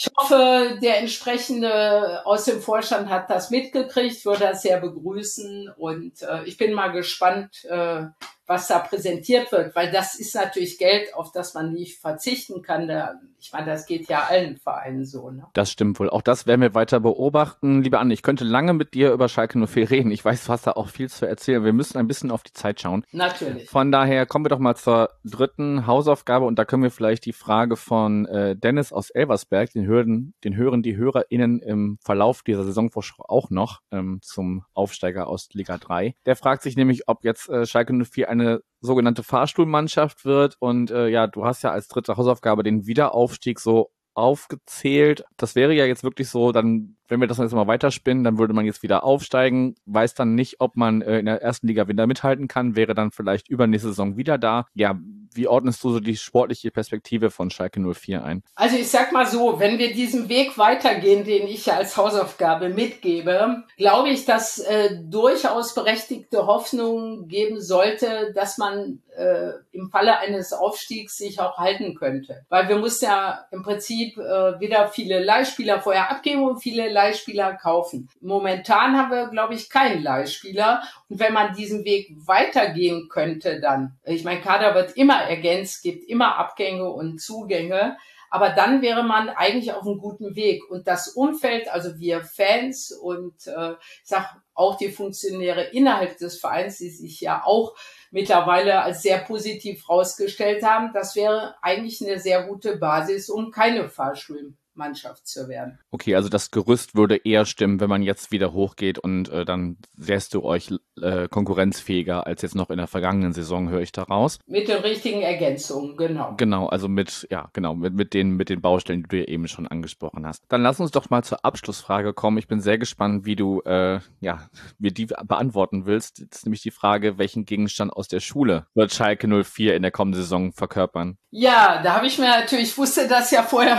Ich 0.01 0.07
hoffe, 0.17 0.79
der 0.81 0.99
entsprechende 0.99 2.25
aus 2.25 2.45
dem 2.45 2.63
Vorstand 2.63 3.09
hat 3.09 3.29
das 3.31 3.51
mitgekriegt, 3.51 4.25
würde 4.25 4.41
das 4.41 4.63
sehr 4.63 4.81
begrüßen 4.81 5.71
und 5.77 6.23
äh, 6.23 6.45
ich 6.45 6.57
bin 6.57 6.73
mal 6.73 6.93
gespannt, 6.93 7.65
äh, 7.65 8.05
was 8.49 8.67
da 8.67 8.79
präsentiert 8.79 9.53
wird, 9.53 9.77
weil 9.77 9.91
das 9.93 10.15
ist 10.15 10.35
natürlich 10.35 10.79
Geld, 10.79 11.15
auf 11.15 11.33
das 11.33 11.53
man 11.53 11.73
nicht 11.73 12.01
verzichten 12.01 12.63
kann. 12.63 12.89
Da, 12.89 13.21
ich 13.39 13.53
meine, 13.53 13.67
das 13.67 13.85
geht 13.85 14.09
ja 14.09 14.25
allen 14.29 14.57
Vereinen 14.57 15.05
so. 15.05 15.31
Ne? 15.31 15.47
Das 15.53 15.71
stimmt 15.71 16.01
wohl. 16.01 16.09
Auch 16.09 16.23
das 16.23 16.47
werden 16.47 16.63
wir 16.63 16.75
weiter 16.75 16.99
beobachten. 16.99 17.83
Liebe 17.83 17.99
Anne, 17.99 18.15
ich 18.15 18.23
könnte 18.23 18.45
lange 18.45 18.73
mit 18.73 18.95
dir 18.95 19.13
über 19.13 19.29
Schalke 19.29 19.59
04 19.59 19.91
reden. 19.91 20.11
Ich 20.11 20.25
weiß, 20.25 20.47
du 20.47 20.53
hast 20.53 20.67
da 20.67 20.73
auch 20.73 20.89
viel 20.89 21.11
zu 21.11 21.27
erzählen. 21.27 21.63
Wir 21.63 21.75
müssen 21.75 21.99
ein 21.99 22.07
bisschen 22.07 22.31
auf 22.31 22.43
die 22.43 22.55
Zeit 22.55 22.81
schauen. 22.81 23.05
Natürlich. 23.13 23.69
Von 23.69 23.93
daher 23.93 24.25
kommen 24.25 24.47
wir 24.47 24.51
doch 24.51 24.59
mal 24.59 24.77
zur 24.77 25.11
dritten 25.25 25.87
Hausaufgabe 25.87 26.47
und 26.47 26.59
da 26.59 26.65
können 26.65 26.83
wir 26.83 26.91
vielleicht 26.91 27.27
die 27.27 27.35
Frage 27.35 27.77
von 27.77 28.25
äh, 28.27 28.57
Dennis 28.57 28.95
aus 28.95 29.11
Elversberg, 29.11 29.71
den 29.73 29.85
hören, 29.85 30.33
den 30.43 30.57
hören 30.57 30.83
die 30.83 30.97
HörerInnen 30.97 31.61
im 31.61 31.99
Verlauf 32.03 32.43
dieser 32.43 32.65
Saisonvorschau 32.65 33.25
auch 33.29 33.51
noch 33.51 33.83
ähm, 33.93 34.21
zum 34.23 34.65
Aufsteiger 34.73 35.27
aus 35.27 35.51
Liga 35.53 35.77
3. 35.77 36.15
Der 36.25 36.35
fragt 36.35 36.63
sich 36.63 36.77
nämlich, 36.77 37.09
ob 37.09 37.25
jetzt 37.25 37.51
äh, 37.51 37.67
Schalke 37.67 37.93
04 37.93 38.38
eine 38.41 38.61
sogenannte 38.81 39.23
Fahrstuhlmannschaft 39.23 40.25
wird. 40.25 40.57
Und 40.61 40.91
äh, 40.91 41.09
ja, 41.09 41.27
du 41.27 41.45
hast 41.45 41.63
ja 41.63 41.71
als 41.71 41.89
dritte 41.89 42.17
Hausaufgabe 42.17 42.63
den 42.63 42.87
Wiederaufstieg 42.87 43.61
so 43.61 43.91
aufgezählt. 44.15 45.25
Das 45.37 45.55
wäre 45.55 45.75
ja 45.75 45.87
jetzt 45.87 46.05
wirklich 46.05 46.29
so, 46.29 46.53
dann, 46.53 46.98
wenn 47.09 47.21
wir 47.21 47.27
das 47.27 47.39
jetzt 47.39 47.53
mal 47.53 47.67
weiterspinnen, 47.67 48.25
dann 48.25 48.39
würde 48.39 48.55
man 48.55 48.67
jetzt 48.67 48.83
wieder 48.83 49.05
aufsteigen, 49.05 49.75
weiß 49.87 50.15
dann 50.15 50.35
nicht, 50.35 50.61
ob 50.61 50.77
man 50.77 51.03
äh, 51.03 51.19
in 51.19 51.27
der 51.27 51.43
ersten 51.43 51.67
Liga 51.67 51.89
wieder 51.89 52.07
mithalten 52.07 52.49
kann, 52.49 52.77
wäre 52.77 52.95
dann 52.95 53.11
vielleicht 53.11 53.49
übernächste 53.49 53.89
Saison 53.89 54.17
wieder 54.17 54.39
da. 54.39 54.67
Ja, 54.75 54.99
wie 55.33 55.47
ordnest 55.47 55.83
du 55.85 55.91
so 55.91 56.01
die 56.01 56.17
sportliche 56.17 56.71
Perspektive 56.71 57.31
von 57.31 57.51
Schalke 57.51 57.81
04 57.81 58.25
ein? 58.25 58.43
Also 58.55 58.77
ich 58.77 58.89
sag 58.91 59.13
mal 59.13 59.27
so, 59.27 59.61
wenn 59.61 59.79
wir 59.79 59.93
diesen 59.93 60.29
Weg 60.29 60.59
weitergehen, 60.59 61.25
den 61.25 61.47
ich 61.47 61.67
ja 61.67 61.77
als 61.77 61.97
Hausaufgabe 61.97 62.71
mitgebe, 62.71 63.65
glaube 63.77 64.09
ich, 64.11 64.25
dass 64.25 64.59
äh, 64.59 64.99
durchaus 65.03 65.75
berechtigte 65.75 66.47
Hoffnung 66.47 67.29
geben 67.29 67.61
sollte, 67.61 68.33
dass 68.35 68.59
man 68.59 69.01
äh, 69.17 69.53
im 69.73 69.91
Falle 69.91 70.19
eines 70.19 70.53
Aufstiegs 70.53 71.17
sich 71.17 71.41
auch 71.41 71.59
halten 71.59 71.95
könnte. 71.95 72.45
Weil 72.49 72.69
wir 72.69 72.77
mussten 72.77 73.07
ja 73.07 73.47
im 73.51 73.63
Prinzip 73.63 74.17
äh, 74.17 74.61
wieder 74.61 74.89
viele 74.89 75.23
Leihspieler 75.23 75.81
vorher 75.81 76.11
abgeben 76.11 76.45
und 76.45 76.63
viele 76.63 76.89
Leihspieler 76.99 77.55
kaufen. 77.55 78.09
Momentan 78.21 78.97
haben 78.97 79.13
wir, 79.13 79.29
glaube 79.29 79.55
ich, 79.55 79.71
keinen 79.71 80.03
Leihspieler. 80.03 80.83
Und 81.09 81.21
wenn 81.21 81.33
man 81.33 81.55
diesen 81.55 81.85
Weg 81.85 82.11
weitergehen 82.27 83.09
könnte, 83.09 83.61
dann, 83.61 83.99
ich 84.05 84.25
mein 84.25 84.43
Kader 84.43 84.75
wird 84.75 84.97
immer 84.97 85.23
ergänzt, 85.23 85.85
gibt 85.85 86.09
immer 86.09 86.37
Abgänge 86.37 86.91
und 86.91 87.21
Zugänge. 87.21 87.97
Aber 88.31 88.51
dann 88.51 88.83
wäre 88.83 89.05
man 89.05 89.29
eigentlich 89.29 89.73
auf 89.73 89.87
einem 89.87 89.99
guten 89.99 90.35
Weg. 90.35 90.69
Und 90.69 90.89
das 90.89 91.09
Umfeld, 91.09 91.69
also 91.73 91.99
wir 92.01 92.25
Fans 92.25 92.91
und 92.91 93.47
äh, 93.47 93.73
ich 93.73 94.09
sag 94.09 94.37
auch 94.55 94.77
die 94.77 94.91
Funktionäre 94.91 95.63
innerhalb 95.71 96.19
des 96.19 96.41
Vereins, 96.41 96.79
die 96.79 96.91
sich 96.91 97.21
ja 97.21 97.43
auch 97.45 97.77
mittlerweile 98.11 98.83
als 98.83 99.03
sehr 99.03 99.19
positiv 99.19 99.87
herausgestellt 99.87 100.65
haben, 100.65 100.93
das 100.93 101.15
wäre 101.15 101.55
eigentlich 101.63 102.05
eine 102.05 102.19
sehr 102.19 102.43
gute 102.43 102.77
Basis, 102.77 103.31
um 103.31 103.53
keine 103.53 103.89
Fahrstuhl 103.89 104.55
Mannschaft 104.79 105.27
zu 105.27 105.49
werden. 105.49 105.79
Okay, 105.91 106.15
also 106.15 106.29
das 106.29 106.51
Gerüst 106.51 106.95
würde 106.95 107.17
eher 107.17 107.45
stimmen, 107.45 107.81
wenn 107.81 107.91
man 107.91 108.03
jetzt 108.03 108.33
wieder 108.33 108.53
hochgeht 108.53 108.99
und 108.99 109.29
äh, 109.29 109.45
dann 109.45 109.77
säst 109.97 110.33
du 110.33 110.43
euch 110.43 110.71
äh, 111.03 111.29
konkurrenzfähiger 111.29 112.27
als 112.27 112.43
jetzt 112.43 112.55
noch 112.55 112.71
in 112.71 112.79
der 112.79 112.87
vergangenen 112.87 113.33
Saison, 113.33 113.69
höre 113.69 113.81
ich 113.81 113.93
daraus. 113.93 114.39
Mit 114.47 114.69
den 114.69 114.79
richtigen 114.79 115.21
Ergänzungen, 115.21 115.97
genau. 115.97 116.35
Genau, 116.37 116.67
also 116.69 116.89
mit, 116.89 117.27
ja, 117.31 117.51
genau, 117.53 117.75
mit, 117.75 117.95
mit, 117.95 118.15
den, 118.15 118.37
mit 118.37 118.49
den 118.49 118.63
Baustellen, 118.63 119.03
die 119.03 119.09
du 119.09 119.19
ja 119.19 119.25
eben 119.25 119.49
schon 119.49 119.67
angesprochen 119.67 120.27
hast. 120.27 120.45
Dann 120.49 120.63
lass 120.63 120.81
uns 120.81 120.93
doch 120.93 121.11
mal 121.11 121.23
zur 121.23 121.45
Abschlussfrage 121.45 122.15
kommen. 122.15 122.39
Ich 122.39 122.49
bin 122.49 122.61
sehr 122.61 122.79
gespannt, 122.79 123.27
wie 123.27 123.37
du 123.37 123.61
äh, 123.63 124.01
ja, 124.21 124.49
mir 124.79 124.93
die 124.93 125.07
beantworten 125.07 125.87
willst. 125.87 126.21
Das 126.21 126.39
ist 126.39 126.47
nämlich 126.47 126.63
die 126.63 126.71
Frage, 126.71 127.19
welchen 127.19 127.45
Gegenstand 127.45 127.93
aus 127.93 128.09
der 128.09 128.21
Schule 128.21 128.67
wird 128.75 128.93
Schalke 128.93 129.27
04 129.27 129.75
in 129.75 129.83
der 129.83 129.91
kommenden 129.91 130.23
Saison 130.23 130.53
verkörpern? 130.53 131.19
Ja, 131.31 131.83
da 131.83 131.95
habe 131.95 132.07
ich 132.07 132.19
mir 132.19 132.29
natürlich, 132.29 132.71
ich 132.71 132.79
wusste 132.79 133.07
das 133.09 133.31
ja 133.31 133.43
vorher, 133.43 133.79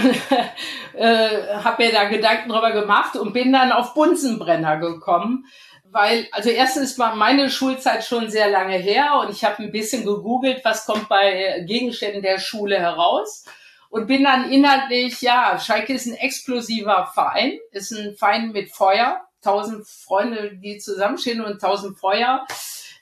äh, 0.93 1.55
habe 1.63 1.83
mir 1.83 1.91
da 1.91 2.05
Gedanken 2.05 2.49
drüber 2.49 2.71
gemacht 2.71 3.15
und 3.15 3.33
bin 3.33 3.51
dann 3.53 3.71
auf 3.71 3.93
Bunsenbrenner 3.93 4.77
gekommen. 4.77 5.45
Weil, 5.91 6.27
also 6.31 6.49
erstens 6.49 6.99
war 6.99 7.15
meine 7.15 7.49
Schulzeit 7.49 8.05
schon 8.05 8.29
sehr 8.29 8.49
lange 8.49 8.77
her 8.77 9.19
und 9.21 9.31
ich 9.31 9.43
habe 9.43 9.63
ein 9.63 9.71
bisschen 9.71 10.05
gegoogelt, 10.05 10.63
was 10.63 10.85
kommt 10.85 11.09
bei 11.09 11.63
Gegenständen 11.65 12.21
der 12.21 12.37
Schule 12.37 12.79
heraus 12.79 13.43
und 13.89 14.05
bin 14.05 14.23
dann 14.23 14.51
inhaltlich, 14.51 15.21
ja, 15.21 15.59
Schalke 15.59 15.93
ist 15.93 16.05
ein 16.05 16.13
explosiver 16.13 17.09
Verein, 17.13 17.57
ist 17.71 17.91
ein 17.91 18.15
Verein 18.15 18.51
mit 18.51 18.71
Feuer, 18.71 19.21
tausend 19.41 19.87
Freunde, 19.87 20.57
die 20.57 20.77
zusammenstehen 20.77 21.41
und 21.41 21.59
tausend 21.59 21.97
Feuer. 21.97 22.45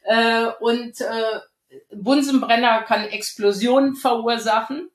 Äh, 0.04 0.48
und 0.62 1.02
äh, 1.02 1.40
Bunsenbrenner 1.94 2.84
kann 2.84 3.04
Explosionen 3.04 3.96
verursachen, 3.96 4.90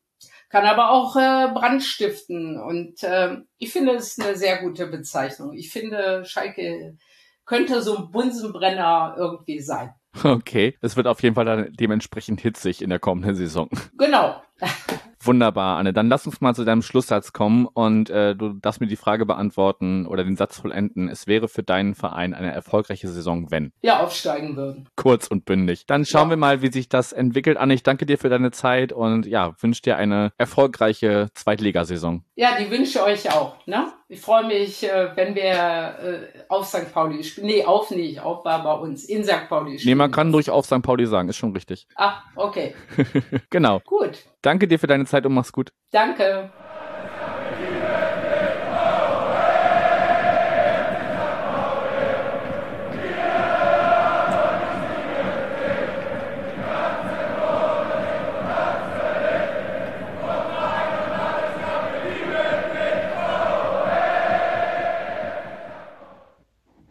kann 0.53 0.66
aber 0.66 0.90
auch 0.90 1.16
äh, 1.16 1.50
Brand 1.55 1.82
stiften. 1.82 2.61
Und 2.61 3.03
äh, 3.03 3.38
ich 3.57 3.72
finde, 3.72 3.94
es 3.94 4.18
ist 4.18 4.22
eine 4.22 4.36
sehr 4.36 4.59
gute 4.59 4.86
Bezeichnung. 4.86 5.55
Ich 5.55 5.70
finde, 5.70 6.26
Schalke 6.26 6.98
könnte 7.46 7.80
so 7.80 7.96
ein 7.96 8.11
Bunsenbrenner 8.12 9.16
irgendwie 9.18 9.61
sein. 9.61 9.94
Okay, 10.24 10.76
es 10.82 10.94
wird 10.94 11.07
auf 11.07 11.22
jeden 11.22 11.34
Fall 11.34 11.46
dann 11.46 11.72
dementsprechend 11.72 12.42
hitzig 12.42 12.82
in 12.82 12.90
der 12.90 12.98
kommenden 12.98 13.34
Saison. 13.34 13.70
Genau. 13.96 14.42
Wunderbar, 15.24 15.78
Anne. 15.78 15.92
Dann 15.92 16.08
lass 16.08 16.26
uns 16.26 16.40
mal 16.40 16.52
zu 16.54 16.64
deinem 16.64 16.82
Schlusssatz 16.82 17.32
kommen 17.32 17.66
und 17.66 18.10
äh, 18.10 18.34
du 18.34 18.54
darfst 18.54 18.80
mir 18.80 18.88
die 18.88 18.96
Frage 18.96 19.24
beantworten 19.24 20.06
oder 20.06 20.24
den 20.24 20.36
Satz 20.36 20.58
vollenden. 20.58 21.08
Es 21.08 21.28
wäre 21.28 21.46
für 21.46 21.62
deinen 21.62 21.94
Verein 21.94 22.34
eine 22.34 22.52
erfolgreiche 22.52 23.06
Saison, 23.06 23.50
wenn? 23.50 23.72
Ja, 23.82 24.00
aufsteigen 24.00 24.56
würden. 24.56 24.88
Kurz 24.96 25.28
und 25.28 25.44
bündig. 25.44 25.86
Dann 25.86 26.04
schauen 26.04 26.24
ja. 26.24 26.30
wir 26.30 26.36
mal, 26.38 26.62
wie 26.62 26.72
sich 26.72 26.88
das 26.88 27.12
entwickelt. 27.12 27.56
Anne, 27.56 27.74
ich 27.74 27.84
danke 27.84 28.04
dir 28.04 28.18
für 28.18 28.30
deine 28.30 28.50
Zeit 28.50 28.92
und 28.92 29.26
ja, 29.26 29.54
wünsche 29.60 29.82
dir 29.82 29.96
eine 29.96 30.32
erfolgreiche 30.38 31.28
Zweitligasaison. 31.34 32.24
Ja, 32.34 32.56
die 32.58 32.68
wünsche 32.70 33.04
euch 33.04 33.30
auch. 33.30 33.64
Ne? 33.66 33.92
Ich 34.08 34.20
freue 34.20 34.44
mich, 34.44 34.82
äh, 34.82 35.10
wenn 35.14 35.36
wir 35.36 35.44
äh, 35.44 36.42
auf 36.48 36.66
St. 36.66 36.92
Pauli 36.92 37.22
spielen. 37.22 37.46
Nee, 37.46 37.64
auf 37.64 37.92
nicht, 37.92 38.20
auf 38.20 38.44
war 38.44 38.64
bei 38.64 38.74
uns, 38.74 39.04
in 39.04 39.22
St. 39.22 39.48
Pauli 39.48 39.78
spielen. 39.78 39.92
Nee, 39.92 39.94
man 39.94 40.10
kann 40.10 40.32
durch 40.32 40.50
auf 40.50 40.66
St. 40.66 40.82
Pauli 40.82 41.06
sagen, 41.06 41.28
ist 41.28 41.36
schon 41.36 41.52
richtig. 41.52 41.86
Ach, 41.94 42.24
okay. 42.34 42.74
genau. 43.50 43.80
Gut. 43.86 44.24
Danke 44.43 44.66
dir 44.66 44.78
für 44.78 44.88
deine 44.88 45.07
Zeit 45.07 45.24
und 45.24 45.34
mach's 45.34 45.53
gut. 45.53 45.72
Danke. 45.93 46.51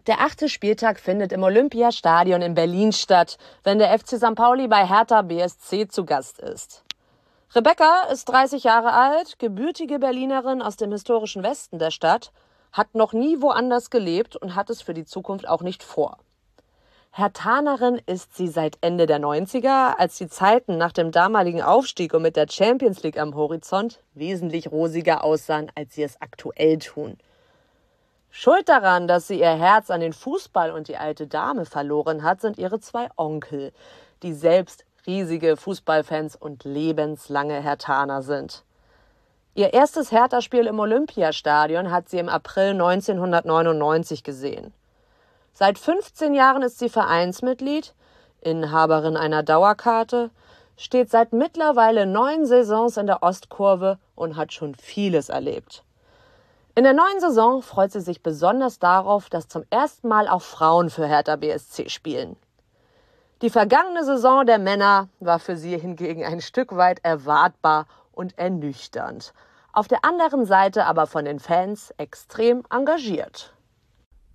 Der 0.07 0.19
achte 0.19 0.49
Spieltag 0.49 0.99
findet 0.99 1.31
im 1.31 1.43
Olympiastadion 1.43 2.41
in 2.41 2.55
Berlin 2.55 2.91
statt, 2.91 3.37
wenn 3.63 3.77
der 3.77 3.97
FC 3.97 4.17
St. 4.17 4.35
Pauli 4.35 4.67
bei 4.67 4.87
Hertha 4.87 5.21
BSC 5.21 5.87
zu 5.87 6.05
Gast 6.05 6.39
ist. 6.39 6.83
Rebecca 7.53 8.03
ist 8.09 8.29
30 8.29 8.63
Jahre 8.63 8.93
alt, 8.93 9.37
gebürtige 9.37 9.99
Berlinerin 9.99 10.61
aus 10.61 10.77
dem 10.77 10.89
historischen 10.93 11.43
Westen 11.43 11.79
der 11.79 11.91
Stadt, 11.91 12.31
hat 12.71 12.95
noch 12.95 13.11
nie 13.11 13.41
woanders 13.41 13.89
gelebt 13.89 14.37
und 14.37 14.55
hat 14.55 14.69
es 14.69 14.81
für 14.81 14.93
die 14.93 15.03
Zukunft 15.03 15.45
auch 15.49 15.61
nicht 15.61 15.83
vor. 15.83 16.17
Hertanerin 17.11 17.99
ist 18.05 18.37
sie 18.37 18.47
seit 18.47 18.77
Ende 18.79 19.05
der 19.05 19.19
90er, 19.19 19.97
als 19.97 20.17
die 20.17 20.29
Zeiten 20.29 20.77
nach 20.77 20.93
dem 20.93 21.11
damaligen 21.11 21.61
Aufstieg 21.61 22.13
und 22.13 22.21
mit 22.21 22.37
der 22.37 22.47
Champions 22.49 23.03
League 23.03 23.19
am 23.19 23.35
Horizont 23.35 23.99
wesentlich 24.13 24.71
rosiger 24.71 25.21
aussahen, 25.25 25.69
als 25.75 25.93
sie 25.93 26.03
es 26.03 26.21
aktuell 26.21 26.79
tun. 26.79 27.17
Schuld 28.29 28.69
daran, 28.69 29.09
dass 29.09 29.27
sie 29.27 29.41
ihr 29.41 29.57
Herz 29.57 29.91
an 29.91 29.99
den 29.99 30.13
Fußball 30.13 30.71
und 30.71 30.87
die 30.87 30.95
alte 30.95 31.27
Dame 31.27 31.65
verloren 31.65 32.23
hat, 32.23 32.39
sind 32.39 32.57
ihre 32.57 32.79
zwei 32.79 33.09
Onkel, 33.17 33.73
die 34.23 34.31
selbst 34.31 34.85
riesige 35.07 35.57
Fußballfans 35.57 36.35
und 36.35 36.63
lebenslange 36.63 37.61
Hertaner 37.61 38.21
sind. 38.21 38.63
Ihr 39.53 39.73
erstes 39.73 40.11
Hertha-Spiel 40.11 40.67
im 40.67 40.79
Olympiastadion 40.79 41.91
hat 41.91 42.09
sie 42.09 42.19
im 42.19 42.29
April 42.29 42.71
1999 42.71 44.23
gesehen. 44.23 44.73
Seit 45.53 45.77
15 45.77 46.33
Jahren 46.33 46.61
ist 46.61 46.79
sie 46.79 46.89
Vereinsmitglied, 46.89 47.93
Inhaberin 48.41 49.17
einer 49.17 49.43
Dauerkarte, 49.43 50.31
steht 50.77 51.11
seit 51.11 51.33
mittlerweile 51.33 52.05
neun 52.05 52.45
Saisons 52.45 52.97
in 52.97 53.07
der 53.07 53.21
Ostkurve 53.23 53.99
und 54.15 54.37
hat 54.37 54.53
schon 54.53 54.73
vieles 54.75 55.29
erlebt. 55.29 55.83
In 56.73 56.85
der 56.85 56.93
neuen 56.93 57.19
Saison 57.19 57.61
freut 57.61 57.91
sie 57.91 57.99
sich 57.99 58.23
besonders 58.23 58.79
darauf, 58.79 59.29
dass 59.29 59.49
zum 59.49 59.63
ersten 59.69 60.07
Mal 60.07 60.29
auch 60.29 60.41
Frauen 60.41 60.89
für 60.89 61.05
Hertha 61.05 61.35
BSC 61.35 61.89
spielen. 61.89 62.37
Die 63.41 63.49
vergangene 63.49 64.05
Saison 64.05 64.45
der 64.45 64.59
Männer 64.59 65.09
war 65.19 65.39
für 65.39 65.57
sie 65.57 65.75
hingegen 65.75 66.23
ein 66.23 66.41
Stück 66.41 66.75
weit 66.75 66.99
erwartbar 67.03 67.87
und 68.11 68.37
ernüchternd. 68.37 69.33
Auf 69.73 69.87
der 69.87 70.05
anderen 70.05 70.45
Seite 70.45 70.85
aber 70.85 71.07
von 71.07 71.25
den 71.25 71.39
Fans 71.39 71.91
extrem 71.97 72.63
engagiert. 72.69 73.55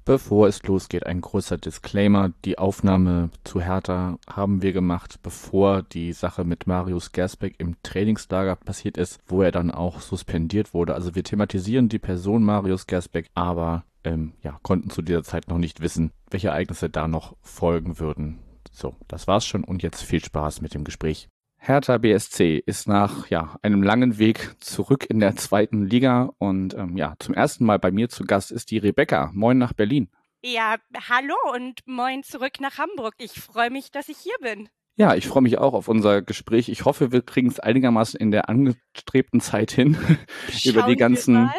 Bevor 0.04 0.48
es 0.48 0.62
losgeht, 0.64 1.06
ein 1.06 1.20
großer 1.20 1.56
Disclaimer. 1.56 2.30
Die 2.44 2.58
Aufnahme 2.58 3.30
zu 3.44 3.60
Hertha 3.60 4.18
haben 4.28 4.62
wir 4.62 4.72
gemacht, 4.72 5.20
bevor 5.22 5.82
die 5.82 6.12
Sache 6.12 6.44
mit 6.44 6.66
Marius 6.66 7.12
Gersbeck 7.12 7.54
im 7.58 7.76
Trainingslager 7.84 8.56
passiert 8.56 8.96
ist, 8.96 9.20
wo 9.28 9.42
er 9.42 9.52
dann 9.52 9.70
auch 9.70 10.00
suspendiert 10.00 10.74
wurde. 10.74 10.94
Also 10.94 11.14
wir 11.14 11.22
thematisieren 11.22 11.88
die 11.88 11.98
Person 12.00 12.44
Marius 12.44 12.86
Gersbeck, 12.86 13.28
aber 13.34 13.84
ähm, 14.04 14.32
ja, 14.42 14.58
konnten 14.62 14.90
zu 14.90 15.02
dieser 15.02 15.22
Zeit 15.22 15.48
noch 15.48 15.58
nicht 15.58 15.80
wissen, 15.80 16.12
welche 16.30 16.48
Ereignisse 16.48 16.88
da 16.88 17.06
noch 17.08 17.36
folgen 17.40 17.98
würden. 17.98 18.38
So, 18.76 18.94
das 19.08 19.26
war's 19.26 19.46
schon 19.46 19.64
und 19.64 19.82
jetzt 19.82 20.02
viel 20.02 20.22
Spaß 20.22 20.60
mit 20.60 20.74
dem 20.74 20.84
Gespräch. 20.84 21.30
Hertha 21.56 21.96
BSC 21.96 22.58
ist 22.58 22.86
nach 22.86 23.28
ja, 23.28 23.56
einem 23.62 23.82
langen 23.82 24.18
Weg 24.18 24.54
zurück 24.60 25.06
in 25.08 25.18
der 25.18 25.34
zweiten 25.34 25.86
Liga 25.86 26.28
und 26.36 26.74
ähm, 26.74 26.94
ja, 26.98 27.14
zum 27.18 27.32
ersten 27.32 27.64
Mal 27.64 27.78
bei 27.78 27.90
mir 27.90 28.10
zu 28.10 28.24
Gast 28.24 28.52
ist 28.52 28.70
die 28.70 28.76
Rebecca. 28.76 29.30
Moin 29.32 29.56
nach 29.56 29.72
Berlin. 29.72 30.10
Ja, 30.42 30.76
hallo 31.08 31.34
und 31.54 31.80
moin 31.86 32.22
zurück 32.22 32.60
nach 32.60 32.76
Hamburg. 32.76 33.14
Ich 33.16 33.32
freue 33.32 33.70
mich, 33.70 33.92
dass 33.92 34.10
ich 34.10 34.18
hier 34.18 34.36
bin. 34.42 34.68
Ja, 34.96 35.14
ich 35.14 35.26
freue 35.26 35.42
mich 35.42 35.56
auch 35.56 35.72
auf 35.72 35.88
unser 35.88 36.20
Gespräch. 36.20 36.68
Ich 36.68 36.84
hoffe, 36.84 37.12
wir 37.12 37.22
kriegen 37.22 37.48
es 37.48 37.58
einigermaßen 37.58 38.20
in 38.20 38.30
der 38.30 38.50
angestrebten 38.50 39.40
Zeit 39.40 39.70
hin, 39.70 39.96
über 40.66 40.82
die 40.82 40.96
ganzen 40.96 41.50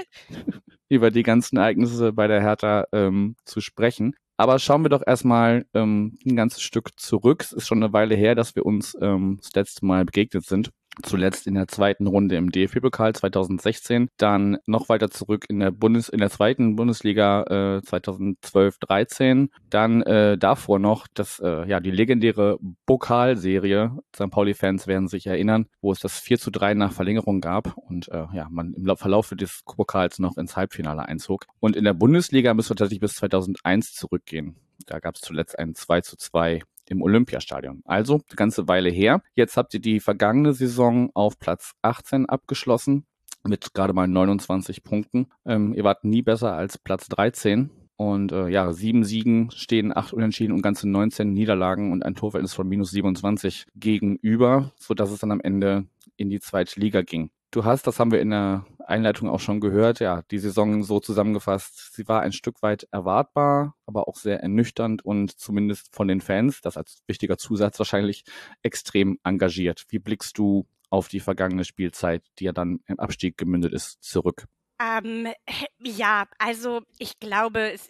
über 0.88 1.10
die 1.10 1.24
ganzen 1.24 1.58
Ereignisse 1.58 2.14
bei 2.14 2.28
der 2.28 2.42
Hertha 2.42 2.86
ähm, 2.92 3.38
zu 3.44 3.60
sprechen. 3.60 4.16
Aber 4.38 4.60
schauen 4.60 4.84
wir 4.84 4.90
doch 4.90 5.02
erstmal 5.06 5.66
ähm, 5.74 6.18
ein 6.26 6.36
ganzes 6.36 6.62
Stück 6.62 7.00
zurück. 7.00 7.42
Es 7.42 7.54
ist 7.54 7.68
schon 7.68 7.84
eine 7.84 7.92
Weile 7.94 8.16
her, 8.16 8.36
dass 8.36 8.56
wir 8.56 8.66
uns 8.66 8.96
ähm, 9.02 9.40
das 9.42 9.54
letzte 9.54 9.86
Mal 9.86 10.06
begegnet 10.06 10.46
sind. 10.46 10.72
Zuletzt 11.04 11.48
in 11.48 11.54
der 11.54 11.68
zweiten 11.68 12.08
Runde 12.08 12.36
im 12.36 12.52
DFB-Pokal 12.52 13.14
2016, 13.14 14.10
dann 14.18 14.58
noch 14.66 14.90
weiter 14.90 15.10
zurück 15.10 15.46
in 15.48 15.60
der 15.60 15.72
Bundes 15.72 16.10
in 16.10 16.20
der 16.20 16.30
zweiten 16.30 16.76
Bundesliga 16.76 17.44
äh, 17.44 17.82
2012-13, 17.86 19.50
dann 19.70 20.02
äh, 20.02 20.38
davor 20.38 20.80
noch 20.80 21.08
das 21.14 21.40
äh, 21.40 21.68
ja 21.68 21.80
die 21.80 21.92
legendäre 21.92 22.58
Pokalserie. 22.86 23.92
St. 24.16 24.32
Pauli-Fans 24.32 24.88
werden 24.88 25.08
sich 25.08 25.28
erinnern, 25.28 25.68
wo 25.82 25.92
es 25.92 26.00
das 26.00 26.20
4 26.20 26.40
zu 26.40 26.52
3 26.52 26.74
nach 26.74 26.92
Verlängerung 26.92 27.42
gab 27.42 27.78
und 27.78 28.08
äh, 28.10 28.26
ja 28.34 28.48
man 28.50 28.74
im 28.74 28.98
Verlauf 28.98 29.30
des 29.30 29.62
Pokals 29.66 30.20
noch 30.20 30.38
ins 30.38 30.56
Halbfinale 30.56 31.08
einzog. 31.08 31.46
Und 31.60 31.76
in 31.76 31.84
der 31.84 31.94
Bundesliga 31.94 32.54
müssen 32.54 32.72
wir 32.72 32.76
tatsächlich 32.76 33.02
bis 33.02 33.16
2001 33.16 33.94
zurückgehen. 33.94 34.56
Da 34.86 35.00
gab 35.00 35.16
es 35.16 35.22
zuletzt 35.22 35.58
ein 35.60 35.76
2 35.76 36.02
zu 36.02 36.18
2 36.18 36.62
im 36.90 37.02
Olympiastadion. 37.02 37.82
Also 37.86 38.16
eine 38.16 38.36
ganze 38.36 38.68
Weile 38.68 38.90
her. 38.90 39.22
Jetzt 39.36 39.58
habt 39.58 39.74
ihr 39.74 39.82
die 39.82 40.00
vergangene 40.00 40.54
Saison 40.54 41.10
auf 41.14 41.40
Platz 41.40 41.74
18 41.82 42.28
abgeschlossen 42.28 43.06
mit 43.44 43.74
gerade 43.74 43.94
mal 43.94 44.08
29 44.08 44.84
Punkten. 44.84 45.28
Ähm, 45.46 45.74
ihr 45.74 45.84
wart 45.84 46.04
nie 46.04 46.22
besser 46.22 46.54
als 46.54 46.78
Platz 46.78 47.08
13. 47.08 47.70
Und 47.96 48.32
äh, 48.32 48.48
ja, 48.50 48.74
sieben 48.74 49.04
Siegen 49.04 49.50
stehen 49.50 49.96
acht 49.96 50.14
Unentschieden 50.14 50.54
und 50.54 50.62
ganze 50.62 50.88
19 50.88 51.34
Niederlagen 51.34 51.92
und 51.92 52.06
ein 52.06 52.14
Torverhältnis 52.14 52.54
von 52.54 52.68
minus 52.68 52.92
27 52.92 53.66
gegenüber, 53.76 54.72
sodass 54.78 55.10
es 55.10 55.20
dann 55.20 55.32
am 55.32 55.42
Ende 55.42 55.88
in 56.16 56.30
die 56.30 56.40
zweite 56.40 56.80
Liga 56.80 57.02
ging. 57.02 57.32
Du 57.52 57.64
hast, 57.64 57.88
das 57.88 58.00
haben 58.00 58.12
wir 58.12 58.20
in 58.20 58.32
der 58.32 58.66
Einleitung 58.86 59.30
auch 59.30 59.40
schon 59.40 59.62
gehört, 59.62 60.00
ja, 60.02 60.22
die 60.32 60.38
Saison 60.38 60.84
so 60.84 61.00
zusammengefasst. 61.00 61.94
Sie 61.94 62.08
war 62.08 62.22
ein 62.22 62.34
Stück 62.34 62.62
weit 62.62 62.88
erwartbar, 62.92 63.76
aber 63.86 64.08
auch 64.10 64.18
sehr 64.18 64.42
ernüchternd 64.42 65.04
und 65.06 65.32
zumindest 65.40 65.96
von 65.96 66.10
den 66.10 66.20
Fans, 66.20 66.60
das 66.62 66.76
als 66.76 67.04
wichtiger 67.08 67.38
Zusatz 67.38 67.80
wahrscheinlich, 67.80 68.26
extrem 68.64 69.18
engagiert. 69.24 69.86
Wie 69.90 70.00
blickst 70.00 70.38
du 70.38 70.68
auf 70.90 71.08
die 71.08 71.22
vergangene 71.22 71.64
Spielzeit, 71.64 72.24
die 72.40 72.46
ja 72.46 72.52
dann 72.52 72.80
im 72.86 73.00
Abstieg 73.00 73.38
gemündet 73.38 73.74
ist, 73.74 74.04
zurück? 74.04 74.48
Ähm, 74.80 75.34
ja, 75.80 76.28
also 76.38 76.82
ich 77.00 77.20
glaube, 77.20 77.72
es 77.72 77.90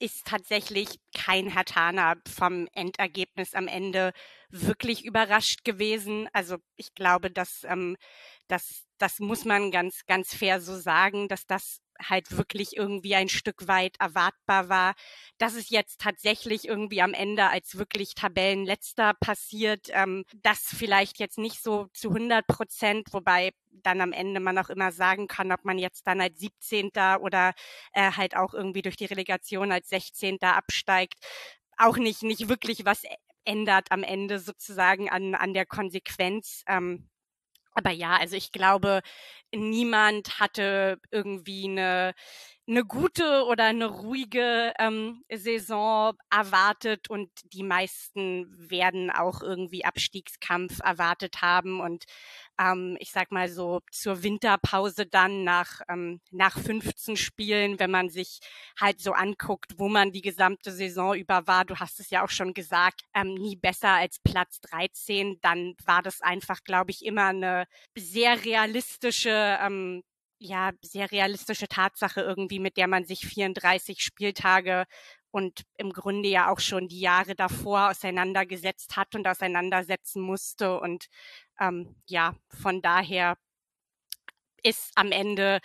ist 0.00 0.26
tatsächlich 0.26 0.98
kein 1.16 1.54
Hatana 1.54 2.16
vom 2.26 2.66
Endergebnis 2.72 3.54
am 3.54 3.68
Ende 3.68 4.12
wirklich 4.50 5.04
überrascht 5.04 5.64
gewesen. 5.64 6.28
Also 6.32 6.56
ich 6.76 6.92
glaube, 6.94 7.30
dass 7.30 7.62
ähm, 7.64 7.96
das, 8.48 8.84
das 8.98 9.20
muss 9.20 9.44
man 9.44 9.70
ganz, 9.70 10.06
ganz 10.06 10.34
fair 10.34 10.60
so 10.60 10.76
sagen, 10.76 11.28
dass 11.28 11.46
das 11.46 11.78
halt 12.02 12.36
wirklich 12.36 12.76
irgendwie 12.76 13.14
ein 13.14 13.28
Stück 13.28 13.68
weit 13.68 13.96
erwartbar 13.98 14.68
war. 14.68 14.94
Dass 15.38 15.54
es 15.54 15.70
jetzt 15.70 16.00
tatsächlich 16.00 16.66
irgendwie 16.66 17.02
am 17.02 17.14
Ende 17.14 17.48
als 17.48 17.78
wirklich 17.78 18.14
Tabellenletzter 18.14 19.14
passiert, 19.14 19.88
ähm, 19.92 20.24
das 20.42 20.60
vielleicht 20.76 21.18
jetzt 21.18 21.38
nicht 21.38 21.62
so 21.62 21.88
zu 21.92 22.08
100 22.10 22.46
Prozent, 22.46 23.08
wobei 23.12 23.52
dann 23.82 24.00
am 24.00 24.12
Ende 24.12 24.40
man 24.40 24.58
auch 24.58 24.70
immer 24.70 24.92
sagen 24.92 25.26
kann, 25.26 25.52
ob 25.52 25.64
man 25.64 25.78
jetzt 25.78 26.06
dann 26.06 26.20
als 26.20 26.38
17. 26.38 26.90
oder 27.20 27.52
äh, 27.92 28.12
halt 28.12 28.36
auch 28.36 28.54
irgendwie 28.54 28.82
durch 28.82 28.96
die 28.96 29.06
Relegation 29.06 29.72
als 29.72 29.88
16. 29.88 30.38
absteigt, 30.42 31.14
auch 31.76 31.96
nicht, 31.96 32.22
nicht 32.22 32.48
wirklich 32.48 32.84
was 32.84 33.02
ändert 33.44 33.90
am 33.90 34.02
Ende 34.02 34.38
sozusagen 34.38 35.10
an, 35.10 35.34
an 35.34 35.54
der 35.54 35.66
Konsequenz. 35.66 36.62
Ähm, 36.66 37.08
aber 37.74 37.90
ja, 37.90 38.16
also 38.16 38.36
ich 38.36 38.52
glaube, 38.52 39.00
niemand 39.54 40.40
hatte 40.40 40.98
irgendwie 41.10 41.64
eine 41.68 42.14
eine 42.66 42.84
gute 42.84 43.44
oder 43.44 43.64
eine 43.64 43.86
ruhige 43.86 44.72
ähm, 44.78 45.22
Saison 45.30 46.14
erwartet 46.30 47.10
und 47.10 47.30
die 47.44 47.62
meisten 47.62 48.46
werden 48.70 49.10
auch 49.10 49.42
irgendwie 49.42 49.84
Abstiegskampf 49.84 50.80
erwartet 50.80 51.42
haben 51.42 51.80
und 51.80 52.04
ähm, 52.58 52.96
ich 53.00 53.10
sag 53.10 53.32
mal 53.32 53.48
so 53.48 53.80
zur 53.90 54.22
Winterpause 54.22 55.06
dann 55.06 55.44
nach 55.44 55.80
ähm, 55.88 56.20
nach 56.30 56.58
15 56.58 57.16
Spielen, 57.16 57.78
wenn 57.80 57.90
man 57.90 58.08
sich 58.08 58.40
halt 58.80 59.00
so 59.00 59.12
anguckt, 59.12 59.78
wo 59.78 59.88
man 59.88 60.12
die 60.12 60.22
gesamte 60.22 60.72
Saison 60.72 61.14
über 61.14 61.46
war, 61.46 61.66
du 61.66 61.76
hast 61.76 62.00
es 62.00 62.08
ja 62.10 62.24
auch 62.24 62.30
schon 62.30 62.54
gesagt, 62.54 63.02
ähm, 63.14 63.34
nie 63.34 63.56
besser 63.56 63.90
als 63.90 64.20
Platz 64.20 64.60
13, 64.62 65.38
dann 65.42 65.74
war 65.84 66.02
das 66.02 66.22
einfach, 66.22 66.62
glaube 66.64 66.92
ich, 66.92 67.04
immer 67.04 67.26
eine 67.26 67.66
sehr 67.94 68.42
realistische 68.44 69.58
ähm, 69.60 70.02
ja 70.44 70.72
sehr 70.82 71.10
realistische 71.10 71.68
Tatsache 71.68 72.20
irgendwie, 72.20 72.58
mit 72.58 72.76
der 72.76 72.88
man 72.88 73.04
sich 73.04 73.26
34 73.26 74.02
Spieltage 74.02 74.84
und 75.30 75.64
im 75.76 75.92
Grunde 75.92 76.28
ja 76.28 76.50
auch 76.50 76.60
schon 76.60 76.88
die 76.88 77.00
Jahre 77.00 77.34
davor 77.34 77.90
auseinandergesetzt 77.90 78.96
hat 78.96 79.14
und 79.14 79.26
auseinandersetzen 79.26 80.22
musste. 80.22 80.78
Und 80.80 81.06
ähm, 81.58 81.96
ja, 82.06 82.36
von 82.48 82.82
daher 82.82 83.36
ist 84.62 84.92
am 84.96 85.12
Ende 85.12 85.60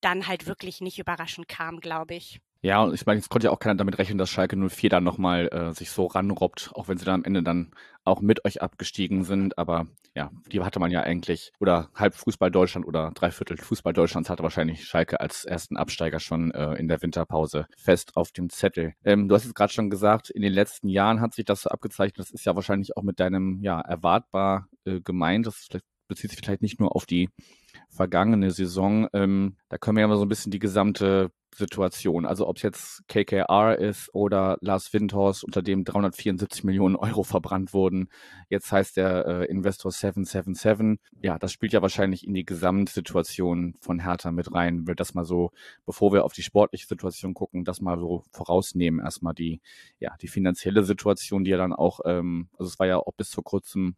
dann 0.00 0.26
halt 0.28 0.46
wirklich 0.46 0.80
nicht 0.80 0.98
überraschend 0.98 1.48
kam, 1.48 1.80
glaube 1.80 2.14
ich. 2.14 2.40
Ja, 2.60 2.82
und 2.82 2.92
ich 2.92 3.06
meine, 3.06 3.18
jetzt 3.20 3.28
konnte 3.28 3.46
ja 3.46 3.50
auch 3.52 3.60
keiner 3.60 3.76
damit 3.76 3.98
rechnen, 3.98 4.18
dass 4.18 4.30
Schalke 4.30 4.56
04 4.56 4.90
dann 4.90 5.04
nochmal 5.04 5.48
äh, 5.52 5.72
sich 5.72 5.92
so 5.92 6.06
ranrobbt, 6.06 6.72
auch 6.74 6.88
wenn 6.88 6.98
sie 6.98 7.04
dann 7.04 7.20
am 7.20 7.24
Ende 7.24 7.44
dann 7.44 7.70
auch 8.04 8.20
mit 8.20 8.44
euch 8.44 8.62
abgestiegen 8.62 9.22
sind. 9.22 9.58
Aber 9.58 9.86
ja, 10.16 10.32
die 10.50 10.60
hatte 10.60 10.80
man 10.80 10.90
ja 10.90 11.02
eigentlich, 11.02 11.52
oder 11.60 11.88
halb 11.94 12.14
Fußball 12.14 12.50
Deutschland 12.50 12.84
oder 12.84 13.12
dreiviertel 13.14 13.56
Fußball 13.58 13.92
Deutschlands 13.92 14.28
hatte 14.28 14.42
wahrscheinlich 14.42 14.84
Schalke 14.84 15.20
als 15.20 15.44
ersten 15.44 15.76
Absteiger 15.76 16.18
schon 16.18 16.50
äh, 16.50 16.74
in 16.74 16.88
der 16.88 17.00
Winterpause 17.00 17.68
fest 17.76 18.16
auf 18.16 18.32
dem 18.32 18.50
Zettel. 18.50 18.94
Ähm, 19.04 19.28
du 19.28 19.36
hast 19.36 19.44
es 19.44 19.54
gerade 19.54 19.72
schon 19.72 19.88
gesagt, 19.88 20.28
in 20.28 20.42
den 20.42 20.52
letzten 20.52 20.88
Jahren 20.88 21.20
hat 21.20 21.34
sich 21.34 21.44
das 21.44 21.62
so 21.62 21.70
abgezeichnet. 21.70 22.18
Das 22.18 22.30
ist 22.30 22.44
ja 22.44 22.56
wahrscheinlich 22.56 22.96
auch 22.96 23.04
mit 23.04 23.20
deinem, 23.20 23.60
ja, 23.62 23.80
erwartbar 23.80 24.66
äh, 24.84 25.00
gemeint. 25.00 25.46
Das 25.46 25.68
bezieht 26.08 26.30
sich 26.30 26.40
vielleicht 26.40 26.62
nicht 26.62 26.80
nur 26.80 26.96
auf 26.96 27.06
die 27.06 27.28
vergangene 27.88 28.50
Saison. 28.50 29.06
Ähm, 29.12 29.56
da 29.68 29.78
können 29.78 29.96
wir 29.96 30.00
ja 30.00 30.08
mal 30.08 30.16
so 30.16 30.24
ein 30.24 30.28
bisschen 30.28 30.50
die 30.50 30.58
gesamte 30.58 31.30
Situation, 31.54 32.26
also 32.26 32.46
ob 32.46 32.56
es 32.56 32.62
jetzt 32.62 33.08
KKR 33.08 33.78
ist 33.78 34.14
oder 34.14 34.58
Lars 34.60 34.92
Windhorst, 34.92 35.44
unter 35.44 35.62
dem 35.62 35.84
374 35.84 36.64
Millionen 36.64 36.96
Euro 36.96 37.22
verbrannt 37.22 37.72
wurden. 37.72 38.08
Jetzt 38.48 38.70
heißt 38.70 38.96
der 38.96 39.26
äh, 39.26 39.44
Investor 39.46 39.90
777. 39.90 40.98
Ja, 41.22 41.38
das 41.38 41.52
spielt 41.52 41.72
ja 41.72 41.82
wahrscheinlich 41.82 42.26
in 42.26 42.34
die 42.34 42.44
Gesamtsituation 42.44 43.74
von 43.80 44.00
Hertha 44.00 44.30
mit 44.30 44.52
rein. 44.54 44.86
Will 44.86 44.94
das 44.94 45.14
mal 45.14 45.24
so, 45.24 45.50
bevor 45.84 46.12
wir 46.12 46.24
auf 46.24 46.32
die 46.32 46.42
sportliche 46.42 46.86
Situation 46.86 47.34
gucken, 47.34 47.64
das 47.64 47.80
mal 47.80 47.98
so 47.98 48.24
vorausnehmen. 48.32 49.00
Erstmal 49.00 49.34
die, 49.34 49.60
ja, 49.98 50.16
die 50.20 50.28
finanzielle 50.28 50.82
Situation, 50.82 51.44
die 51.44 51.50
ja 51.50 51.56
dann 51.58 51.72
auch, 51.72 52.00
ähm, 52.04 52.48
also 52.58 52.68
es 52.68 52.78
war 52.78 52.86
ja 52.86 52.98
auch 52.98 53.14
bis 53.16 53.32
vor 53.34 53.44
kurzem 53.44 53.96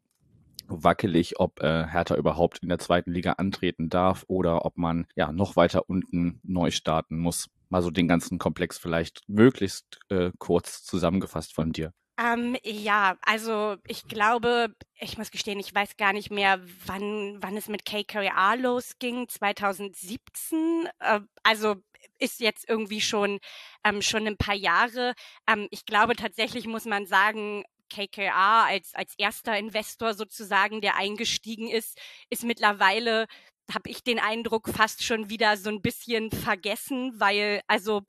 wackelig, 0.70 1.38
ob 1.40 1.60
äh, 1.60 1.86
Hertha 1.86 2.16
überhaupt 2.16 2.58
in 2.58 2.68
der 2.68 2.78
zweiten 2.78 3.12
Liga 3.12 3.32
antreten 3.32 3.88
darf 3.88 4.24
oder 4.28 4.64
ob 4.64 4.78
man 4.78 5.06
ja 5.14 5.32
noch 5.32 5.56
weiter 5.56 5.88
unten 5.88 6.40
neu 6.42 6.70
starten 6.70 7.18
muss. 7.18 7.48
Mal 7.68 7.82
so 7.82 7.90
den 7.90 8.08
ganzen 8.08 8.38
Komplex 8.38 8.78
vielleicht 8.78 9.22
möglichst 9.28 10.00
äh, 10.08 10.32
kurz 10.38 10.82
zusammengefasst 10.82 11.54
von 11.54 11.72
dir. 11.72 11.92
Ähm, 12.20 12.56
ja, 12.64 13.16
also 13.22 13.76
ich 13.86 14.06
glaube, 14.06 14.74
ich 14.98 15.16
muss 15.16 15.30
gestehen, 15.30 15.58
ich 15.58 15.74
weiß 15.74 15.96
gar 15.96 16.12
nicht 16.12 16.30
mehr, 16.30 16.60
wann, 16.84 17.38
wann 17.40 17.56
es 17.56 17.68
mit 17.68 17.86
KKR 17.86 18.56
losging, 18.58 19.26
2017. 19.26 20.88
Äh, 20.98 21.20
also 21.42 21.76
ist 22.18 22.40
jetzt 22.40 22.68
irgendwie 22.68 23.00
schon, 23.00 23.38
ähm, 23.84 24.02
schon 24.02 24.26
ein 24.26 24.36
paar 24.36 24.54
Jahre. 24.54 25.14
Ähm, 25.46 25.68
ich 25.70 25.86
glaube 25.86 26.14
tatsächlich 26.14 26.66
muss 26.66 26.84
man 26.84 27.06
sagen, 27.06 27.64
KKR 27.90 28.66
als, 28.66 28.94
als 28.94 29.14
erster 29.18 29.58
Investor 29.58 30.14
sozusagen, 30.14 30.80
der 30.80 30.96
eingestiegen 30.96 31.68
ist, 31.68 31.98
ist 32.30 32.44
mittlerweile 32.44 33.26
habe 33.74 33.90
ich 33.90 34.02
den 34.02 34.18
Eindruck 34.18 34.68
fast 34.68 35.04
schon 35.04 35.30
wieder 35.30 35.56
so 35.56 35.70
ein 35.70 35.82
bisschen 35.82 36.30
vergessen, 36.30 37.12
weil 37.20 37.60
also 37.66 38.02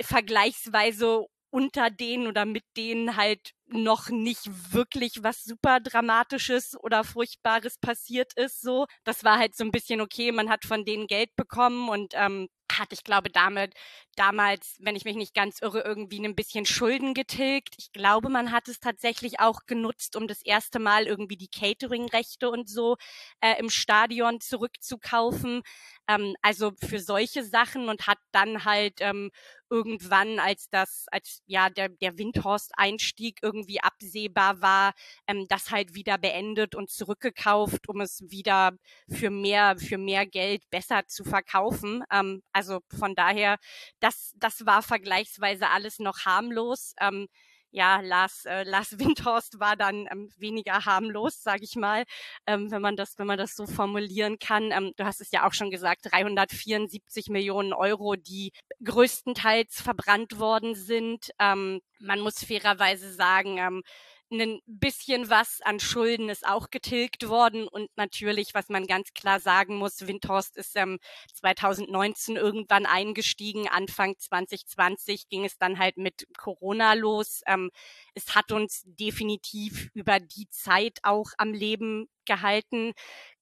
vergleichsweise 0.00 1.26
unter 1.50 1.90
denen 1.90 2.26
oder 2.26 2.44
mit 2.44 2.64
denen 2.76 3.16
halt 3.16 3.52
noch 3.66 4.08
nicht 4.08 4.72
wirklich 4.72 5.22
was 5.22 5.44
super 5.44 5.80
dramatisches 5.80 6.76
oder 6.80 7.04
furchtbares 7.04 7.78
passiert 7.78 8.32
ist 8.34 8.60
so 8.60 8.86
das 9.04 9.24
war 9.24 9.38
halt 9.38 9.56
so 9.56 9.64
ein 9.64 9.70
bisschen 9.70 10.00
okay 10.00 10.32
man 10.32 10.50
hat 10.50 10.64
von 10.64 10.84
denen 10.84 11.06
Geld 11.06 11.34
bekommen 11.36 11.88
und 11.88 12.12
ähm, 12.14 12.48
hat, 12.78 12.92
ich 12.92 13.04
glaube, 13.04 13.30
damit 13.30 13.74
damals, 14.16 14.76
wenn 14.80 14.96
ich 14.96 15.04
mich 15.04 15.16
nicht 15.16 15.34
ganz 15.34 15.60
irre, 15.60 15.80
irgendwie 15.82 16.24
ein 16.24 16.34
bisschen 16.34 16.66
Schulden 16.66 17.14
getilgt. 17.14 17.74
Ich 17.78 17.92
glaube, 17.92 18.28
man 18.28 18.52
hat 18.52 18.68
es 18.68 18.80
tatsächlich 18.80 19.40
auch 19.40 19.60
genutzt, 19.66 20.16
um 20.16 20.26
das 20.28 20.42
erste 20.42 20.78
Mal 20.78 21.06
irgendwie 21.06 21.36
die 21.36 21.48
Catering-Rechte 21.48 22.50
und 22.50 22.68
so 22.68 22.96
äh, 23.40 23.58
im 23.58 23.70
Stadion 23.70 24.40
zurückzukaufen. 24.40 25.62
Ähm, 26.08 26.34
also 26.42 26.72
für 26.80 26.98
solche 27.00 27.44
Sachen 27.44 27.88
und 27.88 28.06
hat 28.06 28.18
dann 28.32 28.64
halt 28.64 28.94
ähm, 29.00 29.30
irgendwann, 29.70 30.38
als 30.40 30.68
das, 30.70 31.06
als 31.10 31.42
ja 31.46 31.70
der, 31.70 31.88
der 31.88 32.18
Windhorst-Einstieg 32.18 33.38
irgendwie 33.42 33.80
absehbar 33.80 34.60
war, 34.60 34.92
ähm, 35.26 35.46
das 35.48 35.70
halt 35.70 35.94
wieder 35.94 36.18
beendet 36.18 36.74
und 36.74 36.90
zurückgekauft, 36.90 37.88
um 37.88 38.00
es 38.00 38.22
wieder 38.30 38.72
für 39.08 39.30
mehr, 39.30 39.76
für 39.78 39.98
mehr 39.98 40.26
Geld 40.26 40.68
besser 40.70 41.06
zu 41.06 41.24
verkaufen. 41.24 42.02
Ähm, 42.12 42.42
also 42.52 42.80
von 42.98 43.14
daher, 43.14 43.58
das, 44.00 44.34
das 44.36 44.66
war 44.66 44.82
vergleichsweise 44.82 45.68
alles 45.68 45.98
noch 45.98 46.24
harmlos. 46.26 46.94
Ähm, 47.00 47.28
ja, 47.70 48.00
Lars, 48.00 48.44
äh, 48.46 48.64
Lars 48.64 48.98
Windhorst 48.98 49.60
war 49.60 49.76
dann 49.76 50.06
ähm, 50.10 50.30
weniger 50.36 50.84
harmlos, 50.84 51.42
sage 51.42 51.64
ich 51.64 51.76
mal, 51.76 52.04
ähm, 52.46 52.70
wenn 52.70 52.82
man 52.82 52.96
das, 52.96 53.18
wenn 53.18 53.26
man 53.26 53.38
das 53.38 53.54
so 53.56 53.66
formulieren 53.66 54.38
kann. 54.38 54.72
Ähm, 54.72 54.92
du 54.96 55.04
hast 55.04 55.20
es 55.20 55.30
ja 55.30 55.46
auch 55.46 55.52
schon 55.52 55.70
gesagt, 55.70 56.06
374 56.10 57.28
Millionen 57.28 57.72
Euro, 57.72 58.16
die 58.16 58.52
größtenteils 58.84 59.80
verbrannt 59.82 60.38
worden 60.38 60.74
sind. 60.74 61.30
Ähm, 61.38 61.80
man 61.98 62.20
muss 62.20 62.44
fairerweise 62.44 63.12
sagen, 63.12 63.58
ähm, 63.58 63.82
ein 64.30 64.60
bisschen 64.66 65.28
was 65.28 65.60
an 65.62 65.80
Schulden 65.80 66.28
ist 66.28 66.46
auch 66.46 66.70
getilgt 66.70 67.28
worden 67.28 67.66
und 67.66 67.90
natürlich, 67.96 68.54
was 68.54 68.68
man 68.68 68.86
ganz 68.86 69.12
klar 69.12 69.40
sagen 69.40 69.76
muss, 69.76 70.06
Windhorst 70.06 70.56
ist 70.56 70.76
ähm, 70.76 70.98
2019 71.34 72.36
irgendwann 72.36 72.86
eingestiegen, 72.86 73.68
Anfang 73.68 74.16
2020 74.18 75.28
ging 75.28 75.44
es 75.44 75.58
dann 75.58 75.78
halt 75.78 75.96
mit 75.96 76.28
Corona 76.36 76.94
los. 76.94 77.42
Ähm, 77.46 77.70
es 78.14 78.34
hat 78.34 78.52
uns 78.52 78.82
definitiv 78.84 79.90
über 79.94 80.20
die 80.20 80.48
Zeit 80.48 80.98
auch 81.02 81.30
am 81.38 81.52
Leben 81.52 82.08
gehalten, 82.30 82.92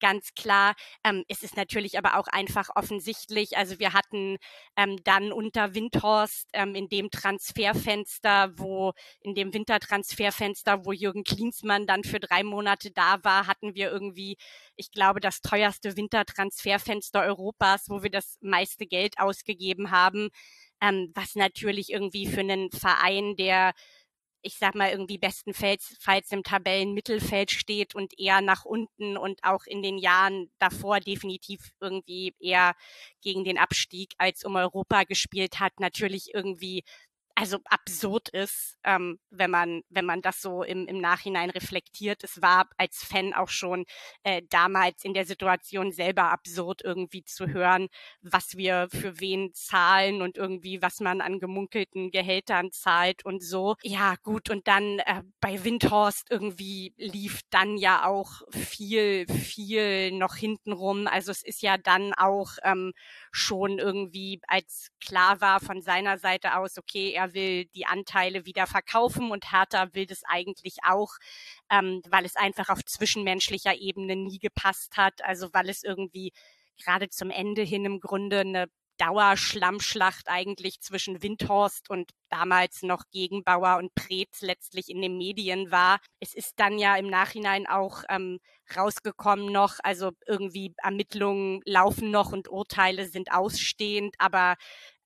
ganz 0.00 0.32
klar. 0.34 0.74
Ähm, 1.04 1.24
es 1.28 1.42
ist 1.42 1.56
natürlich 1.56 1.98
aber 1.98 2.16
auch 2.16 2.26
einfach 2.28 2.70
offensichtlich. 2.74 3.56
Also 3.56 3.78
wir 3.78 3.92
hatten 3.92 4.38
ähm, 4.76 4.96
dann 5.04 5.30
unter 5.32 5.74
Windhorst 5.74 6.48
ähm, 6.54 6.74
in 6.74 6.88
dem 6.88 7.10
Transferfenster, 7.10 8.52
wo 8.56 8.92
in 9.20 9.34
dem 9.34 9.52
Wintertransferfenster, 9.52 10.86
wo 10.86 10.92
Jürgen 10.92 11.24
Klinsmann 11.24 11.86
dann 11.86 12.04
für 12.04 12.20
drei 12.20 12.42
Monate 12.42 12.90
da 12.90 13.22
war, 13.24 13.46
hatten 13.46 13.74
wir 13.74 13.90
irgendwie, 13.90 14.36
ich 14.76 14.90
glaube, 14.90 15.20
das 15.20 15.42
teuerste 15.42 15.96
Wintertransferfenster 15.96 17.22
Europas, 17.22 17.90
wo 17.90 18.02
wir 18.02 18.10
das 18.10 18.38
meiste 18.40 18.86
Geld 18.86 19.18
ausgegeben 19.18 19.90
haben. 19.90 20.30
Ähm, 20.80 21.10
was 21.14 21.34
natürlich 21.34 21.90
irgendwie 21.90 22.26
für 22.26 22.40
einen 22.40 22.70
Verein, 22.70 23.34
der 23.36 23.74
ich 24.42 24.56
sag 24.58 24.74
mal, 24.74 24.90
irgendwie 24.90 25.18
bestenfalls 25.18 25.96
falls 26.00 26.30
im 26.32 26.42
Tabellenmittelfeld 26.42 27.50
steht 27.50 27.94
und 27.94 28.18
eher 28.18 28.40
nach 28.40 28.64
unten 28.64 29.16
und 29.16 29.42
auch 29.42 29.64
in 29.66 29.82
den 29.82 29.98
Jahren 29.98 30.50
davor 30.58 31.00
definitiv 31.00 31.70
irgendwie 31.80 32.34
eher 32.40 32.74
gegen 33.22 33.44
den 33.44 33.58
Abstieg 33.58 34.14
als 34.18 34.44
um 34.44 34.56
Europa 34.56 35.04
gespielt 35.04 35.60
hat, 35.60 35.80
natürlich 35.80 36.34
irgendwie 36.34 36.84
also 37.38 37.58
absurd 37.66 38.30
ist, 38.30 38.78
ähm, 38.82 39.20
wenn 39.30 39.50
man 39.52 39.82
wenn 39.90 40.04
man 40.04 40.22
das 40.22 40.42
so 40.42 40.64
im, 40.64 40.86
im 40.88 41.00
Nachhinein 41.00 41.50
reflektiert. 41.50 42.24
Es 42.24 42.42
war 42.42 42.68
als 42.78 43.04
Fan 43.04 43.32
auch 43.32 43.48
schon 43.48 43.84
äh, 44.24 44.42
damals 44.50 45.04
in 45.04 45.14
der 45.14 45.24
Situation 45.24 45.92
selber 45.92 46.32
absurd 46.32 46.82
irgendwie 46.82 47.22
zu 47.22 47.46
hören, 47.46 47.90
was 48.22 48.56
wir 48.56 48.88
für 48.90 49.20
wen 49.20 49.54
zahlen 49.54 50.20
und 50.20 50.36
irgendwie 50.36 50.82
was 50.82 50.98
man 50.98 51.20
an 51.20 51.38
gemunkelten 51.38 52.10
Gehältern 52.10 52.72
zahlt 52.72 53.24
und 53.24 53.40
so. 53.40 53.76
Ja 53.84 54.16
gut 54.24 54.50
und 54.50 54.66
dann 54.66 54.98
äh, 54.98 55.22
bei 55.40 55.62
Windhorst 55.62 56.26
irgendwie 56.30 56.92
lief 56.96 57.42
dann 57.50 57.76
ja 57.76 58.04
auch 58.04 58.42
viel 58.50 59.28
viel 59.28 60.10
noch 60.10 60.34
hintenrum. 60.34 61.06
Also 61.06 61.30
es 61.30 61.44
ist 61.44 61.62
ja 61.62 61.78
dann 61.78 62.14
auch 62.14 62.50
ähm, 62.64 62.92
schon 63.30 63.78
irgendwie 63.78 64.40
als 64.48 64.90
klar 65.00 65.40
war 65.40 65.60
von 65.60 65.82
seiner 65.82 66.18
Seite 66.18 66.56
aus, 66.56 66.78
okay, 66.78 67.12
er 67.12 67.27
will 67.34 67.66
die 67.66 67.86
Anteile 67.86 68.46
wieder 68.46 68.66
verkaufen 68.66 69.30
und 69.30 69.52
Hertha 69.52 69.94
will 69.94 70.06
das 70.06 70.22
eigentlich 70.24 70.78
auch, 70.86 71.10
ähm, 71.70 72.02
weil 72.08 72.24
es 72.24 72.36
einfach 72.36 72.68
auf 72.68 72.84
zwischenmenschlicher 72.84 73.76
Ebene 73.76 74.16
nie 74.16 74.38
gepasst 74.38 74.96
hat. 74.96 75.24
Also 75.24 75.48
weil 75.52 75.68
es 75.68 75.82
irgendwie 75.82 76.32
gerade 76.82 77.08
zum 77.08 77.30
Ende 77.30 77.62
hin 77.62 77.84
im 77.84 78.00
Grunde 78.00 78.40
eine 78.40 78.68
Dauerschlammschlacht 78.98 80.28
eigentlich 80.28 80.80
zwischen 80.80 81.22
Windhorst 81.22 81.88
und 81.88 82.10
damals 82.30 82.82
noch 82.82 83.04
Gegenbauer 83.12 83.76
und 83.78 83.94
Preetz 83.94 84.42
letztlich 84.42 84.88
in 84.88 85.00
den 85.00 85.16
Medien 85.16 85.70
war. 85.70 86.00
Es 86.20 86.34
ist 86.34 86.54
dann 86.58 86.78
ja 86.78 86.96
im 86.96 87.06
Nachhinein 87.06 87.66
auch 87.66 88.02
ähm, 88.08 88.40
rausgekommen 88.76 89.52
noch. 89.52 89.78
Also 89.82 90.12
irgendwie 90.26 90.74
Ermittlungen 90.82 91.60
laufen 91.64 92.10
noch 92.10 92.32
und 92.32 92.48
Urteile 92.48 93.06
sind 93.06 93.32
ausstehend, 93.32 94.14
aber 94.18 94.56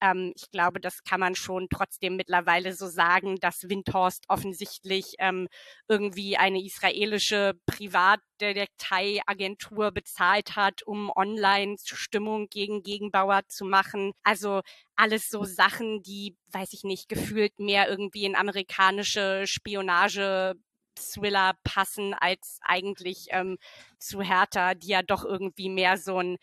ähm, 0.03 0.33
ich 0.37 0.51
glaube, 0.51 0.81
das 0.81 1.05
kann 1.05 1.21
man 1.21 1.37
schon 1.37 1.69
trotzdem 1.71 2.17
mittlerweile 2.17 2.75
so 2.75 2.89
sagen, 2.89 3.37
dass 3.37 3.69
Windhorst 3.69 4.25
offensichtlich 4.29 5.15
ähm, 5.19 5.49
irgendwie 5.89 6.37
eine 6.37 6.63
israelische 6.63 7.55
Privatdetekteiagentur 7.67 9.93
bezahlt 9.93 10.57
hat, 10.57 10.83
um 10.83 11.11
online 11.15 11.77
Stimmung 11.85 12.49
gegen 12.49 12.83
Gegenbauer 12.83 13.43
zu 13.47 13.65
machen. 13.65 14.13
Also 14.25 14.63
alles 14.97 15.29
so 15.29 15.45
Sachen, 15.45 16.03
die, 16.03 16.37
weiß 16.49 16.73
ich 16.73 16.83
nicht, 16.83 17.09
gefühlt 17.09 17.61
mehr 17.61 17.89
irgendwie 17.89 18.25
in 18.25 18.35
amerikanische 18.35 19.47
Spionage 19.47 20.57
Thriller 20.95 21.55
passen 21.65 22.15
als 22.15 22.59
eigentlich 22.63 23.27
ähm, 23.31 23.59
zu 23.99 24.23
Hertha, 24.23 24.75
die 24.75 24.89
ja 24.89 25.03
doch 25.03 25.25
irgendwie 25.25 25.69
mehr 25.69 25.97
so 25.99 26.19
ein 26.19 26.37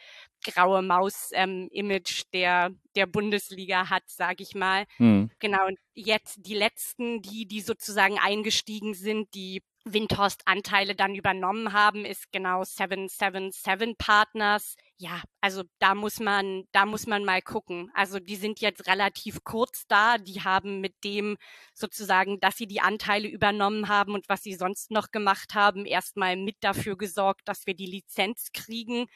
graue 0.44 0.82
Maus-Image 0.82 2.22
ähm, 2.22 2.30
der, 2.34 2.70
der 2.96 3.06
Bundesliga 3.06 3.90
hat, 3.90 4.04
sage 4.08 4.44
ich 4.44 4.56
mal. 4.56 4.86
Hm. 4.98 5.30
Genau, 5.40 5.68
und 5.68 5.78
jetzt 5.94 6.46
die 6.46 6.56
letzten, 6.56 7.22
die, 7.22 7.46
die 7.46 7.62
sozusagen 7.62 8.18
eingestiegen 8.20 8.94
sind, 8.94 9.34
die 9.34 9.62
Windhorst-Anteile 9.94 10.96
dann 10.96 11.16
übernommen 11.16 11.74
haben, 11.74 12.06
ist 12.06 12.32
genau 12.32 12.64
777 12.64 13.98
Partners. 13.98 14.76
Ja, 14.98 15.22
also 15.42 15.64
da 15.80 15.96
muss 15.96 16.20
man, 16.20 16.64
da 16.72 16.86
muss 16.86 17.08
man 17.08 17.24
mal 17.26 17.42
gucken. 17.42 17.92
Also 17.94 18.20
die 18.20 18.36
sind 18.36 18.60
jetzt 18.60 18.88
relativ 18.88 19.44
kurz 19.44 19.86
da. 19.88 20.18
Die 20.18 20.42
haben 20.42 20.82
mit 20.82 21.04
dem 21.04 21.38
sozusagen, 21.74 22.40
dass 22.40 22.58
sie 22.58 22.68
die 22.68 22.82
Anteile 22.82 23.28
übernommen 23.28 23.88
haben 23.88 24.14
und 24.14 24.28
was 24.30 24.44
sie 24.44 24.56
sonst 24.56 24.92
noch 24.92 25.12
gemacht 25.12 25.56
haben, 25.56 25.86
erstmal 25.86 26.36
mit 26.36 26.58
dafür 26.62 26.98
gesorgt, 26.98 27.48
dass 27.48 27.66
wir 27.66 27.76
die 27.76 27.86
Lizenz 27.86 28.52
kriegen. 28.54 29.08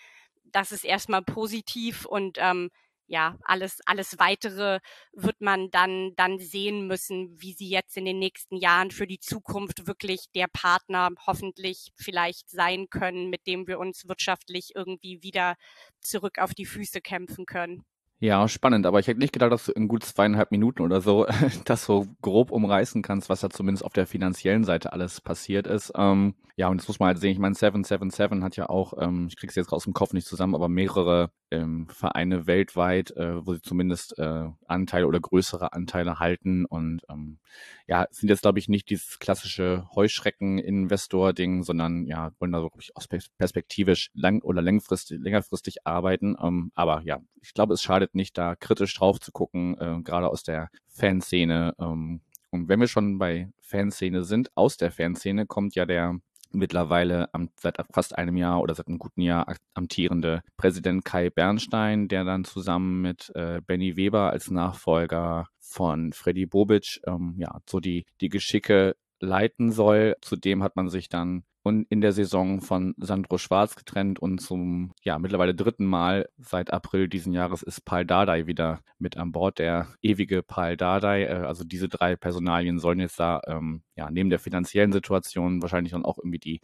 Das 0.46 0.72
ist 0.72 0.86
erstmal 0.86 1.24
positiv 1.24 2.06
und 2.06 2.38
ähm, 2.40 2.70
ja, 3.14 3.38
alles, 3.44 3.78
alles 3.86 4.18
weitere 4.18 4.80
wird 5.12 5.40
man 5.40 5.70
dann, 5.70 6.16
dann 6.16 6.40
sehen 6.40 6.88
müssen, 6.88 7.40
wie 7.40 7.54
sie 7.54 7.70
jetzt 7.70 7.96
in 7.96 8.06
den 8.06 8.18
nächsten 8.18 8.58
Jahren 8.58 8.90
für 8.90 9.06
die 9.06 9.20
Zukunft 9.20 9.86
wirklich 9.86 10.26
der 10.34 10.48
Partner 10.48 11.10
hoffentlich 11.28 11.94
vielleicht 11.96 12.50
sein 12.50 12.90
können, 12.90 13.30
mit 13.30 13.46
dem 13.46 13.68
wir 13.68 13.78
uns 13.78 14.08
wirtschaftlich 14.08 14.72
irgendwie 14.74 15.22
wieder 15.22 15.58
zurück 16.02 16.40
auf 16.40 16.56
die 16.56 16.66
Füße 16.66 17.02
kämpfen 17.02 17.46
können. 17.46 17.86
Ja, 18.24 18.48
spannend, 18.48 18.86
aber 18.86 19.02
ich 19.02 19.08
hätte 19.08 19.20
nicht 19.20 19.34
gedacht, 19.34 19.52
dass 19.52 19.66
du 19.66 19.74
in 19.74 19.90
gut 19.90 20.06
zweieinhalb 20.06 20.50
Minuten 20.50 20.82
oder 20.82 21.02
so 21.02 21.26
das 21.66 21.84
so 21.84 22.08
grob 22.22 22.52
umreißen 22.52 23.02
kannst, 23.02 23.28
was 23.28 23.42
da 23.42 23.50
zumindest 23.50 23.84
auf 23.84 23.92
der 23.92 24.08
finanziellen 24.08 24.64
Seite 24.64 24.94
alles 24.94 25.20
passiert 25.20 25.68
ist. 25.68 25.92
Ähm, 25.98 26.34
ja, 26.56 26.68
und 26.68 26.80
das 26.80 26.88
muss 26.88 27.00
man 27.00 27.08
halt 27.08 27.18
sehen. 27.18 27.32
Ich 27.32 27.40
meine, 27.40 27.56
777 27.56 28.44
hat 28.44 28.56
ja 28.56 28.70
auch, 28.70 28.94
ähm, 29.00 29.26
ich 29.28 29.36
krieg's 29.36 29.56
jetzt 29.56 29.74
aus 29.74 29.86
dem 29.86 29.94
Kopf 29.94 30.14
nicht 30.14 30.28
zusammen, 30.28 30.54
aber 30.54 30.70
mehrere 30.70 31.32
ähm, 31.50 31.88
Vereine 31.90 32.46
weltweit, 32.46 33.10
äh, 33.18 33.46
wo 33.46 33.56
sie 33.56 33.62
zumindest 33.62 34.18
äh, 34.20 34.50
Anteile 34.68 35.08
oder 35.08 35.20
größere 35.20 35.74
Anteile 35.74 36.20
halten. 36.20 36.66
Und 36.66 37.02
ähm, 37.10 37.40
ja, 37.88 38.06
sind 38.12 38.30
jetzt, 38.30 38.44
glaube 38.44 38.60
ich, 38.60 38.70
nicht 38.70 38.90
dieses 38.92 39.18
klassische 39.18 39.88
Heuschrecken-Investor-Ding, 39.96 41.64
sondern 41.64 42.06
ja, 42.06 42.32
wollen 42.40 42.52
da 42.52 42.60
glaube 42.60 42.78
ich, 42.80 42.96
aus 42.96 43.08
perspektivisch 43.08 44.12
lang 44.14 44.44
oder 44.44 44.62
längerfristig, 44.62 45.20
längerfristig 45.20 45.88
arbeiten. 45.88 46.36
Ähm, 46.40 46.72
aber 46.76 47.02
ja, 47.04 47.20
ich 47.42 47.56
glaube, 47.56 47.74
es 47.74 47.82
schadet 47.82 48.13
nicht, 48.16 48.38
da 48.38 48.56
kritisch 48.56 48.94
drauf 48.96 49.20
zu 49.20 49.32
gucken, 49.32 49.78
äh, 49.80 50.02
gerade 50.04 50.30
aus 50.30 50.44
der 50.44 50.70
Fanszene. 50.88 51.74
Ähm, 51.80 52.22
und 52.52 52.70
wenn 52.70 52.80
wir 52.80 52.88
schon 52.88 53.18
bei 53.18 53.50
Fanszene 53.62 54.24
sind, 54.24 54.56
aus 54.56 54.78
der 54.78 54.92
Fanszene 54.92 55.46
kommt 55.46 55.76
ja 55.76 55.86
der 55.86 56.20
mittlerweile 56.54 57.34
am, 57.34 57.50
seit 57.60 57.78
fast 57.92 58.16
einem 58.18 58.38
Jahr 58.38 58.62
oder 58.62 58.76
seit 58.76 58.88
einem 58.88 59.00
guten 59.00 59.22
Jahr 59.22 59.56
amtierende 59.74 60.44
Präsident 60.56 61.04
Kai 61.04 61.30
Bernstein, 61.30 62.08
der 62.08 62.24
dann 62.24 62.46
zusammen 62.46 63.02
mit 63.02 63.32
äh, 63.36 63.60
Benny 63.66 63.98
Weber 63.98 64.30
als 64.30 64.52
Nachfolger 64.52 65.48
von 65.60 66.14
Freddy 66.14 66.46
Bobic 66.46 67.02
ähm, 67.08 67.36
ja 67.38 67.60
so 67.68 67.80
die 67.80 68.06
die 68.22 68.30
Geschicke 68.30 68.96
leiten 69.20 69.72
soll. 69.72 70.16
Zudem 70.22 70.64
hat 70.64 70.76
man 70.76 70.90
sich 70.90 71.10
dann 71.10 71.44
und 71.64 71.88
in 71.90 72.02
der 72.02 72.12
Saison 72.12 72.60
von 72.62 72.94
Sandro 72.98 73.38
Schwarz 73.38 73.78
getrennt 73.78 74.20
und 74.20 74.40
zum 74.40 74.92
ja 75.02 75.18
mittlerweile 75.18 75.56
dritten 75.56 75.86
Mal 75.86 76.30
seit 76.38 76.74
April 76.74 77.08
diesen 77.08 77.32
Jahres 77.32 77.64
ist 77.64 77.86
Paul 77.86 78.06
Dardai 78.06 78.46
wieder 78.48 78.82
mit 79.00 79.16
an 79.16 79.32
Bord, 79.32 79.60
der 79.60 79.88
ewige 80.02 80.44
Paul 80.44 80.76
Dardai. 80.76 81.24
Äh, 81.24 81.46
also 81.46 81.64
diese 81.64 81.88
drei 81.88 82.18
Personalien 82.18 82.80
sollen 82.80 83.00
jetzt 83.00 83.20
da 83.20 83.42
ähm, 83.48 83.82
ja 83.96 84.12
neben 84.12 84.30
der 84.30 84.40
finanziellen 84.40 84.92
Situation 84.92 85.62
wahrscheinlich 85.62 85.94
dann 85.94 86.06
auch 86.06 86.18
irgendwie 86.18 86.40
die 86.40 86.60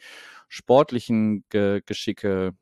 sportlichen 0.49 1.45
Ge 1.49 1.81
Geschicke 1.85 2.53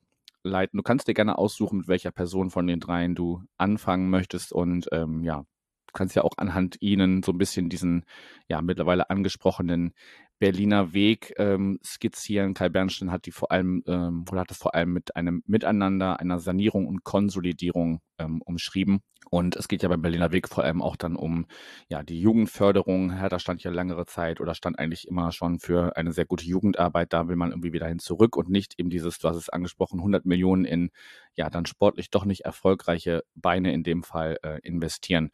leiten. 0.43 0.77
Du 0.77 0.83
kannst 0.83 1.07
dir 1.07 1.15
gerne 1.15 1.39
aussuchen, 1.39 1.79
mit 1.79 1.87
welcher 1.87 2.11
Person 2.11 2.51
von 2.51 2.67
den 2.67 2.79
dreien 2.79 3.15
du 3.15 3.41
anfangen 3.57 4.11
möchtest 4.11 4.53
und 4.53 4.87
ähm, 4.91 5.23
ja, 5.23 5.39
du 5.87 5.93
kannst 5.93 6.15
ja 6.15 6.23
auch 6.23 6.37
anhand 6.37 6.77
ihnen 6.81 7.23
so 7.23 7.31
ein 7.31 7.37
bisschen 7.39 7.69
diesen 7.69 8.05
ja 8.47 8.61
mittlerweile 8.61 9.09
angesprochenen 9.09 9.93
Berliner 10.39 10.93
Weg 10.93 11.33
ähm, 11.37 11.79
skizzieren. 11.83 12.53
Kai 12.53 12.69
Bernstein 12.69 13.11
hat 13.11 13.25
die 13.25 13.31
vor 13.31 13.51
allem 13.51 13.83
ähm, 13.87 14.25
oder 14.31 14.41
hat 14.41 14.51
es 14.51 14.57
vor 14.57 14.75
allem 14.75 14.93
mit 14.93 15.15
einem 15.15 15.43
Miteinander, 15.47 16.19
einer 16.19 16.39
Sanierung 16.39 16.87
und 16.87 17.03
Konsolidierung 17.03 18.01
ähm, 18.19 18.41
umschrieben. 18.43 19.01
Und 19.29 19.55
es 19.57 19.67
geht 19.67 19.83
ja 19.83 19.89
beim 19.89 20.01
Berliner 20.01 20.31
Weg 20.31 20.47
vor 20.47 20.63
allem 20.63 20.81
auch 20.81 20.95
dann 20.95 21.15
um 21.15 21.47
ja 21.89 22.03
die 22.03 22.19
Jugendförderung. 22.21 23.11
Hertha 23.11 23.39
stand 23.39 23.63
ja 23.63 23.71
längere 23.71 24.05
Zeit 24.05 24.39
oder 24.39 24.55
stand 24.55 24.79
eigentlich 24.79 25.07
immer 25.07 25.31
schon 25.31 25.59
für 25.59 25.97
eine 25.97 26.13
sehr 26.13 26.25
gute 26.25 26.45
Jugendarbeit. 26.45 27.11
Da 27.11 27.27
will 27.27 27.35
man 27.35 27.51
irgendwie 27.51 27.73
wieder 27.73 27.87
hin 27.87 27.99
zurück 27.99 28.37
und 28.37 28.49
nicht 28.49 28.75
eben 28.77 28.89
dieses, 28.89 29.19
du 29.19 29.27
hast 29.27 29.37
es 29.37 29.49
angesprochen, 29.49 29.99
100 29.99 30.25
Millionen 30.25 30.65
in 30.65 30.91
ja 31.35 31.49
dann 31.49 31.65
sportlich 31.65 32.09
doch 32.09 32.25
nicht 32.25 32.41
erfolgreiche 32.41 33.23
Beine 33.35 33.73
in 33.73 33.83
dem 33.83 34.03
Fall 34.03 34.37
äh, 34.43 34.59
investieren. 34.61 35.31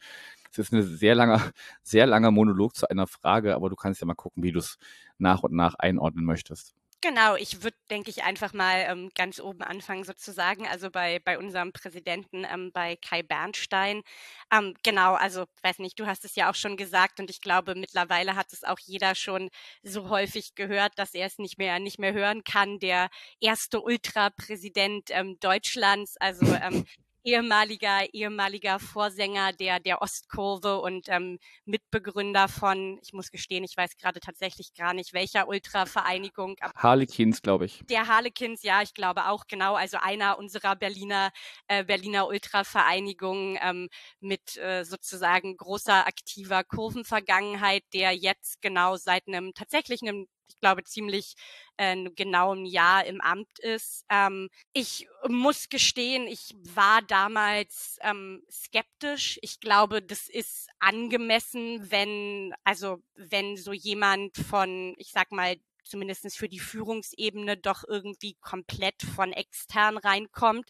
Das 0.55 0.67
ist 0.67 0.73
ein 0.73 0.83
sehr 0.83 1.15
langer, 1.15 1.41
sehr 1.83 2.05
langer 2.05 2.31
Monolog 2.31 2.75
zu 2.75 2.87
einer 2.89 3.07
Frage, 3.07 3.55
aber 3.55 3.69
du 3.69 3.75
kannst 3.75 4.01
ja 4.01 4.07
mal 4.07 4.13
gucken, 4.15 4.43
wie 4.43 4.51
du 4.51 4.59
es 4.59 4.77
nach 5.17 5.43
und 5.43 5.53
nach 5.53 5.75
einordnen 5.75 6.25
möchtest. 6.25 6.73
Genau, 7.03 7.35
ich 7.35 7.61
würde, 7.63 7.75
denke 7.89 8.09
ich, 8.09 8.23
einfach 8.23 8.53
mal 8.53 8.85
ähm, 8.87 9.09
ganz 9.13 9.41
oben 9.41 9.61
anfangen 9.61 10.05
sozusagen, 10.05 10.65
also 10.69 10.89
bei, 10.89 11.19
bei 11.19 11.37
unserem 11.37 11.73
Präsidenten, 11.73 12.45
ähm, 12.49 12.71
bei 12.71 12.95
Kai 12.95 13.21
Bernstein. 13.23 14.03
Ähm, 14.49 14.73
genau, 14.83 15.13
also 15.15 15.43
weiß 15.63 15.79
nicht, 15.79 15.99
du 15.99 16.05
hast 16.05 16.23
es 16.23 16.35
ja 16.35 16.49
auch 16.49 16.55
schon 16.55 16.77
gesagt 16.77 17.19
und 17.19 17.29
ich 17.29 17.41
glaube, 17.41 17.75
mittlerweile 17.75 18.37
hat 18.37 18.53
es 18.53 18.63
auch 18.63 18.79
jeder 18.79 19.15
schon 19.15 19.49
so 19.81 20.07
häufig 20.07 20.55
gehört, 20.55 20.97
dass 20.97 21.13
er 21.13 21.27
es 21.27 21.39
nicht 21.39 21.57
mehr, 21.57 21.77
nicht 21.79 21.99
mehr 21.99 22.13
hören 22.13 22.45
kann. 22.45 22.79
Der 22.79 23.09
erste 23.41 23.81
Ultrapräsident 23.81 25.09
ähm, 25.09 25.37
Deutschlands, 25.41 26.15
also 26.21 26.45
ähm, 26.45 26.85
ehemaliger, 27.23 28.13
ehemaliger 28.13 28.79
Vorsänger 28.79 29.53
der, 29.53 29.79
der 29.79 30.01
Ostkurve 30.01 30.79
und 30.79 31.07
ähm, 31.09 31.39
Mitbegründer 31.65 32.47
von, 32.47 32.99
ich 33.01 33.13
muss 33.13 33.31
gestehen, 33.31 33.63
ich 33.63 33.75
weiß 33.77 33.97
gerade 33.97 34.19
tatsächlich 34.19 34.73
gar 34.73 34.93
nicht, 34.93 35.13
welcher 35.13 35.47
Ultravereinigung. 35.47 36.55
Harlequins, 36.75 37.41
glaube 37.41 37.65
ich. 37.65 37.81
Der 37.89 38.07
Harlequins, 38.07 38.63
ja, 38.63 38.81
ich 38.81 38.93
glaube 38.93 39.27
auch, 39.27 39.47
genau. 39.47 39.75
Also 39.75 39.97
einer 40.01 40.37
unserer 40.37 40.75
Berliner, 40.75 41.31
äh, 41.67 41.83
Berliner 41.83 42.27
Ultravereinigungen 42.27 43.57
ähm, 43.61 43.89
mit 44.19 44.57
äh, 44.57 44.83
sozusagen 44.83 45.57
großer 45.57 46.05
aktiver 46.07 46.63
Kurvenvergangenheit, 46.63 47.83
der 47.93 48.13
jetzt 48.13 48.61
genau 48.61 48.97
seit 48.97 49.27
einem 49.27 49.53
tatsächlich 49.53 50.01
einem 50.01 50.27
ich 50.53 50.59
glaube, 50.59 50.83
ziemlich 50.83 51.35
äh, 51.77 52.09
genau 52.15 52.53
ein 52.53 52.65
Jahr 52.65 53.05
im 53.05 53.21
Amt 53.21 53.59
ist. 53.59 54.05
Ähm, 54.09 54.49
ich 54.73 55.07
muss 55.27 55.69
gestehen, 55.69 56.27
ich 56.27 56.55
war 56.75 57.01
damals 57.01 57.97
ähm, 58.01 58.43
skeptisch. 58.51 59.39
Ich 59.41 59.59
glaube, 59.59 60.01
das 60.01 60.27
ist 60.29 60.69
angemessen, 60.79 61.89
wenn, 61.91 62.53
also 62.63 63.01
wenn 63.15 63.57
so 63.57 63.73
jemand 63.73 64.37
von, 64.37 64.93
ich 64.97 65.11
sag 65.11 65.31
mal, 65.31 65.55
zumindestens 65.83 66.35
für 66.35 66.47
die 66.47 66.59
Führungsebene 66.59 67.57
doch 67.57 67.83
irgendwie 67.85 68.35
komplett 68.39 69.03
von 69.03 69.33
extern 69.33 69.97
reinkommt, 69.97 70.69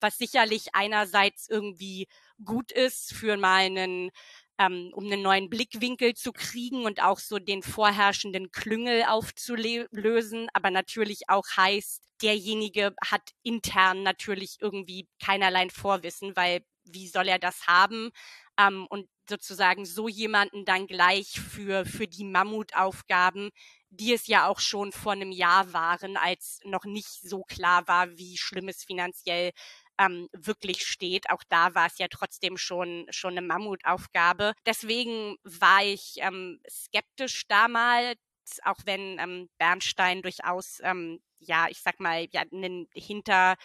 was 0.00 0.16
sicherlich 0.16 0.74
einerseits 0.74 1.48
irgendwie 1.48 2.08
gut 2.44 2.72
ist 2.72 3.12
für 3.12 3.36
mal 3.36 3.64
einen 3.64 4.10
ähm, 4.58 4.90
um 4.94 5.04
einen 5.04 5.22
neuen 5.22 5.50
Blickwinkel 5.50 6.14
zu 6.14 6.32
kriegen 6.32 6.84
und 6.84 7.02
auch 7.02 7.18
so 7.18 7.38
den 7.38 7.62
vorherrschenden 7.62 8.50
Klüngel 8.50 9.04
aufzulösen, 9.04 10.48
aber 10.52 10.70
natürlich 10.70 11.28
auch 11.28 11.44
heißt, 11.56 12.02
derjenige 12.22 12.94
hat 13.04 13.22
intern 13.42 14.02
natürlich 14.02 14.58
irgendwie 14.60 15.08
keinerlei 15.22 15.68
Vorwissen, 15.70 16.36
weil 16.36 16.64
wie 16.84 17.08
soll 17.08 17.28
er 17.28 17.38
das 17.38 17.66
haben? 17.66 18.10
Ähm, 18.58 18.86
und 18.88 19.08
sozusagen 19.28 19.86
so 19.86 20.08
jemanden 20.08 20.64
dann 20.64 20.86
gleich 20.86 21.40
für, 21.40 21.86
für 21.86 22.06
die 22.06 22.24
Mammutaufgaben, 22.24 23.50
die 23.90 24.12
es 24.12 24.26
ja 24.26 24.48
auch 24.48 24.60
schon 24.60 24.92
vor 24.92 25.12
einem 25.12 25.32
Jahr 25.32 25.72
waren, 25.72 26.16
als 26.16 26.60
noch 26.64 26.84
nicht 26.84 27.22
so 27.22 27.42
klar 27.42 27.86
war, 27.88 28.16
wie 28.18 28.36
schlimm 28.36 28.68
es 28.68 28.84
finanziell 28.84 29.52
ähm, 29.98 30.28
wirklich 30.32 30.86
steht. 30.86 31.30
Auch 31.30 31.42
da 31.48 31.74
war 31.74 31.86
es 31.86 31.98
ja 31.98 32.08
trotzdem 32.08 32.56
schon, 32.56 33.06
schon 33.10 33.32
eine 33.32 33.42
Mammutaufgabe. 33.42 34.54
Deswegen 34.66 35.36
war 35.44 35.84
ich 35.84 36.16
ähm, 36.18 36.60
skeptisch 36.68 37.46
damals, 37.48 38.18
auch 38.64 38.78
wenn 38.84 39.18
ähm, 39.18 39.48
Bernstein 39.58 40.22
durchaus 40.22 40.80
ähm, 40.82 41.20
ja, 41.46 41.66
ich 41.68 41.80
sag 41.80 42.00
mal, 42.00 42.26
ja, 42.32 42.42
einen 42.52 42.88
Hinter, 42.94 43.56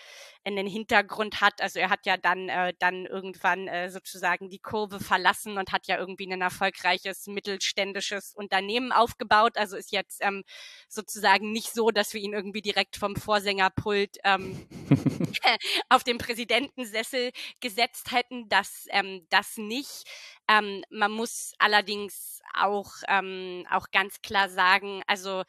einen 0.44 0.68
Hintergrund 0.68 1.42
hat. 1.42 1.62
Also 1.62 1.80
er 1.80 1.90
hat 1.90 2.06
ja 2.06 2.18
dann, 2.18 2.50
äh, 2.50 2.74
dann 2.80 3.06
irgendwann 3.06 3.68
äh, 3.68 3.90
sozusagen 3.90 4.50
die 4.50 4.60
Kurve 4.60 5.00
verlassen 5.00 5.58
und 5.58 5.72
hat 5.72 5.88
ja 5.88 5.98
irgendwie 5.98 6.32
ein 6.32 6.42
erfolgreiches 6.42 7.28
mittelständisches 7.28 8.34
Unternehmen 8.36 8.92
aufgebaut. 8.92 9.58
Also 9.58 9.78
ist 9.78 9.92
jetzt 9.92 10.20
ähm, 10.24 10.44
sozusagen 10.88 11.52
nicht 11.52 11.74
so, 11.74 11.92
dass 11.92 12.14
wir 12.14 12.22
ihn 12.22 12.34
irgendwie 12.34 12.62
direkt 12.62 12.98
vom 12.98 13.16
Vorsängerpult 13.16 14.18
ähm, 14.24 14.68
auf 15.90 16.04
den 16.04 16.18
Präsidentensessel 16.18 17.32
gesetzt 17.60 18.12
hätten. 18.12 18.50
Das, 18.50 18.88
ähm, 18.90 19.26
das 19.30 19.58
nicht. 19.58 20.04
Ähm, 20.48 20.84
man 20.90 21.12
muss 21.12 21.54
allerdings 21.60 22.42
auch, 22.54 22.92
ähm, 23.08 23.66
auch 23.70 23.92
ganz 23.92 24.22
klar 24.22 24.50
sagen, 24.50 25.04
also 25.08 25.44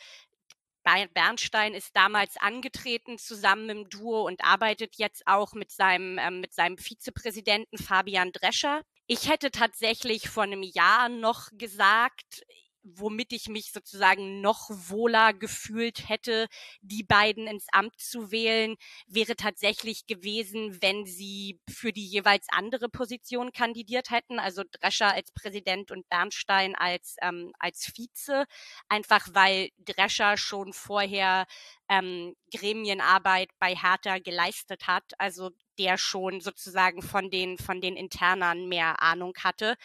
Bernstein 0.82 1.74
ist 1.74 1.94
damals 1.96 2.36
angetreten 2.36 3.18
zusammen 3.18 3.68
im 3.70 3.88
Duo 3.88 4.26
und 4.26 4.44
arbeitet 4.44 4.96
jetzt 4.96 5.26
auch 5.26 5.52
mit 5.52 5.70
seinem, 5.70 6.18
ähm, 6.18 6.40
mit 6.40 6.54
seinem 6.54 6.78
Vizepräsidenten 6.78 7.78
Fabian 7.78 8.32
Drescher. 8.32 8.82
Ich 9.06 9.28
hätte 9.28 9.50
tatsächlich 9.50 10.28
vor 10.28 10.44
einem 10.44 10.62
Jahr 10.62 11.08
noch 11.08 11.48
gesagt, 11.52 12.44
womit 12.82 13.32
ich 13.32 13.48
mich 13.48 13.72
sozusagen 13.72 14.40
noch 14.40 14.68
wohler 14.70 15.32
gefühlt 15.32 16.08
hätte, 16.08 16.46
die 16.80 17.02
beiden 17.02 17.46
ins 17.46 17.66
Amt 17.72 17.98
zu 18.00 18.30
wählen, 18.30 18.76
wäre 19.06 19.36
tatsächlich 19.36 20.06
gewesen, 20.06 20.80
wenn 20.80 21.04
sie 21.04 21.60
für 21.68 21.92
die 21.92 22.06
jeweils 22.06 22.46
andere 22.50 22.88
Position 22.88 23.52
kandidiert 23.52 24.10
hätten, 24.10 24.38
also 24.38 24.62
Drescher 24.70 25.12
als 25.12 25.32
Präsident 25.32 25.90
und 25.90 26.08
Bernstein 26.08 26.74
als, 26.74 27.16
ähm, 27.22 27.52
als 27.58 27.92
Vize, 27.94 28.46
einfach 28.88 29.28
weil 29.32 29.70
Drescher 29.78 30.36
schon 30.36 30.72
vorher 30.72 31.46
ähm, 31.88 32.34
Gremienarbeit 32.52 33.50
bei 33.58 33.74
Hertha 33.74 34.18
geleistet 34.18 34.86
hat, 34.86 35.12
also 35.18 35.50
der 35.78 35.96
schon 35.96 36.40
sozusagen 36.40 37.02
von 37.02 37.30
den, 37.30 37.56
von 37.56 37.80
den 37.80 37.96
Internern 37.96 38.68
mehr 38.68 39.02
Ahnung 39.02 39.32
hatte. 39.42 39.76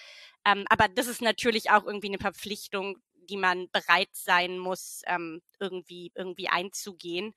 Ähm, 0.46 0.66
aber 0.70 0.88
das 0.88 1.08
ist 1.08 1.22
natürlich 1.22 1.72
auch 1.72 1.86
irgendwie 1.86 2.08
eine 2.08 2.20
Verpflichtung, 2.20 2.98
die 3.30 3.38
man 3.38 3.70
bereit 3.72 4.10
sein 4.14 4.60
muss, 4.60 5.02
ähm, 5.08 5.42
irgendwie, 5.60 6.12
irgendwie 6.16 6.48
einzugehen. 6.50 7.34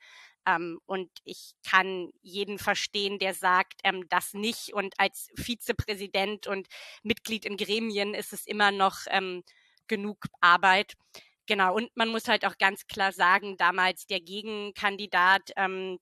Ähm, 0.46 0.80
und 0.86 1.10
ich 1.24 1.52
kann 1.68 2.10
jeden 2.22 2.58
verstehen, 2.58 3.18
der 3.18 3.34
sagt, 3.34 3.80
ähm, 3.84 4.08
das 4.08 4.34
nicht. 4.34 4.72
Und 4.72 4.94
als 4.98 5.30
Vizepräsident 5.36 6.46
und 6.46 6.68
Mitglied 7.02 7.44
in 7.44 7.56
Gremien 7.56 8.14
ist 8.14 8.32
es 8.32 8.46
immer 8.46 8.70
noch 8.70 9.00
ähm, 9.08 9.42
genug 9.88 10.26
Arbeit. 10.40 10.94
Genau. 11.46 11.74
Und 11.74 11.90
man 11.96 12.08
muss 12.10 12.28
halt 12.28 12.44
auch 12.46 12.58
ganz 12.58 12.86
klar 12.86 13.12
sagen, 13.12 13.56
damals 13.56 14.06
der 14.06 14.20
Gegenkandidat, 14.20 15.50
ähm, 15.56 15.98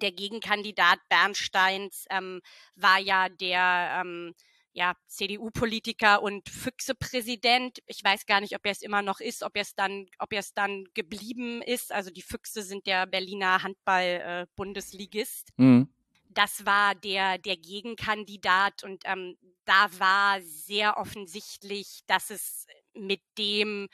der 0.00 0.12
Gegenkandidat 0.12 0.98
Bernsteins 1.10 2.06
ähm, 2.10 2.40
war 2.74 2.98
ja 2.98 3.28
der, 3.28 4.00
ähm, 4.00 4.34
ja, 4.72 4.94
CDU-Politiker 5.06 6.22
und 6.22 6.48
Füchse-Präsident. 6.48 7.80
Ich 7.86 8.02
weiß 8.02 8.26
gar 8.26 8.40
nicht, 8.40 8.56
ob 8.56 8.64
er 8.64 8.72
es 8.72 8.82
immer 8.82 9.02
noch 9.02 9.20
ist, 9.20 9.42
ob 9.42 9.56
er 9.56 9.62
es 9.62 9.74
dann, 9.74 10.06
ob 10.18 10.32
er 10.32 10.40
es 10.40 10.54
dann 10.54 10.86
geblieben 10.94 11.62
ist. 11.62 11.92
Also 11.92 12.10
die 12.10 12.22
Füchse 12.22 12.62
sind 12.62 12.86
der 12.86 13.06
Berliner 13.06 13.62
Handball-Bundesligist. 13.62 15.50
Äh, 15.58 15.62
mhm. 15.62 15.88
Das 16.30 16.64
war 16.64 16.94
der, 16.94 17.36
der 17.38 17.58
Gegenkandidat 17.58 18.84
und 18.84 19.02
ähm, 19.04 19.36
da 19.66 19.88
war 19.98 20.40
sehr 20.40 20.96
offensichtlich, 20.96 22.00
dass 22.06 22.30
es 22.30 22.66
mit 22.94 23.20
dem 23.38 23.88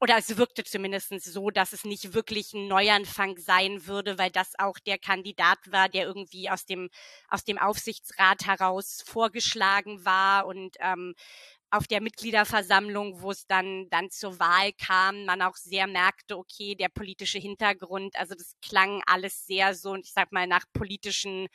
oder 0.00 0.18
es 0.18 0.36
wirkte 0.36 0.62
zumindest 0.64 1.08
so, 1.22 1.50
dass 1.50 1.72
es 1.72 1.84
nicht 1.84 2.12
wirklich 2.12 2.52
ein 2.52 2.68
Neuanfang 2.68 3.38
sein 3.38 3.86
würde, 3.86 4.18
weil 4.18 4.30
das 4.30 4.52
auch 4.58 4.78
der 4.78 4.98
Kandidat 4.98 5.58
war, 5.70 5.88
der 5.88 6.04
irgendwie 6.06 6.50
aus 6.50 6.66
dem, 6.66 6.90
aus 7.28 7.44
dem 7.44 7.58
Aufsichtsrat 7.58 8.46
heraus 8.46 9.02
vorgeschlagen 9.06 10.04
war 10.04 10.46
und 10.46 10.76
ähm, 10.80 11.14
auf 11.70 11.86
der 11.86 12.00
Mitgliederversammlung, 12.00 13.20
wo 13.22 13.30
es 13.30 13.46
dann, 13.46 13.88
dann 13.90 14.10
zur 14.10 14.38
Wahl 14.38 14.72
kam, 14.72 15.24
man 15.24 15.42
auch 15.42 15.56
sehr 15.56 15.86
merkte, 15.86 16.36
okay, 16.36 16.74
der 16.74 16.88
politische 16.88 17.38
Hintergrund, 17.38 18.16
also 18.16 18.34
das 18.34 18.54
klang 18.62 19.02
alles 19.06 19.46
sehr 19.46 19.74
so, 19.74 19.94
ich 19.96 20.12
sag 20.12 20.30
mal, 20.30 20.46
nach 20.46 20.64
politischen 20.72 21.48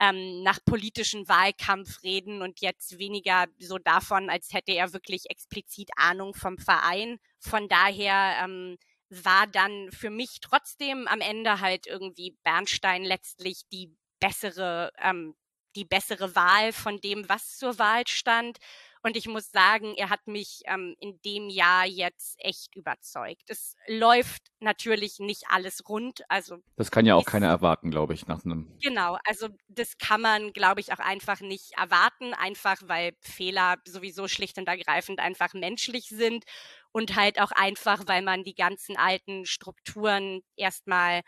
ähm, 0.00 0.42
nach 0.42 0.58
politischen 0.64 1.28
Wahlkampfreden 1.28 2.42
und 2.42 2.60
jetzt 2.60 2.98
weniger 2.98 3.46
so 3.58 3.78
davon, 3.78 4.30
als 4.30 4.52
hätte 4.52 4.72
er 4.72 4.92
wirklich 4.92 5.30
explizit 5.30 5.90
Ahnung 5.96 6.34
vom 6.34 6.58
Verein. 6.58 7.18
Von 7.38 7.68
daher 7.68 8.36
ähm, 8.42 8.76
war 9.10 9.46
dann 9.46 9.90
für 9.92 10.10
mich 10.10 10.40
trotzdem 10.40 11.06
am 11.06 11.20
Ende 11.20 11.60
halt 11.60 11.86
irgendwie 11.86 12.36
Bernstein 12.42 13.04
letztlich 13.04 13.62
die 13.72 13.94
bessere, 14.20 14.92
ähm, 14.98 15.34
die 15.76 15.84
bessere 15.84 16.34
Wahl 16.34 16.72
von 16.72 17.00
dem, 17.00 17.28
was 17.28 17.56
zur 17.58 17.78
Wahl 17.78 18.06
stand. 18.06 18.58
Und 19.04 19.18
ich 19.18 19.28
muss 19.28 19.50
sagen, 19.50 19.94
er 19.98 20.08
hat 20.08 20.26
mich 20.26 20.62
ähm, 20.64 20.96
in 20.98 21.20
dem 21.26 21.50
Jahr 21.50 21.84
jetzt 21.84 22.36
echt 22.38 22.74
überzeugt. 22.74 23.42
Es 23.48 23.76
läuft 23.86 24.42
natürlich 24.60 25.18
nicht 25.18 25.42
alles 25.50 25.86
rund. 25.86 26.22
Also 26.30 26.56
das 26.76 26.90
kann 26.90 27.04
ja 27.04 27.14
auch 27.14 27.26
keiner 27.26 27.48
erwarten, 27.48 27.90
glaube 27.90 28.14
ich, 28.14 28.26
nach 28.26 28.42
einem. 28.46 28.78
Genau, 28.82 29.18
also 29.26 29.48
das 29.68 29.98
kann 29.98 30.22
man, 30.22 30.54
glaube 30.54 30.80
ich, 30.80 30.90
auch 30.90 31.00
einfach 31.00 31.42
nicht 31.42 31.72
erwarten, 31.76 32.32
einfach 32.32 32.80
weil 32.86 33.12
Fehler 33.20 33.76
sowieso 33.86 34.26
schlicht 34.26 34.56
und 34.56 34.68
ergreifend 34.68 35.20
einfach 35.20 35.52
menschlich 35.52 36.08
sind 36.08 36.44
und 36.90 37.14
halt 37.14 37.38
auch 37.38 37.52
einfach, 37.52 38.04
weil 38.06 38.22
man 38.22 38.42
die 38.42 38.54
ganzen 38.54 38.96
alten 38.96 39.44
Strukturen 39.44 40.40
erstmal 40.56 41.20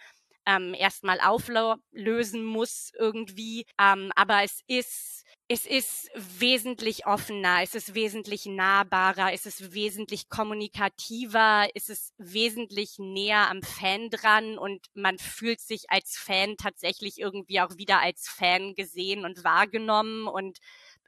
ähm, 0.46 0.74
erstmal 0.74 1.20
auflösen 1.20 2.42
muss 2.42 2.90
irgendwie. 2.98 3.66
Ähm, 3.78 4.12
aber 4.14 4.44
es 4.44 4.62
ist 4.66 5.25
es 5.48 5.64
ist 5.64 6.10
wesentlich 6.14 7.06
offener, 7.06 7.62
es 7.62 7.76
ist 7.76 7.94
wesentlich 7.94 8.46
nahbarer, 8.46 9.32
es 9.32 9.46
ist 9.46 9.74
wesentlich 9.74 10.28
kommunikativer, 10.28 11.68
es 11.74 11.88
ist 11.88 12.14
wesentlich 12.18 12.98
näher 12.98 13.48
am 13.48 13.62
Fan 13.62 14.10
dran 14.10 14.58
und 14.58 14.86
man 14.94 15.18
fühlt 15.18 15.60
sich 15.60 15.88
als 15.88 16.16
Fan 16.16 16.56
tatsächlich 16.56 17.20
irgendwie 17.20 17.60
auch 17.60 17.76
wieder 17.76 18.00
als 18.00 18.28
Fan 18.28 18.74
gesehen 18.74 19.24
und 19.24 19.44
wahrgenommen 19.44 20.26
und 20.26 20.58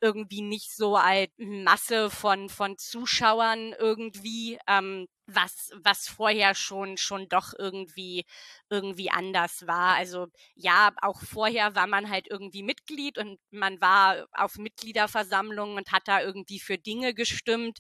irgendwie 0.00 0.42
nicht 0.42 0.72
so 0.72 0.94
als 0.94 1.30
Masse 1.36 2.08
von, 2.08 2.48
von 2.48 2.78
Zuschauern 2.78 3.74
irgendwie, 3.76 4.58
ähm, 4.68 5.08
was, 5.28 5.70
was 5.84 6.08
vorher 6.08 6.54
schon, 6.54 6.96
schon 6.96 7.28
doch 7.28 7.52
irgendwie, 7.58 8.24
irgendwie 8.70 9.10
anders 9.10 9.66
war. 9.66 9.94
Also 9.96 10.28
ja, 10.54 10.90
auch 11.02 11.20
vorher 11.22 11.74
war 11.74 11.86
man 11.86 12.08
halt 12.10 12.26
irgendwie 12.30 12.62
Mitglied 12.62 13.18
und 13.18 13.38
man 13.50 13.80
war 13.80 14.26
auf 14.32 14.56
Mitgliederversammlungen 14.56 15.76
und 15.76 15.92
hat 15.92 16.08
da 16.08 16.20
irgendwie 16.22 16.58
für 16.60 16.78
Dinge 16.78 17.14
gestimmt. 17.14 17.78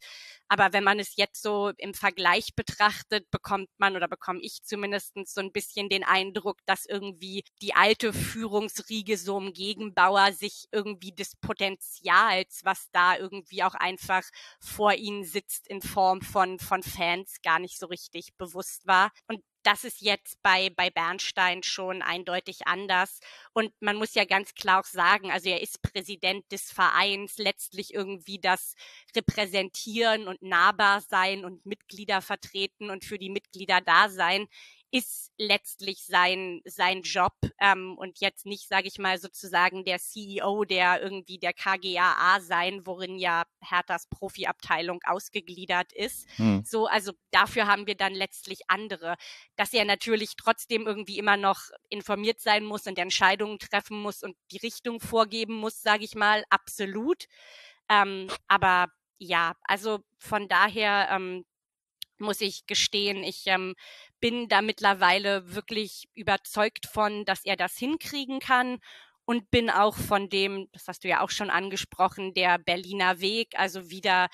Aber 0.48 0.72
wenn 0.72 0.84
man 0.84 0.98
es 0.98 1.16
jetzt 1.16 1.42
so 1.42 1.72
im 1.76 1.94
Vergleich 1.94 2.54
betrachtet, 2.54 3.30
bekommt 3.30 3.68
man 3.78 3.96
oder 3.96 4.08
bekomme 4.08 4.40
ich 4.42 4.62
zumindest 4.62 5.12
so 5.26 5.40
ein 5.40 5.52
bisschen 5.52 5.88
den 5.88 6.04
Eindruck, 6.04 6.58
dass 6.66 6.86
irgendwie 6.86 7.44
die 7.60 7.74
alte 7.74 8.12
Führungsriege 8.12 9.18
so 9.18 9.36
um 9.36 9.52
Gegenbauer 9.52 10.32
sich 10.32 10.66
irgendwie 10.72 11.12
des 11.12 11.36
Potenzials, 11.36 12.60
was 12.64 12.88
da 12.92 13.16
irgendwie 13.16 13.62
auch 13.62 13.74
einfach 13.74 14.22
vor 14.60 14.94
ihnen 14.94 15.24
sitzt 15.24 15.68
in 15.68 15.82
Form 15.82 16.22
von, 16.22 16.58
von 16.58 16.82
Fans 16.82 17.36
gar 17.42 17.58
nicht 17.58 17.78
so 17.78 17.86
richtig 17.86 18.34
bewusst 18.38 18.86
war. 18.86 19.10
Und 19.26 19.42
das 19.68 19.84
ist 19.84 20.00
jetzt 20.00 20.42
bei, 20.42 20.70
bei 20.70 20.88
Bernstein 20.88 21.62
schon 21.62 22.00
eindeutig 22.00 22.66
anders. 22.66 23.20
Und 23.52 23.70
man 23.80 23.96
muss 23.96 24.14
ja 24.14 24.24
ganz 24.24 24.54
klar 24.54 24.80
auch 24.80 24.86
sagen, 24.86 25.30
also 25.30 25.50
er 25.50 25.60
ist 25.60 25.82
Präsident 25.82 26.50
des 26.50 26.72
Vereins, 26.72 27.36
letztlich 27.36 27.92
irgendwie 27.92 28.38
das 28.38 28.76
Repräsentieren 29.14 30.26
und 30.26 30.40
nahbar 30.40 31.02
sein 31.02 31.44
und 31.44 31.66
Mitglieder 31.66 32.22
vertreten 32.22 32.88
und 32.88 33.04
für 33.04 33.18
die 33.18 33.28
Mitglieder 33.28 33.82
da 33.82 34.08
sein 34.08 34.46
ist 34.90 35.32
letztlich 35.36 36.04
sein, 36.04 36.60
sein 36.64 37.02
Job 37.02 37.34
ähm, 37.60 37.96
und 37.98 38.20
jetzt 38.20 38.46
nicht, 38.46 38.68
sage 38.68 38.88
ich 38.88 38.98
mal, 38.98 39.18
sozusagen 39.18 39.84
der 39.84 39.98
CEO, 39.98 40.64
der 40.64 41.02
irgendwie 41.02 41.38
der 41.38 41.52
KGAA 41.52 42.40
sein, 42.40 42.86
worin 42.86 43.18
ja 43.18 43.44
Herthas 43.60 44.08
Profiabteilung 44.08 45.00
ausgegliedert 45.04 45.92
ist. 45.92 46.26
Hm. 46.36 46.62
So, 46.64 46.86
also 46.86 47.12
dafür 47.30 47.66
haben 47.66 47.86
wir 47.86 47.96
dann 47.96 48.14
letztlich 48.14 48.60
andere. 48.68 49.16
Dass 49.56 49.74
er 49.74 49.84
natürlich 49.84 50.36
trotzdem 50.36 50.86
irgendwie 50.86 51.18
immer 51.18 51.36
noch 51.36 51.60
informiert 51.90 52.40
sein 52.40 52.64
muss 52.64 52.86
und 52.86 52.98
Entscheidungen 52.98 53.58
treffen 53.58 54.00
muss 54.00 54.22
und 54.22 54.36
die 54.50 54.58
Richtung 54.58 55.00
vorgeben 55.00 55.54
muss, 55.54 55.82
sage 55.82 56.04
ich 56.04 56.14
mal, 56.14 56.44
absolut. 56.48 57.26
Ähm, 57.90 58.28
aber 58.48 58.88
ja, 59.18 59.54
also 59.64 60.00
von 60.18 60.48
daher 60.48 61.08
ähm, 61.10 61.44
muss 62.20 62.40
ich 62.40 62.66
gestehen, 62.66 63.22
ich 63.22 63.42
ähm, 63.46 63.74
bin 64.20 64.48
da 64.48 64.62
mittlerweile 64.62 65.54
wirklich 65.54 66.08
überzeugt 66.14 66.86
von, 66.86 67.24
dass 67.24 67.44
er 67.44 67.56
das 67.56 67.76
hinkriegen 67.76 68.40
kann 68.40 68.78
und 69.24 69.50
bin 69.50 69.70
auch 69.70 69.96
von 69.96 70.28
dem, 70.28 70.68
das 70.72 70.88
hast 70.88 71.04
du 71.04 71.08
ja 71.08 71.20
auch 71.20 71.30
schon 71.30 71.50
angesprochen, 71.50 72.34
der 72.34 72.58
Berliner 72.58 73.20
Weg, 73.20 73.58
also 73.58 73.90
wieder 73.90 74.28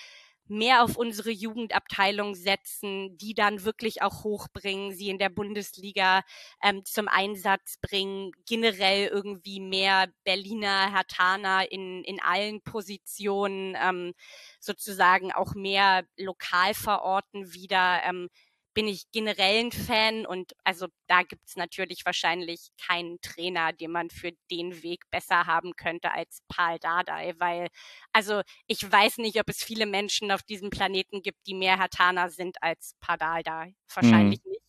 mehr 0.47 0.83
auf 0.83 0.97
unsere 0.97 1.31
Jugendabteilung 1.31 2.35
setzen, 2.35 3.17
die 3.17 3.35
dann 3.35 3.65
wirklich 3.65 4.03
auch 4.03 4.25
hochbringen, 4.25 4.93
sie 4.93 5.09
in 5.09 5.19
der 5.19 5.31
Bundesliga 5.31 6.23
ähm, 6.63 6.85
zum 6.85 7.09
Einsatz 7.09 7.79
bringen, 7.81 8.33
generell 8.47 9.09
irgendwie 9.09 9.61
mehr 9.61 10.09
Berliner 10.25 10.93
Hertaner 10.93 11.71
in, 11.71 12.05
in 12.05 12.21
allen 12.21 12.63
Positionen, 12.63 13.77
ähm, 13.81 14.15
sozusagen 14.61 15.33
auch 15.33 15.55
mehr 15.55 16.05
lokal 16.17 16.75
verorten 16.75 17.53
wieder. 17.53 18.03
Ähm, 18.05 18.29
bin 18.75 18.89
ich 18.89 19.11
generell 19.13 19.65
ein 19.65 19.73
Fan 19.73 20.27
und 20.27 20.53
also 20.65 20.89
da 21.07 21.23
gibt 21.23 21.47
es 21.47 21.57
natürlich 21.57 22.05
wahrscheinlich 22.05 22.71
keinen 22.85 23.21
Trainer, 23.21 23.73
den 23.73 23.93
man 23.93 24.11
für 24.11 24.33
den 24.51 24.83
Weg 24.83 25.09
besser 25.11 25.47
haben 25.47 25.77
könnte 25.77 26.13
als 26.13 26.43
Paul 26.49 26.79
Dardai, 26.81 27.35
weil 27.39 27.69
also 28.13 28.43
ich 28.67 28.91
weiß 28.91 29.19
nicht, 29.19 29.41
ob 29.41 29.49
es 29.49 29.63
viele 29.63 29.87
Menschen 29.87 30.31
auf 30.33 30.43
diesem 30.43 30.71
Planeten 30.71 31.23
gibt, 31.23 31.47
die 31.47 31.55
mehr 31.55 31.79
Hatana 31.79 32.29
sind 32.29 32.63
als 32.63 32.97
Paul 33.01 33.17
Dardai. 33.17 33.75
Wahrscheinlich 33.95 34.45
mhm. 34.45 34.51
nicht. 34.51 34.63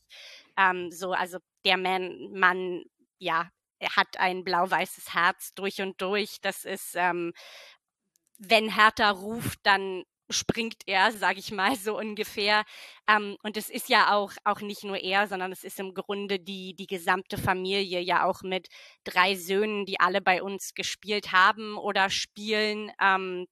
Ähm, 0.57 0.91
so, 0.91 1.11
also 1.11 1.39
der 1.65 1.77
Man, 1.77 2.31
Mann, 2.31 2.83
ja, 3.17 3.49
er 3.79 3.95
hat 3.95 4.17
ein 4.17 4.43
blau-weißes 4.43 5.13
Herz 5.13 5.53
durch 5.55 5.81
und 5.81 5.99
durch. 6.01 6.39
Das 6.41 6.63
ist, 6.63 6.93
ähm, 6.95 7.33
wenn 8.37 8.73
Hertha 8.73 9.09
ruft, 9.09 9.59
dann 9.63 10.03
springt 10.29 10.83
er, 10.87 11.11
sage 11.11 11.39
ich 11.39 11.51
mal 11.51 11.75
so 11.75 11.97
ungefähr. 11.97 12.63
Ähm, 13.07 13.37
und 13.43 13.57
es 13.57 13.69
ist 13.69 13.89
ja 13.89 14.13
auch 14.15 14.31
auch 14.43 14.61
nicht 14.61 14.83
nur 14.83 14.97
er, 14.97 15.27
sondern 15.27 15.51
es 15.51 15.63
ist 15.63 15.79
im 15.79 15.93
Grunde 15.93 16.39
die 16.39 16.75
die 16.75 16.87
gesamte 16.87 17.37
Familie 17.37 17.99
ja 18.01 18.25
auch 18.25 18.41
mit 18.43 18.67
drei 19.03 19.35
Söhnen, 19.35 19.85
die 19.85 19.99
alle 19.99 20.21
bei 20.21 20.41
uns 20.43 20.73
gespielt 20.73 21.31
haben 21.31 21.77
oder 21.77 22.09
spielen. 22.09 22.91
Ähm, 23.01 23.47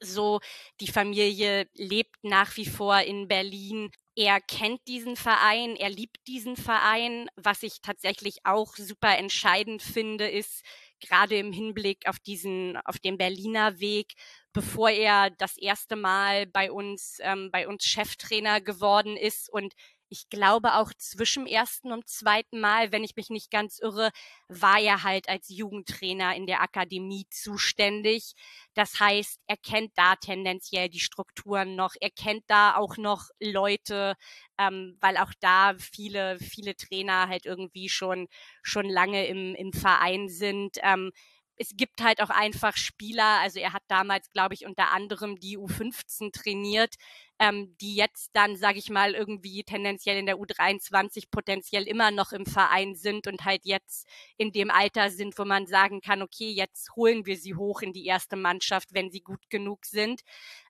so 0.00 0.40
die 0.80 0.88
Familie 0.88 1.68
lebt 1.74 2.16
nach 2.22 2.56
wie 2.56 2.66
vor 2.66 3.00
in 3.00 3.28
Berlin. 3.28 3.90
Er 4.16 4.40
kennt 4.40 4.80
diesen 4.88 5.16
Verein, 5.16 5.76
er 5.76 5.90
liebt 5.90 6.26
diesen 6.26 6.56
Verein. 6.56 7.28
Was 7.36 7.62
ich 7.62 7.80
tatsächlich 7.82 8.38
auch 8.44 8.74
super 8.76 9.16
entscheidend 9.18 9.82
finde, 9.82 10.28
ist 10.28 10.64
gerade 11.00 11.36
im 11.36 11.52
Hinblick 11.52 12.08
auf 12.08 12.18
diesen, 12.18 12.76
auf 12.84 12.98
den 12.98 13.18
Berliner 13.18 13.78
Weg, 13.80 14.14
bevor 14.52 14.90
er 14.90 15.30
das 15.30 15.56
erste 15.58 15.96
Mal 15.96 16.46
bei 16.46 16.70
uns, 16.70 17.18
ähm, 17.20 17.50
bei 17.52 17.68
uns 17.68 17.84
Cheftrainer 17.84 18.60
geworden 18.60 19.16
ist 19.16 19.50
und 19.52 19.74
ich 20.08 20.28
glaube 20.28 20.74
auch 20.74 20.92
zwischen 20.98 21.46
ersten 21.46 21.92
und 21.92 22.08
zweiten 22.08 22.60
Mal, 22.60 22.92
wenn 22.92 23.04
ich 23.04 23.16
mich 23.16 23.30
nicht 23.30 23.50
ganz 23.50 23.78
irre, 23.78 24.10
war 24.48 24.78
er 24.80 25.02
halt 25.02 25.28
als 25.28 25.48
Jugendtrainer 25.48 26.34
in 26.36 26.46
der 26.46 26.62
Akademie 26.62 27.26
zuständig. 27.30 28.34
Das 28.74 29.00
heißt, 29.00 29.40
er 29.46 29.56
kennt 29.56 29.92
da 29.96 30.16
tendenziell 30.16 30.88
die 30.88 31.00
Strukturen 31.00 31.76
noch, 31.76 31.94
er 32.00 32.10
kennt 32.10 32.44
da 32.48 32.76
auch 32.76 32.96
noch 32.96 33.28
Leute, 33.40 34.14
ähm, 34.58 34.96
weil 35.00 35.16
auch 35.16 35.32
da 35.40 35.74
viele, 35.78 36.38
viele 36.38 36.76
Trainer 36.76 37.28
halt 37.28 37.46
irgendwie 37.46 37.88
schon, 37.88 38.28
schon 38.62 38.88
lange 38.88 39.26
im, 39.26 39.54
im 39.54 39.72
Verein 39.72 40.28
sind. 40.28 40.78
Ähm, 40.82 41.12
es 41.56 41.70
gibt 41.76 42.02
halt 42.02 42.22
auch 42.22 42.30
einfach 42.30 42.76
Spieler, 42.76 43.40
also 43.40 43.58
er 43.58 43.72
hat 43.72 43.82
damals, 43.88 44.30
glaube 44.32 44.54
ich, 44.54 44.66
unter 44.66 44.92
anderem 44.92 45.38
die 45.38 45.58
U15 45.58 46.32
trainiert, 46.32 46.94
ähm, 47.38 47.76
die 47.80 47.96
jetzt 47.96 48.30
dann, 48.34 48.56
sage 48.56 48.78
ich 48.78 48.90
mal, 48.90 49.14
irgendwie 49.14 49.62
tendenziell 49.62 50.18
in 50.18 50.26
der 50.26 50.36
U23 50.36 51.30
potenziell 51.30 51.84
immer 51.84 52.10
noch 52.10 52.32
im 52.32 52.46
Verein 52.46 52.94
sind 52.94 53.26
und 53.26 53.44
halt 53.44 53.62
jetzt 53.64 54.06
in 54.36 54.52
dem 54.52 54.70
Alter 54.70 55.10
sind, 55.10 55.38
wo 55.38 55.44
man 55.44 55.66
sagen 55.66 56.00
kann, 56.00 56.22
okay, 56.22 56.50
jetzt 56.50 56.94
holen 56.96 57.26
wir 57.26 57.36
sie 57.36 57.54
hoch 57.54 57.82
in 57.82 57.92
die 57.92 58.06
erste 58.06 58.36
Mannschaft, 58.36 58.92
wenn 58.92 59.10
sie 59.10 59.20
gut 59.20 59.50
genug 59.50 59.84
sind. 59.86 60.22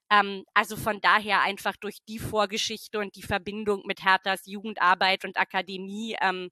Ähm, 0.09 0.45
also 0.53 0.77
von 0.77 1.01
daher 1.01 1.41
einfach 1.41 1.75
durch 1.75 1.97
die 2.07 2.19
Vorgeschichte 2.19 2.99
und 2.99 3.15
die 3.15 3.23
Verbindung 3.23 3.83
mit 3.85 4.03
Herthas 4.03 4.45
Jugendarbeit 4.45 5.25
und 5.25 5.37
Akademie 5.37 6.15
ähm, 6.21 6.49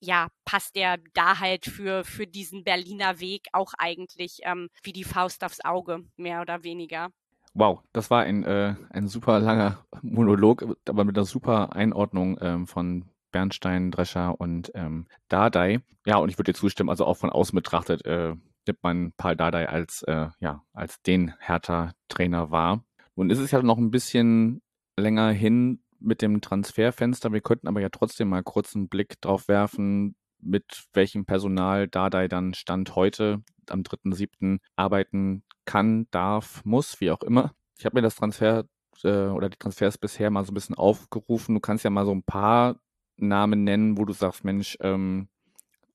ja, 0.00 0.28
passt 0.44 0.76
er 0.76 0.98
da 1.14 1.38
halt 1.38 1.66
für, 1.66 2.04
für 2.04 2.26
diesen 2.26 2.64
Berliner 2.64 3.20
Weg 3.20 3.46
auch 3.52 3.72
eigentlich 3.78 4.40
ähm, 4.42 4.68
wie 4.82 4.92
die 4.92 5.04
Faust 5.04 5.44
aufs 5.44 5.64
Auge, 5.64 6.04
mehr 6.16 6.40
oder 6.40 6.64
weniger. 6.64 7.10
Wow, 7.52 7.82
das 7.92 8.10
war 8.10 8.22
ein, 8.22 8.44
äh, 8.44 8.74
ein 8.90 9.08
super 9.08 9.40
langer 9.40 9.84
Monolog, 10.02 10.64
aber 10.88 11.04
mit 11.04 11.16
einer 11.16 11.26
super 11.26 11.74
Einordnung 11.74 12.38
ähm, 12.40 12.66
von 12.66 13.06
Bernstein, 13.32 13.90
Drescher 13.90 14.40
und 14.40 14.72
ähm, 14.74 15.06
Dardai. 15.28 15.80
Ja, 16.06 16.16
und 16.16 16.30
ich 16.30 16.38
würde 16.38 16.52
dir 16.52 16.58
zustimmen, 16.58 16.90
also 16.90 17.04
auch 17.04 17.16
von 17.16 17.30
außen 17.30 17.54
betrachtet, 17.54 18.04
äh, 18.04 18.34
nimmt 18.66 18.82
man 18.82 19.12
Paul 19.16 19.36
Dardai 19.36 19.68
als, 19.68 20.02
äh, 20.02 20.28
ja, 20.38 20.62
als 20.72 21.00
den 21.02 21.34
Hertha-Trainer 21.38 22.50
wahr. 22.50 22.84
Nun 23.16 23.30
ist 23.30 23.38
es 23.38 23.50
ja 23.50 23.62
noch 23.62 23.78
ein 23.78 23.90
bisschen 23.90 24.62
länger 24.96 25.30
hin, 25.30 25.82
mit 26.00 26.22
dem 26.22 26.40
Transferfenster. 26.40 27.32
Wir 27.32 27.40
könnten 27.40 27.68
aber 27.68 27.80
ja 27.80 27.88
trotzdem 27.90 28.28
mal 28.28 28.42
kurz 28.42 28.74
einen 28.74 28.88
Blick 28.88 29.20
drauf 29.20 29.48
werfen, 29.48 30.16
mit 30.40 30.84
welchem 30.92 31.26
Personal 31.26 31.88
Dardai 31.88 32.28
dann 32.28 32.54
Stand 32.54 32.96
heute 32.96 33.42
am 33.68 33.82
3.7. 33.82 34.58
arbeiten 34.76 35.44
kann, 35.64 36.08
darf, 36.10 36.64
muss, 36.64 37.00
wie 37.00 37.10
auch 37.10 37.22
immer. 37.22 37.52
Ich 37.78 37.84
habe 37.84 37.96
mir 37.96 38.02
das 38.02 38.16
Transfer 38.16 38.64
äh, 39.04 39.26
oder 39.26 39.48
die 39.48 39.58
Transfers 39.58 39.98
bisher 39.98 40.30
mal 40.30 40.44
so 40.44 40.52
ein 40.52 40.54
bisschen 40.54 40.76
aufgerufen. 40.76 41.54
Du 41.54 41.60
kannst 41.60 41.84
ja 41.84 41.90
mal 41.90 42.04
so 42.04 42.12
ein 42.12 42.22
paar 42.22 42.80
Namen 43.16 43.64
nennen, 43.64 43.98
wo 43.98 44.04
du 44.04 44.12
sagst, 44.12 44.44
Mensch, 44.44 44.76
ähm, 44.80 45.28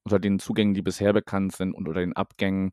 unter 0.04 0.20
den 0.20 0.40
Zugängen, 0.40 0.76
die 0.76 0.84
bisher 0.84 1.14
bekannt 1.14 1.54
sind 1.54 1.74
und 1.74 1.88
unter 1.88 2.00
den 2.00 2.16
Abgängen, 2.16 2.72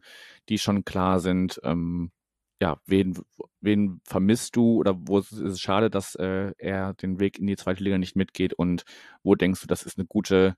die 0.48 0.58
schon 0.58 0.84
klar 0.84 1.18
sind, 1.18 1.60
ähm, 1.64 2.12
ja, 2.62 2.76
wen, 2.86 3.18
wen 3.60 4.00
vermisst 4.04 4.54
du 4.54 4.76
oder 4.76 4.94
wo 4.96 5.18
ist 5.18 5.32
es 5.32 5.60
schade, 5.60 5.90
dass 5.90 6.14
äh, 6.14 6.52
er 6.58 6.94
den 6.94 7.18
Weg 7.18 7.40
in 7.40 7.48
die 7.48 7.56
zweite 7.56 7.82
Liga 7.82 7.98
nicht 7.98 8.14
mitgeht 8.14 8.54
und 8.54 8.84
wo 9.24 9.34
denkst 9.34 9.62
du, 9.62 9.66
das 9.66 9.82
ist 9.82 9.98
eine 9.98 10.06
gute 10.06 10.54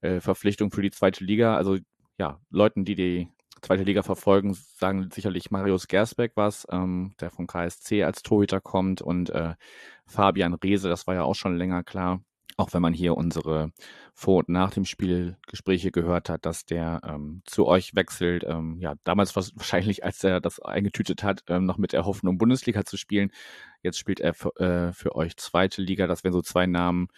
äh, 0.00 0.18
Verpflichtung 0.20 0.72
für 0.72 0.82
die 0.82 0.90
zweite 0.90 1.22
Liga? 1.22 1.56
Also 1.56 1.78
ja, 2.18 2.40
Leuten, 2.50 2.84
die 2.84 2.96
die 2.96 3.28
zweite 3.62 3.84
Liga 3.84 4.02
verfolgen, 4.02 4.54
sagen 4.54 5.10
sicherlich 5.12 5.52
Marius 5.52 5.86
Gersbeck 5.86 6.32
was, 6.34 6.66
ähm, 6.72 7.14
der 7.20 7.30
vom 7.30 7.46
KSC 7.46 8.02
als 8.02 8.22
Torhüter 8.22 8.60
kommt 8.60 9.00
und 9.00 9.30
äh, 9.30 9.54
Fabian 10.06 10.54
Reese, 10.54 10.88
das 10.88 11.06
war 11.06 11.14
ja 11.14 11.22
auch 11.22 11.36
schon 11.36 11.56
länger 11.56 11.84
klar 11.84 12.20
auch 12.56 12.72
wenn 12.72 12.82
man 12.82 12.92
hier 12.92 13.16
unsere 13.16 13.72
vor 14.14 14.38
und 14.38 14.48
nach 14.48 14.72
dem 14.72 14.84
Spiel 14.84 15.36
Gespräche 15.46 15.92
gehört 15.92 16.28
hat, 16.28 16.44
dass 16.44 16.64
der 16.66 17.00
ähm, 17.04 17.42
zu 17.44 17.66
euch 17.66 17.94
wechselt. 17.94 18.44
Ähm, 18.46 18.78
ja, 18.80 18.94
damals 19.04 19.36
wahrscheinlich, 19.56 20.04
als 20.04 20.24
er 20.24 20.40
das 20.40 20.60
eingetütet 20.60 21.22
hat, 21.22 21.44
ähm, 21.48 21.66
noch 21.66 21.78
mit 21.78 21.92
der 21.92 22.04
Hoffnung, 22.04 22.38
Bundesliga 22.38 22.84
zu 22.84 22.96
spielen. 22.96 23.30
Jetzt 23.82 23.98
spielt 23.98 24.20
er 24.20 24.34
für, 24.34 24.56
äh, 24.56 24.92
für 24.92 25.14
euch 25.14 25.36
zweite 25.36 25.82
Liga. 25.82 26.06
Das 26.06 26.24
wären 26.24 26.32
so 26.32 26.42
zwei 26.42 26.66
Namen. 26.66 27.08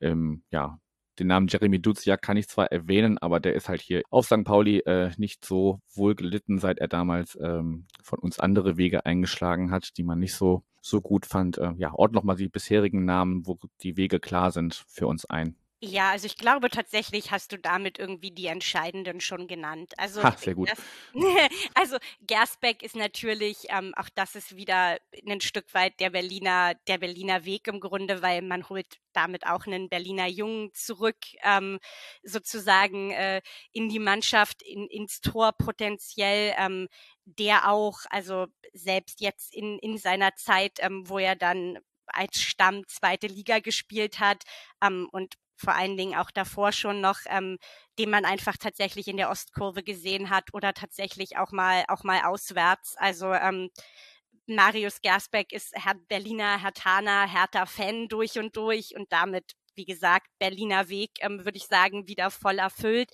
Ähm, 0.00 0.42
ja, 0.50 0.78
den 1.18 1.26
Namen 1.26 1.46
Jeremy 1.48 1.80
Duziak 1.80 2.22
kann 2.22 2.36
ich 2.36 2.48
zwar 2.48 2.72
erwähnen, 2.72 3.18
aber 3.18 3.38
der 3.38 3.54
ist 3.54 3.68
halt 3.68 3.80
hier 3.82 4.02
auf 4.10 4.26
St. 4.26 4.44
Pauli 4.44 4.80
äh, 4.80 5.10
nicht 5.18 5.44
so 5.44 5.80
wohl 5.94 6.14
gelitten, 6.14 6.58
seit 6.58 6.78
er 6.78 6.88
damals 6.88 7.38
ähm, 7.40 7.86
von 8.02 8.18
uns 8.18 8.40
andere 8.40 8.76
Wege 8.76 9.04
eingeschlagen 9.06 9.70
hat, 9.70 9.96
die 9.96 10.02
man 10.04 10.18
nicht 10.18 10.34
so 10.34 10.64
so 10.82 11.00
gut 11.00 11.24
fand. 11.24 11.56
Äh, 11.56 11.72
ja, 11.78 11.94
ordne 11.94 12.16
noch 12.16 12.24
mal 12.24 12.34
die 12.34 12.48
bisherigen 12.48 13.04
Namen, 13.06 13.46
wo 13.46 13.58
die 13.80 13.96
Wege 13.96 14.20
klar 14.20 14.50
sind, 14.50 14.84
für 14.88 15.06
uns 15.06 15.24
ein. 15.24 15.56
Ja, 15.84 16.12
also 16.12 16.26
ich 16.26 16.36
glaube 16.36 16.70
tatsächlich 16.70 17.32
hast 17.32 17.50
du 17.50 17.58
damit 17.58 17.98
irgendwie 17.98 18.30
die 18.30 18.46
entscheidenden 18.46 19.20
schon 19.20 19.48
genannt. 19.48 19.94
Also, 19.96 20.22
ha, 20.22 20.36
sehr 20.36 20.54
gut. 20.54 20.70
Das, 20.70 20.78
also 21.74 21.96
Gersbeck 22.20 22.84
ist 22.84 22.94
natürlich, 22.94 23.66
ähm, 23.68 23.92
auch 23.96 24.08
das 24.14 24.36
ist 24.36 24.54
wieder 24.54 24.98
ein 25.28 25.40
Stück 25.40 25.74
weit 25.74 25.98
der 25.98 26.10
Berliner, 26.10 26.74
der 26.86 26.98
Berliner 26.98 27.44
Weg 27.44 27.66
im 27.66 27.80
Grunde, 27.80 28.22
weil 28.22 28.42
man 28.42 28.68
holt 28.68 29.00
damit 29.12 29.44
auch 29.44 29.66
einen 29.66 29.88
Berliner 29.88 30.28
Jungen 30.28 30.72
zurück, 30.72 31.18
ähm, 31.42 31.80
sozusagen 32.22 33.10
äh, 33.10 33.42
in 33.72 33.88
die 33.88 33.98
Mannschaft, 33.98 34.62
in, 34.62 34.86
ins 34.86 35.20
Tor 35.20 35.50
potenziell, 35.50 36.54
ähm, 36.58 36.86
der 37.24 37.68
auch, 37.68 37.98
also 38.08 38.46
selbst 38.72 39.20
jetzt 39.20 39.52
in, 39.52 39.80
in 39.80 39.98
seiner 39.98 40.36
Zeit, 40.36 40.78
ähm, 40.78 41.08
wo 41.08 41.18
er 41.18 41.34
dann 41.34 41.80
als 42.06 42.40
Stamm 42.40 42.86
zweite 42.86 43.26
Liga 43.26 43.58
gespielt 43.58 44.20
hat 44.20 44.44
ähm, 44.80 45.08
und 45.10 45.34
vor 45.62 45.74
allen 45.74 45.96
Dingen 45.96 46.16
auch 46.18 46.30
davor 46.30 46.72
schon 46.72 47.00
noch, 47.00 47.18
ähm, 47.26 47.58
den 47.98 48.10
man 48.10 48.24
einfach 48.24 48.56
tatsächlich 48.58 49.08
in 49.08 49.16
der 49.16 49.30
Ostkurve 49.30 49.82
gesehen 49.82 50.30
hat 50.30 50.52
oder 50.52 50.74
tatsächlich 50.74 51.38
auch 51.38 51.52
mal 51.52 51.84
auch 51.88 52.04
mal 52.04 52.22
auswärts. 52.24 52.96
Also 52.98 53.32
ähm, 53.32 53.70
Marius 54.46 55.00
Gersbeck 55.02 55.52
ist 55.52 55.72
Herr 55.74 55.94
Berliner 56.08 56.60
Hertaner, 56.62 57.28
Hertha-Fan 57.28 58.08
durch 58.08 58.38
und 58.38 58.56
durch 58.56 58.96
und 58.96 59.12
damit 59.12 59.52
wie 59.74 59.84
gesagt, 59.86 60.26
Berliner 60.38 60.88
Weg, 60.90 61.12
ähm, 61.20 61.44
würde 61.46 61.56
ich 61.56 61.66
sagen, 61.66 62.06
wieder 62.06 62.30
voll 62.30 62.58
erfüllt. 62.58 63.10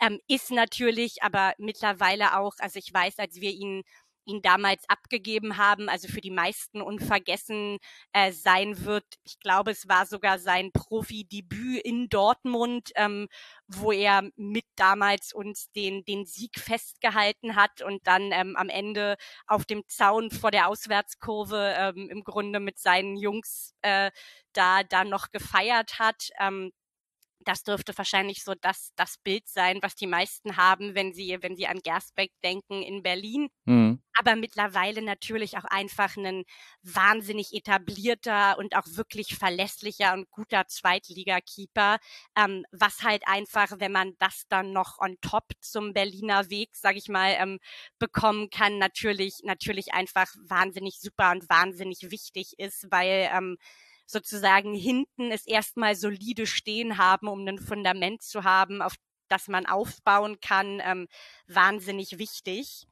Ähm, 0.00 0.18
ist 0.28 0.50
natürlich 0.50 1.22
aber 1.22 1.54
mittlerweile 1.58 2.36
auch, 2.38 2.54
also 2.58 2.78
ich 2.78 2.92
weiß, 2.92 3.18
als 3.18 3.36
wir 3.36 3.52
ihn 3.52 3.84
ihn 4.30 4.42
damals 4.42 4.88
abgegeben 4.88 5.56
haben, 5.56 5.88
also 5.88 6.08
für 6.08 6.20
die 6.20 6.30
meisten 6.30 6.80
unvergessen 6.80 7.78
äh, 8.12 8.32
sein 8.32 8.84
wird. 8.84 9.04
Ich 9.24 9.38
glaube, 9.40 9.72
es 9.72 9.88
war 9.88 10.06
sogar 10.06 10.38
sein 10.38 10.72
Profidebüt 10.72 11.82
in 11.84 12.08
Dortmund, 12.08 12.90
ähm, 12.94 13.28
wo 13.66 13.92
er 13.92 14.30
mit 14.36 14.64
damals 14.76 15.32
uns 15.32 15.70
den, 15.72 16.04
den 16.04 16.26
Sieg 16.26 16.58
festgehalten 16.58 17.56
hat 17.56 17.82
und 17.82 18.06
dann 18.06 18.30
ähm, 18.32 18.56
am 18.56 18.68
Ende 18.68 19.16
auf 19.46 19.64
dem 19.64 19.82
Zaun 19.88 20.30
vor 20.30 20.50
der 20.50 20.68
Auswärtskurve 20.68 21.74
ähm, 21.76 22.08
im 22.10 22.24
Grunde 22.24 22.60
mit 22.60 22.78
seinen 22.78 23.16
Jungs 23.16 23.74
äh, 23.82 24.10
da, 24.52 24.82
da 24.82 25.04
noch 25.04 25.30
gefeiert 25.30 25.98
hat. 25.98 26.30
Ähm, 26.38 26.72
das 27.40 27.62
dürfte 27.62 27.96
wahrscheinlich 27.96 28.44
so 28.44 28.54
das, 28.54 28.92
das 28.96 29.16
Bild 29.18 29.48
sein, 29.48 29.78
was 29.82 29.94
die 29.94 30.06
meisten 30.06 30.56
haben, 30.56 30.94
wenn 30.94 31.12
sie, 31.12 31.36
wenn 31.40 31.56
sie 31.56 31.66
an 31.66 31.80
Gersbeck 31.82 32.32
denken 32.44 32.82
in 32.82 33.02
Berlin. 33.02 33.48
Mhm. 33.64 34.02
Aber 34.14 34.36
mittlerweile 34.36 35.00
natürlich 35.02 35.56
auch 35.56 35.64
einfach 35.64 36.16
ein 36.16 36.44
wahnsinnig 36.82 37.54
etablierter 37.54 38.58
und 38.58 38.76
auch 38.76 38.86
wirklich 38.86 39.36
verlässlicher 39.36 40.12
und 40.12 40.30
guter 40.30 40.66
Zweitligakeeper, 40.66 41.98
ähm, 42.36 42.64
was 42.72 43.02
halt 43.02 43.22
einfach, 43.26 43.72
wenn 43.78 43.92
man 43.92 44.12
das 44.18 44.44
dann 44.48 44.72
noch 44.72 44.98
on 44.98 45.16
top 45.22 45.44
zum 45.60 45.94
Berliner 45.94 46.50
Weg, 46.50 46.70
sag 46.74 46.96
ich 46.96 47.08
mal, 47.08 47.36
ähm, 47.38 47.58
bekommen 47.98 48.50
kann, 48.50 48.78
natürlich, 48.78 49.38
natürlich 49.44 49.94
einfach 49.94 50.34
wahnsinnig 50.46 50.98
super 51.00 51.30
und 51.30 51.48
wahnsinnig 51.48 52.10
wichtig 52.10 52.58
ist, 52.58 52.86
weil 52.90 53.30
ähm, 53.32 53.56
sozusagen 54.10 54.74
hinten 54.74 55.30
es 55.32 55.46
erstmal 55.46 55.94
solide 55.96 56.46
stehen 56.46 56.98
haben, 56.98 57.28
um 57.28 57.46
ein 57.46 57.58
Fundament 57.58 58.22
zu 58.22 58.44
haben, 58.44 58.82
auf 58.82 58.94
das 59.28 59.48
man 59.48 59.66
aufbauen 59.66 60.40
kann, 60.40 60.80
ähm, 60.84 61.08
wahnsinnig 61.46 62.18
wichtig. 62.18 62.86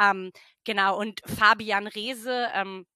Ähm, 0.00 0.32
genau, 0.64 0.98
und 0.98 1.20
Fabian 1.26 1.86
Reese, 1.86 2.48
ähm, 2.54 2.86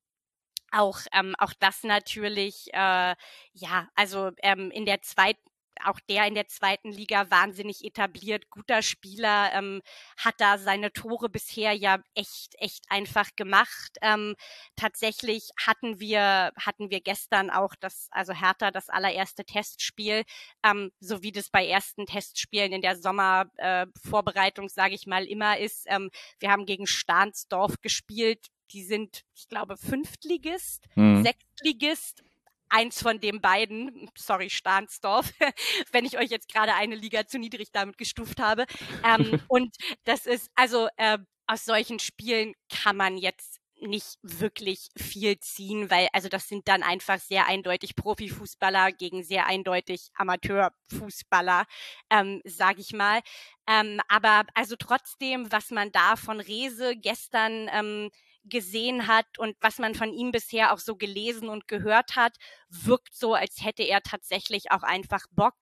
auch, 0.73 1.01
ähm, 1.13 1.35
auch 1.39 1.53
das 1.59 1.83
natürlich, 1.85 2.69
äh, 2.73 3.15
ja, 3.53 3.89
also 3.95 4.31
ähm, 4.43 4.71
in 4.71 4.87
der 4.87 5.03
zweiten 5.03 5.50
auch 5.85 6.01
der 6.09 6.27
in 6.27 6.35
der 6.35 6.49
zweiten 6.49 6.91
Liga 6.91 7.31
wahnsinnig 7.31 7.85
etabliert, 7.85 8.51
guter 8.51 8.83
Spieler, 8.83 9.53
ähm, 9.53 9.83
hat 10.17 10.35
da 10.39 10.59
seine 10.59 10.93
Tore 10.93 11.29
bisher 11.29 11.73
ja 11.73 11.99
echt, 12.15 12.55
echt 12.59 12.85
einfach 12.89 13.31
gemacht. 13.37 13.97
Ähm, 14.03 14.35
tatsächlich 14.77 15.51
hatten 15.65 16.01
wir, 16.01 16.53
hatten 16.57 16.91
wir 16.91 17.01
gestern 17.01 17.51
auch 17.51 17.75
das, 17.81 18.09
also 18.11 18.33
Hertha 18.33 18.71
das 18.71 18.89
allererste 18.89 19.45
Testspiel, 19.45 20.25
ähm, 20.65 20.91
so 21.01 21.23
wie 21.23 21.33
das 21.33 21.51
bei 21.51 21.67
ersten 21.67 22.07
Testspielen 22.07 22.73
in 22.73 22.83
der 22.83 22.97
Sommervorbereitung, 22.97 24.67
äh, 24.67 24.71
sage 24.71 24.95
ich 24.95 25.07
mal, 25.07 25.25
immer 25.25 25.59
ist. 25.59 25.85
Ähm, 25.89 26.11
wir 26.39 26.51
haben 26.51 26.67
gegen 26.67 26.87
Stahnsdorf 26.87 27.81
gespielt. 27.81 28.47
Die 28.73 28.85
sind, 28.85 29.25
ich 29.35 29.49
glaube, 29.49 29.77
Fünftligist, 29.77 30.87
mhm. 30.95 31.25
Sechstligist 31.25 32.23
eins 32.71 33.03
von 33.03 33.21
den 33.21 33.41
beiden, 33.41 34.11
sorry, 34.17 34.51
Stahnsdorf, 34.51 35.33
wenn 35.93 36.05
ich 36.05 36.19
euch 36.19 36.31
jetzt 36.31 36.53
gerade 36.53 36.75
eine 36.75 36.95
Liga 36.95 37.27
zu 37.27 37.39
niedrig 37.39 37.71
damit 37.73 37.99
gestuft 37.99 38.41
habe. 38.41 38.67
Ähm, 39.05 39.41
und 39.49 39.77
das 40.05 40.27
ist, 40.27 40.51
also 40.55 40.89
äh, 40.97 41.19
aus 41.47 41.65
solchen 41.65 41.99
Spielen 41.99 42.55
kann 42.71 42.97
man 42.97 43.19
jetzt 43.19 43.61
nicht 43.83 44.19
wirklich 44.23 44.89
viel 44.97 45.39
ziehen, 45.41 45.91
weil 45.91 46.09
also 46.13 46.29
das 46.29 46.49
sind 46.49 46.69
dann 46.69 46.83
einfach 46.83 47.19
sehr 47.19 47.47
eindeutig 47.47 47.97
Profifußballer 47.97 48.93
gegen 48.93 49.23
sehr 49.23 49.47
eindeutig 49.47 50.11
Amateurfußballer, 50.15 51.65
ähm, 52.11 52.43
sage 52.45 52.81
ich 52.81 52.93
mal. 52.93 53.21
Ähm, 53.67 54.01
aber 54.09 54.45
also 54.55 54.77
trotzdem, 54.77 55.51
was 55.51 55.71
man 55.71 55.93
da 55.93 56.17
von 56.17 56.41
Rese 56.41 56.95
gestern 56.97 57.69
ähm, 57.73 58.11
gesehen 58.45 59.07
hat 59.07 59.39
und 59.39 59.57
was 59.61 59.79
man 59.79 59.95
von 59.95 60.13
ihm 60.13 60.33
bisher 60.33 60.73
auch 60.73 60.79
so 60.79 60.97
gelesen 60.97 61.49
und 61.49 61.69
gehört 61.69 62.17
hat, 62.17 62.37
wirkt 62.69 63.15
so, 63.15 63.35
als 63.35 63.65
hätte 63.65 63.83
er 63.83 64.03
tatsächlich 64.03 64.71
auch 64.71 64.83
einfach 64.83 65.27
Bock 65.33 65.55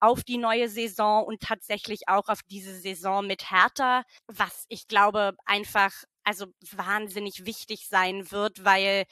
auf 0.00 0.22
die 0.24 0.38
neue 0.38 0.68
Saison 0.68 1.24
und 1.24 1.40
tatsächlich 1.40 2.08
auch 2.08 2.28
auf 2.28 2.42
diese 2.42 2.78
Saison 2.78 3.26
mit 3.26 3.50
Hertha, 3.50 4.04
was 4.26 4.66
ich 4.68 4.88
glaube 4.88 5.36
einfach 5.46 5.92
also 6.24 6.46
wahnsinnig 6.72 7.46
wichtig 7.46 7.86
sein 7.88 8.30
wird, 8.30 8.64
weil 8.64 9.06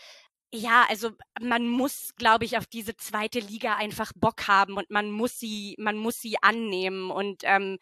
ja, 0.52 0.86
also 0.88 1.10
man 1.40 1.66
muss, 1.68 2.14
glaube 2.16 2.44
ich, 2.44 2.56
auf 2.58 2.66
diese 2.66 2.96
zweite 2.96 3.40
Liga 3.40 3.74
einfach 3.76 4.12
Bock 4.14 4.46
haben 4.46 4.76
und 4.76 4.88
man 4.90 5.10
muss 5.10 5.38
sie, 5.40 5.74
man 5.78 5.96
muss 5.96 6.20
sie 6.20 6.36
annehmen 6.42 7.10
und 7.10 7.42
ähm, 7.44 7.78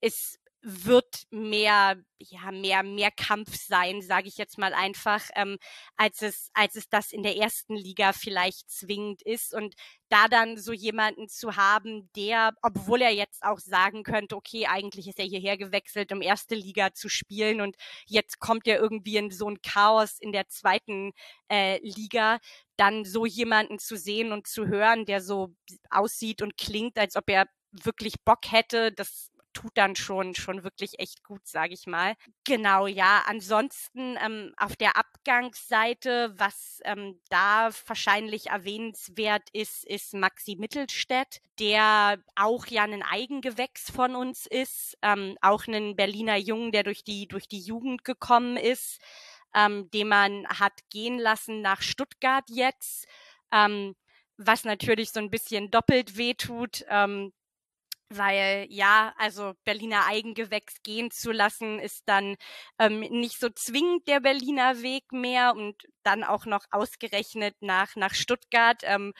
ist 0.00 0.38
wird 0.66 1.24
mehr, 1.30 2.02
ja, 2.18 2.50
mehr, 2.50 2.82
mehr 2.82 3.10
Kampf 3.10 3.54
sein, 3.54 4.00
sage 4.00 4.28
ich 4.28 4.38
jetzt 4.38 4.56
mal 4.56 4.72
einfach, 4.72 5.22
ähm, 5.36 5.58
als 5.96 6.22
es, 6.22 6.50
als 6.54 6.74
es 6.74 6.88
das 6.88 7.12
in 7.12 7.22
der 7.22 7.36
ersten 7.36 7.76
Liga 7.76 8.14
vielleicht 8.14 8.70
zwingend 8.70 9.20
ist. 9.22 9.54
Und 9.54 9.74
da 10.08 10.26
dann 10.28 10.56
so 10.56 10.72
jemanden 10.72 11.28
zu 11.28 11.56
haben, 11.56 12.10
der, 12.16 12.54
obwohl 12.62 13.02
er 13.02 13.10
jetzt 13.10 13.44
auch 13.44 13.58
sagen 13.58 14.04
könnte, 14.04 14.36
okay, 14.36 14.66
eigentlich 14.66 15.06
ist 15.06 15.18
er 15.18 15.26
hierher 15.26 15.58
gewechselt, 15.58 16.10
um 16.12 16.22
erste 16.22 16.54
Liga 16.54 16.94
zu 16.94 17.10
spielen 17.10 17.60
und 17.60 17.76
jetzt 18.06 18.40
kommt 18.40 18.66
er 18.66 18.78
irgendwie 18.78 19.18
in 19.18 19.30
so 19.30 19.48
ein 19.50 19.60
Chaos 19.60 20.18
in 20.18 20.32
der 20.32 20.48
zweiten 20.48 21.12
äh, 21.50 21.78
Liga, 21.86 22.38
dann 22.76 23.04
so 23.04 23.26
jemanden 23.26 23.78
zu 23.78 23.96
sehen 23.98 24.32
und 24.32 24.46
zu 24.46 24.66
hören, 24.66 25.04
der 25.04 25.20
so 25.20 25.54
aussieht 25.90 26.40
und 26.40 26.56
klingt, 26.56 26.98
als 26.98 27.16
ob 27.16 27.28
er 27.28 27.46
wirklich 27.70 28.14
Bock 28.24 28.50
hätte, 28.50 28.92
das 28.92 29.30
tut 29.54 29.72
dann 29.74 29.96
schon, 29.96 30.34
schon 30.34 30.64
wirklich 30.64 30.98
echt 30.98 31.24
gut, 31.24 31.46
sage 31.46 31.72
ich 31.72 31.86
mal. 31.86 32.14
Genau, 32.44 32.86
ja. 32.86 33.22
Ansonsten 33.26 34.18
ähm, 34.22 34.52
auf 34.58 34.76
der 34.76 34.96
Abgangsseite, 34.96 36.34
was 36.36 36.80
ähm, 36.84 37.20
da 37.30 37.70
wahrscheinlich 37.86 38.48
erwähnenswert 38.48 39.48
ist, 39.52 39.84
ist 39.84 40.12
Maxi 40.12 40.56
Mittelstädt, 40.56 41.40
der 41.58 42.18
auch 42.36 42.66
ja 42.66 42.82
ein 42.84 43.02
Eigengewächs 43.02 43.90
von 43.90 44.14
uns 44.14 44.46
ist, 44.46 44.98
ähm, 45.02 45.38
auch 45.40 45.66
ein 45.66 45.96
Berliner 45.96 46.36
Jungen, 46.36 46.72
der 46.72 46.82
durch 46.82 47.04
die, 47.04 47.26
durch 47.26 47.48
die 47.48 47.60
Jugend 47.60 48.04
gekommen 48.04 48.56
ist, 48.56 49.00
ähm, 49.54 49.90
den 49.92 50.08
man 50.08 50.46
hat 50.48 50.80
gehen 50.90 51.18
lassen 51.18 51.62
nach 51.62 51.80
Stuttgart 51.80 52.44
jetzt. 52.48 53.06
Ähm, 53.52 53.94
was 54.36 54.64
natürlich 54.64 55.12
so 55.12 55.20
ein 55.20 55.30
bisschen 55.30 55.70
doppelt 55.70 56.16
wehtut, 56.16 56.84
ähm, 56.88 57.32
weil 58.08 58.66
ja, 58.68 59.14
also 59.16 59.54
Berliner 59.64 60.06
Eigengewächs 60.06 60.82
gehen 60.82 61.10
zu 61.10 61.32
lassen, 61.32 61.78
ist 61.78 62.02
dann 62.06 62.36
ähm, 62.78 63.00
nicht 63.00 63.38
so 63.38 63.48
zwingend 63.50 64.06
der 64.08 64.20
Berliner 64.20 64.82
Weg 64.82 65.04
mehr 65.12 65.54
und 65.56 65.76
dann 66.02 66.24
auch 66.24 66.46
noch 66.46 66.64
ausgerechnet 66.70 67.54
nach, 67.60 67.96
nach 67.96 68.14
Stuttgart. 68.14 68.80
Ähm, 68.84 69.12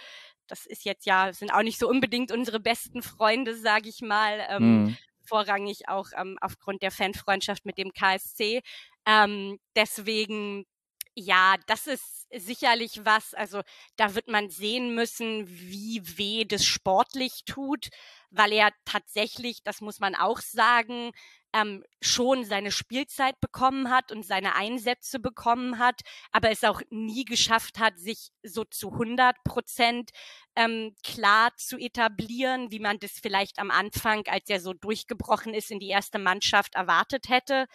das 0.47 0.67
ist 0.67 0.85
jetzt 0.85 1.07
ja, 1.07 1.33
sind 1.33 1.53
auch 1.53 1.63
nicht 1.63 1.79
so 1.79 1.89
unbedingt 1.89 2.31
unsere 2.31 2.61
besten 2.61 3.03
Freunde, 3.03 3.57
sage 3.57 3.89
ich 3.89 4.01
mal. 4.01 4.47
Ähm, 4.49 4.85
mhm. 4.85 4.97
Vorrangig 5.27 5.89
auch 5.89 6.09
ähm, 6.17 6.37
aufgrund 6.41 6.83
der 6.83 6.91
Fanfreundschaft 6.91 7.65
mit 7.65 7.79
dem 7.79 7.93
KSC. 7.93 8.61
Ähm, 9.07 9.59
deswegen 9.75 10.67
ja, 11.15 11.57
das 11.67 11.87
ist 11.87 12.27
sicherlich 12.33 13.05
was. 13.05 13.35
Also 13.35 13.63
da 13.97 14.15
wird 14.15 14.29
man 14.29 14.51
sehen 14.51 14.95
müssen, 14.95 15.49
wie 15.49 16.03
weh 16.19 16.45
das 16.45 16.65
sportlich 16.65 17.45
tut, 17.47 17.89
weil 18.31 18.53
er 18.53 18.73
tatsächlich, 18.85 19.63
das 19.63 19.81
muss 19.81 20.01
man 20.01 20.15
auch 20.15 20.41
sagen, 20.41 21.13
ähm, 21.55 21.85
schon 22.01 22.45
seine 22.45 22.73
Spielzeit 22.73 23.41
bekommen 23.41 23.89
hat 23.91 24.11
und 24.11 24.25
seine 24.27 24.57
Einsätze 24.57 25.21
bekommen 25.21 25.79
hat, 25.79 26.01
aber 26.33 26.51
es 26.51 26.65
auch 26.65 26.83
nie 26.91 27.25
geschafft 27.25 27.79
hat, 27.79 27.97
sich 27.97 28.31
so 28.43 28.65
zu 28.65 28.91
100 28.93 29.37
Prozent 29.45 30.11
ähm, 30.57 30.97
klar 31.05 31.53
zu 31.57 31.79
etablieren, 31.79 32.73
wie 32.73 32.81
man 32.81 32.99
das 32.99 33.13
vielleicht 33.13 33.61
am 33.61 33.71
Anfang, 33.71 34.25
als 34.27 34.49
er 34.49 34.61
so 34.61 34.73
durchgebrochen 34.73 35.55
ist, 35.55 35.71
in 35.71 35.79
die 35.79 35.89
erste 35.91 36.19
Mannschaft 36.19 36.75
erwartet 36.75 37.29
hätte. 37.29 37.67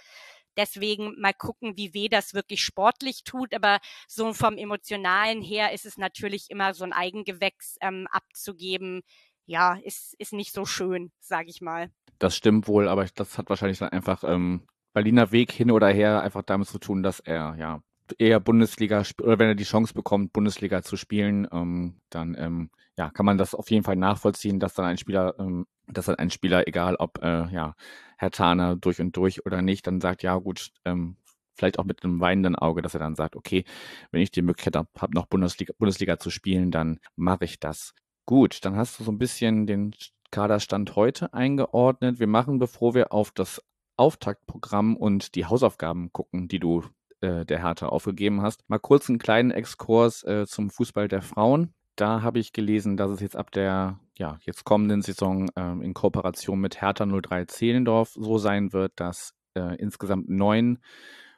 Deswegen 0.58 1.20
mal 1.20 1.34
gucken, 1.34 1.78
wie 1.78 1.94
weh 1.94 2.10
das 2.10 2.34
wirklich 2.34 2.62
sportlich 2.62 3.24
tut. 3.24 3.54
Aber 3.54 3.80
so 4.08 4.34
vom 4.34 4.58
Emotionalen 4.58 5.42
her 5.42 5.74
ist 5.74 5.86
es 5.86 5.98
natürlich 5.98 6.50
immer 6.50 6.74
so 6.74 6.84
ein 6.84 6.94
Eigengewächs 6.94 7.78
ähm, 7.82 8.08
abzugeben. 8.12 9.02
Ja, 9.46 9.78
ist, 9.84 10.14
ist 10.20 10.34
nicht 10.34 10.54
so 10.54 10.66
schön, 10.66 11.12
sage 11.20 11.50
ich 11.50 11.62
mal. 11.62 11.92
Das 12.20 12.36
stimmt 12.36 12.68
wohl, 12.68 12.88
aber 12.88 13.06
das 13.16 13.38
hat 13.38 13.50
wahrscheinlich 13.50 13.80
dann 13.80 13.90
einfach 13.90 14.24
ähm, 14.24 14.68
Berliner 14.94 15.32
Weg 15.32 15.52
hin 15.52 15.72
oder 15.72 15.88
her 15.88 16.22
einfach 16.22 16.44
damit 16.44 16.68
zu 16.68 16.80
tun, 16.80 17.04
dass 17.04 17.20
er 17.20 17.56
ja 17.58 17.82
eher 18.18 18.40
Bundesliga 18.40 19.04
oder 19.22 19.40
wenn 19.40 19.50
er 19.50 19.56
die 19.56 19.64
Chance 19.64 19.94
bekommt, 19.94 20.34
Bundesliga 20.34 20.82
zu 20.82 20.98
spielen, 20.98 21.48
ähm, 21.52 22.02
dann 22.10 22.36
ähm, 22.38 22.70
ja, 22.98 23.10
kann 23.10 23.26
man 23.26 23.38
das 23.38 23.56
auf 23.56 23.70
jeden 23.72 23.84
Fall 23.84 23.96
nachvollziehen, 23.96 24.60
dass 24.60 24.74
dann 24.74 24.86
ein 24.86 24.98
Spieler, 24.98 25.36
ähm, 25.40 25.66
dass 25.88 26.06
dann 26.06 26.16
ein 26.16 26.30
Spieler, 26.32 26.68
egal 26.68 26.96
ob 26.96 27.24
äh, 27.24 27.48
ja, 27.54 27.76
Herr 28.18 28.32
Thaner 28.32 28.76
durch 28.76 29.00
und 29.00 29.16
durch 29.16 29.46
oder 29.46 29.62
nicht, 29.62 29.88
dann 29.88 30.02
sagt, 30.02 30.24
ja 30.24 30.36
gut, 30.38 30.72
ähm, 30.86 31.16
vielleicht 31.56 31.80
auch 31.80 31.86
mit 31.86 32.04
einem 32.04 32.20
weinenden 32.20 32.56
Auge, 32.56 32.82
dass 32.82 32.94
er 32.94 33.00
dann 33.00 33.16
sagt, 33.16 33.36
okay, 33.36 33.64
wenn 34.12 34.22
ich 34.22 34.32
die 34.32 34.42
Möglichkeit 34.42 34.76
habe, 34.76 34.90
hab 34.98 35.14
noch 35.14 35.28
Bundesliga, 35.28 35.74
Bundesliga 35.78 36.20
zu 36.20 36.30
spielen, 36.30 36.72
dann 36.72 37.00
mache 37.16 37.46
ich 37.46 37.60
das. 37.60 37.94
Gut, 38.26 38.66
dann 38.66 38.76
hast 38.76 39.00
du 39.00 39.04
so 39.04 39.12
ein 39.12 39.18
bisschen 39.18 39.68
den 39.68 39.94
Kaderstand 40.32 40.96
heute 40.96 41.34
eingeordnet. 41.34 42.20
Wir 42.20 42.28
machen, 42.28 42.60
bevor 42.60 42.94
wir 42.94 43.14
auf 43.14 43.32
das 43.32 43.62
Auftaktprogramm 43.98 44.96
und 44.96 45.36
die 45.36 45.46
Hausaufgaben 45.46 46.12
gucken, 46.14 46.48
die 46.48 46.60
du 46.60 46.84
äh, 47.22 47.46
der 47.46 47.64
Hertha 47.64 47.88
aufgegeben 47.88 48.42
hast. 48.42 48.68
Mal 48.70 48.80
kurz 48.80 49.10
einen 49.10 49.20
kleinen 49.20 49.52
Exkurs 49.52 50.24
äh, 50.24 50.46
zum 50.48 50.70
Fußball 50.70 51.08
der 51.08 51.22
Frauen. 51.22 51.74
Da 51.96 52.22
habe 52.22 52.40
ich 52.40 52.54
gelesen, 52.54 52.96
dass 52.96 53.12
es 53.12 53.20
jetzt 53.20 53.36
ab 53.36 53.52
der 53.52 54.00
ja, 54.18 54.38
jetzt 54.42 54.64
kommenden 54.64 55.02
Saison 55.02 55.50
äh, 55.56 55.72
in 55.84 55.94
Kooperation 55.94 56.60
mit 56.60 56.82
Hertha 56.82 57.06
03 57.06 57.46
Zehlendorf 57.46 58.14
so 58.16 58.38
sein 58.38 58.74
wird, 58.74 58.94
dass 58.96 59.34
äh, 59.56 59.76
insgesamt 59.78 60.30
neun 60.30 60.80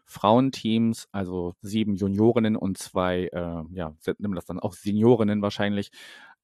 Frauenteams, 0.05 1.07
also 1.11 1.55
sieben 1.61 1.95
Juniorinnen 1.95 2.55
und 2.55 2.77
zwei, 2.77 3.29
äh, 3.31 3.63
ja, 3.73 3.95
nehmen 4.17 4.35
das 4.35 4.45
dann 4.45 4.59
auch 4.59 4.73
Seniorinnen 4.73 5.41
wahrscheinlich, 5.41 5.91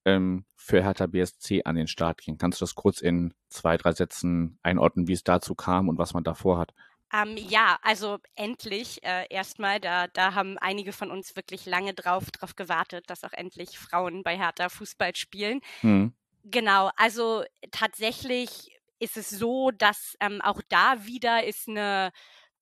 ähm, 0.06 0.46
für 0.56 0.82
Hertha 0.82 1.06
BSC 1.06 1.64
an 1.66 1.76
den 1.76 1.88
Start 1.88 2.22
gehen. 2.22 2.38
Kannst 2.38 2.62
du 2.62 2.64
das 2.64 2.76
kurz 2.76 3.02
in 3.02 3.34
zwei, 3.50 3.76
drei 3.76 3.92
Sätzen 3.92 4.58
einordnen, 4.64 5.08
wie 5.08 5.14
es 5.14 5.24
dazu 5.24 5.54
kam 5.54 5.90
und 5.90 5.98
was 5.98 6.14
man 6.14 6.24
davor 6.24 6.60
hat? 6.60 6.74
Ähm, 7.14 7.38
ja, 7.38 7.80
also 7.84 8.18
endlich 8.36 9.04
äh, 9.04 9.26
erstmal, 9.30 9.80
da, 9.80 10.08
da 10.08 10.34
haben 10.34 10.58
einige 10.58 10.92
von 10.92 11.10
uns 11.10 11.36
wirklich 11.36 11.66
lange 11.66 11.94
drauf, 11.94 12.32
drauf 12.32 12.56
gewartet, 12.56 13.10
dass 13.10 13.24
auch 13.24 13.34
endlich 13.34 13.80
Frauen 13.80 14.24
bei 14.24 14.38
Hertha 14.38 14.70
Fußball 14.70 15.16
spielen. 15.16 15.62
Hm. 15.82 16.14
Genau, 16.44 16.92
also 16.98 17.44
tatsächlich 17.72 18.72
ist 19.00 19.18
es 19.18 19.30
so, 19.30 19.72
dass 19.72 20.16
ähm, 20.20 20.42
auch 20.42 20.62
da 20.70 21.06
wieder 21.06 21.44
ist 21.46 21.68
eine 21.68 22.12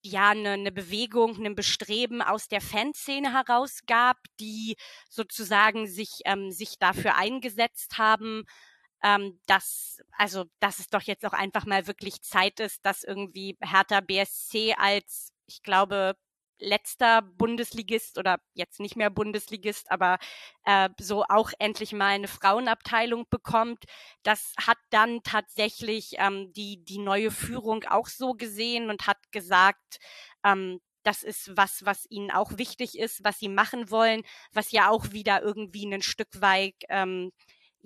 ja 0.05 0.29
eine, 0.29 0.51
eine 0.51 0.71
Bewegung, 0.71 1.43
ein 1.43 1.55
Bestreben 1.55 2.21
aus 2.21 2.47
der 2.47 2.61
Fanszene 2.61 3.33
heraus 3.33 3.79
gab, 3.87 4.17
die 4.39 4.75
sozusagen 5.09 5.87
sich 5.87 6.21
ähm, 6.25 6.51
sich 6.51 6.77
dafür 6.79 7.15
eingesetzt 7.15 7.97
haben, 7.97 8.43
ähm, 9.05 9.39
dass 9.45 10.01
also 10.17 10.45
dass 10.59 10.79
es 10.79 10.89
doch 10.89 11.03
jetzt 11.03 11.25
auch 11.25 11.33
einfach 11.33 11.65
mal 11.65 11.87
wirklich 11.87 12.21
Zeit 12.23 12.59
ist, 12.59 12.85
dass 12.85 13.03
irgendwie 13.03 13.57
Hertha 13.61 14.01
BSC 14.01 14.73
als 14.77 15.31
ich 15.45 15.61
glaube 15.61 16.15
letzter 16.59 17.21
Bundesligist 17.21 18.17
oder 18.17 18.39
jetzt 18.53 18.79
nicht 18.79 18.95
mehr 18.95 19.09
Bundesligist, 19.09 19.91
aber 19.91 20.17
äh, 20.65 20.89
so 20.99 21.25
auch 21.27 21.51
endlich 21.59 21.91
mal 21.93 22.13
eine 22.13 22.29
Frauenabteilung 22.29 23.25
bekommt. 23.29 23.83
Das 24.23 24.53
hat 24.57 24.77
dann 24.89 25.21
tatsächlich 25.23 26.15
ähm, 26.17 26.53
die, 26.53 26.83
die 26.85 26.99
neue 26.99 27.31
Führung 27.31 27.83
auch 27.83 28.07
so 28.07 28.33
gesehen 28.33 28.89
und 28.89 29.05
hat 29.05 29.17
gesagt, 29.31 29.99
ähm, 30.45 30.79
das 31.03 31.23
ist 31.23 31.55
was, 31.55 31.85
was 31.85 32.07
ihnen 32.09 32.31
auch 32.31 32.57
wichtig 32.57 32.97
ist, 32.97 33.23
was 33.23 33.37
sie 33.39 33.49
machen 33.49 33.91
wollen, 33.91 34.23
was 34.53 34.71
ja 34.71 34.89
auch 34.89 35.11
wieder 35.11 35.41
irgendwie 35.43 35.85
ein 35.85 36.01
Stück 36.01 36.41
weit 36.41 36.75
ähm, 36.89 37.31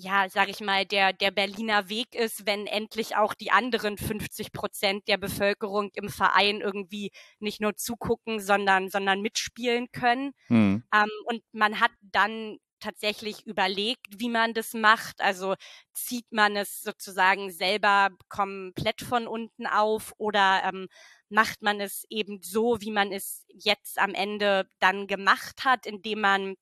ja, 0.02 0.30
sag 0.30 0.48
ich 0.48 0.62
mal, 0.62 0.86
der, 0.86 1.12
der 1.12 1.30
Berliner 1.30 1.90
Weg 1.90 2.16
ist, 2.16 2.46
wenn 2.46 2.68
endlich 2.68 3.18
auch 3.18 3.34
die 3.34 3.52
anderen 3.52 3.98
50 3.98 4.54
Prozent 4.54 5.08
der 5.10 5.18
Bevölkerung 5.18 5.92
im 5.94 6.08
Verein 6.08 6.62
irgendwie 6.62 7.12
nicht 7.40 7.60
nur 7.60 7.76
zugucken, 7.76 8.40
sondern, 8.40 8.90
sondern 8.90 9.22
mitspielen 9.22 9.92
können. 9.92 10.32
Hm. 10.48 10.84
Ähm, 10.94 11.10
und 11.26 11.44
man 11.52 11.82
hat 11.82 11.92
dann 12.02 12.58
tatsächlich 12.80 13.46
überlegt, 13.46 14.20
wie 14.20 14.30
man 14.30 14.54
das 14.54 14.74
macht. 14.74 15.20
Also 15.20 15.56
zieht 15.94 16.32
man 16.32 16.56
es 16.56 16.82
sozusagen 16.82 17.52
selber 17.52 18.10
komplett 18.30 19.02
von 19.02 19.28
unten 19.28 19.68
auf 19.68 20.14
oder 20.18 20.62
ähm, 20.64 20.88
macht 21.28 21.62
man 21.62 21.82
es 21.82 22.06
eben 22.10 22.42
so, 22.42 22.78
wie 22.80 22.92
man 22.92 23.12
es 23.12 23.46
jetzt 23.50 24.00
am 24.00 24.14
Ende 24.14 24.70
dann 24.80 25.08
gemacht 25.08 25.66
hat, 25.66 25.86
indem 25.86 26.22
man 26.22 26.56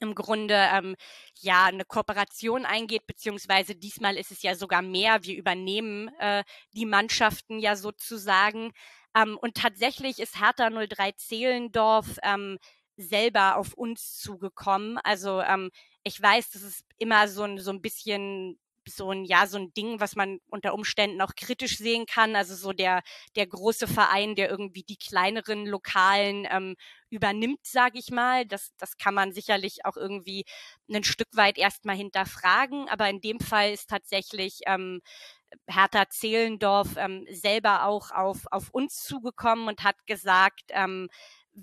im 0.00 0.14
Grunde 0.14 0.54
ähm, 0.72 0.96
ja 1.40 1.66
eine 1.66 1.84
Kooperation 1.84 2.64
eingeht, 2.64 3.06
beziehungsweise 3.06 3.74
diesmal 3.74 4.16
ist 4.16 4.30
es 4.32 4.42
ja 4.42 4.54
sogar 4.54 4.82
mehr. 4.82 5.22
Wir 5.22 5.36
übernehmen 5.36 6.08
äh, 6.18 6.44
die 6.72 6.86
Mannschaften 6.86 7.58
ja 7.58 7.76
sozusagen. 7.76 8.72
Ähm, 9.14 9.38
und 9.40 9.56
tatsächlich 9.56 10.18
ist 10.18 10.40
Hertha 10.40 10.70
03 10.70 11.12
Zehlendorf 11.12 12.18
ähm, 12.22 12.58
selber 12.96 13.56
auf 13.56 13.74
uns 13.74 14.18
zugekommen. 14.18 14.98
Also 14.98 15.40
ähm, 15.40 15.70
ich 16.02 16.20
weiß, 16.20 16.50
das 16.50 16.62
ist 16.62 16.84
immer 16.98 17.28
so 17.28 17.44
ein, 17.44 17.58
so 17.58 17.70
ein 17.70 17.82
bisschen 17.82 18.58
so 18.96 19.10
ein, 19.10 19.24
ja, 19.24 19.46
so 19.46 19.58
ein 19.58 19.72
Ding, 19.74 20.00
was 20.00 20.16
man 20.16 20.38
unter 20.48 20.74
Umständen 20.74 21.20
auch 21.20 21.34
kritisch 21.36 21.78
sehen 21.78 22.06
kann. 22.06 22.36
Also 22.36 22.54
so 22.54 22.72
der, 22.72 23.02
der 23.36 23.46
große 23.46 23.86
Verein, 23.86 24.34
der 24.34 24.50
irgendwie 24.50 24.82
die 24.82 24.96
kleineren 24.96 25.66
Lokalen 25.66 26.46
ähm, 26.50 26.76
übernimmt, 27.10 27.60
sage 27.66 27.98
ich 27.98 28.10
mal. 28.10 28.46
Das, 28.46 28.72
das 28.78 28.96
kann 28.96 29.14
man 29.14 29.32
sicherlich 29.32 29.84
auch 29.84 29.96
irgendwie 29.96 30.44
ein 30.92 31.04
Stück 31.04 31.28
weit 31.32 31.58
erstmal 31.58 31.96
hinterfragen. 31.96 32.88
Aber 32.88 33.08
in 33.08 33.20
dem 33.20 33.40
Fall 33.40 33.72
ist 33.72 33.90
tatsächlich 33.90 34.60
ähm, 34.66 35.00
Hertha 35.66 36.08
Zehlendorf 36.08 36.96
ähm, 36.96 37.26
selber 37.30 37.84
auch 37.84 38.10
auf, 38.10 38.46
auf 38.50 38.70
uns 38.70 39.02
zugekommen 39.02 39.68
und 39.68 39.82
hat 39.82 40.06
gesagt, 40.06 40.64
ähm, 40.70 41.08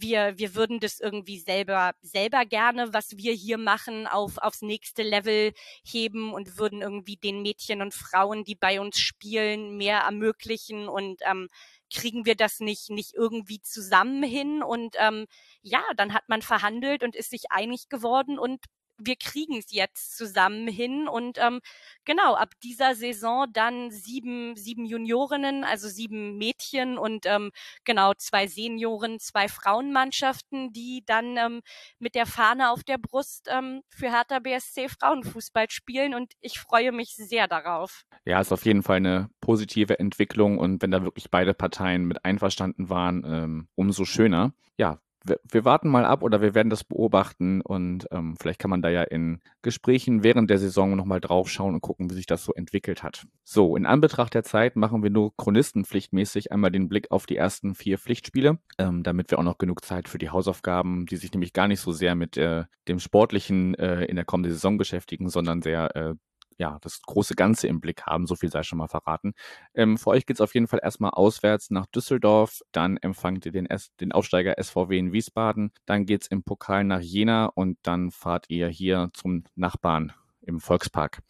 wir, 0.02 0.38
wir 0.38 0.56
würden 0.56 0.80
das 0.80 1.00
irgendwie 1.00 1.40
selber, 1.40 1.94
selber 2.02 2.46
gerne, 2.46 2.94
was 2.94 3.18
wir 3.18 3.34
hier 3.34 3.58
machen, 3.58 4.08
auf, 4.08 4.38
aufs 4.38 4.62
nächste 4.62 5.04
Level 5.04 5.54
heben 5.84 6.34
und 6.34 6.58
würden 6.58 6.82
irgendwie 6.82 7.18
den 7.18 7.42
Mädchen 7.42 7.82
und 7.82 7.94
Frauen, 7.94 8.44
die 8.44 8.56
bei 8.56 8.80
uns 8.80 9.00
spielen, 9.00 9.78
mehr 9.78 10.00
ermöglichen. 10.00 10.88
Und 10.88 11.22
ähm, 11.30 11.48
kriegen 11.94 12.26
wir 12.26 12.36
das 12.36 12.60
nicht, 12.60 12.90
nicht 12.90 13.14
irgendwie 13.14 13.62
zusammen 13.62 14.24
hin? 14.24 14.64
Und 14.64 14.96
ähm, 15.00 15.26
ja, 15.62 15.84
dann 15.96 16.14
hat 16.14 16.28
man 16.28 16.42
verhandelt 16.42 17.04
und 17.04 17.16
ist 17.16 17.30
sich 17.30 17.52
einig 17.52 17.90
geworden 17.90 18.40
und 18.40 18.66
wir 19.00 19.16
kriegen 19.16 19.58
es 19.58 19.72
jetzt 19.72 20.18
zusammen 20.18 20.68
hin 20.68 21.08
und 21.08 21.38
ähm, 21.40 21.60
genau 22.06 22.36
ab 22.36 22.54
dieser 22.64 22.96
Saison 22.96 23.48
dann 23.52 23.92
sieben 23.92 24.56
sieben 24.56 24.86
Juniorinnen, 24.86 25.64
also 25.64 25.88
sieben 25.88 26.38
Mädchen 26.38 26.98
und 26.98 27.26
ähm, 27.26 27.52
genau 27.84 28.14
zwei 28.16 28.48
Senioren, 28.48 29.20
zwei 29.20 29.48
Frauenmannschaften, 29.48 30.74
die 30.74 31.04
dann 31.06 31.38
ähm, 31.38 31.62
mit 32.00 32.16
der 32.16 32.26
Fahne 32.26 32.72
auf 32.72 32.84
der 32.84 32.98
Brust 32.98 33.48
ähm, 33.52 33.82
für 33.90 34.12
Hertha 34.12 34.40
BSC 34.40 34.90
Frauenfußball 34.90 35.70
spielen 35.70 36.14
und 36.14 36.34
ich 36.42 36.60
freue 36.60 36.92
mich 36.92 37.16
sehr 37.16 37.48
darauf. 37.48 38.04
Ja, 38.26 38.40
ist 38.42 38.52
auf 38.52 38.66
jeden 38.66 38.84
Fall 38.84 38.98
eine 38.98 39.30
positive 39.42 40.00
Entwicklung 40.00 40.58
und 40.58 40.82
wenn 40.82 40.92
da 40.92 41.04
wirklich 41.04 41.30
beide 41.30 41.54
Parteien 41.54 42.06
mit 42.06 42.26
einverstanden 42.26 42.90
waren, 42.90 43.24
ähm, 43.26 43.68
umso 43.76 44.06
schöner. 44.06 44.54
Ja, 44.78 45.00
wir, 45.28 45.40
wir, 45.50 45.66
warten 45.66 45.90
mal 45.90 46.06
ab 46.06 46.24
oder 46.24 46.42
wir 46.42 46.56
werden 46.56 46.70
das 46.70 46.84
beobachten 46.84 47.62
und 47.62 48.08
ähm, 48.12 48.36
vielleicht 48.40 48.60
kann 48.60 48.70
man 48.70 48.82
da 48.82 48.90
ja 48.90 49.04
in 49.04 49.40
Gesprächen 49.62 50.24
während 50.24 50.50
der 50.50 50.58
Saison 50.58 50.96
nochmal 50.96 51.20
drauf 51.20 51.50
schauen 51.50 51.74
und 51.74 51.82
gucken, 51.82 52.10
wie 52.10 52.16
sich 52.16 52.26
das 52.26 52.44
so 52.44 52.54
entwickelt 52.54 53.04
hat. 53.04 53.26
So, 53.44 53.76
in 53.76 53.86
Anbetracht 53.86 54.34
der 54.34 54.44
Zeit 54.44 54.76
machen 54.76 55.04
wir 55.04 55.10
nur 55.10 55.36
chronistenpflichtmäßig 55.38 56.52
einmal 56.52 56.72
den 56.72 56.90
Blick 56.90 57.12
auf 57.12 57.26
die 57.26 57.38
ersten 57.38 57.76
vier 57.76 57.98
Pflichtspiele, 57.98 58.60
ähm, 58.78 59.04
damit 59.04 59.32
wir 59.32 59.40
auch 59.40 59.44
noch 59.44 59.58
genug 59.58 59.84
Zeit 59.84 60.08
für 60.08 60.18
die 60.18 60.30
Hausaufgaben, 60.30 61.06
die 61.06 61.18
sich 61.18 61.32
nämlich 61.32 61.54
gar 61.54 61.68
nicht 61.68 61.80
so 61.80 61.92
sehr 61.92 62.16
mit 62.16 62.38
äh, 62.38 62.66
dem 62.88 63.00
Sportlichen 63.00 63.76
äh, 63.76 64.06
in 64.06 64.16
der 64.16 64.26
kommenden 64.26 64.54
Saison 64.54 64.78
beschäftigen, 64.78 65.30
sondern 65.30 65.62
sehr 65.62 65.96
äh, 65.96 66.16
ja, 66.58 66.78
das 66.82 67.02
große 67.02 67.36
Ganze 67.36 67.68
im 67.68 67.80
Blick 67.80 68.04
haben. 68.06 68.28
So 68.28 68.36
viel 68.36 68.52
sei 68.52 68.64
schon 68.64 68.80
mal 68.80 68.88
verraten. 68.88 69.34
Ähm, 69.74 69.98
für 69.98 70.10
euch 70.10 70.26
geht's 70.26 70.42
auf 70.42 70.54
jeden 70.54 70.68
Fall 70.68 70.80
erstmal 70.82 71.12
auswärts 71.12 71.70
nach 71.70 71.86
Düsseldorf. 71.88 72.62
Dann 72.72 72.98
empfangt 72.98 73.46
ihr 73.46 73.52
den, 73.52 73.68
S 73.68 73.92
den 74.00 74.12
Aufsteiger 74.12 74.56
SVW 74.62 74.98
in 74.98 75.14
Wiesbaden. 75.14 75.72
Dann 75.86 76.06
geht's 76.06 76.28
im 76.28 76.44
Pokal 76.44 76.84
nach 76.84 77.00
Jena 77.00 77.46
und 77.46 77.78
dann 77.84 78.12
fahrt 78.12 78.46
ihr 78.50 78.68
hier 78.68 79.10
zum 79.14 79.44
Nachbarn 79.56 80.14
im 80.42 80.60
Volkspark. 80.60 81.22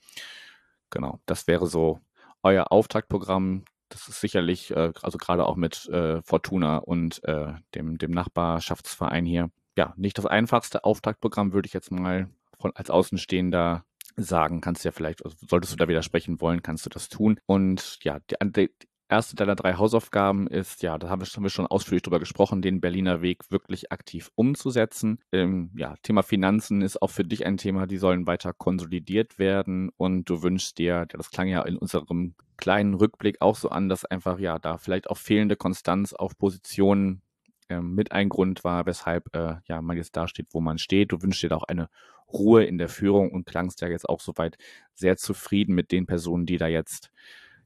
Genau, 0.89 1.19
das 1.25 1.47
wäre 1.47 1.67
so 1.67 1.99
euer 2.43 2.71
Auftaktprogramm. 2.71 3.65
Das 3.89 4.07
ist 4.07 4.21
sicherlich, 4.21 4.71
äh, 4.71 4.93
also 5.01 5.17
gerade 5.17 5.45
auch 5.45 5.55
mit 5.55 5.87
äh, 5.89 6.21
Fortuna 6.21 6.77
und 6.77 7.23
äh, 7.25 7.53
dem, 7.75 7.97
dem 7.97 8.11
Nachbarschaftsverein 8.11 9.25
hier. 9.25 9.49
Ja, 9.77 9.93
nicht 9.97 10.17
das 10.17 10.25
einfachste 10.25 10.83
Auftaktprogramm, 10.83 11.53
würde 11.53 11.67
ich 11.67 11.73
jetzt 11.73 11.91
mal 11.91 12.29
von, 12.59 12.71
als 12.75 12.89
Außenstehender 12.89 13.85
sagen. 14.17 14.61
Kannst 14.61 14.83
du 14.83 14.89
ja 14.89 14.91
vielleicht, 14.91 15.23
also 15.23 15.37
solltest 15.47 15.73
du 15.73 15.77
da 15.77 15.87
widersprechen 15.87 16.41
wollen, 16.41 16.61
kannst 16.61 16.85
du 16.85 16.89
das 16.89 17.09
tun. 17.09 17.39
Und 17.45 17.99
ja, 18.03 18.19
die, 18.19 18.35
die 18.55 18.69
erste 19.09 19.35
deiner 19.35 19.55
drei 19.55 19.75
Hausaufgaben 19.75 20.47
ist, 20.47 20.83
ja, 20.83 20.97
da 20.97 21.09
haben 21.09 21.21
wir, 21.21 21.49
schon 21.49 21.67
ausführlich 21.67 22.01
drüber 22.01 22.19
gesprochen, 22.19 22.61
den 22.61 22.81
Berliner 22.81 23.21
Weg 23.21 23.49
wirklich 23.51 23.91
aktiv 23.91 24.29
umzusetzen. 24.35 25.19
Ähm, 25.31 25.71
ja, 25.75 25.95
Thema 26.03 26.23
Finanzen 26.23 26.81
ist 26.81 27.01
auch 27.01 27.11
für 27.11 27.23
dich 27.23 27.45
ein 27.45 27.57
Thema, 27.57 27.87
die 27.87 27.97
sollen 27.97 28.27
weiter 28.27 28.53
konsolidiert 28.53 29.39
werden 29.39 29.89
und 29.97 30.29
du 30.29 30.43
wünschst 30.43 30.77
dir, 30.77 31.05
das 31.05 31.31
klang 31.31 31.47
ja 31.47 31.61
in 31.63 31.77
unserem 31.77 32.35
kleinen 32.57 32.95
Rückblick 32.95 33.41
auch 33.41 33.55
so 33.55 33.69
an, 33.69 33.87
dass 33.87 34.03
einfach, 34.03 34.39
ja, 34.39 34.59
da 34.59 34.77
vielleicht 34.77 35.09
auch 35.09 35.17
fehlende 35.17 35.55
Konstanz 35.55 36.13
auf 36.13 36.37
Positionen 36.37 37.21
ähm, 37.69 37.95
mit 37.95 38.11
ein 38.11 38.29
Grund 38.29 38.63
war, 38.63 38.85
weshalb 38.85 39.35
äh, 39.35 39.55
ja, 39.67 39.81
man 39.81 39.97
jetzt 39.97 40.15
da 40.15 40.27
steht, 40.27 40.47
wo 40.51 40.61
man 40.61 40.77
steht. 40.77 41.11
Du 41.11 41.21
wünschst 41.21 41.43
dir 41.43 41.55
auch 41.55 41.63
eine 41.63 41.89
Ruhe 42.31 42.63
in 42.65 42.77
der 42.77 42.89
Führung 42.89 43.31
und 43.31 43.45
klangst 43.45 43.81
ja 43.81 43.87
jetzt 43.87 44.07
auch 44.07 44.19
soweit 44.19 44.57
sehr 44.93 45.17
zufrieden 45.17 45.75
mit 45.75 45.91
den 45.91 46.05
Personen, 46.05 46.45
die 46.45 46.57
da 46.57 46.67
jetzt 46.67 47.11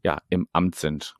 ja 0.03 0.21
im 0.29 0.47
Amt 0.53 0.75
sind. 0.75 1.15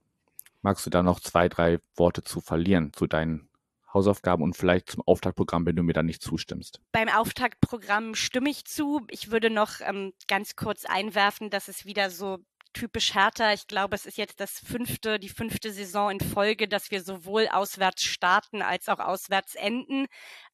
Magst 0.62 0.86
du 0.86 0.90
da 0.90 1.02
noch 1.02 1.20
zwei, 1.20 1.50
drei 1.50 1.80
Worte 1.96 2.24
zu 2.24 2.40
verlieren 2.40 2.94
zu 2.94 3.08
deinen 3.08 3.50
Hausaufgaben 3.94 4.44
und 4.44 4.56
vielleicht 4.56 4.90
zum 4.90 5.02
Auftaktprogramm, 5.06 5.66
wenn 5.66 5.76
du 5.76 5.84
mir 5.84 5.94
da 5.94 6.04
nicht 6.04 6.22
zustimmst. 6.22 6.82
Beim 6.92 7.10
Auftaktprogramm 7.10 8.16
stimme 8.16 8.50
ich 8.50 8.66
zu. 8.66 9.02
Ich 9.10 9.32
würde 9.32 9.50
noch 9.50 9.82
ähm, 9.82 10.14
ganz 10.28 10.56
kurz 10.56 10.86
einwerfen, 10.86 11.50
dass 11.50 11.68
es 11.68 11.86
wieder 11.86 12.10
so 12.10 12.40
typisch 12.74 13.14
härter. 13.14 13.54
Ich 13.54 13.68
glaube, 13.68 13.96
es 13.96 14.06
ist 14.06 14.18
jetzt 14.18 14.40
das 14.40 14.60
fünfte, 14.60 15.20
die 15.20 15.30
fünfte 15.30 15.72
Saison 15.72 16.12
in 16.12 16.20
Folge, 16.20 16.68
dass 16.68 16.92
wir 16.92 17.02
sowohl 17.04 17.48
auswärts 17.48 18.04
starten 18.04 18.62
als 18.62 18.90
auch 18.90 19.00
auswärts 19.00 19.56
enden. 19.56 20.08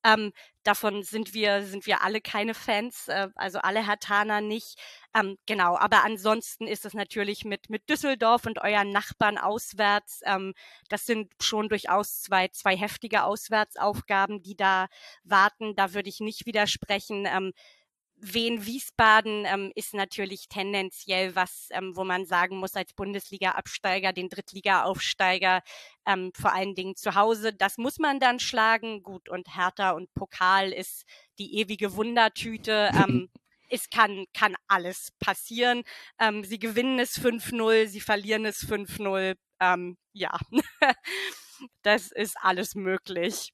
Ähm, 0.04 0.32
davon 0.64 1.04
sind 1.04 1.34
wir, 1.34 1.66
sind 1.66 1.86
wir 1.86 2.02
alle 2.02 2.22
keine 2.22 2.54
Fans, 2.54 3.08
äh, 3.08 3.30
also 3.36 3.60
alle 3.60 3.86
Hertaner 3.86 4.42
nicht. 4.42 4.78
Ähm, 5.16 5.38
genau, 5.46 5.78
aber 5.78 6.04
ansonsten 6.04 6.68
ist 6.68 6.86
es 6.86 6.94
natürlich 6.94 7.46
mit, 7.46 7.70
mit 7.70 7.90
Düsseldorf 7.90 8.46
und 8.46 8.60
euren 8.60 8.92
Nachbarn 8.92 9.38
auswärts. 9.38 10.22
Ähm, 10.26 10.54
das 10.90 11.06
sind 11.06 11.32
schon 11.42 11.70
durchaus 11.70 12.22
zwei, 12.22 12.50
zwei 12.50 12.76
heftige 12.76 13.24
Auswärtsaufgaben, 13.24 14.42
die 14.42 14.56
da 14.56 14.88
warten. 15.24 15.76
Da 15.76 15.94
würde 15.94 16.10
ich 16.10 16.20
nicht 16.20 16.46
widersprechen. 16.46 17.26
Ähm, 17.26 17.54
Wien 18.20 18.66
Wiesbaden 18.66 19.46
ähm, 19.46 19.72
ist 19.76 19.94
natürlich 19.94 20.48
tendenziell 20.50 21.36
was, 21.36 21.68
ähm, 21.72 21.96
wo 21.96 22.04
man 22.04 22.26
sagen 22.26 22.58
muss, 22.58 22.76
als 22.76 22.94
Bundesliga-Absteiger, 22.94 24.12
den 24.12 24.30
Drittliga-Aufsteiger, 24.30 25.62
ähm, 26.06 26.32
vor 26.36 26.54
allen 26.54 26.74
Dingen 26.76 26.96
zu 26.96 27.16
Hause, 27.16 27.54
das 27.54 27.78
muss 27.78 28.00
man 28.00 28.20
dann 28.20 28.40
schlagen. 28.40 29.04
Gut, 29.04 29.30
und 29.30 29.56
Hertha 29.56 29.92
und 29.92 30.14
Pokal 30.16 30.72
ist 30.72 31.04
die 31.38 31.56
ewige 31.60 31.96
Wundertüte. 31.96 32.92
Ähm, 32.94 33.30
es 33.70 33.90
kann, 33.90 34.26
kann 34.34 34.56
alles 34.68 35.12
passieren. 35.20 35.84
Ähm, 36.20 36.44
sie 36.44 36.60
gewinnen 36.60 37.00
es 37.00 37.20
5-0, 37.20 37.88
sie 37.88 38.02
verlieren 38.02 38.46
es 38.46 38.66
5-0. 38.68 39.36
Ähm, 39.60 39.98
ja, 40.14 40.38
das 41.84 42.12
ist 42.12 42.36
alles 42.42 42.76
möglich. 42.76 43.54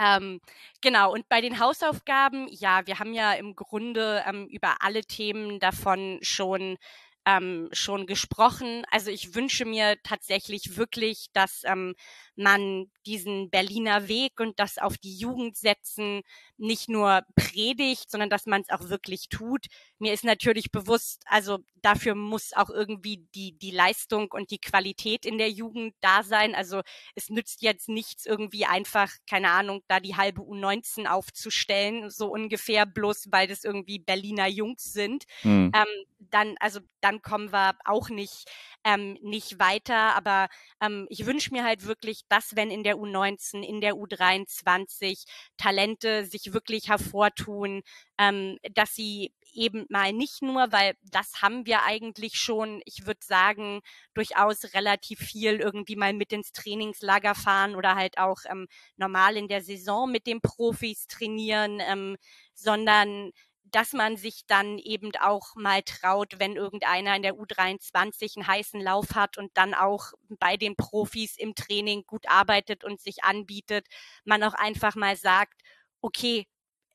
Ähm, 0.00 0.40
genau, 0.80 1.12
und 1.12 1.28
bei 1.28 1.40
den 1.42 1.58
Hausaufgaben, 1.60 2.48
ja, 2.50 2.86
wir 2.86 2.98
haben 2.98 3.12
ja 3.14 3.32
im 3.34 3.54
Grunde 3.54 4.24
ähm, 4.26 4.46
über 4.48 4.76
alle 4.82 5.02
Themen 5.04 5.60
davon 5.60 6.18
schon 6.22 6.78
ähm, 7.26 7.68
schon 7.72 8.06
gesprochen. 8.06 8.84
Also 8.90 9.10
ich 9.10 9.34
wünsche 9.34 9.66
mir 9.66 9.96
tatsächlich 10.02 10.76
wirklich, 10.78 11.26
dass 11.34 11.62
ähm, 11.64 11.94
man 12.40 12.90
diesen 13.06 13.50
Berliner 13.50 14.08
Weg 14.08 14.40
und 14.40 14.58
das 14.58 14.78
auf 14.78 14.98
die 14.98 15.16
Jugend 15.16 15.56
setzen 15.56 16.22
nicht 16.56 16.88
nur 16.88 17.22
predigt, 17.34 18.10
sondern 18.10 18.28
dass 18.28 18.46
man 18.46 18.62
es 18.62 18.70
auch 18.70 18.88
wirklich 18.88 19.28
tut. 19.28 19.66
Mir 19.98 20.12
ist 20.12 20.24
natürlich 20.24 20.70
bewusst, 20.70 21.22
also 21.26 21.58
dafür 21.76 22.14
muss 22.14 22.52
auch 22.52 22.68
irgendwie 22.68 23.26
die, 23.34 23.58
die 23.58 23.70
Leistung 23.70 24.30
und 24.32 24.50
die 24.50 24.60
Qualität 24.60 25.24
in 25.24 25.38
der 25.38 25.50
Jugend 25.50 25.94
da 26.00 26.22
sein. 26.22 26.54
Also 26.54 26.82
es 27.14 27.30
nützt 27.30 27.62
jetzt 27.62 27.88
nichts 27.88 28.26
irgendwie 28.26 28.66
einfach, 28.66 29.10
keine 29.28 29.50
Ahnung, 29.50 29.82
da 29.88 30.00
die 30.00 30.16
halbe 30.16 30.42
U19 30.42 31.06
aufzustellen, 31.06 32.10
so 32.10 32.28
ungefähr, 32.28 32.84
bloß 32.84 33.28
weil 33.30 33.48
das 33.48 33.64
irgendwie 33.64 33.98
Berliner 33.98 34.48
Jungs 34.48 34.92
sind. 34.92 35.24
Mhm. 35.42 35.72
Ähm, 35.74 36.06
dann, 36.18 36.54
also 36.60 36.80
dann 37.00 37.22
kommen 37.22 37.52
wir 37.52 37.76
auch 37.84 38.10
nicht 38.10 38.44
ähm, 38.84 39.18
nicht 39.22 39.58
weiter. 39.58 40.16
Aber 40.16 40.48
ähm, 40.80 41.06
ich 41.10 41.26
wünsche 41.26 41.52
mir 41.52 41.64
halt 41.64 41.86
wirklich, 41.86 42.22
dass 42.30 42.56
wenn 42.56 42.70
in 42.70 42.82
der 42.82 42.96
U19, 42.96 43.62
in 43.62 43.80
der 43.80 43.94
U23 43.94 45.24
Talente 45.56 46.24
sich 46.24 46.52
wirklich 46.52 46.88
hervortun, 46.88 47.82
ähm, 48.18 48.58
dass 48.74 48.94
sie 48.94 49.32
eben 49.52 49.86
mal 49.88 50.12
nicht 50.12 50.42
nur, 50.42 50.72
weil 50.72 50.94
das 51.02 51.42
haben 51.42 51.66
wir 51.66 51.82
eigentlich 51.82 52.36
schon, 52.36 52.80
ich 52.84 53.06
würde 53.06 53.20
sagen, 53.22 53.80
durchaus 54.14 54.74
relativ 54.74 55.20
viel 55.20 55.56
irgendwie 55.56 55.96
mal 55.96 56.12
mit 56.12 56.32
ins 56.32 56.52
Trainingslager 56.52 57.34
fahren 57.34 57.74
oder 57.74 57.94
halt 57.94 58.18
auch 58.18 58.38
ähm, 58.48 58.68
normal 58.96 59.36
in 59.36 59.48
der 59.48 59.62
Saison 59.62 60.10
mit 60.10 60.26
den 60.26 60.40
Profis 60.40 61.06
trainieren, 61.06 61.80
ähm, 61.80 62.16
sondern 62.54 63.32
dass 63.70 63.92
man 63.92 64.16
sich 64.16 64.46
dann 64.46 64.78
eben 64.78 65.12
auch 65.20 65.54
mal 65.54 65.82
traut, 65.82 66.38
wenn 66.38 66.56
irgendeiner 66.56 67.16
in 67.16 67.22
der 67.22 67.34
U23 67.34 68.36
einen 68.36 68.46
heißen 68.46 68.80
Lauf 68.80 69.14
hat 69.14 69.38
und 69.38 69.56
dann 69.56 69.74
auch 69.74 70.12
bei 70.38 70.56
den 70.56 70.76
Profis 70.76 71.36
im 71.36 71.54
Training 71.54 72.04
gut 72.06 72.28
arbeitet 72.28 72.84
und 72.84 73.00
sich 73.00 73.24
anbietet, 73.24 73.86
man 74.24 74.42
auch 74.42 74.54
einfach 74.54 74.94
mal 74.96 75.16
sagt, 75.16 75.62
okay, 76.00 76.46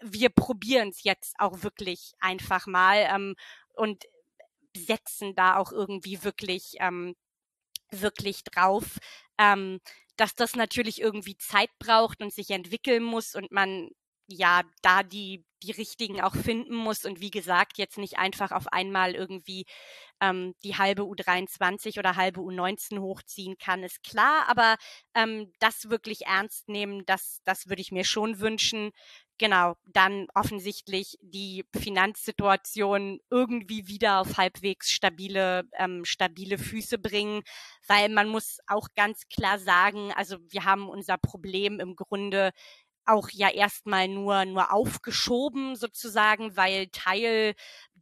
wir 0.02 0.30
probieren 0.30 0.90
es 0.90 1.04
jetzt 1.04 1.36
auch 1.40 1.64
wirklich 1.64 2.14
einfach 2.20 2.68
mal 2.68 3.06
ähm, 3.10 3.36
und 3.74 4.06
setzen 4.76 5.36
da 5.36 5.58
auch 5.58 5.72
irgendwie 5.72 6.24
wirklich, 6.24 6.76
ähm, 6.80 7.16
wirklich 7.92 8.44
drauf. 8.44 8.98
Ähm, 9.38 9.80
dass 10.18 10.36
das 10.36 10.56
natürlich 10.56 11.02
irgendwie 11.02 11.38
Zeit 11.38 11.70
braucht 11.80 12.22
und 12.22 12.34
sich 12.34 12.50
entwickeln 12.52 13.04
muss 13.04 13.36
und 13.36 13.52
man 13.52 13.90
ja 14.28 14.62
da 14.82 15.04
die 15.04 15.46
die 15.64 15.72
richtigen 15.72 16.22
auch 16.22 16.36
finden 16.36 16.76
muss 16.76 17.06
und 17.06 17.20
wie 17.22 17.32
gesagt 17.32 17.78
jetzt 17.78 17.98
nicht 17.98 18.18
einfach 18.18 18.52
auf 18.52 18.68
einmal 18.72 19.16
irgendwie 19.16 19.66
ähm, 20.22 20.54
die 20.64 20.78
halbe 20.78 21.04
U23 21.04 22.00
oder 22.00 22.16
halbe 22.16 22.42
U19 22.42 23.00
hochziehen 23.00 23.58
kann, 23.58 23.84
ist 23.84 24.04
klar, 24.04 24.46
aber 24.48 24.76
ähm, 25.14 25.52
das 25.60 25.90
wirklich 25.90 26.26
ernst 26.28 26.70
nehmen, 26.70 27.06
das, 27.06 27.42
das 27.46 27.68
würde 27.68 27.82
ich 27.82 27.92
mir 27.92 28.06
schon 28.06 28.40
wünschen. 28.40 28.92
Genau, 29.38 29.76
dann 29.84 30.28
offensichtlich 30.34 31.18
die 31.22 31.66
Finanzsituation 31.76 33.20
irgendwie 33.30 33.86
wieder 33.88 34.22
auf 34.22 34.38
halbwegs 34.38 34.90
stabile, 34.92 35.64
ähm, 35.78 36.06
stabile 36.06 36.58
Füße 36.58 36.98
bringen, 36.98 37.42
weil 37.86 38.08
man 38.08 38.30
muss 38.30 38.60
auch 38.68 38.88
ganz 38.96 39.28
klar 39.28 39.60
sagen, 39.60 40.14
also 40.14 40.38
wir 40.50 40.64
haben 40.64 40.88
unser 40.88 41.18
Problem 41.18 41.82
im 41.82 41.98
Grunde 41.98 42.52
auch 43.06 43.30
ja 43.32 43.50
erstmal 43.50 44.08
nur, 44.08 44.46
nur 44.46 44.72
aufgeschoben 44.74 45.76
sozusagen, 45.76 46.56
weil 46.58 46.88
Teil 46.88 47.56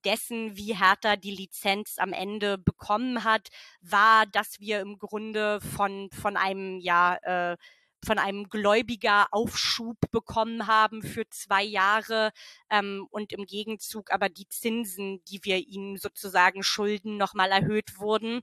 dessen, 0.05 0.55
wie 0.55 0.75
Hertha 0.77 1.15
die 1.15 1.35
Lizenz 1.35 1.97
am 1.97 2.13
Ende 2.13 2.57
bekommen 2.57 3.23
hat, 3.23 3.49
war, 3.81 4.25
dass 4.25 4.59
wir 4.59 4.81
im 4.81 4.97
Grunde 4.97 5.61
von, 5.61 6.09
von 6.11 6.37
einem, 6.37 6.79
ja, 6.79 7.15
äh, 7.23 7.57
von 8.05 8.19
einem 8.19 8.49
Gläubiger 8.49 9.27
Aufschub 9.31 9.97
bekommen 10.11 10.67
haben 10.67 11.01
für 11.03 11.27
zwei 11.29 11.63
Jahre 11.63 12.31
ähm, 12.69 13.07
und 13.11 13.31
im 13.31 13.45
Gegenzug 13.45 14.11
aber 14.11 14.27
die 14.29 14.47
Zinsen, 14.49 15.23
die 15.25 15.39
wir 15.43 15.57
ihnen 15.59 15.97
sozusagen 15.97 16.63
schulden, 16.63 17.17
nochmal 17.17 17.51
erhöht 17.51 17.99
wurden. 17.99 18.41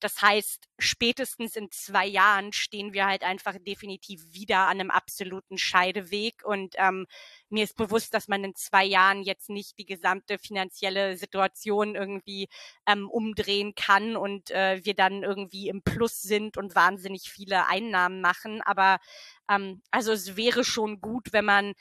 Das 0.00 0.20
heißt, 0.22 0.66
spätestens 0.78 1.56
in 1.56 1.70
zwei 1.70 2.06
Jahren 2.06 2.52
stehen 2.52 2.92
wir 2.92 3.06
halt 3.06 3.22
einfach 3.22 3.56
definitiv 3.58 4.22
wieder 4.32 4.60
an 4.60 4.80
einem 4.80 4.90
absoluten 4.90 5.58
Scheideweg. 5.58 6.42
Und 6.44 6.74
ähm, 6.78 7.06
mir 7.50 7.64
ist 7.64 7.76
bewusst, 7.76 8.14
dass 8.14 8.28
man 8.28 8.42
in 8.42 8.54
zwei 8.54 8.84
Jahren 8.84 9.22
jetzt 9.22 9.50
nicht 9.50 9.78
die 9.78 9.86
gesamte 9.86 10.38
finanzielle 10.38 11.16
Situation 11.16 11.94
irgendwie 11.94 12.48
ähm, 12.86 13.08
umdrehen 13.08 13.74
kann 13.74 14.16
und 14.16 14.50
äh, 14.50 14.80
wir 14.84 14.94
dann 14.94 15.22
irgendwie 15.22 15.68
im 15.68 15.82
Plus 15.82 16.22
sind 16.22 16.56
und 16.56 16.74
wahnsinnig 16.74 17.30
viele 17.30 17.68
Einnahmen 17.68 18.20
machen. 18.20 18.62
Aber 18.62 18.98
ähm, 19.50 19.82
also 19.90 20.12
es 20.12 20.36
wäre 20.36 20.64
schon 20.64 21.00
gut, 21.00 21.32
wenn 21.32 21.44
man 21.44 21.74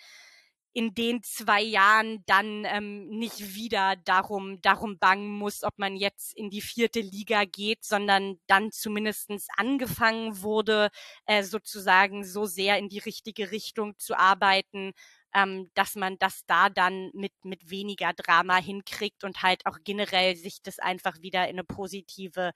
in 0.73 0.93
den 0.93 1.23
zwei 1.23 1.61
Jahren 1.61 2.23
dann 2.25 2.65
ähm, 2.65 3.09
nicht 3.09 3.55
wieder 3.55 3.95
darum, 3.97 4.61
darum 4.61 4.99
bangen 4.99 5.37
muss, 5.37 5.63
ob 5.63 5.77
man 5.79 5.95
jetzt 5.95 6.35
in 6.37 6.49
die 6.49 6.61
vierte 6.61 7.01
Liga 7.01 7.45
geht, 7.45 7.83
sondern 7.83 8.39
dann 8.47 8.71
zumindestens 8.71 9.47
angefangen 9.57 10.41
wurde, 10.41 10.89
äh, 11.25 11.43
sozusagen 11.43 12.23
so 12.23 12.45
sehr 12.45 12.77
in 12.77 12.87
die 12.89 12.99
richtige 12.99 13.51
Richtung 13.51 13.97
zu 13.97 14.17
arbeiten, 14.17 14.93
ähm, 15.33 15.69
dass 15.73 15.95
man 15.95 16.17
das 16.19 16.45
da 16.45 16.69
dann 16.69 17.11
mit, 17.13 17.33
mit 17.43 17.69
weniger 17.69 18.13
Drama 18.13 18.57
hinkriegt 18.57 19.23
und 19.23 19.43
halt 19.43 19.65
auch 19.65 19.77
generell 19.83 20.35
sich 20.35 20.61
das 20.61 20.79
einfach 20.79 21.21
wieder 21.21 21.43
in 21.43 21.55
eine 21.55 21.63
positive 21.63 22.51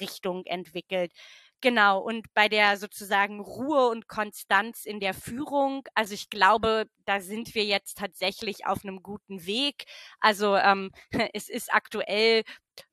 Richtung 0.00 0.44
entwickelt. 0.46 1.12
Genau, 1.60 1.98
und 2.00 2.26
bei 2.34 2.48
der 2.50 2.76
sozusagen 2.76 3.40
Ruhe 3.40 3.88
und 3.88 4.06
Konstanz 4.06 4.84
in 4.84 5.00
der 5.00 5.14
Führung, 5.14 5.82
also 5.94 6.12
ich 6.12 6.28
glaube, 6.28 6.86
da 7.06 7.20
sind 7.20 7.54
wir 7.54 7.64
jetzt 7.64 7.96
tatsächlich 7.96 8.66
auf 8.66 8.84
einem 8.84 9.02
guten 9.02 9.46
Weg. 9.46 9.84
Also 10.20 10.56
ähm, 10.56 10.90
es 11.32 11.48
ist 11.48 11.72
aktuell 11.72 12.42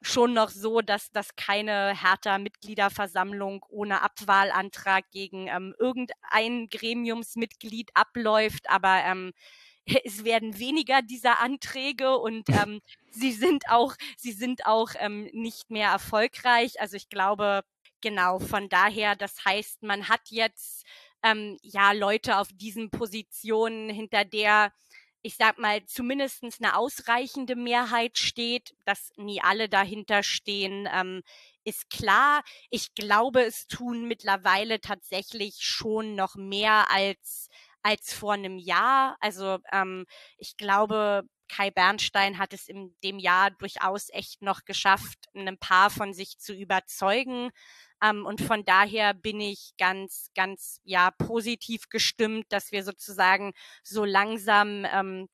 schon 0.01 0.33
noch 0.33 0.49
so, 0.49 0.79
dass, 0.81 1.11
dass 1.11 1.35
keine 1.35 1.93
härter 2.01 2.37
Mitgliederversammlung 2.39 3.65
ohne 3.67 4.01
Abwahlantrag 4.03 5.03
gegen 5.11 5.47
ähm, 5.47 5.75
irgendein 5.77 6.69
Gremiumsmitglied 6.69 7.89
abläuft, 7.93 8.69
aber 8.69 9.01
ähm, 9.05 9.33
es 10.05 10.23
werden 10.23 10.57
weniger 10.59 11.01
dieser 11.01 11.39
Anträge 11.39 12.17
und 12.17 12.47
ähm, 12.49 12.81
sie 13.09 13.31
sind 13.31 13.65
auch, 13.69 13.95
sie 14.17 14.31
sind 14.31 14.65
auch 14.65 14.91
ähm, 14.99 15.29
nicht 15.33 15.69
mehr 15.71 15.89
erfolgreich. 15.89 16.79
Also 16.79 16.95
ich 16.97 17.09
glaube, 17.09 17.63
Genau, 18.01 18.39
von 18.39 18.67
daher, 18.69 19.15
das 19.15 19.45
heißt, 19.45 19.83
man 19.83 20.09
hat 20.09 20.21
jetzt 20.29 20.85
ähm, 21.23 21.57
ja 21.61 21.91
Leute 21.91 22.37
auf 22.37 22.49
diesen 22.53 22.89
Positionen, 22.89 23.89
hinter 23.89 24.25
der 24.25 24.73
ich 25.23 25.35
sag 25.37 25.59
mal, 25.59 25.85
zumindestens 25.85 26.59
eine 26.59 26.75
ausreichende 26.75 27.55
Mehrheit 27.55 28.17
steht, 28.17 28.75
dass 28.85 29.11
nie 29.17 29.39
alle 29.41 29.69
dahinter 29.69 30.23
stehen, 30.23 30.89
ähm, 30.91 31.21
ist 31.63 31.91
klar. 31.91 32.43
Ich 32.71 32.95
glaube, 32.95 33.43
es 33.43 33.67
tun 33.67 34.07
mittlerweile 34.07 34.81
tatsächlich 34.81 35.57
schon 35.61 36.15
noch 36.15 36.35
mehr 36.35 36.89
als, 36.91 37.49
als 37.83 38.13
vor 38.13 38.33
einem 38.33 38.57
Jahr. 38.57 39.15
Also 39.19 39.59
ähm, 39.71 40.05
ich 40.37 40.57
glaube, 40.57 41.23
Kai 41.49 41.69
Bernstein 41.69 42.39
hat 42.39 42.53
es 42.53 42.67
in 42.67 42.95
dem 43.03 43.19
Jahr 43.19 43.51
durchaus 43.51 44.09
echt 44.09 44.41
noch 44.41 44.65
geschafft, 44.65 45.19
ein 45.35 45.57
paar 45.59 45.91
von 45.91 46.13
sich 46.13 46.39
zu 46.39 46.53
überzeugen. 46.53 47.51
Ähm, 48.03 48.25
und 48.25 48.41
von 48.41 48.65
daher 48.65 49.13
bin 49.13 49.39
ich 49.39 49.73
ganz, 49.77 50.31
ganz, 50.35 50.79
ja, 50.83 51.11
positiv 51.11 51.89
gestimmt, 51.89 52.45
dass 52.49 52.71
wir 52.71 52.83
sozusagen 52.83 53.53
so 53.83 54.05
langsam 54.05 54.85
ähm, 54.91 55.27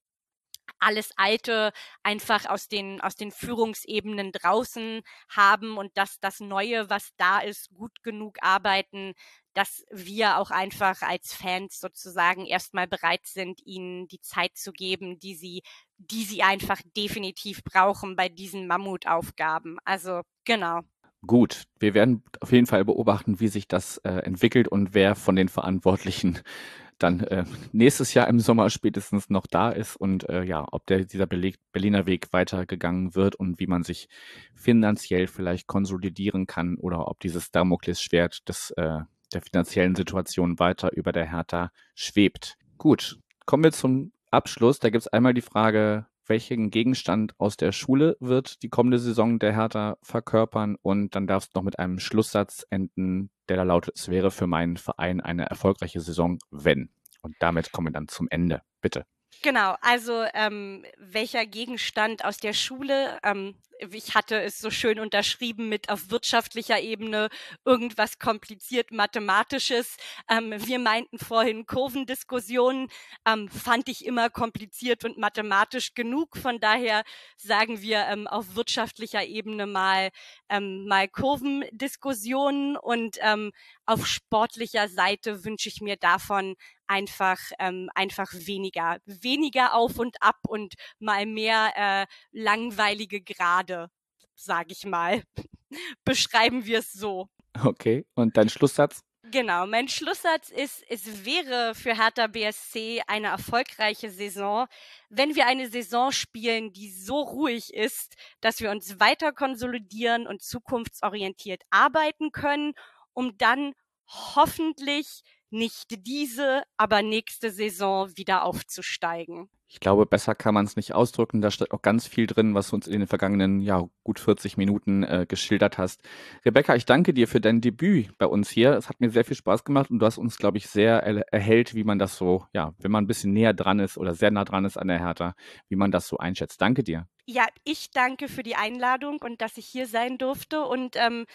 alles 0.80 1.12
Alte 1.18 1.72
einfach 2.04 2.46
aus 2.46 2.68
den, 2.68 3.02
aus 3.02 3.16
den 3.16 3.32
Führungsebenen 3.32 4.32
draußen 4.32 5.02
haben 5.30 5.78
und 5.78 5.98
dass 5.98 6.20
das 6.20 6.40
Neue, 6.40 6.90
was 6.90 7.12
da 7.18 7.40
ist, 7.40 7.70
gut 7.74 8.04
genug 8.04 8.38
arbeiten, 8.42 9.14
dass 9.54 9.84
wir 9.90 10.38
auch 10.38 10.52
einfach 10.52 11.02
als 11.02 11.34
Fans 11.34 11.80
sozusagen 11.80 12.46
erstmal 12.46 12.88
bereit 12.88 13.26
sind, 13.26 13.60
ihnen 13.66 14.08
die 14.08 14.22
Zeit 14.22 14.56
zu 14.56 14.72
geben, 14.72 15.20
die 15.20 15.36
sie, 15.36 15.64
die 15.98 16.24
sie 16.26 16.44
einfach 16.44 16.80
definitiv 16.96 17.64
brauchen 17.64 18.16
bei 18.16 18.30
diesen 18.30 18.68
Mammutaufgaben. 18.68 19.78
Also 19.84 20.22
genau. 20.46 20.82
Gut, 21.26 21.64
wir 21.80 21.94
werden 21.94 22.24
auf 22.42 22.52
jeden 22.52 22.68
Fall 22.68 22.86
beobachten, 22.86 23.40
wie 23.40 23.48
sich 23.48 23.68
das 23.68 23.98
äh, 24.00 24.10
entwickelt 24.10 24.68
und 24.68 24.94
wer 24.94 25.16
von 25.16 25.36
den 25.36 25.50
Verantwortlichen 25.50 26.40
dann 27.00 27.22
äh, 27.22 27.44
nächstes 27.72 28.14
Jahr 28.14 28.28
im 28.28 28.40
Sommer 28.40 28.70
spätestens 28.70 29.30
noch 29.30 29.46
da 29.46 29.70
ist 29.70 29.96
und 29.96 30.28
äh, 30.30 30.44
ja, 30.44 30.66
ob 30.72 30.86
der, 30.88 31.06
dieser 31.06 31.28
Beleg, 31.28 31.58
Berliner 31.72 32.06
Weg 32.06 32.34
weitergegangen 32.34 33.14
wird 33.14 33.36
und 33.36 33.60
wie 33.60 33.68
man 33.68 33.84
sich 33.84 34.10
finanziell 34.56 35.28
vielleicht 35.28 35.68
konsolidieren 35.68 36.48
kann 36.48 36.76
oder 36.76 37.08
ob 37.08 37.20
dieses 37.20 37.52
Damoklesschwert 37.52 38.48
des, 38.50 38.72
äh, 38.72 39.00
der 39.34 39.42
finanziellen 39.42 39.96
Situation 39.96 40.60
weiter 40.60 40.92
über 40.94 41.12
der 41.12 41.30
Hertha 41.30 41.72
schwebt. 41.94 42.58
Gut, 42.78 43.20
kommen 43.46 43.64
wir 43.64 43.72
zum 43.72 44.12
Abschluss. 44.32 44.80
Da 44.80 44.90
gibt 44.90 45.02
es 45.02 45.08
einmal 45.08 45.34
die 45.34 45.42
Frage, 45.42 46.08
welchen 46.30 46.70
Gegenstand 46.70 47.34
aus 47.38 47.58
der 47.58 47.72
Schule 47.72 48.18
wird 48.20 48.62
die 48.64 48.70
kommende 48.70 49.00
Saison 49.00 49.40
der 49.40 49.54
Hertha 49.56 49.98
verkörpern 50.02 50.76
und 50.82 51.16
dann 51.16 51.28
darfst 51.28 51.56
du 51.56 51.60
noch 51.60 51.64
mit 51.64 51.80
einem 51.80 52.00
Schlusssatz 52.00 52.66
enden, 52.70 53.30
der 53.50 53.58
da 53.58 53.64
lautet, 53.64 53.96
es 53.96 54.10
wäre 54.10 54.32
für 54.32 54.48
meinen 54.48 54.78
Verein 54.78 55.22
eine 55.22 55.46
erfolgreiche 55.46 56.02
Saison, 56.02 56.40
wenn. 56.52 56.90
Und 57.22 57.36
damit 57.40 57.72
kommen 57.72 57.88
wir 57.88 57.94
dann 57.94 58.08
zum 58.08 58.28
Ende. 58.30 58.62
Bitte. 58.82 59.06
Genau, 59.44 59.76
also 59.82 60.26
ähm, 60.34 60.86
welcher 60.98 61.46
Gegenstand 61.46 62.26
aus 62.26 62.38
der 62.38 62.54
Schule? 62.54 63.20
Ähm, 63.24 63.56
ich 63.92 64.16
hatte 64.16 64.42
es 64.42 64.58
so 64.58 64.72
schön 64.72 65.00
unterschrieben 65.00 65.70
mit 65.70 65.90
auf 65.90 66.10
wirtschaftlicher 66.10 66.80
Ebene 66.82 67.30
irgendwas 67.64 68.18
kompliziert 68.18 68.90
Mathematisches. 68.92 69.98
Ähm, 70.30 70.54
wir 70.66 70.80
meinten 70.80 71.20
vorhin 71.20 71.68
Kurvendiskussionen, 71.68 72.90
ähm, 73.28 73.48
fand 73.50 73.88
ich 73.90 74.06
immer 74.06 74.32
kompliziert 74.32 75.06
und 75.06 75.20
mathematisch 75.20 75.94
genug. 75.94 76.36
Von 76.38 76.60
daher 76.60 77.04
sagen 77.38 77.82
wir 77.82 78.08
ähm, 78.08 78.26
auf 78.28 78.56
wirtschaftlicher 78.56 79.24
Ebene 79.26 79.68
mal, 79.68 80.10
ähm, 80.50 80.88
mal 80.88 81.08
Kurvendiskussionen 81.08 82.76
und 82.78 83.18
ähm, 83.22 83.52
auf 83.86 84.08
sportlicher 84.08 84.90
Seite 84.90 85.46
wünsche 85.46 85.70
ich 85.70 85.82
mir 85.82 85.98
davon 85.98 86.56
einfach 86.88 87.40
ähm, 87.60 87.90
einfach 87.96 88.32
weniger 88.34 88.98
weniger 89.06 89.74
auf 89.74 90.00
und 90.00 90.22
ab 90.22 90.40
und 90.48 90.74
mal 91.00 91.26
mehr 91.26 91.72
äh, 91.76 92.06
langweilige 92.32 93.22
Grade 93.22 93.90
sage 94.38 94.72
ich 94.72 94.86
mal. 94.86 95.24
Beschreiben 96.06 96.66
wir 96.66 96.80
es 96.80 96.94
so. 96.94 97.28
Okay 97.62 98.06
und 98.16 98.38
dein 98.38 98.50
Schlusssatz? 98.50 99.02
Genau, 99.30 99.68
mein 99.68 99.90
Schlusssatz 99.90 100.50
ist, 100.50 100.86
es 100.88 101.26
wäre 101.26 101.76
für 101.76 101.98
Hertha 101.98 102.28
BSC 102.28 103.02
eine 103.08 103.28
erfolgreiche 103.28 104.10
Saison, 104.10 104.68
wenn 105.10 105.36
wir 105.36 105.48
eine 105.48 105.70
Saison 105.70 106.14
spielen, 106.14 106.72
die 106.72 106.90
so 106.90 107.20
ruhig 107.20 107.74
ist, 107.74 108.16
dass 108.40 108.62
wir 108.62 108.72
uns 108.72 109.02
weiter 109.02 109.34
konsolidieren 109.34 110.28
und 110.28 110.42
zukunftsorientiert 110.42 111.64
arbeiten 111.72 112.32
können, 112.32 112.74
um 113.12 113.38
dann 113.38 113.74
hoffentlich 114.08 115.24
nicht 115.50 116.06
diese, 116.06 116.64
aber 116.78 117.02
nächste 117.02 117.52
Saison 117.52 118.10
wieder 118.16 118.44
aufzusteigen. 118.44 119.50
Ich 119.70 119.82
glaube, 119.82 120.06
besser 120.06 120.34
kann 120.34 120.54
man 120.54 120.66
es 120.66 120.78
nicht 120.78 120.94
ausdrücken. 120.94 121.42
Da 121.42 121.52
steht 121.52 121.72
auch 121.72 121.82
ganz 121.82 122.08
viel 122.08 122.26
drin, 122.26 122.56
was 122.56 122.70
du 122.70 122.78
uns 122.78 122.88
in 122.88 123.00
den 123.00 123.08
vergangenen 123.08 123.60
ja, 123.60 123.86
gut 124.06 124.18
40 124.18 124.56
Minuten 124.56 125.04
äh, 125.04 125.26
geschildert 125.28 125.78
hast. 125.78 126.02
Rebecca, 126.46 126.76
ich 126.76 126.86
danke 126.86 127.14
dir 127.14 127.28
für 127.28 127.42
dein 127.42 127.60
Debüt 127.60 128.18
bei 128.18 128.28
uns 128.28 128.50
hier. 128.50 128.74
Es 128.74 128.88
hat 128.88 129.02
mir 129.02 129.10
sehr 129.10 129.26
viel 129.26 129.36
Spaß 129.36 129.66
gemacht 129.66 129.92
und 129.92 130.00
du 130.00 130.06
hast 130.06 130.18
uns, 130.18 130.38
glaube 130.38 130.58
ich, 130.58 130.68
sehr 130.68 131.04
er 131.04 131.34
erhellt, 131.34 131.76
wie 131.76 131.84
man 131.84 132.00
das 132.00 132.16
so, 132.16 132.46
ja, 132.54 132.74
wenn 132.80 132.92
man 132.92 133.04
ein 133.04 133.08
bisschen 133.08 133.34
näher 133.34 133.54
dran 133.54 133.80
ist 133.80 133.98
oder 133.98 134.14
sehr 134.14 134.32
nah 134.32 134.46
dran 134.46 134.64
ist 134.64 134.78
an 134.78 134.88
der 134.88 135.00
Hertha, 135.00 135.36
wie 135.68 135.76
man 135.76 135.92
das 135.92 136.08
so 136.08 136.18
einschätzt. 136.18 136.62
Danke 136.62 136.84
dir. 136.84 137.08
Ja, 137.26 137.46
ich 137.66 137.92
danke 137.92 138.30
für 138.30 138.44
die 138.44 138.56
Einladung 138.56 139.20
und 139.22 139.42
dass 139.42 139.58
ich 139.58 139.66
hier 139.66 139.86
sein 139.86 140.18
durfte 140.18 140.62
und 140.62 140.96
ähm, 140.96 141.26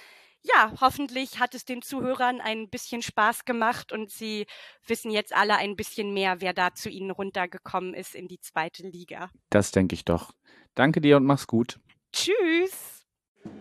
ja, 0.42 0.72
hoffentlich 0.80 1.38
hat 1.38 1.54
es 1.54 1.64
den 1.64 1.82
Zuhörern 1.82 2.40
ein 2.40 2.68
bisschen 2.68 3.02
Spaß 3.02 3.44
gemacht 3.44 3.92
und 3.92 4.10
sie 4.10 4.46
wissen 4.86 5.10
jetzt 5.10 5.34
alle 5.34 5.56
ein 5.56 5.76
bisschen 5.76 6.12
mehr, 6.12 6.40
wer 6.40 6.52
da 6.52 6.74
zu 6.74 6.88
ihnen 6.88 7.10
runtergekommen 7.10 7.94
ist 7.94 8.14
in 8.14 8.28
die 8.28 8.40
zweite 8.40 8.82
Liga. 8.82 9.30
Das 9.50 9.70
denke 9.70 9.94
ich 9.94 10.04
doch. 10.04 10.32
Danke 10.74 11.00
dir 11.00 11.16
und 11.16 11.24
mach's 11.24 11.46
gut. 11.46 11.78
Tschüss. 12.12 13.04
Wir 13.44 13.52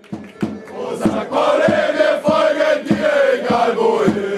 folgen 2.23 2.87
dir, 2.87 3.43
egal 3.43 3.77
wohin. 3.77 4.31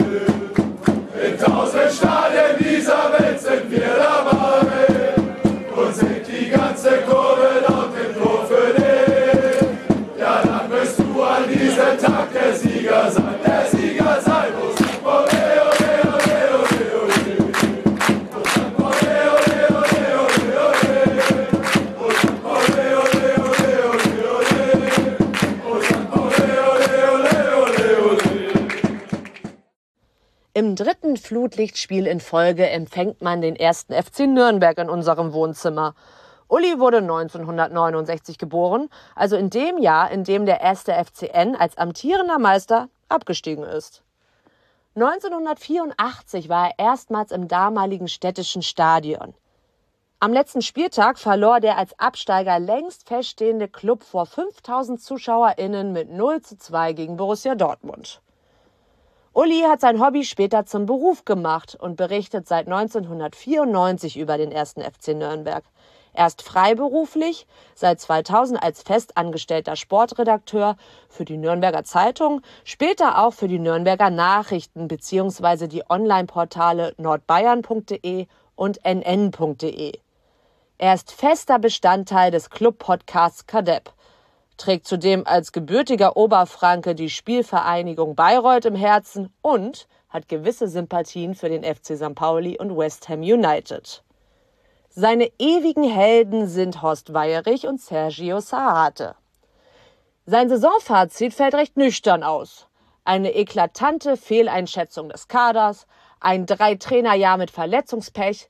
In 1.23 1.37
tausend 1.37 1.91
Stadien 1.91 2.57
dieser 2.59 3.13
Welt 3.17 3.39
sind 3.39 3.71
wir 3.71 4.02
Im 30.55 30.75
dritten 30.75 31.17
Flutlichtspiel 31.17 32.05
in 32.05 32.19
Folge 32.19 32.69
empfängt 32.69 33.23
man 33.23 33.41
den 33.41 33.55
ersten 33.55 33.91
FC 33.91 34.27
Nürnberg 34.27 34.77
in 34.77 34.87
unserem 34.87 35.33
Wohnzimmer. 35.33 35.95
Uli 36.47 36.77
wurde 36.77 36.97
1969 36.97 38.37
geboren, 38.37 38.87
also 39.15 39.35
in 39.35 39.49
dem 39.49 39.79
Jahr, 39.79 40.11
in 40.11 40.23
dem 40.23 40.45
der 40.45 40.61
erste 40.61 40.93
FCN 40.93 41.55
als 41.55 41.79
amtierender 41.79 42.37
Meister 42.37 42.89
abgestiegen 43.09 43.63
ist. 43.63 44.03
1984 44.93 46.49
war 46.49 46.67
er 46.67 46.85
erstmals 46.85 47.31
im 47.31 47.47
damaligen 47.47 48.07
städtischen 48.07 48.61
Stadion. 48.61 49.33
Am 50.19 50.33
letzten 50.33 50.61
Spieltag 50.61 51.17
verlor 51.17 51.61
der 51.61 51.79
als 51.79 51.97
Absteiger 51.97 52.59
längst 52.59 53.07
feststehende 53.07 53.67
Club 53.67 54.03
vor 54.03 54.27
5000 54.27 55.01
ZuschauerInnen 55.01 55.93
mit 55.93 56.11
0 56.11 56.43
zu 56.43 56.59
2 56.59 56.93
gegen 56.93 57.17
Borussia 57.17 57.55
Dortmund. 57.55 58.21
Uli 59.35 59.61
hat 59.61 59.81
sein 59.81 59.99
Hobby 59.99 60.25
später 60.25 60.67
zum 60.67 60.85
Beruf 60.85 61.25
gemacht 61.25 61.75
und 61.79 61.95
berichtet 61.95 62.47
seit 62.47 62.67
1994 62.67 64.19
über 64.19 64.37
den 64.37 64.51
ersten 64.51 64.81
FC 64.83 65.15
Nürnberg. 65.15 65.63
Erst 66.13 66.43
freiberuflich, 66.43 67.47
seit 67.73 67.99
2000 67.99 68.61
als 68.61 68.83
festangestellter 68.83 69.75
Sportredakteur 69.75 70.77
für 71.09 71.25
die 71.25 71.37
Nürnberger 71.37 71.83
Zeitung, 71.83 72.41
später 72.63 73.23
auch 73.23 73.33
für 73.33 73.47
die 73.47 73.57
Nürnberger 73.57 74.11
Nachrichten 74.11 74.87
bzw. 74.87 75.67
die 75.67 75.81
Online-Portale 75.89 76.93
nordbayern.de 76.97 78.27
und 78.55 78.79
nn.de. 78.85 79.93
Er 80.77 80.93
ist 80.93 81.11
fester 81.11 81.57
Bestandteil 81.57 82.29
des 82.29 82.51
Club-Podcasts 82.51 83.47
Kadepp, 83.47 83.91
trägt 84.57 84.87
zudem 84.87 85.25
als 85.25 85.51
gebürtiger 85.51 86.15
Oberfranke 86.17 86.95
die 86.95 87.09
Spielvereinigung 87.09 88.15
Bayreuth 88.15 88.65
im 88.65 88.75
Herzen 88.75 89.33
und 89.41 89.87
hat 90.09 90.27
gewisse 90.27 90.67
Sympathien 90.67 91.35
für 91.35 91.49
den 91.49 91.63
FC 91.63 91.97
St. 91.97 92.15
Pauli 92.15 92.57
und 92.59 92.77
West 92.77 93.09
Ham 93.09 93.21
United. 93.21 94.03
Seine 94.89 95.31
ewigen 95.39 95.83
Helden 95.83 96.47
sind 96.47 96.83
Horst 96.83 97.13
Weierich 97.13 97.65
und 97.65 97.81
Sergio 97.81 98.39
Saate. 98.39 99.15
Sein 100.25 100.49
Saisonfazit 100.49 101.33
fällt 101.33 101.55
recht 101.55 101.77
nüchtern 101.77 102.23
aus. 102.23 102.67
Eine 103.03 103.33
eklatante 103.33 104.15
Fehleinschätzung 104.15 105.09
des 105.09 105.27
Kaders, 105.27 105.87
ein 106.19 106.45
Drei-Trainer-Jahr 106.45 107.37
mit 107.37 107.51
Verletzungspech 107.51 108.49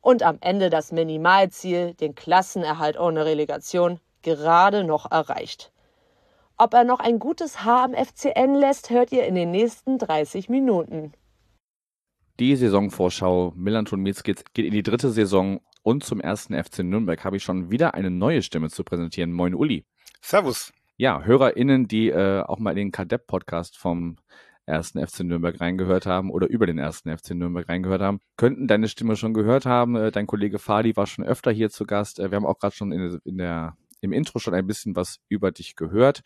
und 0.00 0.22
am 0.22 0.38
Ende 0.40 0.70
das 0.70 0.92
Minimalziel, 0.92 1.94
den 1.94 2.14
Klassenerhalt 2.14 2.98
ohne 2.98 3.24
Relegation, 3.24 4.00
gerade 4.22 4.84
noch 4.84 5.10
erreicht. 5.10 5.72
Ob 6.56 6.74
er 6.74 6.84
noch 6.84 7.00
ein 7.00 7.18
gutes 7.18 7.64
Haar 7.64 7.84
am 7.84 7.94
FCN 7.94 8.54
lässt, 8.54 8.90
hört 8.90 9.12
ihr 9.12 9.26
in 9.26 9.34
den 9.34 9.50
nächsten 9.50 9.98
30 9.98 10.48
Minuten. 10.48 11.12
Die 12.38 12.56
Saisonvorschau 12.56 13.52
Millanton 13.56 14.00
Mietz 14.00 14.22
geht, 14.22 14.54
geht 14.54 14.66
in 14.66 14.72
die 14.72 14.82
dritte 14.82 15.10
Saison 15.10 15.60
Und 15.82 16.04
zum 16.04 16.20
ersten 16.20 16.54
FC 16.54 16.80
Nürnberg 16.80 17.24
habe 17.24 17.36
ich 17.36 17.42
schon 17.42 17.70
wieder 17.70 17.94
eine 17.94 18.10
neue 18.10 18.42
Stimme 18.42 18.70
zu 18.70 18.84
präsentieren. 18.84 19.32
Moin 19.32 19.54
Uli. 19.54 19.84
Servus. 20.20 20.72
Ja, 20.96 21.22
HörerInnen, 21.22 21.88
die 21.88 22.10
äh, 22.10 22.42
auch 22.42 22.58
mal 22.58 22.70
in 22.70 22.76
den 22.76 22.92
Kadepp-Podcast 22.92 23.76
vom 23.76 24.16
ersten 24.66 25.04
FC 25.04 25.20
Nürnberg 25.20 25.60
reingehört 25.60 26.06
haben 26.06 26.30
oder 26.30 26.48
über 26.48 26.66
den 26.66 26.78
ersten 26.78 27.16
FC 27.16 27.32
Nürnberg 27.32 27.68
reingehört 27.68 28.02
haben, 28.02 28.20
könnten 28.36 28.68
deine 28.68 28.88
Stimme 28.88 29.16
schon 29.16 29.34
gehört 29.34 29.66
haben. 29.66 29.96
Äh, 29.96 30.12
dein 30.12 30.26
Kollege 30.26 30.58
Fadi 30.58 30.96
war 30.96 31.06
schon 31.06 31.24
öfter 31.24 31.50
hier 31.50 31.70
zu 31.70 31.84
Gast. 31.84 32.20
Äh, 32.20 32.30
wir 32.30 32.36
haben 32.36 32.46
auch 32.46 32.58
gerade 32.58 32.74
schon 32.74 32.92
in 32.92 33.38
der, 33.38 33.76
im 34.02 34.12
Intro 34.12 34.38
schon 34.38 34.54
ein 34.54 34.66
bisschen 34.66 34.94
was 34.94 35.20
über 35.28 35.50
dich 35.50 35.76
gehört. 35.76 36.22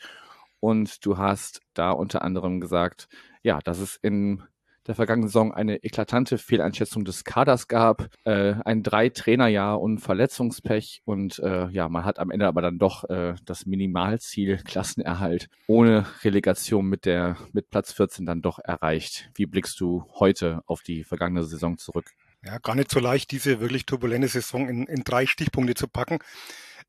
Und 0.58 1.04
du 1.06 1.18
hast 1.18 1.60
da 1.74 1.92
unter 1.92 2.22
anderem 2.22 2.60
gesagt, 2.60 3.08
ja, 3.42 3.60
dass 3.60 3.78
es 3.78 3.96
in 4.02 4.42
der 4.86 4.94
vergangenen 4.94 5.28
Saison 5.28 5.52
eine 5.52 5.82
eklatante 5.82 6.38
Fehleinschätzung 6.38 7.04
des 7.04 7.24
Kaders 7.24 7.68
gab, 7.68 8.08
äh, 8.24 8.54
ein 8.64 8.82
Drei-Trainerjahr 8.82 9.80
und 9.80 9.98
Verletzungspech 9.98 11.02
und 11.04 11.38
äh, 11.40 11.68
ja, 11.68 11.88
man 11.88 12.04
hat 12.04 12.18
am 12.18 12.30
Ende 12.30 12.46
aber 12.46 12.62
dann 12.62 12.78
doch 12.78 13.04
äh, 13.10 13.34
das 13.44 13.66
Minimalziel 13.66 14.58
Klassenerhalt 14.64 15.48
ohne 15.66 16.06
Relegation 16.22 16.86
mit 16.86 17.04
der 17.04 17.36
mit 17.52 17.70
Platz 17.70 17.92
14 17.92 18.26
dann 18.26 18.42
doch 18.42 18.58
erreicht. 18.58 19.30
Wie 19.34 19.46
blickst 19.46 19.80
du 19.80 20.04
heute 20.14 20.62
auf 20.66 20.82
die 20.82 21.04
vergangene 21.04 21.44
Saison 21.44 21.78
zurück? 21.78 22.12
Ja, 22.44 22.58
gar 22.58 22.76
nicht 22.76 22.92
so 22.92 23.00
leicht, 23.00 23.32
diese 23.32 23.60
wirklich 23.60 23.86
turbulente 23.86 24.28
Saison 24.28 24.68
in, 24.68 24.86
in 24.86 25.02
drei 25.02 25.26
Stichpunkte 25.26 25.74
zu 25.74 25.88
packen. 25.88 26.18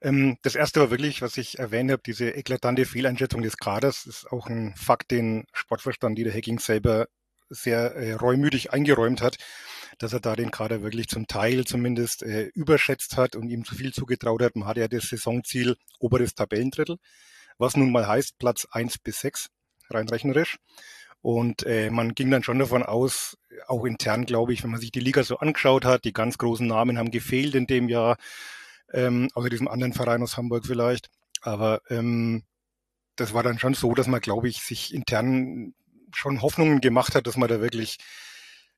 Ähm, 0.02 0.38
das 0.44 0.56
erste 0.56 0.80
war 0.80 0.92
wirklich, 0.92 1.22
was 1.22 1.38
ich 1.38 1.60
erwähnt 1.60 1.92
habe, 1.92 2.02
diese 2.06 2.32
eklatante 2.32 2.86
Fehleinschätzung 2.86 3.42
des 3.42 3.58
Kaders. 3.58 4.04
Das 4.06 4.18
ist 4.24 4.32
auch 4.32 4.48
ein 4.48 4.76
Fakt, 4.76 5.12
den 5.12 5.46
Sportverstand 5.54 6.18
Dieter 6.18 6.34
Hacking 6.34 6.60
selber 6.60 7.08
sehr 7.50 7.96
äh, 7.96 8.14
reumütig 8.14 8.74
eingeräumt 8.74 9.22
hat, 9.22 9.38
dass 10.00 10.14
er 10.14 10.20
da 10.20 10.36
den 10.36 10.52
Kader 10.52 10.82
wirklich 10.84 11.08
zum 11.08 11.28
Teil 11.28 11.66
zumindest 11.66 12.24
äh, 12.24 12.50
überschätzt 12.54 13.18
hat 13.18 13.36
und 13.36 13.50
ihm 13.50 13.64
zu 13.66 13.76
viel 13.76 13.94
zugetraut 13.94 14.42
hat. 14.42 14.56
Man 14.56 14.68
hatte 14.68 14.82
ja 14.82 14.88
das 14.88 15.10
Saisonziel 15.10 15.78
oberes 16.00 16.36
Tabellendrittel, 16.36 16.98
was 17.58 17.78
nun 17.78 17.92
mal 17.92 18.08
heißt 18.08 18.38
Platz 18.38 18.68
eins 18.72 18.98
bis 18.98 19.22
sechs 19.22 19.50
rein 19.90 20.10
rechnerisch. 20.10 20.58
Und 21.22 21.64
äh, 21.66 21.90
man 21.90 22.14
ging 22.14 22.30
dann 22.30 22.44
schon 22.44 22.60
davon 22.60 22.84
aus, 22.84 23.38
auch 23.68 23.86
intern 23.86 24.26
glaube 24.26 24.54
ich, 24.54 24.64
wenn 24.64 24.72
man 24.72 24.80
sich 24.80 24.92
die 24.92 25.00
Liga 25.00 25.24
so 25.24 25.38
angeschaut 25.38 25.84
hat, 25.84 26.06
die 26.06 26.14
ganz 26.14 26.38
großen 26.38 26.68
Namen 26.68 26.98
haben 26.98 27.12
gefehlt 27.12 27.56
in 27.56 27.66
dem 27.66 27.90
Jahr, 27.90 28.18
ähm, 28.94 29.30
außer 29.34 29.50
diesem 29.50 29.68
anderen 29.68 29.94
Verein 29.94 30.22
aus 30.22 30.38
Hamburg 30.38 30.66
vielleicht. 30.66 31.08
Aber 31.42 31.82
ähm, 31.90 32.44
das 33.16 33.34
war 33.34 33.44
dann 33.44 33.60
schon 33.60 33.74
so, 33.74 33.94
dass 33.94 34.08
man, 34.08 34.22
glaube 34.22 34.48
ich, 34.48 34.62
sich 34.62 34.94
intern 34.94 35.74
schon 36.14 36.42
Hoffnungen 36.42 36.82
gemacht 36.82 37.16
hat, 37.16 37.28
dass 37.28 37.38
man 37.38 37.50
da 37.50 37.62
wirklich 37.62 37.98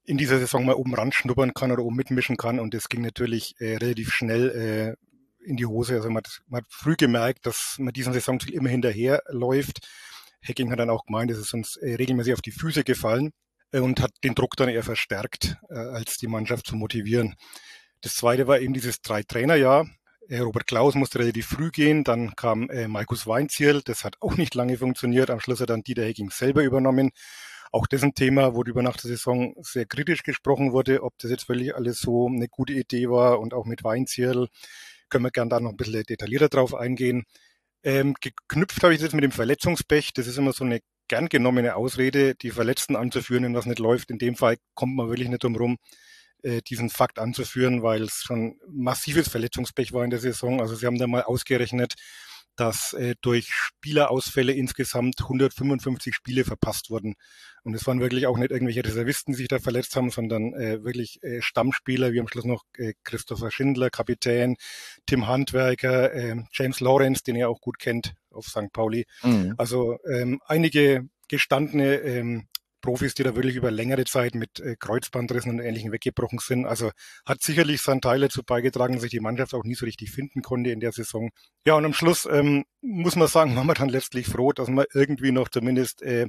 in 0.04 0.18
dieser 0.18 0.40
Saison 0.40 0.66
mal 0.66 0.76
oben 0.76 0.96
ran 0.96 1.12
schnuppern 1.12 1.54
kann 1.54 1.72
oder 1.72 1.84
oben 1.84 1.96
mitmischen 1.96 2.38
kann. 2.38 2.60
Und 2.60 2.74
das 2.74 2.90
ging 2.90 3.02
natürlich 3.02 3.56
äh, 3.60 3.78
relativ 3.78 4.12
schnell 4.12 4.98
äh, 5.00 5.48
in 5.48 5.58
die 5.58 5.66
Hose. 5.66 5.96
Also 5.96 6.10
man 6.10 6.24
hat, 6.24 6.42
man 6.48 6.62
hat 6.62 6.68
früh 6.70 6.96
gemerkt, 6.96 7.46
dass 7.46 7.76
man 7.78 7.94
diesen 7.94 8.14
Saisonziel 8.14 8.54
immer 8.54 8.70
hinterher 8.70 9.22
läuft. 9.28 9.88
Hacking 10.48 10.72
hat 10.72 10.80
dann 10.80 10.90
auch 10.90 11.06
gemeint, 11.06 11.32
es 11.32 11.38
ist 11.38 11.54
uns 11.54 11.76
äh, 11.78 11.96
regelmäßig 11.96 12.34
auf 12.34 12.42
die 12.42 12.52
Füße 12.52 12.84
gefallen 12.84 13.32
äh, 13.72 13.80
und 13.80 14.02
hat 14.02 14.12
den 14.24 14.36
Druck 14.36 14.56
dann 14.56 14.70
eher 14.70 14.84
verstärkt, 14.84 15.58
äh, 15.70 15.78
als 15.78 16.18
die 16.18 16.28
Mannschaft 16.28 16.66
zu 16.66 16.76
motivieren. 16.76 17.36
Das 18.02 18.16
zweite 18.16 18.48
war 18.48 18.60
eben 18.60 18.74
dieses 18.74 19.02
Drei-Trainer-Jahr. 19.02 19.90
Äh, 20.30 20.40
Robert 20.40 20.68
Klaus 20.68 20.94
musste 20.94 21.18
relativ 21.20 21.48
früh 21.48 21.72
gehen, 21.72 22.04
dann 22.04 22.36
kam 22.36 22.70
äh, 22.70 22.88
Markus 22.88 23.26
Weinzierl, 23.26 23.82
das 23.84 24.04
hat 24.04 24.16
auch 24.20 24.38
nicht 24.38 24.54
lange 24.54 24.78
funktioniert, 24.78 25.32
am 25.32 25.40
Schluss 25.40 25.60
hat 25.60 25.72
dann 25.72 25.82
Dieter 25.82 26.04
Hecking 26.04 26.30
selber 26.30 26.64
übernommen. 26.64 27.10
Auch 27.72 27.88
das 27.88 28.04
ein 28.04 28.14
Thema, 28.14 28.54
worüber 28.54 28.84
nach 28.84 28.98
der 28.98 29.10
Saison 29.10 29.56
sehr 29.62 29.86
kritisch 29.88 30.22
gesprochen 30.22 30.72
wurde, 30.72 31.02
ob 31.04 31.18
das 31.18 31.32
jetzt 31.32 31.50
wirklich 31.50 31.76
alles 31.76 32.00
so 32.00 32.28
eine 32.28 32.48
gute 32.48 32.74
Idee 32.74 33.10
war 33.10 33.40
und 33.40 33.56
auch 33.56 33.66
mit 33.66 33.84
Weinzierl 33.84 34.48
können 35.10 35.26
wir 35.26 35.32
gern 35.32 35.50
da 35.50 35.60
noch 35.60 35.72
ein 35.72 35.78
bisschen 35.78 36.04
detaillierter 36.04 36.50
drauf 36.50 36.76
eingehen. 36.76 37.26
Ähm, 37.84 38.16
geknüpft 38.22 38.84
habe 38.84 38.94
ich 38.94 39.02
das 39.02 39.14
mit 39.14 39.24
dem 39.24 39.32
Verletzungspech. 39.32 40.14
Das 40.14 40.28
ist 40.28 40.38
immer 40.38 40.54
so 40.54 40.64
eine 40.64 40.82
gern 41.08 41.30
genommene 41.30 41.76
Ausrede, 41.76 42.36
die 42.36 42.52
Verletzten 42.52 42.96
anzuführen, 42.96 43.44
wenn 43.46 43.56
was 43.56 43.66
nicht 43.66 43.80
läuft. 43.80 44.12
In 44.12 44.20
dem 44.20 44.36
Fall 44.36 44.58
kommt 44.76 44.96
man 44.96 45.10
wirklich 45.10 45.30
nicht 45.30 45.44
drum 45.44 45.56
rum, 45.56 45.78
äh, 46.44 46.62
diesen 46.62 46.90
Fakt 46.90 47.20
anzuführen, 47.20 47.84
weil 47.84 48.04
es 48.04 48.24
schon 48.24 48.60
massives 48.68 49.30
Verletzungspech 49.30 49.94
war 49.94 50.04
in 50.04 50.10
der 50.10 50.20
Saison. 50.20 50.62
Also 50.62 50.76
sie 50.76 50.86
haben 50.86 50.98
da 50.98 51.08
mal 51.08 51.24
ausgerechnet, 51.24 51.96
dass 52.60 52.94
äh, 52.94 53.16
durch 53.22 53.50
Spielerausfälle 53.52 54.52
insgesamt 54.52 55.22
155 55.22 56.14
Spiele 56.14 56.44
verpasst 56.44 56.90
wurden. 56.90 57.16
Und 57.64 57.74
es 57.74 57.88
waren 57.88 58.02
wirklich 58.02 58.28
auch 58.28 58.38
nicht 58.38 58.52
irgendwelche 58.52 58.84
Reservisten, 58.84 59.32
die 59.34 59.38
sich 59.38 59.48
da 59.48 59.60
verletzt 59.60 59.96
haben, 59.96 60.10
sondern 60.10 60.54
äh, 60.54 60.84
wirklich 60.84 61.24
äh, 61.24 61.42
Stammspieler, 61.42 62.12
wie 62.12 62.20
am 62.20 62.28
Schluss 62.28 62.46
noch 62.46 62.64
äh, 62.78 62.94
Christopher 63.04 63.52
Schindler, 63.52 63.90
Kapitän, 63.90 64.58
Tim 65.06 65.28
Handwerker, 65.28 66.14
äh, 66.14 66.36
James 66.52 66.82
Lawrence, 66.82 67.24
den 67.24 67.38
ihr 67.38 67.50
auch 67.50 67.62
gut 67.62 67.80
kennt 67.80 68.14
auf 68.30 68.48
St. 68.48 68.74
Pauli. 68.74 69.06
Mhm. 69.24 69.56
Also 69.58 69.98
ähm, 70.10 70.42
einige 70.46 71.08
gestandene 71.30 71.96
ähm, 71.96 72.48
Profis, 72.82 73.14
die 73.14 73.24
da 73.24 73.36
wirklich 73.36 73.56
über 73.56 73.72
längere 73.72 74.06
Zeit 74.06 74.36
mit 74.36 74.60
äh, 74.60 74.76
Kreuzbandrissen 74.78 75.52
und 75.52 75.60
Ähnlichem 75.60 75.92
weggebrochen 75.92 76.40
sind. 76.40 76.66
Also 76.66 76.92
hat 77.26 77.42
sicherlich 77.42 77.82
seinen 77.82 78.02
Teil 78.02 78.22
dazu 78.22 78.44
beigetragen, 78.44 78.94
dass 78.94 79.04
sich 79.04 79.12
die 79.12 79.20
Mannschaft 79.20 79.54
auch 79.54 79.64
nie 79.64 79.76
so 79.76 79.86
richtig 79.86 80.12
finden 80.12 80.42
konnte 80.42 80.72
in 80.72 80.80
der 80.80 80.92
Saison. 80.92 81.30
Ja, 81.66 81.76
und 81.76 81.86
am 81.86 81.94
Schluss 81.94 82.28
ähm, 82.32 82.66
muss 82.82 83.16
man 83.16 83.28
sagen, 83.28 83.56
waren 83.58 83.68
wir 83.68 83.74
dann 83.74 83.90
letztlich 83.90 84.28
froh, 84.28 84.52
dass 84.52 84.70
man 84.70 84.86
irgendwie 84.94 85.32
noch 85.32 85.50
zumindest 85.50 86.02
äh, 86.02 86.28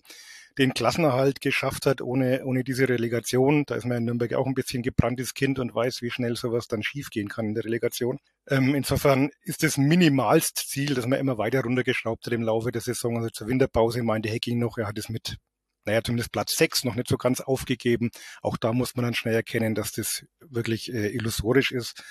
den 0.59 0.75
Klassenerhalt 0.75 1.41
geschafft 1.41 1.87
hat 1.87 2.03
ohne, 2.03 2.45
ohne 2.45 2.65
diese 2.65 2.89
Relegation. 2.89 3.65
Da 3.67 3.77
ist 3.77 3.87
man 3.87 3.99
in 3.99 4.05
Nürnberg 4.05 4.35
auch 4.35 4.47
ein 4.47 4.55
bisschen 4.55 4.83
gebranntes 4.83 5.35
Kind 5.35 5.59
und 5.59 5.75
weiß, 5.75 6.03
wie 6.03 6.11
schnell 6.11 6.37
sowas 6.37 6.67
dann 6.67 6.83
schiefgehen 6.83 7.29
kann 7.29 7.47
in 7.47 7.55
der 7.55 7.65
Relegation. 7.65 8.19
Ähm, 8.49 8.75
insofern 8.75 9.31
ist 9.43 9.63
das 9.63 9.77
minimalst 9.79 10.59
Ziel, 10.59 10.95
dass 10.95 11.07
man 11.07 11.19
immer 11.19 11.39
weiter 11.39 11.63
runtergeschraubt 11.63 12.27
hat 12.27 12.33
im 12.33 12.43
Laufe 12.43 12.73
der 12.73 12.81
Saison. 12.81 13.17
Also 13.17 13.31
zur 13.31 13.49
Winterpause 13.49 14.03
meinte 14.03 14.31
Hacking 14.31 14.59
noch, 14.59 14.77
er 14.77 14.89
hat 14.89 14.99
es 14.99 15.09
mit 15.09 15.37
naja, 15.85 16.03
zumindest 16.03 16.33
Platz 16.33 16.57
sechs 16.57 16.85
noch 16.85 16.95
nicht 16.95 17.09
so 17.09 17.17
ganz 17.17 17.41
aufgegeben. 17.41 18.11
Auch 18.43 18.57
da 18.57 18.73
muss 18.73 18.97
man 18.97 19.05
dann 19.05 19.15
schnell 19.15 19.35
erkennen, 19.35 19.75
dass 19.75 19.93
das 19.93 20.25
wirklich 20.41 20.93
äh, 20.93 21.09
illusorisch 21.09 21.73
ist. 21.73 22.03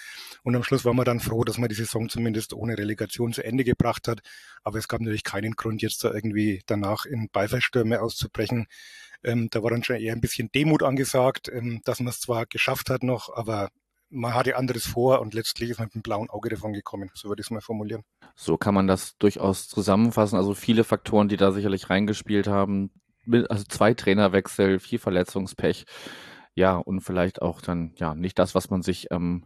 Und 0.44 0.56
am 0.56 0.64
Schluss 0.64 0.86
war 0.86 0.94
man 0.94 1.06
dann 1.06 1.20
froh, 1.20 1.44
dass 1.44 1.58
man 1.58 1.70
die 1.70 1.76
Saison 1.76 2.10
zumindest 2.10 2.54
ohne 2.54 2.78
Relegation 2.78 3.34
zu 3.34 3.44
Ende 3.44 3.64
gebracht 3.64 4.08
hat. 4.08 4.22
Aber 4.64 4.80
es 4.80 4.88
gab 4.88 5.02
natürlich 5.02 5.24
keinen 5.24 5.54
Grund, 5.54 5.82
jetzt 5.82 6.04
da 6.04 6.14
irgendwie 6.14 6.62
danach 6.66 7.06
in 7.06 7.30
Beifallstürme 7.32 8.02
auszubrechen. 8.02 8.68
Ähm, 9.24 9.50
da 9.52 9.64
war 9.64 9.72
dann 9.72 9.84
schon 9.84 9.98
eher 9.98 10.14
ein 10.14 10.22
bisschen 10.22 10.52
Demut 10.52 10.84
angesagt, 10.84 11.50
ähm, 11.50 11.82
dass 11.84 12.00
man 12.00 12.08
es 12.08 12.20
zwar 12.20 12.46
geschafft 12.46 12.90
hat 12.90 13.04
noch, 13.04 13.36
aber 13.36 13.70
man 14.10 14.34
hatte 14.34 14.56
anderes 14.56 14.86
vor 14.86 15.22
und 15.22 15.34
letztlich 15.34 15.70
ist 15.70 15.78
man 15.78 15.88
mit 15.88 15.96
dem 15.96 16.02
blauen 16.02 16.30
Auge 16.30 16.50
davon 16.50 16.74
gekommen, 16.74 17.12
so 17.14 17.30
würde 17.30 17.42
ich 17.42 17.48
es 17.48 17.52
mal 17.52 17.62
formulieren. 17.62 18.04
So 18.36 18.58
kann 18.58 18.74
man 18.74 18.88
das 18.88 19.18
durchaus 19.18 19.68
zusammenfassen. 19.68 20.38
Also 20.38 20.54
viele 20.54 20.84
Faktoren, 20.84 21.28
die 21.28 21.38
da 21.38 21.52
sicherlich 21.52 21.90
reingespielt 21.90 22.48
haben, 22.48 22.92
also 23.50 23.64
zwei 23.68 23.94
Trainerwechsel, 23.94 24.80
viel 24.80 25.00
Verletzungspech. 25.00 25.86
Ja, 26.56 26.76
und 26.76 27.02
vielleicht 27.02 27.42
auch 27.42 27.62
dann, 27.62 27.94
ja, 27.98 28.16
nicht 28.16 28.40
das, 28.40 28.56
was 28.56 28.70
man 28.70 28.82
sich 28.82 29.08
ähm, 29.12 29.46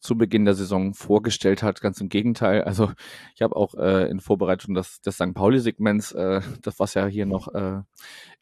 zu 0.00 0.16
Beginn 0.16 0.44
der 0.44 0.54
Saison 0.54 0.94
vorgestellt 0.94 1.62
hat. 1.62 1.80
Ganz 1.80 2.00
im 2.00 2.08
Gegenteil. 2.08 2.62
Also 2.62 2.92
ich 3.34 3.42
habe 3.42 3.56
auch 3.56 3.74
äh, 3.74 4.08
in 4.10 4.20
Vorbereitung 4.20 4.74
des, 4.74 5.00
des 5.00 5.16
St. 5.16 5.34
Pauli-Segments, 5.34 6.12
äh, 6.12 6.40
das 6.62 6.78
was 6.78 6.94
ja 6.94 7.06
hier 7.06 7.26
noch 7.26 7.52
äh, 7.54 7.82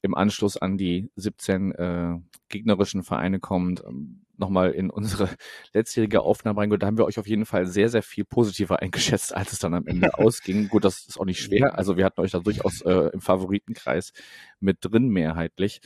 im 0.03 0.15
Anschluss 0.15 0.57
an 0.57 0.77
die 0.77 1.11
17 1.17 1.73
äh, 1.73 2.19
gegnerischen 2.49 3.03
Vereine 3.03 3.41
kommt, 3.41 3.83
ähm, 3.87 4.26
nochmal 4.39 4.73
in 4.73 4.91
unsere 4.91 5.29
letztjährige 5.73 6.21
Aufnahme 6.21 6.61
reingehört. 6.61 6.83
Da 6.83 6.87
haben 6.87 6.99
wir 6.99 7.05
euch 7.05 7.19
auf 7.19 7.27
jeden 7.27 7.47
Fall 7.47 7.67
sehr, 7.67 7.89
sehr 7.89 8.03
viel 8.03 8.25
positiver 8.25 8.81
eingeschätzt, 8.83 9.35
als 9.35 9.53
es 9.53 9.59
dann 9.59 9.75
am 9.75 9.87
Ende 9.87 10.15
ausging. 10.19 10.69
Gut, 10.69 10.85
das 10.85 11.07
ist 11.07 11.19
auch 11.19 11.25
nicht 11.25 11.41
schwer. 11.41 11.79
Also 11.79 11.97
wir 11.97 12.05
hatten 12.05 12.21
euch 12.21 12.33
da 12.33 12.39
durchaus 12.39 12.81
äh, 12.83 13.11
im 13.13 13.21
Favoritenkreis 13.21 14.13
mit 14.61 14.79
drin 14.81 15.09
mehrheitlich 15.09 15.81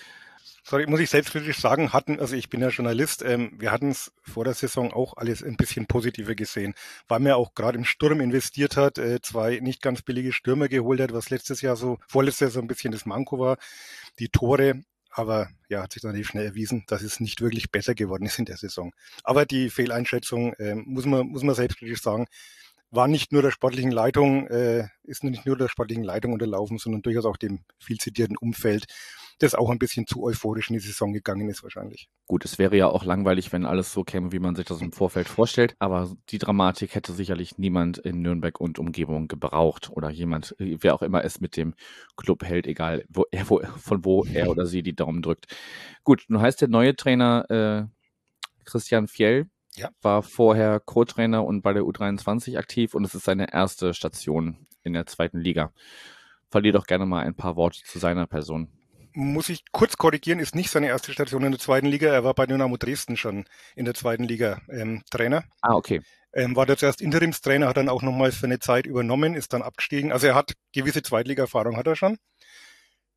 sorry, 0.62 0.86
muss 0.86 1.01
ich 1.01 1.10
selbstkritisch 1.10 1.59
sagen, 1.59 1.93
hatten, 1.93 2.20
also 2.20 2.36
ich 2.36 2.48
bin 2.48 2.60
ja 2.60 2.68
Journalist, 2.68 3.22
ähm, 3.22 3.52
wir 3.59 3.72
hatten 3.72 3.90
es 3.90 4.12
vor 4.22 4.44
der 4.44 4.55
Saison 4.55 4.93
auch 4.93 5.16
alles 5.16 5.43
ein 5.43 5.56
bisschen 5.56 5.86
positiver 5.86 6.35
gesehen, 6.35 6.74
weil 7.09 7.20
man 7.20 7.32
auch 7.32 7.55
gerade 7.55 7.78
im 7.78 7.85
Sturm 7.85 8.20
investiert 8.20 8.77
hat, 8.77 8.98
äh, 8.98 9.20
zwei 9.20 9.59
nicht 9.60 9.82
ganz 9.82 10.02
billige 10.02 10.32
Stürmer 10.32 10.68
geholt 10.68 11.01
hat, 11.01 11.12
was 11.12 11.31
letztes 11.31 11.60
Jahr 11.60 11.77
so, 11.77 11.98
vorletztes 12.06 12.40
Jahr 12.40 12.51
so 12.51 12.60
ein 12.60 12.68
bisschen 12.68 12.93
das 12.93 13.06
Manko 13.06 13.39
war, 13.39 13.56
die 14.18 14.28
Tore, 14.28 14.82
aber 15.11 15.49
ja, 15.69 15.82
hat 15.82 15.93
sich 15.93 16.03
dann 16.03 16.23
schnell 16.24 16.47
erwiesen, 16.47 16.85
dass 16.87 17.03
es 17.03 17.20
nicht 17.20 17.41
wirklich 17.41 17.70
besser 17.70 17.95
geworden 17.95 18.24
ist 18.24 18.39
in 18.39 18.45
der 18.45 18.57
Saison. 18.57 18.93
Aber 19.24 19.45
die 19.45 19.70
Fehleinschätzung, 19.70 20.55
äh, 20.55 20.74
muss 20.74 21.07
man, 21.07 21.27
muss 21.27 21.43
man 21.43 21.55
selbstkritisch 21.55 22.03
sagen, 22.03 22.27
war 22.91 23.09
nicht 23.09 23.32
nur 23.32 23.43
der 23.43 23.51
sportlichen 23.51 23.91
Leitung, 23.91 24.47
äh, 24.49 24.89
ist 25.05 25.23
nicht 25.23 25.47
nur 25.47 25.57
der 25.57 25.69
sportlichen 25.69 26.05
Leitung 26.05 26.32
unterlaufen, 26.32 26.78
sondern 26.78 27.03
durchaus 27.03 27.24
auch 27.24 27.37
dem 27.37 27.61
viel 27.78 27.99
zitierten 27.99 28.37
Umfeld, 28.37 28.87
das 29.41 29.55
auch 29.55 29.71
ein 29.71 29.79
bisschen 29.79 30.07
zu 30.07 30.23
euphorisch 30.23 30.69
in 30.69 30.75
die 30.75 30.81
Saison 30.81 31.12
gegangen 31.12 31.49
ist 31.49 31.62
wahrscheinlich. 31.62 32.09
Gut, 32.27 32.45
es 32.45 32.59
wäre 32.59 32.77
ja 32.77 32.89
auch 32.89 33.05
langweilig, 33.05 33.53
wenn 33.53 33.65
alles 33.65 33.93
so 33.93 34.05
käme, 34.05 34.33
wie 34.33 34.39
man 34.39 34.55
sich 34.55 34.67
das 34.67 34.81
im 34.81 34.93
Vorfeld 34.93 35.29
vorstellt, 35.29 35.75
aber 35.79 36.11
die 36.29 36.39
Dramatik 36.39 36.95
hätte 36.95 37.12
sicherlich 37.12 37.57
niemand 37.59 37.99
in 37.99 38.21
Nürnberg 38.21 38.61
und 38.61 38.79
Umgebung 38.79 39.29
gebraucht 39.29 39.91
oder 39.91 40.11
jemand, 40.11 40.55
wer 40.59 40.95
auch 40.95 41.03
immer 41.03 41.25
es 41.25 41.41
mit 41.41 41.57
dem 41.57 41.75
Club 42.17 42.45
hält, 42.45 42.67
egal 42.67 43.05
wo 43.09 43.25
er, 43.31 43.49
wo, 43.49 43.61
von 43.79 44.05
wo 44.05 44.25
er 44.25 44.51
oder 44.51 44.67
sie 44.67 44.83
die 44.83 44.95
Daumen 44.95 45.23
drückt. 45.23 45.47
Gut, 46.05 46.25
nun 46.29 46.43
heißt 46.43 46.61
der 46.61 46.69
neue 46.69 46.95
Trainer 46.95 47.51
äh, 47.51 48.65
Christian 48.65 49.09
Fjell, 49.09 49.49
ja. 49.75 49.89
war 50.03 50.23
vorher 50.23 50.81
Co-Trainer 50.81 51.45
und 51.45 51.62
bei 51.62 51.73
der 51.73 51.85
U23 51.85 52.59
aktiv 52.59 52.95
und 52.95 53.05
es 53.05 53.15
ist 53.15 53.25
seine 53.25 53.53
erste 53.53 53.95
Station 53.95 54.67
in 54.83 54.93
der 54.93 55.07
zweiten 55.07 55.39
Liga. 55.39 55.73
Verlier 56.51 56.73
doch 56.73 56.87
gerne 56.87 57.07
mal 57.07 57.25
ein 57.25 57.35
paar 57.35 57.57
Worte 57.57 57.81
zu 57.85 57.99
seiner 57.99 58.27
Person. 58.27 58.69
Muss 59.12 59.49
ich 59.49 59.65
kurz 59.73 59.97
korrigieren, 59.97 60.39
ist 60.39 60.55
nicht 60.55 60.70
seine 60.70 60.89
erste 60.89 61.12
Station 61.12 61.45
in 61.45 61.53
der 61.53 61.61
zweiten 61.61 61.87
Liga. 61.87 62.12
Er 62.12 62.24
war 62.24 62.35
bei 62.35 62.47
Dynamo 62.47 62.77
Dresden 62.77 63.16
schon 63.16 63.45
in 63.74 63.85
der 63.85 63.95
zweiten 63.95 64.24
Liga 64.24 64.61
ähm, 64.70 65.03
Trainer. 65.11 65.45
Ah, 65.62 65.74
okay. 65.74 66.01
Ähm, 66.32 66.55
war 66.55 66.66
da 66.66 66.77
zuerst 66.77 67.01
Interimstrainer, 67.01 67.66
hat 67.66 67.77
dann 67.77 67.89
auch 67.89 68.03
nochmal 68.03 68.31
für 68.31 68.47
eine 68.47 68.61
Zeit 68.61 68.87
übernommen, 68.87 69.35
ist 69.35 69.53
dann 69.53 69.62
abgestiegen. 69.62 70.12
Also 70.12 70.28
er 70.28 70.35
hat 70.37 70.53
gewisse 70.73 71.03
Zweitliga-Erfahrung, 71.03 71.77
hat 71.77 71.89
er 71.89 71.97
schon. 71.97 72.19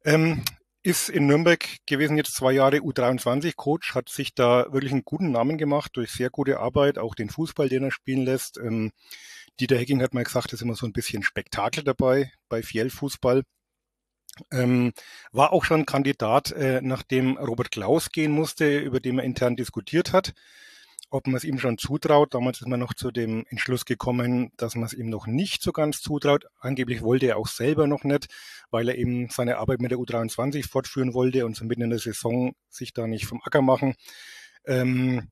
Ähm, 0.03 0.43
ist 0.83 1.09
in 1.09 1.27
Nürnberg 1.27 1.65
gewesen, 1.85 2.17
jetzt 2.17 2.35
zwei 2.35 2.51
Jahre 2.51 2.77
U23-Coach, 2.77 3.95
hat 3.95 4.09
sich 4.09 4.35
da 4.35 4.65
wirklich 4.73 4.91
einen 4.91 5.05
guten 5.05 5.31
Namen 5.31 5.57
gemacht 5.57 5.91
durch 5.95 6.11
sehr 6.11 6.29
gute 6.29 6.59
Arbeit, 6.59 6.97
auch 6.97 7.15
den 7.15 7.29
Fußball, 7.29 7.69
den 7.69 7.83
er 7.83 7.91
spielen 7.91 8.25
lässt. 8.25 8.57
Ähm, 8.57 8.91
Dieter 9.59 9.77
Hecking 9.77 10.01
hat 10.01 10.13
mal 10.13 10.23
gesagt, 10.23 10.47
es 10.47 10.53
ist 10.53 10.61
immer 10.61 10.75
so 10.75 10.85
ein 10.85 10.93
bisschen 10.93 11.23
Spektakel 11.23 11.83
dabei 11.83 12.31
bei 12.49 12.61
Fjell-Fußball. 12.61 13.43
Ähm, 14.51 14.93
war 15.31 15.53
auch 15.53 15.63
schon 15.63 15.85
Kandidat, 15.85 16.51
äh, 16.51 16.81
nachdem 16.81 17.37
Robert 17.37 17.71
Klaus 17.71 18.11
gehen 18.11 18.31
musste, 18.31 18.79
über 18.79 18.99
den 18.99 19.19
er 19.19 19.25
intern 19.25 19.55
diskutiert 19.55 20.13
hat 20.13 20.33
ob 21.13 21.27
man 21.27 21.35
es 21.35 21.43
ihm 21.43 21.59
schon 21.59 21.77
zutraut. 21.77 22.33
Damals 22.33 22.59
ist 22.59 22.67
man 22.67 22.79
noch 22.79 22.95
zu 22.95 23.11
dem 23.11 23.45
Entschluss 23.49 23.85
gekommen, 23.85 24.51
dass 24.57 24.73
man 24.73 24.85
es 24.85 24.93
ihm 24.93 25.09
noch 25.09 25.27
nicht 25.27 25.61
so 25.61 25.71
ganz 25.71 26.01
zutraut. 26.01 26.45
Angeblich 26.59 27.03
wollte 27.03 27.27
er 27.27 27.37
auch 27.37 27.47
selber 27.47 27.85
noch 27.85 28.03
nicht, 28.03 28.27
weil 28.71 28.89
er 28.89 28.97
eben 28.97 29.29
seine 29.29 29.57
Arbeit 29.57 29.79
mit 29.79 29.91
der 29.91 29.99
U23 29.99 30.67
fortführen 30.67 31.13
wollte 31.13 31.45
und 31.45 31.55
so 31.55 31.65
mitten 31.65 31.83
in 31.83 31.91
der 31.91 31.99
Saison 31.99 32.55
sich 32.67 32.93
da 32.93 33.05
nicht 33.05 33.27
vom 33.27 33.41
Acker 33.43 33.61
machen. 33.61 33.93
Ähm, 34.65 35.29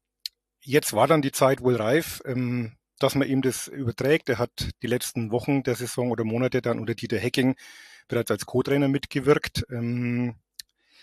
jetzt 0.61 0.93
war 0.93 1.07
dann 1.07 1.23
die 1.23 1.31
Zeit 1.31 1.61
wohl 1.61 1.77
reif, 1.77 2.21
ähm, 2.25 2.73
dass 2.99 3.15
man 3.15 3.27
ihm 3.27 3.41
das 3.41 3.67
überträgt. 3.67 4.29
Er 4.29 4.37
hat 4.37 4.69
die 4.83 4.87
letzten 4.87 5.31
Wochen 5.31 5.63
der 5.63 5.73
Saison 5.73 6.11
oder 6.11 6.23
Monate 6.23 6.61
dann 6.61 6.77
unter 6.77 6.93
Dieter 6.93 7.17
Hecking 7.17 7.55
bereits 8.07 8.31
als 8.31 8.45
Co-Trainer 8.45 8.87
mitgewirkt. 8.87 9.65
Ähm, 9.69 10.35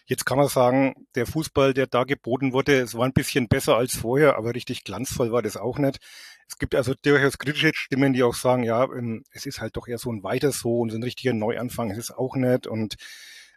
Jetzt 0.08 0.24
kann 0.24 0.38
man 0.38 0.48
sagen, 0.48 0.94
der 1.16 1.26
Fußball, 1.26 1.74
der 1.74 1.86
da 1.86 2.04
geboten 2.04 2.54
wurde, 2.54 2.80
es 2.80 2.94
war 2.94 3.04
ein 3.04 3.12
bisschen 3.12 3.46
besser 3.46 3.76
als 3.76 3.94
vorher, 3.94 4.36
aber 4.36 4.54
richtig 4.54 4.82
glanzvoll 4.84 5.32
war 5.32 5.42
das 5.42 5.58
auch 5.58 5.78
nicht. 5.78 5.98
Es 6.48 6.56
gibt 6.56 6.74
also 6.74 6.94
durchaus 7.02 7.36
kritische 7.36 7.72
Stimmen, 7.74 8.14
die 8.14 8.22
auch 8.22 8.34
sagen, 8.34 8.62
ja, 8.62 8.84
ähm, 8.84 9.22
es 9.32 9.44
ist 9.44 9.60
halt 9.60 9.76
doch 9.76 9.86
eher 9.86 9.98
so 9.98 10.10
ein 10.10 10.22
weiter 10.22 10.50
so 10.50 10.78
und 10.78 10.88
so 10.88 10.96
ein 10.96 11.02
richtiger 11.02 11.34
Neuanfang 11.34 11.90
ist 11.90 11.98
es 11.98 12.10
auch 12.10 12.36
nicht. 12.36 12.66
Und 12.66 12.96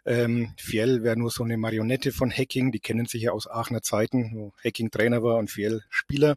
ähm, 0.04 0.52
Fiel 0.58 1.02
wäre 1.02 1.16
nur 1.16 1.30
so 1.30 1.42
eine 1.42 1.56
Marionette 1.56 2.12
von 2.12 2.30
Hacking, 2.30 2.70
die 2.70 2.80
kennen 2.80 3.06
sich 3.06 3.22
ja 3.22 3.32
aus 3.32 3.48
Aachener 3.48 3.80
Zeiten, 3.80 4.32
wo 4.34 4.52
Hacking 4.62 4.90
Trainer 4.90 5.22
war 5.22 5.38
und 5.38 5.50
Fiel 5.50 5.82
Spieler. 5.88 6.34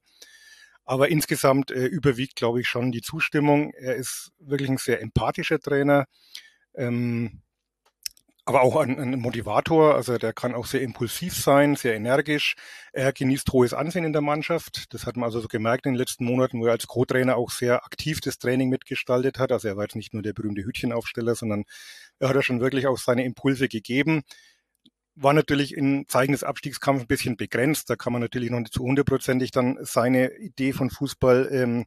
Aber 0.86 1.10
insgesamt 1.10 1.72
äh, 1.72 1.88
überwiegt, 1.88 2.38
glaube 2.38 2.62
ich, 2.62 2.70
schon 2.70 2.94
die 2.94 3.02
Zustimmung. 3.02 3.74
Er 3.74 3.96
ist 3.96 4.32
wirklich 4.40 4.70
ein 4.70 4.78
sehr 4.78 5.02
empathischer 5.02 5.60
Trainer. 5.60 6.06
Ähm, 6.78 7.42
aber 8.48 8.62
auch 8.62 8.76
ein, 8.76 9.00
ein, 9.00 9.20
Motivator, 9.20 9.96
also 9.96 10.20
der 10.20 10.32
kann 10.32 10.54
auch 10.54 10.68
sehr 10.68 10.82
impulsiv 10.82 11.36
sein, 11.36 11.76
sehr 11.76 11.96
energisch. 11.96 12.56
Er 12.94 13.12
genießt 13.12 13.52
hohes 13.52 13.74
Ansehen 13.74 14.06
in 14.06 14.14
der 14.14 14.22
Mannschaft. 14.22 14.94
Das 14.94 15.08
hat 15.08 15.16
man 15.18 15.26
also 15.26 15.42
so 15.42 15.48
gemerkt 15.48 15.88
in 15.88 15.94
den 15.94 15.98
letzten 15.98 16.26
Monaten, 16.26 16.60
wo 16.62 16.68
er 16.68 16.74
als 16.74 16.86
Co-Trainer 16.86 17.38
auch 17.38 17.50
sehr 17.50 17.84
aktiv 17.84 18.22
das 18.22 18.38
Training 18.38 18.70
mitgestaltet 18.70 19.40
hat. 19.40 19.52
Also 19.52 19.68
er 19.68 19.78
war 19.78 19.86
jetzt 19.86 19.96
nicht 19.96 20.14
nur 20.14 20.22
der 20.22 20.34
berühmte 20.34 20.64
Hütchenaufsteller, 20.64 21.34
sondern 21.34 21.64
er 22.20 22.30
hat 22.30 22.36
ja 22.36 22.44
schon 22.44 22.60
wirklich 22.62 22.86
auch 22.86 23.00
seine 23.00 23.26
Impulse 23.26 23.68
gegeben. 23.68 24.22
War 25.16 25.34
natürlich 25.34 25.76
in 25.76 26.08
Zeichen 26.08 26.34
des 26.34 26.44
Abstiegskampfs 26.44 27.06
ein 27.06 27.08
bisschen 27.08 27.38
begrenzt. 27.38 27.90
Da 27.90 27.96
kann 27.96 28.14
man 28.14 28.22
natürlich 28.22 28.52
noch 28.52 28.60
nicht 28.60 28.74
zu 28.74 28.84
hundertprozentig 28.84 29.50
dann 29.50 29.80
seine 29.82 30.38
Idee 30.38 30.72
von 30.72 30.92
Fußball 30.92 31.50
ähm, 31.52 31.86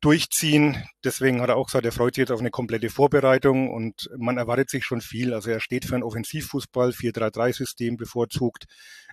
durchziehen. 0.00 0.84
Deswegen 1.04 1.40
hat 1.40 1.48
er 1.48 1.56
auch 1.56 1.66
gesagt, 1.66 1.84
er 1.84 1.92
freut 1.92 2.14
sich 2.14 2.22
jetzt 2.22 2.30
auf 2.30 2.40
eine 2.40 2.50
komplette 2.50 2.90
Vorbereitung 2.90 3.70
und 3.70 4.08
man 4.16 4.36
erwartet 4.38 4.70
sich 4.70 4.84
schon 4.84 5.00
viel. 5.00 5.32
Also 5.32 5.50
er 5.50 5.60
steht 5.60 5.84
für 5.84 5.96
ein 5.96 6.02
Offensivfußball, 6.02 6.90
4-3-3-System 6.90 7.96
bevorzugt, 7.96 8.66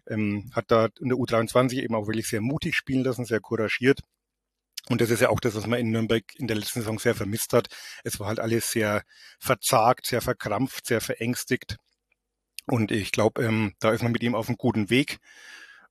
ähm, 0.07 0.51
hat 0.53 0.65
da 0.67 0.89
in 0.99 1.09
der 1.09 1.17
U23 1.17 1.81
eben 1.81 1.95
auch 1.95 2.07
wirklich 2.07 2.27
sehr 2.27 2.41
mutig 2.41 2.75
spielen 2.75 3.03
lassen, 3.03 3.25
sehr 3.25 3.39
couragiert. 3.39 4.01
Und 4.89 4.99
das 4.99 5.09
ist 5.09 5.21
ja 5.21 5.29
auch 5.29 5.39
das, 5.39 5.55
was 5.55 5.65
man 5.65 5.79
in 5.79 5.91
Nürnberg 5.91 6.23
in 6.35 6.47
der 6.47 6.57
letzten 6.57 6.81
Saison 6.81 6.99
sehr 6.99 7.15
vermisst 7.15 7.53
hat. 7.53 7.67
Es 8.03 8.19
war 8.19 8.27
halt 8.27 8.39
alles 8.39 8.69
sehr 8.69 9.03
verzagt, 9.39 10.05
sehr 10.05 10.21
verkrampft, 10.21 10.85
sehr 10.85 10.99
verängstigt. 10.99 11.77
Und 12.65 12.91
ich 12.91 13.11
glaube, 13.11 13.43
ähm, 13.43 13.73
da 13.79 13.91
ist 13.91 14.03
man 14.03 14.11
mit 14.11 14.23
ihm 14.23 14.35
auf 14.35 14.49
einem 14.49 14.57
guten 14.57 14.89
Weg. 14.89 15.19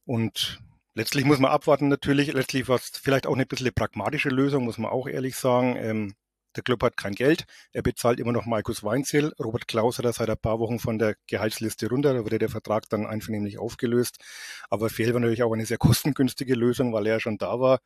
Und 0.04 0.60
Letztlich 0.94 1.24
muss 1.24 1.38
man 1.38 1.50
abwarten 1.50 1.88
natürlich. 1.88 2.32
Letztlich 2.32 2.68
war 2.68 2.76
es 2.76 2.90
vielleicht 3.02 3.26
auch 3.26 3.34
eine 3.34 3.46
bisschen 3.46 3.72
pragmatische 3.74 4.28
Lösung, 4.28 4.64
muss 4.64 4.78
man 4.78 4.90
auch 4.90 5.06
ehrlich 5.06 5.36
sagen. 5.36 5.76
Ähm, 5.76 6.14
der 6.54 6.62
Club 6.62 6.82
hat 6.82 6.98
kein 6.98 7.14
Geld. 7.14 7.44
Er 7.72 7.82
bezahlt 7.82 8.20
immer 8.20 8.32
noch 8.32 8.44
Markus 8.44 8.84
Weinzel. 8.84 9.32
Robert 9.38 9.68
Klaus 9.68 9.96
hat 9.96 10.04
er 10.04 10.12
seit 10.12 10.28
ein 10.28 10.36
paar 10.36 10.58
Wochen 10.58 10.78
von 10.78 10.98
der 10.98 11.16
Gehaltsliste 11.26 11.88
runter. 11.88 12.12
Da 12.12 12.24
wurde 12.24 12.38
der 12.38 12.50
Vertrag 12.50 12.88
dann 12.90 13.06
einvernehmlich 13.06 13.58
aufgelöst. 13.58 14.18
Aber 14.68 14.90
Fehl 14.90 15.14
war 15.14 15.20
natürlich 15.20 15.42
auch 15.42 15.52
eine 15.52 15.64
sehr 15.64 15.78
kostengünstige 15.78 16.54
Lösung, 16.54 16.92
weil 16.92 17.06
er 17.06 17.14
ja 17.14 17.20
schon 17.20 17.38
da 17.38 17.58
war. 17.58 17.78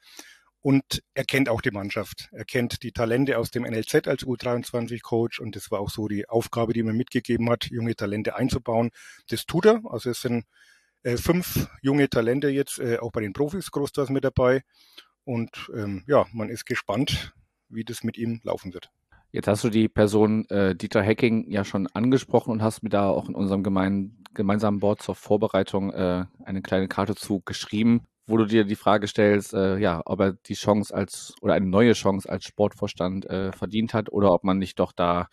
Und 0.61 1.05
er 1.15 1.25
kennt 1.25 1.49
auch 1.49 1.61
die 1.61 1.71
Mannschaft. 1.71 2.29
Er 2.33 2.45
kennt 2.45 2.83
die 2.83 2.91
Talente 2.91 3.39
aus 3.39 3.53
dem 3.53 3.63
NLZ 3.63 4.09
als 4.09 4.25
U23-Coach. 4.25 5.39
Und 5.39 5.55
das 5.55 5.71
war 5.71 5.79
auch 5.79 5.91
so 5.91 6.09
die 6.09 6.29
Aufgabe, 6.29 6.73
die 6.73 6.83
man 6.83 6.97
mitgegeben 6.97 7.49
hat, 7.51 7.67
junge 7.67 7.95
Talente 7.95 8.35
einzubauen. 8.35 8.91
Das 9.29 9.47
tut 9.47 9.67
er. 9.67 9.83
Also 9.85 10.11
es 10.11 10.23
sind 10.23 10.45
äh, 11.07 11.17
fünf 11.17 11.69
junge 11.83 12.11
Talente 12.11 12.49
jetzt, 12.49 12.81
äh, 12.81 12.99
auch 12.99 13.13
bei 13.13 13.21
den 13.21 13.33
Profis 13.33 13.71
großteils 13.71 14.11
mit 14.11 14.25
dabei. 14.25 14.63
Und 15.25 15.71
ähm, 15.75 16.03
ja, 16.07 16.27
man 16.33 16.49
ist 16.49 16.67
gespannt, 16.67 17.33
wie 17.69 17.85
das 17.85 18.03
mit 18.03 18.19
ihm 18.19 18.41
laufen 18.43 18.75
wird. 18.75 18.91
Jetzt 19.31 19.49
hast 19.49 19.65
du 19.65 19.71
die 19.71 19.89
Person 19.89 20.49
äh, 20.51 20.75
Dieter 20.75 21.03
Hecking 21.03 21.51
ja 21.51 21.65
schon 21.65 21.87
angesprochen 21.89 22.51
und 22.51 22.63
hast 22.63 22.83
mir 22.83 22.91
da 22.91 23.09
auch 23.09 23.29
in 23.29 23.35
unserem 23.35 23.63
gemein, 23.63 24.17
gemeinsamen 24.35 24.81
Board 24.81 25.03
zur 25.03 25.15
Vorbereitung 25.15 25.93
äh, 25.93 26.25
eine 26.45 26.63
kleine 26.63 26.89
Karte 26.89 27.15
zu 27.15 27.41
geschrieben, 27.45 28.03
wo 28.27 28.37
du 28.37 28.45
dir 28.47 28.65
die 28.65 28.77
Frage 28.77 29.07
stellst, 29.07 29.53
äh, 29.55 29.79
ja, 29.79 30.03
ob 30.07 30.21
er 30.21 30.33
die 30.33 30.55
Chance 30.55 30.95
als 30.95 31.35
oder 31.41 31.55
eine 31.55 31.67
neue 31.67 31.93
Chance 31.93 32.29
als 32.29 32.45
Sportvorstand 32.45 33.27
äh, 33.27 33.53
verdient 33.53 33.95
hat 33.95 34.11
oder 34.11 34.33
ob 34.33 34.43
man 34.43 34.59
nicht 34.59 34.79
doch 34.81 34.93
da 34.93 35.29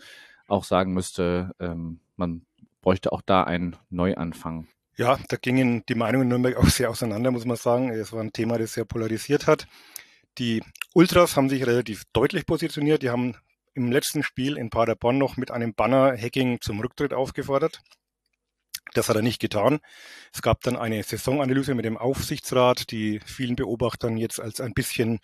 auch 0.47 0.65
sagen 0.65 0.93
müsste, 0.93 1.51
ähm, 1.59 1.99
man 2.15 2.45
bräuchte 2.81 3.11
auch 3.11 3.21
da 3.21 3.43
einen 3.43 3.75
Neuanfang. 3.89 4.67
Ja, 4.95 5.17
da 5.27 5.37
gingen 5.37 5.83
die 5.87 5.95
Meinungen 5.95 6.23
in 6.23 6.29
Nürnberg 6.29 6.55
auch 6.57 6.69
sehr 6.69 6.89
auseinander, 6.89 7.31
muss 7.31 7.45
man 7.45 7.57
sagen. 7.57 7.89
Es 7.89 8.13
war 8.13 8.21
ein 8.21 8.31
Thema, 8.31 8.59
das 8.59 8.73
sehr 8.73 8.85
polarisiert 8.85 9.47
hat. 9.47 9.67
Die 10.37 10.61
Ultras 10.93 11.35
haben 11.35 11.49
sich 11.49 11.65
relativ 11.65 12.03
deutlich 12.13 12.45
positioniert. 12.45 13.01
Die 13.01 13.09
haben 13.09 13.35
im 13.73 13.91
letzten 13.91 14.21
Spiel 14.21 14.55
in 14.55 14.69
Paderborn 14.69 15.17
noch 15.17 15.35
mit 15.35 15.49
einem 15.49 15.73
Banner 15.73 16.15
Hacking 16.15 16.61
zum 16.61 16.79
Rücktritt 16.79 17.13
aufgefordert. 17.13 17.81
Das 18.91 19.09
hat 19.09 19.15
er 19.15 19.21
nicht 19.21 19.39
getan. 19.39 19.79
Es 20.33 20.41
gab 20.41 20.61
dann 20.61 20.75
eine 20.75 21.01
Saisonanalyse 21.01 21.73
mit 21.73 21.85
dem 21.85 21.97
Aufsichtsrat, 21.97 22.91
die 22.91 23.19
vielen 23.25 23.55
Beobachtern 23.55 24.17
jetzt 24.17 24.39
als 24.39 24.61
ein 24.61 24.73
bisschen 24.73 25.19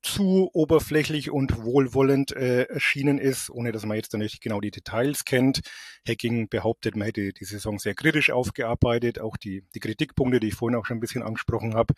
zu 0.00 0.48
oberflächlich 0.54 1.30
und 1.30 1.62
wohlwollend 1.62 2.32
äh, 2.32 2.62
erschienen 2.64 3.18
ist, 3.18 3.50
ohne 3.50 3.72
dass 3.72 3.84
man 3.84 3.96
jetzt 3.96 4.14
dann 4.14 4.20
nicht 4.20 4.40
genau 4.40 4.60
die 4.60 4.70
Details 4.70 5.24
kennt. 5.24 5.60
Hacking 6.08 6.48
behauptet, 6.48 6.96
man 6.96 7.06
hätte 7.06 7.32
die 7.32 7.44
Saison 7.44 7.78
sehr 7.78 7.94
kritisch 7.94 8.30
aufgearbeitet, 8.30 9.20
auch 9.20 9.36
die, 9.36 9.64
die 9.74 9.80
Kritikpunkte, 9.80 10.40
die 10.40 10.48
ich 10.48 10.54
vorhin 10.54 10.78
auch 10.78 10.86
schon 10.86 10.96
ein 10.96 11.00
bisschen 11.00 11.22
angesprochen 11.22 11.74
habe. 11.74 11.94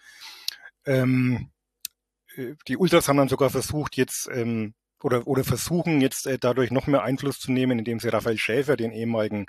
Ähm, 0.87 1.51
äh, 2.37 2.55
die 2.67 2.77
Ultras 2.77 3.09
haben 3.09 3.19
dann 3.19 3.29
sogar 3.29 3.51
versucht, 3.51 3.97
jetzt 3.97 4.29
ähm, 4.33 4.75
oder, 5.03 5.27
oder 5.27 5.45
versuchen 5.45 6.01
jetzt 6.01 6.27
äh, 6.27 6.39
dadurch 6.39 6.71
noch 6.71 6.87
mehr 6.87 7.03
Einfluss 7.03 7.41
zu 7.41 7.53
nehmen, 7.53 7.79
indem 7.79 8.01
sie 8.01 8.09
Raphael 8.09 8.39
Schäfer, 8.39 8.77
den 8.77 8.93
ehemaligen 8.93 9.47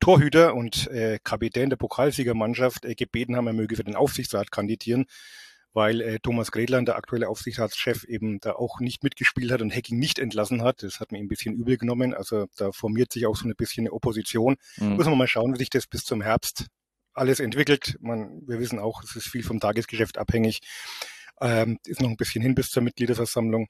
Torhüter 0.00 0.54
und 0.54 0.88
äh, 0.88 1.18
Kapitän 1.22 1.70
der 1.70 1.76
Pokalsiegermannschaft, 1.76 2.84
äh, 2.84 2.94
gebeten 2.94 3.36
haben, 3.36 3.46
er 3.46 3.52
möge 3.52 3.76
für 3.76 3.84
den 3.84 3.96
Aufsichtsrat 3.96 4.50
kandidieren, 4.50 5.06
weil 5.72 6.00
äh, 6.00 6.18
Thomas 6.20 6.52
Gredland, 6.52 6.88
der 6.88 6.96
aktuelle 6.96 7.28
Aufsichtsratschef, 7.28 8.04
eben 8.04 8.40
da 8.40 8.52
auch 8.52 8.80
nicht 8.80 9.02
mitgespielt 9.02 9.50
hat 9.52 9.62
und 9.62 9.74
Hacking 9.74 9.98
nicht 9.98 10.18
entlassen 10.18 10.62
hat. 10.62 10.82
Das 10.82 11.00
hat 11.00 11.12
mir 11.12 11.18
ein 11.18 11.28
bisschen 11.28 11.54
übel 11.54 11.76
genommen. 11.76 12.14
Also 12.14 12.46
da 12.56 12.72
formiert 12.72 13.12
sich 13.12 13.26
auch 13.26 13.36
so 13.36 13.46
ein 13.46 13.54
bisschen 13.56 13.82
eine 13.82 13.92
Opposition. 13.92 14.56
Mhm. 14.78 14.94
Muss 14.94 15.06
man 15.06 15.18
mal 15.18 15.28
schauen, 15.28 15.52
wie 15.54 15.58
sich 15.58 15.70
das 15.70 15.86
bis 15.86 16.04
zum 16.04 16.22
Herbst 16.22 16.66
alles 17.12 17.40
entwickelt. 17.40 17.96
Man, 18.00 18.42
wir 18.46 18.58
wissen 18.58 18.78
auch, 18.78 19.02
es 19.02 19.16
ist 19.16 19.28
viel 19.28 19.42
vom 19.42 19.60
Tagesgeschäft 19.60 20.18
abhängig. 20.18 20.60
Ähm, 21.40 21.78
ist 21.84 22.00
noch 22.00 22.08
ein 22.08 22.16
bisschen 22.16 22.42
hin 22.42 22.54
bis 22.54 22.70
zur 22.70 22.82
Mitgliederversammlung. 22.82 23.68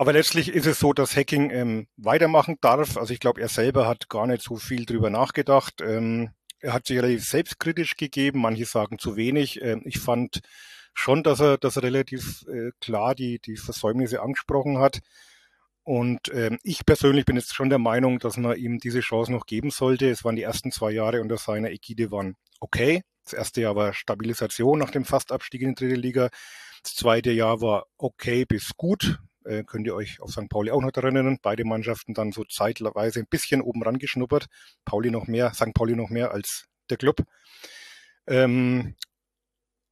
Aber 0.00 0.14
letztlich 0.14 0.48
ist 0.48 0.64
es 0.64 0.78
so, 0.78 0.94
dass 0.94 1.14
Hacking 1.14 1.50
ähm, 1.50 1.86
weitermachen 1.98 2.56
darf. 2.62 2.96
Also 2.96 3.12
ich 3.12 3.20
glaube, 3.20 3.42
er 3.42 3.50
selber 3.50 3.86
hat 3.86 4.08
gar 4.08 4.26
nicht 4.26 4.40
so 4.40 4.56
viel 4.56 4.86
drüber 4.86 5.10
nachgedacht. 5.10 5.82
Ähm, 5.82 6.30
er 6.58 6.72
hat 6.72 6.86
sich 6.86 6.96
relativ 6.96 7.22
selbstkritisch 7.22 7.98
gegeben. 7.98 8.40
Manche 8.40 8.64
sagen 8.64 8.98
zu 8.98 9.16
wenig. 9.16 9.60
Ähm, 9.60 9.82
ich 9.84 9.98
fand 9.98 10.40
schon, 10.94 11.22
dass 11.22 11.40
er, 11.40 11.58
dass 11.58 11.76
er 11.76 11.82
relativ 11.82 12.46
äh, 12.48 12.70
klar 12.80 13.14
die, 13.14 13.40
die 13.40 13.58
Versäumnisse 13.58 14.22
angesprochen 14.22 14.78
hat. 14.78 15.00
Und 15.82 16.32
ähm, 16.32 16.58
ich 16.62 16.86
persönlich 16.86 17.26
bin 17.26 17.36
jetzt 17.36 17.54
schon 17.54 17.68
der 17.68 17.78
Meinung, 17.78 18.20
dass 18.20 18.38
man 18.38 18.56
ihm 18.56 18.78
diese 18.78 19.00
Chance 19.00 19.30
noch 19.30 19.44
geben 19.44 19.70
sollte. 19.70 20.08
Es 20.08 20.24
waren 20.24 20.36
die 20.36 20.44
ersten 20.44 20.72
zwei 20.72 20.92
Jahre 20.92 21.20
unter 21.20 21.36
seiner 21.36 21.72
Ägide 21.72 22.10
waren 22.10 22.36
okay. 22.60 23.02
Das 23.24 23.34
erste 23.34 23.60
Jahr 23.60 23.76
war 23.76 23.92
Stabilisation 23.92 24.78
nach 24.78 24.92
dem 24.92 25.04
Fastabstieg 25.04 25.60
in 25.60 25.74
die 25.74 25.84
dritte 25.84 26.00
Liga. 26.00 26.30
Das 26.84 26.94
zweite 26.94 27.32
Jahr 27.32 27.60
war 27.60 27.84
okay 27.98 28.46
bis 28.46 28.70
gut. 28.78 29.18
Äh, 29.44 29.64
könnt 29.64 29.86
ihr 29.86 29.94
euch 29.94 30.20
auf 30.20 30.30
St. 30.30 30.48
Pauli 30.48 30.70
auch 30.70 30.82
noch 30.82 30.92
daran 30.92 31.16
erinnern? 31.16 31.38
Beide 31.42 31.64
Mannschaften 31.64 32.14
dann 32.14 32.32
so 32.32 32.44
zeitweise 32.44 33.20
ein 33.20 33.26
bisschen 33.28 33.62
oben 33.62 33.82
ran 33.82 33.98
geschnuppert. 33.98 34.46
Pauli 34.84 35.10
noch 35.10 35.26
mehr, 35.26 35.52
St. 35.54 35.74
Pauli 35.74 35.96
noch 35.96 36.10
mehr 36.10 36.32
als 36.32 36.66
der 36.88 36.96
Club. 36.96 37.22
Ähm, 38.26 38.94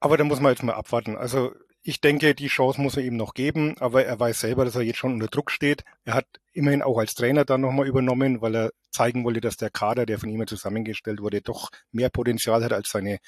aber 0.00 0.16
da 0.16 0.24
muss 0.24 0.40
man 0.40 0.52
jetzt 0.52 0.62
mal 0.62 0.74
abwarten. 0.74 1.16
Also 1.16 1.52
ich 1.82 2.00
denke, 2.00 2.34
die 2.34 2.48
Chance 2.48 2.80
muss 2.80 2.96
er 2.96 3.04
ihm 3.04 3.16
noch 3.16 3.34
geben, 3.34 3.76
aber 3.78 4.04
er 4.04 4.18
weiß 4.20 4.40
selber, 4.40 4.64
dass 4.64 4.76
er 4.76 4.82
jetzt 4.82 4.98
schon 4.98 5.14
unter 5.14 5.28
Druck 5.28 5.50
steht. 5.50 5.84
Er 6.04 6.14
hat 6.14 6.26
immerhin 6.52 6.82
auch 6.82 6.98
als 6.98 7.14
Trainer 7.14 7.44
dann 7.44 7.62
nochmal 7.62 7.86
übernommen, 7.86 8.42
weil 8.42 8.54
er 8.54 8.70
zeigen 8.90 9.24
wollte, 9.24 9.40
dass 9.40 9.56
der 9.56 9.70
Kader, 9.70 10.04
der 10.04 10.18
von 10.18 10.28
ihm 10.28 10.46
zusammengestellt 10.46 11.20
wurde, 11.20 11.40
doch 11.40 11.70
mehr 11.90 12.10
Potenzial 12.10 12.62
hat 12.64 12.72
als 12.72 12.90
seine 12.90 13.18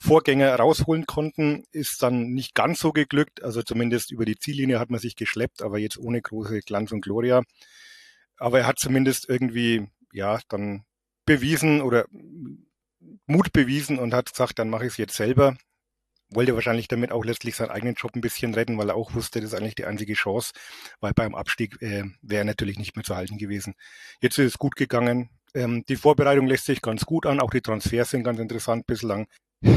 Vorgänger 0.00 0.54
rausholen 0.56 1.06
konnten, 1.06 1.64
ist 1.72 2.02
dann 2.02 2.32
nicht 2.32 2.54
ganz 2.54 2.78
so 2.80 2.92
geglückt. 2.92 3.42
Also 3.42 3.62
zumindest 3.62 4.12
über 4.12 4.24
die 4.24 4.38
Ziellinie 4.38 4.78
hat 4.78 4.90
man 4.90 5.00
sich 5.00 5.16
geschleppt, 5.16 5.62
aber 5.62 5.78
jetzt 5.78 5.98
ohne 5.98 6.20
große 6.20 6.60
Glanz 6.60 6.92
und 6.92 7.02
Gloria. 7.02 7.42
Aber 8.36 8.60
er 8.60 8.66
hat 8.66 8.78
zumindest 8.78 9.28
irgendwie, 9.28 9.88
ja, 10.12 10.40
dann 10.48 10.84
bewiesen 11.26 11.80
oder 11.80 12.06
Mut 13.26 13.52
bewiesen 13.52 13.98
und 13.98 14.14
hat 14.14 14.30
gesagt, 14.30 14.58
dann 14.58 14.70
mache 14.70 14.86
ich 14.86 14.92
es 14.92 14.96
jetzt 14.96 15.16
selber. 15.16 15.56
Wollte 16.30 16.54
wahrscheinlich 16.54 16.88
damit 16.88 17.12
auch 17.12 17.24
letztlich 17.24 17.54
seinen 17.54 17.70
eigenen 17.70 17.94
Job 17.94 18.14
ein 18.14 18.20
bisschen 18.20 18.54
retten, 18.54 18.78
weil 18.78 18.88
er 18.88 18.96
auch 18.96 19.14
wusste, 19.14 19.40
das 19.40 19.52
ist 19.52 19.58
eigentlich 19.58 19.74
die 19.74 19.84
einzige 19.84 20.14
Chance, 20.14 20.52
weil 21.00 21.12
beim 21.12 21.34
Abstieg 21.34 21.80
äh, 21.80 22.04
wäre 22.22 22.42
er 22.42 22.44
natürlich 22.44 22.78
nicht 22.78 22.96
mehr 22.96 23.04
zu 23.04 23.14
halten 23.14 23.38
gewesen. 23.38 23.74
Jetzt 24.20 24.38
ist 24.38 24.46
es 24.46 24.58
gut 24.58 24.74
gegangen. 24.74 25.30
Ähm, 25.54 25.84
die 25.88 25.96
Vorbereitung 25.96 26.46
lässt 26.46 26.64
sich 26.64 26.82
ganz 26.82 27.04
gut 27.04 27.26
an, 27.26 27.40
auch 27.40 27.50
die 27.50 27.60
Transfers 27.60 28.10
sind 28.10 28.24
ganz 28.24 28.40
interessant 28.40 28.86
bislang. 28.86 29.26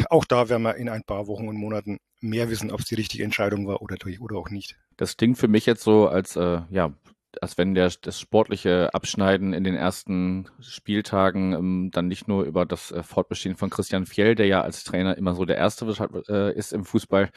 Auch 0.09 0.25
da 0.25 0.49
werden 0.49 0.63
wir 0.63 0.75
in 0.75 0.89
ein 0.89 1.03
paar 1.03 1.27
Wochen 1.27 1.47
und 1.47 1.57
Monaten 1.57 1.99
mehr 2.19 2.49
wissen, 2.49 2.71
ob 2.71 2.79
es 2.79 2.87
die 2.87 2.95
richtige 2.95 3.23
Entscheidung 3.23 3.67
war 3.67 3.81
oder, 3.81 3.97
oder 4.19 4.37
auch 4.37 4.49
nicht. 4.49 4.75
Das 4.97 5.17
klingt 5.17 5.37
für 5.37 5.47
mich 5.47 5.65
jetzt 5.65 5.83
so, 5.83 6.07
als 6.07 6.35
äh, 6.35 6.61
ja, 6.69 6.93
als 7.41 7.57
wenn 7.57 7.75
der, 7.75 7.91
das 8.01 8.19
sportliche 8.19 8.93
Abschneiden 8.93 9.53
in 9.53 9.63
den 9.63 9.75
ersten 9.75 10.49
Spieltagen 10.59 11.53
ähm, 11.53 11.89
dann 11.91 12.07
nicht 12.07 12.27
nur 12.27 12.43
über 12.43 12.65
das 12.65 12.91
äh, 12.91 13.03
Fortbestehen 13.03 13.55
von 13.55 13.69
Christian 13.69 14.05
Fjell, 14.05 14.35
der 14.35 14.47
ja 14.47 14.61
als 14.61 14.83
Trainer 14.83 15.17
immer 15.17 15.35
so 15.35 15.45
der 15.45 15.57
Erste 15.57 15.85
äh, 16.29 16.57
ist 16.57 16.73
im 16.73 16.85
Fußball, 16.85 17.29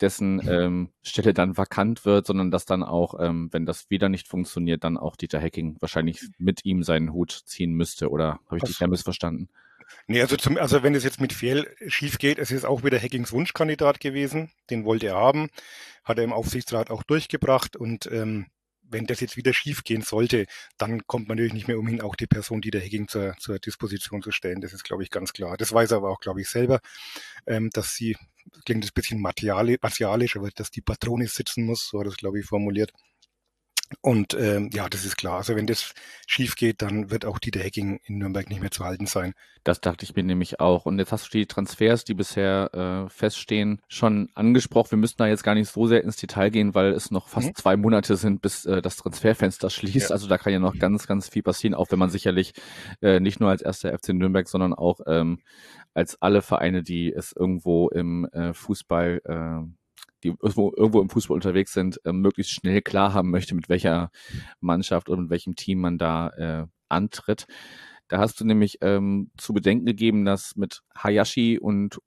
dessen 0.00 0.36
mhm. 0.36 0.48
ähm, 0.48 0.88
Stelle 1.02 1.34
dann 1.34 1.56
vakant 1.56 2.04
wird, 2.04 2.26
sondern 2.26 2.50
dass 2.50 2.64
dann 2.64 2.82
auch, 2.82 3.14
ähm, 3.20 3.48
wenn 3.52 3.66
das 3.66 3.90
wieder 3.90 4.08
nicht 4.08 4.28
funktioniert, 4.28 4.84
dann 4.84 4.96
auch 4.96 5.16
Dieter 5.16 5.40
Hecking 5.40 5.76
wahrscheinlich 5.80 6.20
mit 6.38 6.64
ihm 6.64 6.82
seinen 6.82 7.12
Hut 7.12 7.30
ziehen 7.30 7.72
müsste. 7.72 8.10
Oder 8.10 8.40
habe 8.46 8.58
ich 8.58 8.64
dich 8.64 8.78
da 8.78 8.86
missverstanden? 8.86 9.48
Nee, 10.06 10.20
also, 10.20 10.36
zum, 10.36 10.56
also 10.56 10.82
wenn 10.82 10.94
es 10.94 11.04
jetzt 11.04 11.20
mit 11.20 11.32
Fjell 11.32 11.74
schief 11.86 12.18
geht, 12.18 12.38
es 12.38 12.50
ist 12.50 12.64
auch 12.64 12.84
wieder 12.84 12.98
Hackings 12.98 13.32
Wunschkandidat 13.32 14.00
gewesen, 14.00 14.50
den 14.70 14.84
wollte 14.84 15.08
er 15.08 15.14
haben, 15.16 15.50
hat 16.04 16.18
er 16.18 16.24
im 16.24 16.32
Aufsichtsrat 16.32 16.90
auch 16.90 17.02
durchgebracht 17.02 17.76
und 17.76 18.06
ähm, 18.06 18.46
wenn 18.90 19.06
das 19.06 19.20
jetzt 19.20 19.36
wieder 19.36 19.54
schief 19.54 19.84
gehen 19.84 20.02
sollte, 20.02 20.46
dann 20.76 21.06
kommt 21.06 21.28
man 21.28 21.36
natürlich 21.36 21.54
nicht 21.54 21.68
mehr 21.68 21.78
umhin, 21.78 22.00
auch 22.00 22.16
die 22.16 22.26
Person, 22.26 22.60
die 22.60 22.70
der 22.70 22.82
Hacking 22.82 23.08
zur, 23.08 23.36
zur 23.38 23.58
Disposition 23.58 24.22
zu 24.22 24.32
stellen. 24.32 24.60
Das 24.60 24.72
ist, 24.72 24.84
glaube 24.84 25.02
ich, 25.02 25.10
ganz 25.10 25.32
klar. 25.32 25.56
Das 25.56 25.72
weiß 25.72 25.92
er 25.92 25.98
aber 25.98 26.10
auch, 26.10 26.20
glaube 26.20 26.40
ich, 26.40 26.48
selber, 26.48 26.80
ähm, 27.46 27.70
dass 27.72 27.94
sie, 27.94 28.16
klingt 28.64 28.84
ein 28.84 28.90
bisschen 28.94 29.20
martialisch, 29.20 30.36
aber 30.36 30.50
dass 30.50 30.70
die 30.70 30.82
Patrone 30.82 31.28
sitzen 31.28 31.64
muss, 31.64 31.88
so 31.88 32.00
hat 32.00 32.06
er 32.06 32.10
es, 32.10 32.16
glaube 32.16 32.40
ich, 32.40 32.46
formuliert. 32.46 32.92
Und 34.02 34.34
ähm, 34.34 34.70
ja, 34.72 34.88
das 34.88 35.04
ist 35.04 35.16
klar. 35.16 35.38
Also 35.38 35.56
wenn 35.56 35.66
das 35.66 35.94
schief 36.26 36.54
geht, 36.54 36.80
dann 36.80 37.10
wird 37.10 37.24
auch 37.24 37.38
Dieter 37.38 37.60
Hecking 37.60 38.00
in 38.04 38.18
Nürnberg 38.18 38.48
nicht 38.48 38.60
mehr 38.60 38.70
zu 38.70 38.84
halten 38.84 39.06
sein. 39.06 39.34
Das 39.64 39.80
dachte 39.80 40.04
ich 40.04 40.14
mir 40.14 40.22
nämlich 40.22 40.60
auch. 40.60 40.86
Und 40.86 40.98
jetzt 40.98 41.12
hast 41.12 41.26
du 41.26 41.38
die 41.38 41.46
Transfers, 41.46 42.04
die 42.04 42.14
bisher 42.14 42.70
äh, 42.72 43.10
feststehen, 43.10 43.80
schon 43.88 44.30
angesprochen. 44.34 44.92
Wir 44.92 44.98
müssen 44.98 45.16
da 45.18 45.26
jetzt 45.26 45.42
gar 45.42 45.54
nicht 45.54 45.70
so 45.70 45.86
sehr 45.86 46.04
ins 46.04 46.16
Detail 46.16 46.50
gehen, 46.50 46.74
weil 46.74 46.92
es 46.92 47.10
noch 47.10 47.28
fast 47.28 47.48
mhm. 47.48 47.54
zwei 47.56 47.76
Monate 47.76 48.16
sind, 48.16 48.40
bis 48.40 48.64
äh, 48.64 48.80
das 48.80 48.96
Transferfenster 48.96 49.70
schließt. 49.70 50.10
Ja. 50.10 50.14
Also 50.14 50.28
da 50.28 50.38
kann 50.38 50.52
ja 50.52 50.60
noch 50.60 50.78
ganz, 50.78 51.06
ganz 51.06 51.28
viel 51.28 51.42
passieren, 51.42 51.74
auch 51.74 51.90
wenn 51.90 51.98
man 51.98 52.10
sicherlich 52.10 52.54
äh, 53.02 53.18
nicht 53.18 53.40
nur 53.40 53.50
als 53.50 53.60
erster 53.60 53.92
FC 53.92 54.10
Nürnberg, 54.10 54.48
sondern 54.48 54.72
auch 54.72 55.00
ähm, 55.06 55.40
als 55.94 56.20
alle 56.22 56.42
Vereine, 56.42 56.82
die 56.84 57.12
es 57.12 57.32
irgendwo 57.32 57.88
im 57.88 58.26
äh, 58.26 58.54
Fußball 58.54 59.20
äh, 59.24 59.79
die 60.22 60.28
irgendwo, 60.28 60.72
irgendwo 60.76 61.00
im 61.00 61.10
Fußball 61.10 61.34
unterwegs 61.34 61.72
sind, 61.72 62.00
äh, 62.04 62.12
möglichst 62.12 62.52
schnell 62.52 62.82
klar 62.82 63.14
haben 63.14 63.30
möchte, 63.30 63.54
mit 63.54 63.68
welcher 63.68 64.10
Mannschaft 64.60 65.08
oder 65.08 65.22
mit 65.22 65.30
welchem 65.30 65.56
Team 65.56 65.80
man 65.80 65.98
da 65.98 66.28
äh, 66.30 66.66
antritt. 66.88 67.46
Da 68.08 68.18
hast 68.18 68.40
du 68.40 68.44
nämlich 68.44 68.78
ähm, 68.80 69.30
zu 69.36 69.52
bedenken 69.52 69.86
gegeben, 69.86 70.24
dass 70.24 70.56
mit 70.56 70.82
Hayashi 70.96 71.58
und 71.58 71.98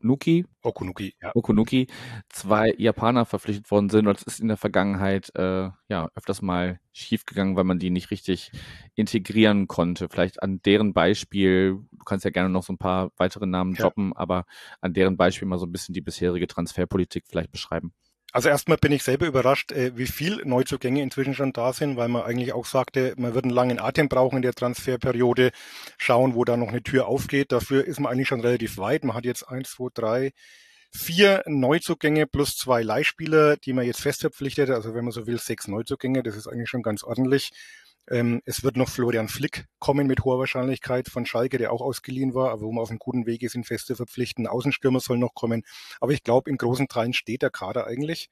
Okunuki, 0.00 0.46
Okunuki, 0.62 1.14
ja. 1.22 1.32
Okunuki 1.34 1.86
zwei 2.28 2.72
Japaner 2.78 3.26
verpflichtet 3.26 3.70
worden 3.70 3.90
sind. 3.90 4.06
Und 4.06 4.16
das 4.16 4.22
ist 4.22 4.40
in 4.40 4.48
der 4.48 4.56
Vergangenheit 4.56 5.30
äh, 5.34 5.70
ja 5.88 6.10
öfters 6.14 6.42
mal 6.42 6.80
schiefgegangen, 6.92 7.56
weil 7.56 7.64
man 7.64 7.78
die 7.78 7.90
nicht 7.90 8.10
richtig 8.10 8.50
integrieren 8.94 9.68
konnte. 9.68 10.08
Vielleicht 10.08 10.42
an 10.42 10.60
deren 10.62 10.92
Beispiel, 10.92 11.80
du 11.92 12.04
kannst 12.04 12.24
ja 12.24 12.30
gerne 12.30 12.48
noch 12.48 12.62
so 12.62 12.72
ein 12.72 12.78
paar 12.78 13.12
weitere 13.16 13.46
Namen 13.46 13.74
droppen, 13.74 14.12
ja. 14.14 14.16
aber 14.16 14.46
an 14.80 14.94
deren 14.94 15.16
Beispiel 15.16 15.46
mal 15.46 15.58
so 15.58 15.66
ein 15.66 15.72
bisschen 15.72 15.92
die 15.92 16.00
bisherige 16.00 16.46
Transferpolitik 16.46 17.24
vielleicht 17.28 17.52
beschreiben. 17.52 17.92
Also 18.32 18.48
erstmal 18.48 18.78
bin 18.78 18.92
ich 18.92 19.02
selber 19.02 19.26
überrascht, 19.26 19.72
äh, 19.72 19.96
wie 19.96 20.06
viel 20.06 20.42
Neuzugänge 20.44 21.02
inzwischen 21.02 21.34
schon 21.34 21.52
da 21.52 21.72
sind, 21.72 21.96
weil 21.96 22.08
man 22.08 22.22
eigentlich 22.22 22.52
auch 22.52 22.64
sagte, 22.64 23.14
man 23.16 23.34
wird 23.34 23.44
einen 23.44 23.54
langen 23.54 23.80
Atem 23.80 24.08
brauchen 24.08 24.36
in 24.36 24.42
der 24.42 24.54
Transferperiode, 24.54 25.50
schauen, 25.98 26.34
wo 26.34 26.44
da 26.44 26.56
noch 26.56 26.68
eine 26.68 26.82
Tür 26.82 27.06
aufgeht. 27.06 27.50
Dafür 27.50 27.84
ist 27.84 27.98
man 27.98 28.12
eigentlich 28.12 28.28
schon 28.28 28.40
relativ 28.40 28.78
weit. 28.78 29.04
Man 29.04 29.16
hat 29.16 29.24
jetzt 29.24 29.48
eins, 29.48 29.70
zwei, 29.70 29.88
drei, 29.92 30.32
vier 30.92 31.42
Neuzugänge 31.46 32.26
plus 32.26 32.56
zwei 32.56 32.82
Leihspieler, 32.82 33.56
die 33.56 33.72
man 33.72 33.84
jetzt 33.84 34.00
fest 34.00 34.20
verpflichtet. 34.20 34.70
Also 34.70 34.94
wenn 34.94 35.04
man 35.04 35.12
so 35.12 35.26
will, 35.26 35.38
sechs 35.38 35.66
Neuzugänge. 35.66 36.22
Das 36.22 36.36
ist 36.36 36.46
eigentlich 36.46 36.68
schon 36.68 36.82
ganz 36.82 37.02
ordentlich. 37.02 37.50
Ähm, 38.10 38.42
es 38.44 38.64
wird 38.64 38.76
noch 38.76 38.88
Florian 38.88 39.28
Flick 39.28 39.66
kommen 39.78 40.06
mit 40.08 40.24
hoher 40.24 40.40
Wahrscheinlichkeit 40.40 41.08
von 41.08 41.26
Schalke, 41.26 41.58
der 41.58 41.72
auch 41.72 41.80
ausgeliehen 41.80 42.34
war, 42.34 42.50
aber 42.50 42.62
wo 42.62 42.72
man 42.72 42.82
auf 42.82 42.90
einem 42.90 42.98
guten 42.98 43.24
Weg 43.24 43.42
ist, 43.42 43.54
ihn 43.54 43.64
fest 43.64 43.86
zu 43.86 43.94
verpflichten. 43.94 44.48
Außenstürmer 44.48 45.00
soll 45.00 45.18
noch 45.18 45.34
kommen. 45.34 45.62
Aber 46.00 46.12
ich 46.12 46.24
glaube, 46.24 46.50
in 46.50 46.56
großen 46.56 46.88
Teilen 46.88 47.12
steht 47.12 47.42
der 47.42 47.50
Kader 47.50 47.86
eigentlich. 47.86 48.28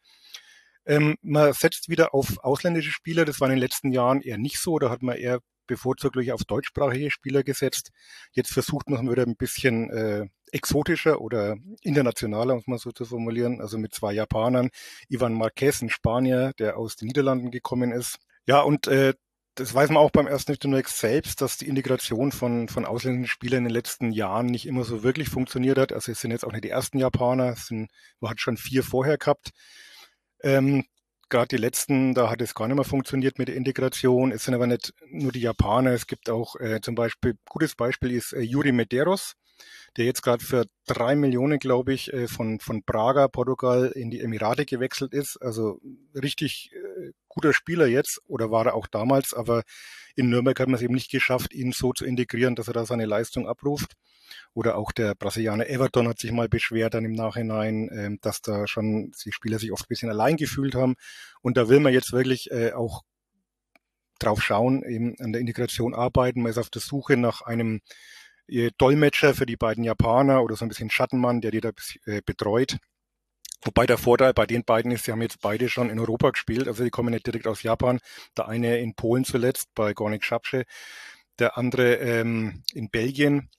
Ähm, 0.84 1.16
man 1.22 1.52
setzt 1.52 1.88
wieder 1.88 2.12
auf 2.12 2.38
ausländische 2.42 2.90
Spieler. 2.90 3.24
Das 3.24 3.40
war 3.40 3.48
in 3.48 3.54
den 3.54 3.60
letzten 3.60 3.92
Jahren 3.92 4.20
eher 4.20 4.38
nicht 4.38 4.58
so. 4.58 4.78
Da 4.78 4.90
hat 4.90 5.02
man 5.02 5.16
eher 5.16 5.40
bevorzugt 5.68 6.16
auf 6.30 6.44
deutschsprachige 6.44 7.10
Spieler 7.10 7.44
gesetzt. 7.44 7.90
Jetzt 8.32 8.52
versucht 8.52 8.90
man 8.90 9.08
wieder 9.08 9.22
ein 9.22 9.36
bisschen 9.36 9.90
äh, 9.90 10.26
exotischer 10.50 11.20
oder 11.20 11.56
internationaler, 11.82 12.54
um 12.54 12.60
es 12.60 12.66
mal 12.66 12.78
so 12.78 12.90
zu 12.90 13.04
formulieren. 13.04 13.60
Also 13.60 13.78
mit 13.78 13.94
zwei 13.94 14.12
Japanern. 14.12 14.70
Ivan 15.08 15.34
Marquez, 15.34 15.82
ein 15.82 15.90
Spanier, 15.90 16.52
der 16.58 16.78
aus 16.78 16.96
den 16.96 17.06
Niederlanden 17.08 17.52
gekommen 17.52 17.92
ist. 17.92 18.18
Ja, 18.46 18.62
und 18.62 18.86
äh, 18.88 19.12
das 19.58 19.74
weiß 19.74 19.90
man 19.90 19.98
auch 19.98 20.10
beim 20.10 20.28
ersten 20.28 20.52
Newtonrex 20.52 21.00
selbst, 21.00 21.40
dass 21.40 21.56
die 21.56 21.66
Integration 21.66 22.30
von, 22.30 22.68
von 22.68 22.84
ausländischen 22.84 23.26
Spielern 23.28 23.58
in 23.58 23.64
den 23.64 23.74
letzten 23.74 24.12
Jahren 24.12 24.46
nicht 24.46 24.66
immer 24.66 24.84
so 24.84 25.02
wirklich 25.02 25.28
funktioniert 25.28 25.78
hat. 25.78 25.92
Also 25.92 26.12
es 26.12 26.20
sind 26.20 26.30
jetzt 26.30 26.44
auch 26.44 26.52
nicht 26.52 26.64
die 26.64 26.70
ersten 26.70 26.98
Japaner, 26.98 27.52
es 27.52 27.66
sind, 27.66 27.90
man 28.20 28.30
hat 28.30 28.40
schon 28.40 28.56
vier 28.56 28.84
vorher 28.84 29.18
gehabt. 29.18 29.50
Ähm, 30.42 30.84
Gerade 31.28 31.48
die 31.48 31.56
letzten, 31.56 32.14
da 32.14 32.30
hat 32.30 32.40
es 32.40 32.54
gar 32.54 32.68
nicht 32.68 32.76
mehr 32.76 32.84
funktioniert 32.84 33.38
mit 33.38 33.48
der 33.48 33.56
Integration. 33.56 34.32
Es 34.32 34.44
sind 34.44 34.54
aber 34.54 34.66
nicht 34.66 34.94
nur 35.10 35.32
die 35.32 35.40
Japaner, 35.40 35.90
es 35.90 36.06
gibt 36.06 36.30
auch 36.30 36.56
äh, 36.56 36.80
zum 36.80 36.94
Beispiel, 36.94 37.34
gutes 37.48 37.74
Beispiel 37.74 38.12
ist 38.12 38.32
äh, 38.32 38.40
Yuri 38.40 38.72
Medeiros, 38.72 39.34
der 39.96 40.04
jetzt 40.04 40.22
gerade 40.22 40.44
für 40.44 40.66
drei 40.86 41.16
Millionen, 41.16 41.58
glaube 41.58 41.92
ich, 41.92 42.12
äh, 42.12 42.28
von, 42.28 42.60
von 42.60 42.82
Praga, 42.82 43.28
Portugal 43.28 43.92
in 43.94 44.10
die 44.10 44.20
Emirate 44.20 44.64
gewechselt 44.64 45.12
ist. 45.12 45.36
Also 45.38 45.80
richtig 46.14 46.70
äh, 46.72 47.12
guter 47.28 47.52
Spieler 47.52 47.86
jetzt 47.86 48.20
oder 48.26 48.50
war 48.50 48.66
er 48.66 48.74
auch 48.74 48.86
damals, 48.86 49.34
aber 49.34 49.62
in 50.14 50.30
Nürnberg 50.30 50.58
hat 50.58 50.68
man 50.68 50.74
es 50.74 50.82
eben 50.82 50.94
nicht 50.94 51.10
geschafft, 51.10 51.54
ihn 51.54 51.72
so 51.72 51.92
zu 51.92 52.04
integrieren, 52.04 52.56
dass 52.56 52.68
er 52.68 52.74
da 52.74 52.84
seine 52.84 53.06
Leistung 53.06 53.46
abruft. 53.46 53.94
Oder 54.52 54.76
auch 54.76 54.92
der 54.92 55.14
Brasilianer 55.14 55.68
Everton 55.68 56.08
hat 56.08 56.18
sich 56.18 56.32
mal 56.32 56.48
beschwert 56.48 56.94
dann 56.94 57.04
im 57.04 57.12
Nachhinein, 57.12 57.88
ähm, 57.92 58.18
dass 58.20 58.42
da 58.42 58.66
schon 58.66 59.12
die 59.24 59.32
Spieler 59.32 59.58
sich 59.58 59.72
oft 59.72 59.84
ein 59.84 59.88
bisschen 59.88 60.10
allein 60.10 60.36
gefühlt 60.36 60.74
haben. 60.74 60.96
Und 61.40 61.56
da 61.56 61.68
will 61.68 61.80
man 61.80 61.92
jetzt 61.92 62.12
wirklich 62.12 62.50
äh, 62.50 62.72
auch 62.72 63.02
drauf 64.18 64.42
schauen, 64.42 64.82
eben 64.82 65.14
an 65.20 65.32
der 65.32 65.40
Integration 65.40 65.94
arbeiten. 65.94 66.42
Man 66.42 66.50
ist 66.50 66.58
auf 66.58 66.70
der 66.70 66.82
Suche 66.82 67.16
nach 67.16 67.42
einem 67.42 67.80
Dolmetscher 68.78 69.34
für 69.34 69.46
die 69.46 69.56
beiden 69.56 69.84
Japaner 69.84 70.42
oder 70.42 70.56
so 70.56 70.64
ein 70.64 70.68
bisschen 70.68 70.90
Schattenmann, 70.90 71.40
der 71.40 71.50
die 71.50 71.60
da 71.60 71.70
äh, 72.06 72.22
betreut. 72.24 72.78
Wobei 73.64 73.86
der 73.86 73.98
Vorteil 73.98 74.32
bei 74.34 74.46
den 74.46 74.64
beiden 74.64 74.92
ist, 74.92 75.04
sie 75.04 75.12
haben 75.12 75.22
jetzt 75.22 75.40
beide 75.40 75.68
schon 75.68 75.90
in 75.90 75.98
Europa 75.98 76.30
gespielt, 76.30 76.68
also 76.68 76.84
die 76.84 76.90
kommen 76.90 77.12
nicht 77.12 77.26
direkt 77.26 77.46
aus 77.46 77.62
Japan. 77.62 77.98
Der 78.36 78.48
eine 78.48 78.78
in 78.78 78.94
Polen 78.94 79.24
zuletzt 79.24 79.68
bei 79.74 79.94
Gornik 79.94 80.24
Schapsche, 80.24 80.64
der 81.38 81.58
andere 81.58 81.96
ähm, 81.96 82.62
in 82.72 82.88
Belgien. 82.90 83.50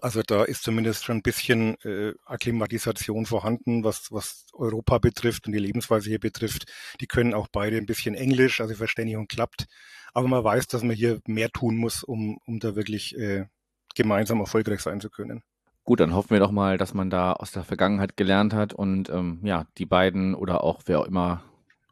Also 0.00 0.22
da 0.22 0.44
ist 0.44 0.64
zumindest 0.64 1.04
schon 1.04 1.18
ein 1.18 1.22
bisschen 1.22 1.76
äh, 1.82 2.14
Akklimatisation 2.24 3.26
vorhanden, 3.26 3.84
was, 3.84 4.10
was 4.10 4.46
Europa 4.52 4.98
betrifft 4.98 5.46
und 5.46 5.52
die 5.52 5.60
Lebensweise 5.60 6.08
hier 6.08 6.18
betrifft. 6.18 6.66
Die 7.00 7.06
können 7.06 7.32
auch 7.34 7.48
beide 7.50 7.76
ein 7.76 7.86
bisschen 7.86 8.14
Englisch, 8.14 8.60
also 8.60 8.74
Verständigung 8.74 9.28
klappt. 9.28 9.66
Aber 10.12 10.26
man 10.28 10.42
weiß, 10.42 10.66
dass 10.66 10.82
man 10.82 10.96
hier 10.96 11.20
mehr 11.26 11.50
tun 11.50 11.76
muss, 11.76 12.02
um, 12.02 12.38
um 12.44 12.58
da 12.58 12.74
wirklich 12.74 13.16
äh, 13.16 13.46
gemeinsam 13.94 14.40
erfolgreich 14.40 14.80
sein 14.80 15.00
zu 15.00 15.10
können. 15.10 15.42
Gut, 15.84 16.00
dann 16.00 16.14
hoffen 16.14 16.30
wir 16.30 16.40
doch 16.40 16.50
mal, 16.50 16.78
dass 16.78 16.94
man 16.94 17.10
da 17.10 17.32
aus 17.32 17.52
der 17.52 17.62
Vergangenheit 17.62 18.16
gelernt 18.16 18.54
hat 18.54 18.72
und 18.72 19.10
ähm, 19.10 19.40
ja, 19.42 19.66
die 19.76 19.86
beiden 19.86 20.34
oder 20.34 20.64
auch 20.64 20.82
wer 20.86 21.00
auch 21.00 21.06
immer 21.06 21.44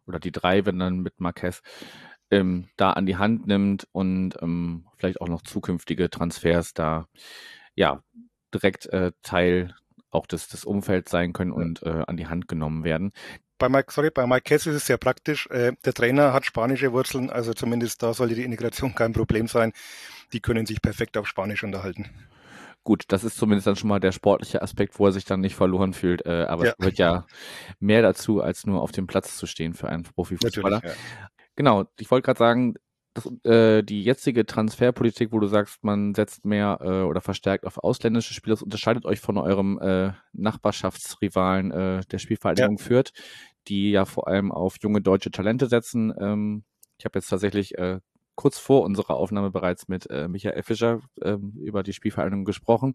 oder 0.07 0.19
die 0.19 0.33
drei, 0.33 0.65
wenn 0.65 0.79
dann 0.79 1.01
mit 1.01 1.21
Marquez, 1.21 1.63
ähm, 2.31 2.69
da 2.77 2.93
an 2.93 3.05
die 3.05 3.17
Hand 3.17 3.47
nimmt 3.47 3.87
und 3.93 4.37
ähm, 4.41 4.87
vielleicht 4.97 5.21
auch 5.21 5.29
noch 5.29 5.43
zukünftige 5.43 6.09
Transfers 6.09 6.73
da 6.73 7.07
ja 7.75 8.03
direkt 8.55 8.87
äh, 8.87 9.13
Teil 9.23 9.75
auch 10.11 10.27
des, 10.27 10.49
des 10.49 10.65
Umfelds 10.65 11.11
sein 11.11 11.33
können 11.33 11.53
und 11.53 11.83
äh, 11.83 12.05
an 12.07 12.17
die 12.17 12.27
Hand 12.27 12.49
genommen 12.49 12.85
werden. 12.85 13.13
Bei 13.63 13.69
Mike, 13.69 13.93
sorry, 13.93 14.11
bei 14.11 14.27
Marquez 14.27 14.67
ist 14.67 14.75
es 14.75 14.87
sehr 14.87 14.99
praktisch. 14.99 15.47
Äh, 15.47 15.75
der 15.85 15.95
Trainer 15.95 16.33
hat 16.33 16.45
spanische 16.45 16.91
Wurzeln, 16.91 17.31
also 17.31 17.55
zumindest 17.55 18.03
da 18.03 18.13
sollte 18.13 18.35
die 18.35 18.43
Integration 18.43 18.93
kein 18.97 19.13
Problem 19.13 19.47
sein. 19.47 19.73
Die 20.33 20.41
können 20.41 20.67
sich 20.67 20.83
perfekt 20.83 21.17
auf 21.17 21.29
Spanisch 21.29 21.63
unterhalten. 21.63 22.07
Gut, 22.83 23.05
das 23.07 23.23
ist 23.23 23.37
zumindest 23.37 23.69
dann 23.69 23.77
schon 23.77 23.89
mal 23.89 24.01
der 24.01 24.11
sportliche 24.11 24.63
Aspekt, 24.63 24.99
wo 24.99 25.07
er 25.07 25.13
sich 25.13 25.27
dann 25.27 25.39
nicht 25.39 25.55
verloren 25.55 25.93
fühlt. 25.93 26.27
Äh, 26.27 26.47
aber 26.49 26.65
ja. 26.65 26.71
es 26.73 26.77
gehört 26.77 26.99
ja 26.99 27.25
mehr 27.79 28.03
dazu, 28.03 28.41
als 28.41 28.67
nur 28.67 28.83
auf 28.83 28.91
dem 28.91 29.07
Platz 29.07 29.37
zu 29.37 29.47
stehen 29.47 29.75
für 29.75 29.89
einen 29.89 30.03
Profifußballer. 30.03 30.83
Ja. 30.85 30.93
Genau, 31.55 31.85
ich 32.01 32.11
wollte 32.11 32.25
gerade 32.25 32.39
sagen, 32.41 32.75
das, 33.15 33.31
äh, 33.45 33.83
die 33.83 34.03
jetzige 34.03 34.47
Transferpolitik, 34.47 35.33
wo 35.33 35.39
du 35.39 35.47
sagst, 35.47 35.85
man 35.85 36.15
setzt 36.15 36.47
mehr 36.47 36.79
äh, 36.81 37.03
oder 37.03 37.21
verstärkt 37.21 37.67
auf 37.67 37.79
ausländische 37.79 38.33
Spieler, 38.33 38.55
das 38.55 38.63
unterscheidet 38.63 39.05
euch 39.05 39.21
von 39.21 39.37
eurem 39.37 39.79
äh, 39.81 40.13
Nachbarschaftsrivalen 40.33 41.71
der 42.11 42.19
Spielvereinigung 42.19 42.79
ja. 42.79 42.83
Fürth, 42.83 43.13
die 43.69 43.91
ja 43.91 44.05
vor 44.05 44.29
allem 44.29 44.53
auf 44.53 44.77
junge 44.83 45.01
deutsche 45.01 45.31
Talente 45.31 45.67
setzen. 45.67 46.13
Ähm, 46.19 46.65
ich 46.99 47.05
habe 47.05 47.19
jetzt 47.19 47.29
tatsächlich 47.29 47.77
äh, 47.79 48.01
kurz 48.35 48.59
vor 48.59 48.83
unserer 48.83 49.17
Aufnahme 49.17 49.51
bereits 49.51 49.89
mit 49.89 50.09
äh, 50.11 50.29
Michael 50.29 50.63
Fischer 50.63 51.01
ähm, 51.23 51.53
über 51.61 51.83
die 51.83 51.93
Spielvereinigung 51.93 52.45
gesprochen. 52.45 52.95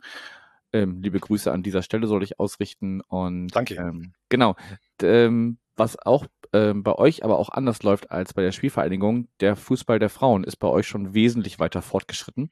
Ähm, 0.73 1.01
liebe 1.01 1.19
Grüße 1.19 1.51
an 1.51 1.63
dieser 1.63 1.81
Stelle 1.81 2.07
soll 2.07 2.23
ich 2.23 2.39
ausrichten. 2.39 3.01
Und 3.01 3.49
Danke. 3.49 3.75
Ähm, 3.75 4.13
genau. 4.29 4.55
Ähm, 5.01 5.57
was 5.75 5.97
auch 5.97 6.25
ähm, 6.53 6.83
bei 6.83 6.95
euch 6.95 7.23
aber 7.23 7.37
auch 7.37 7.49
anders 7.49 7.83
läuft 7.83 8.11
als 8.11 8.33
bei 8.33 8.41
der 8.41 8.51
Spielvereinigung, 8.51 9.27
der 9.39 9.55
Fußball 9.55 9.99
der 9.99 10.09
Frauen 10.09 10.43
ist 10.43 10.57
bei 10.57 10.67
euch 10.67 10.87
schon 10.87 11.13
wesentlich 11.13 11.59
weiter 11.59 11.81
fortgeschritten. 11.81 12.49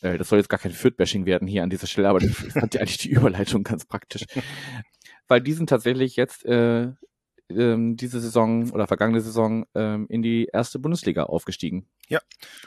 Äh, 0.00 0.18
das 0.18 0.28
soll 0.28 0.38
jetzt 0.38 0.48
gar 0.48 0.60
kein 0.60 0.72
Fürth-Bashing 0.72 1.26
werden 1.26 1.48
hier 1.48 1.62
an 1.62 1.70
dieser 1.70 1.86
Stelle, 1.86 2.08
aber 2.08 2.22
ich 2.22 2.34
fand 2.52 2.74
ja 2.74 2.80
eigentlich 2.80 2.98
die 2.98 3.10
Überleitung 3.10 3.64
ganz 3.64 3.84
praktisch. 3.84 4.24
Weil 5.28 5.40
die 5.40 5.52
sind 5.52 5.68
tatsächlich 5.68 6.16
jetzt 6.16 6.44
äh, 6.44 6.92
ähm, 7.56 7.96
diese 7.96 8.20
Saison 8.20 8.70
oder 8.70 8.86
vergangene 8.86 9.20
Saison 9.20 9.66
ähm, 9.74 10.06
in 10.08 10.22
die 10.22 10.48
erste 10.52 10.78
Bundesliga 10.78 11.24
aufgestiegen. 11.24 11.86
Ja. 12.08 12.20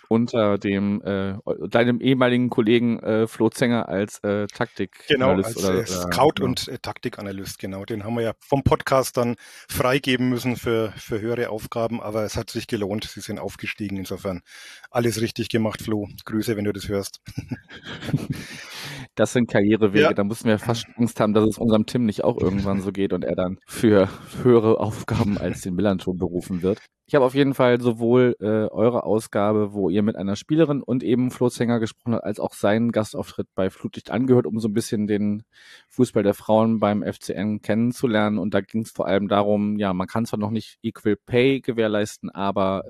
Unter 0.08 0.58
dem 0.58 1.02
äh, 1.04 1.36
deinem 1.68 2.00
ehemaligen 2.02 2.50
Kollegen 2.50 3.00
äh, 3.00 3.28
Flo 3.28 3.50
Zenger 3.50 3.90
als 3.90 4.20
äh, 4.24 4.48
Taktik. 4.48 5.06
Genau, 5.08 5.32
als 5.32 5.58
oder, 5.58 5.82
äh, 5.82 5.86
Scout 5.86 6.34
genau. 6.36 6.50
und 6.50 6.68
äh, 6.68 6.80
Taktikanalyst, 6.80 7.60
genau. 7.60 7.86
Den 7.86 8.04
haben 8.04 8.16
wir 8.16 8.24
ja 8.24 8.34
vom 8.40 8.64
Podcast 8.64 9.18
dann 9.18 9.36
freigeben 9.70 10.30
müssen 10.30 10.56
für, 10.56 10.94
für 10.98 11.22
höhere 11.22 11.50
Aufgaben, 11.50 12.02
aber 12.02 12.24
es 12.24 12.38
hat 12.38 12.50
sich 12.50 12.68
gelohnt. 12.68 13.04
Sie 13.06 13.22
sind 13.22 13.40
aufgestiegen. 13.40 13.98
Insofern 13.98 14.42
alles 14.90 15.22
richtig 15.22 15.50
gemacht, 15.50 15.82
Flo. 15.82 16.08
Grüße, 16.26 16.56
wenn 16.58 16.66
du 16.66 16.74
das 16.74 16.88
hörst. 16.88 17.22
Das 19.16 19.32
sind 19.32 19.50
Karrierewege, 19.50 20.04
ja. 20.04 20.14
da 20.14 20.24
mussten 20.24 20.50
wir 20.50 20.60
fast 20.60 20.86
Angst 20.98 21.20
haben, 21.20 21.34
dass 21.34 21.48
es 21.48 21.58
unserem 21.58 21.86
Tim 21.86 22.06
nicht 22.06 22.24
auch 22.24 22.38
irgendwann 22.38 22.82
so 22.82 22.92
geht 22.92 23.14
und 23.14 23.24
er 23.24 23.36
dann 23.36 23.58
für 23.66 24.10
höhere 24.44 24.80
Aufgaben 24.80 25.38
als 25.38 25.62
den 25.62 25.76
Millanton 25.76 26.18
berufen 26.18 26.62
wird. 26.62 26.80
Ich 27.08 27.14
habe 27.14 27.24
auf 27.24 27.36
jeden 27.36 27.54
Fall 27.54 27.80
sowohl 27.80 28.36
äh, 28.40 28.46
eure 28.46 29.04
Ausgabe, 29.04 29.74
wo 29.74 29.92
ihr 29.92 30.02
mit 30.02 30.16
einer 30.16 30.36
Spielerin 30.36 30.82
und 30.82 31.04
eben 31.04 31.30
Flo 31.30 31.50
gesprochen 31.50 32.16
habt, 32.16 32.24
als 32.24 32.40
auch 32.40 32.54
seinen 32.56 32.92
Gastauftritt 32.92 33.48
bei 33.54 33.70
Flutlicht 33.70 34.10
angehört, 34.10 34.48
um 34.48 34.60
so 34.60 34.68
ein 34.68 34.74
bisschen 34.74 35.06
den 35.06 35.44
Fußball 35.90 36.24
der 36.24 36.34
Frauen 36.34 36.80
beim 36.80 37.04
FCN 37.04 37.62
kennenzulernen. 37.62 38.40
Und 38.40 38.56
da 38.56 38.62
ging 38.62 38.82
es 38.82 38.92
vor 38.92 39.06
allem 39.06 39.28
darum, 39.28 39.78
ja, 39.78 39.94
man 39.94 40.08
kann 40.08 40.26
zwar 40.26 40.40
noch 40.40 40.50
nicht 40.50 40.80
Equal 40.82 41.16
Pay 41.16 41.62
gewährleisten, 41.62 42.32
aber 42.32 42.90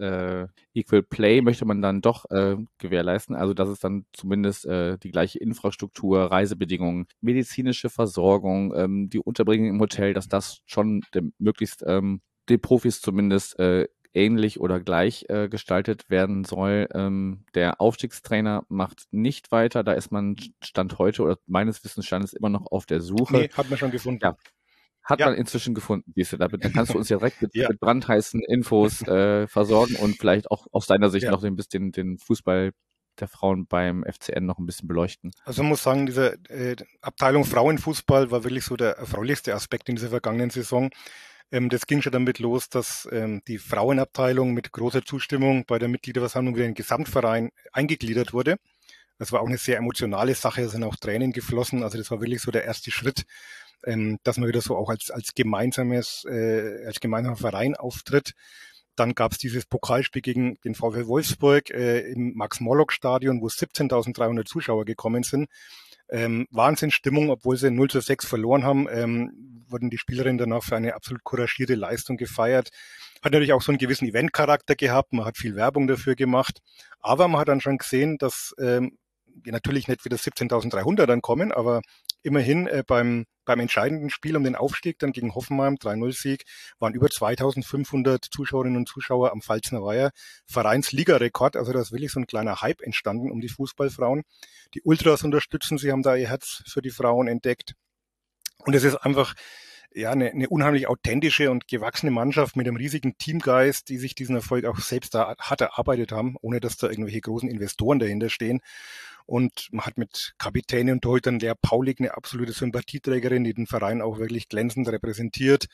äh, 0.74 0.80
Equal 0.80 1.04
Play 1.04 1.42
möchte 1.42 1.66
man 1.66 1.82
dann 1.82 2.00
doch 2.00 2.24
äh, 2.30 2.56
gewährleisten. 2.78 3.36
Also 3.36 3.54
dass 3.54 3.68
es 3.68 3.80
dann 3.80 4.06
zumindest 4.14 4.66
äh, 4.66 4.98
die 4.98 5.12
gleiche 5.12 5.40
Infrastruktur, 5.40 6.32
Reisebedingungen, 6.32 7.08
medizinische 7.20 7.90
Versorgung, 7.90 8.74
ähm, 8.78 9.10
die 9.10 9.20
Unterbringung 9.20 9.68
im 9.68 9.82
Hotel, 9.82 10.14
dass 10.14 10.30
das 10.30 10.62
schon 10.66 11.02
möglichst 11.38 11.84
ähm, 11.86 12.22
die 12.48 12.58
Profis 12.58 13.02
zumindest 13.02 13.60
äh, 13.60 13.88
ähnlich 14.16 14.60
oder 14.60 14.80
gleich 14.80 15.26
äh, 15.30 15.50
gestaltet 15.50 16.10
werden 16.10 16.44
soll. 16.46 16.88
Ähm, 16.94 17.46
der 17.54 17.82
Aufstiegstrainer 17.82 18.64
macht 18.70 19.04
nicht 19.12 19.52
weiter. 19.52 19.84
Da 19.84 19.94
ist 19.94 20.12
man 20.12 20.36
Stand 20.64 20.98
heute 20.98 21.24
oder 21.24 21.38
meines 21.46 21.84
Wissensstandes 21.84 22.34
immer 22.34 22.50
noch 22.50 22.72
auf 22.72 22.86
der 22.86 23.02
Suche. 23.02 23.38
Nee, 23.38 23.50
hat 23.50 23.70
man 23.70 23.78
schon 23.78 23.92
gefunden. 23.92 24.22
Ja. 24.24 24.36
Hat 25.04 25.20
ja. 25.20 25.28
man 25.28 25.36
inzwischen 25.36 25.76
gefunden, 25.76 26.12
siehst 26.16 26.34
du. 26.34 26.38
Da, 26.38 26.48
dann 26.48 26.74
kannst 26.74 26.94
du 26.94 26.98
uns 26.98 27.08
direkt 27.08 27.42
mit, 27.42 27.54
ja. 27.54 27.70
mit 27.70 27.80
brandheißen 27.80 28.42
Infos 28.42 29.04
äh, 29.04 29.48
versorgen 29.48 29.96
und 29.98 30.18
vielleicht 30.18 30.50
auch 30.50 30.66
aus 30.72 30.88
deiner 30.88 31.10
Sicht 31.12 31.26
ja. 31.26 31.32
noch 31.32 31.44
ein 31.44 31.56
bisschen 31.56 31.92
den 31.92 32.18
Fußball 32.18 32.72
der 33.20 33.28
Frauen 33.28 33.68
beim 33.68 34.04
FCN 34.04 34.46
noch 34.46 34.58
ein 34.58 34.66
bisschen 34.66 34.88
beleuchten. 34.88 35.32
Also 35.46 35.62
man 35.62 35.70
muss 35.70 35.84
sagen, 35.84 36.06
diese 36.06 36.38
äh, 36.50 36.76
Abteilung 37.02 37.46
Frauenfußball 37.46 38.32
war 38.32 38.44
wirklich 38.44 38.66
so 38.66 38.76
der 38.76 38.98
erfreulichste 38.98 39.54
Aspekt 39.54 39.90
in 39.90 39.96
dieser 39.96 40.10
vergangenen 40.10 40.50
Saison. 40.50 40.90
Ähm, 41.52 41.70
das 41.70 41.86
ging 41.88 42.02
schon 42.02 42.12
damit 42.12 42.40
los, 42.40 42.70
dass 42.70 43.08
ähm, 43.12 43.42
die 43.48 43.58
Frauenabteilung 43.58 44.54
mit 44.54 44.72
großer 44.72 45.04
Zustimmung 45.04 45.66
bei 45.66 45.80
der 45.80 45.88
Mitgliederversammlung 45.88 46.56
wieder 46.56 46.66
in 46.66 46.72
den 46.72 46.76
Gesamtverein 46.76 47.52
eingegliedert 47.72 48.34
wurde. 48.34 48.58
Das 49.18 49.32
war 49.32 49.42
auch 49.42 49.48
eine 49.48 49.58
sehr 49.58 49.78
emotionale 49.78 50.36
Sache, 50.36 50.64
es 50.64 50.72
sind 50.72 50.84
auch 50.84 50.96
Tränen 50.96 51.32
geflossen. 51.32 51.84
Also 51.84 51.98
das 51.98 52.12
war 52.12 52.20
wirklich 52.20 52.42
so 52.42 52.52
der 52.52 52.66
erste 52.66 52.92
Schritt, 52.92 53.26
ähm, 53.86 54.20
dass 54.24 54.38
man 54.38 54.50
wieder 54.50 54.62
so 54.62 54.76
auch 54.76 54.90
als, 54.90 55.12
als 55.12 55.34
gemeinsames, 55.36 56.26
äh, 56.30 56.86
als 56.86 57.00
gemeinsamer 57.00 57.38
Verein 57.38 57.76
auftritt. 57.76 58.34
Dann 58.96 59.14
gab 59.14 59.34
es 59.34 59.38
dieses 59.38 59.66
Pokalspiel 59.66 60.22
gegen 60.22 60.56
den 60.64 60.74
VfL 60.74 61.08
Wolfsburg 61.08 61.70
äh, 61.70 62.00
im 62.12 62.34
Max-Morlock-Stadion, 62.36 63.42
wo 63.42 63.48
17.300 63.48 64.46
Zuschauer 64.46 64.86
gekommen 64.86 65.24
sind 65.24 65.50
ähm, 66.10 66.48
Wahnsinnsstimmung, 66.52 67.30
obwohl 67.30 67.58
sie 67.58 67.72
0 67.72 67.90
zu 67.90 68.00
6 68.00 68.26
verloren 68.26 68.64
haben, 68.64 68.88
ähm, 68.90 69.64
wurden 69.68 69.90
die 69.90 69.98
Spielerinnen 69.98 70.38
danach 70.38 70.64
für 70.64 70.76
eine 70.76 70.96
absolut 70.96 71.24
couragierte 71.24 71.76
Leistung 71.76 72.18
gefeiert. 72.18 72.70
Hat 73.24 73.32
natürlich 73.32 73.54
auch 73.54 73.62
so 73.62 73.72
einen 73.72 73.80
gewissen 73.80 74.08
Eventcharakter 74.08 74.76
gehabt, 74.76 75.14
man 75.14 75.26
hat 75.26 75.38
viel 75.38 75.56
Werbung 75.56 75.88
dafür 75.88 76.16
gemacht, 76.16 76.60
aber 77.00 77.28
man 77.28 77.42
hat 77.42 77.48
dann 77.48 77.62
schon 77.62 77.78
gesehen, 77.78 78.18
dass 78.18 78.54
ähm, 78.60 78.98
natürlich 79.46 79.88
nicht 79.88 80.06
wieder 80.06 80.18
17.300 80.18 81.06
dann 81.06 81.22
kommen, 81.22 81.52
aber 81.52 81.82
immerhin 82.26 82.68
äh, 82.68 82.84
beim, 82.86 83.26
beim 83.46 83.60
entscheidenden 83.60 84.10
Spiel 84.10 84.36
um 84.36 84.44
den 84.44 84.56
Aufstieg 84.56 85.00
dann 85.00 85.12
gegen 85.12 85.36
Hoffenheim, 85.36 85.76
3-0-Sieg, 85.76 86.44
waren 86.80 86.94
über 86.94 87.10
2500 87.10 88.26
Zuschauerinnen 88.26 88.78
und 88.78 88.90
Zuschauer 88.90 89.32
am 89.32 89.42
Pfalzner 89.42 89.84
Weiher. 89.84 90.12
Vereinsligarekord, 90.48 91.56
also 91.56 91.72
da 91.72 91.82
ist 91.82 91.92
wirklich 91.92 92.12
so 92.12 92.20
ein 92.20 92.28
kleiner 92.28 92.62
Hype 92.62 92.82
entstanden 92.82 93.32
um 93.32 93.42
die 93.42 93.50
Fußballfrauen. 93.50 94.24
Die 94.74 94.82
Ultras 94.84 95.24
unterstützen, 95.24 95.78
sie 95.78 95.92
haben 95.92 96.02
da 96.02 96.16
ihr 96.16 96.30
Herz 96.30 96.64
für 96.68 96.82
die 96.82 96.90
Frauen 96.90 97.28
entdeckt. 97.28 97.76
Und 98.66 98.74
es 98.74 98.84
ist 98.84 98.96
einfach, 98.96 99.36
ja, 99.96 100.12
eine, 100.12 100.32
eine 100.32 100.50
unheimlich 100.50 100.88
authentische 100.88 101.52
und 101.52 101.68
gewachsene 101.68 102.12
Mannschaft 102.12 102.56
mit 102.58 102.68
einem 102.68 102.76
riesigen 102.76 103.18
Teamgeist, 103.18 103.88
die 103.88 103.98
sich 103.98 104.16
diesen 104.16 104.36
Erfolg 104.36 104.66
auch 104.66 104.78
selbst 104.80 105.16
da 105.16 105.36
hart 105.40 105.62
erarbeitet 105.62 106.12
haben, 106.12 106.36
ohne 106.42 106.60
dass 106.60 106.78
da 106.78 106.90
irgendwelche 106.90 107.22
großen 107.22 107.50
Investoren 107.50 108.00
dahinter 108.00 108.30
stehen. 108.30 108.62
Und 109.26 109.70
man 109.72 109.86
hat 109.86 109.98
mit 109.98 110.34
Kapitänen 110.38 110.96
und 110.96 111.02
Torhütern 111.02 111.40
Lea 111.40 111.54
Paulik 111.60 112.00
eine 112.00 112.16
absolute 112.16 112.52
Sympathieträgerin, 112.54 113.44
die 113.44 113.54
den 113.54 113.68
Verein 113.68 114.02
auch 114.02 114.20
wirklich 114.20 114.50
glänzend 114.50 114.88
repräsentiert. 114.88 115.66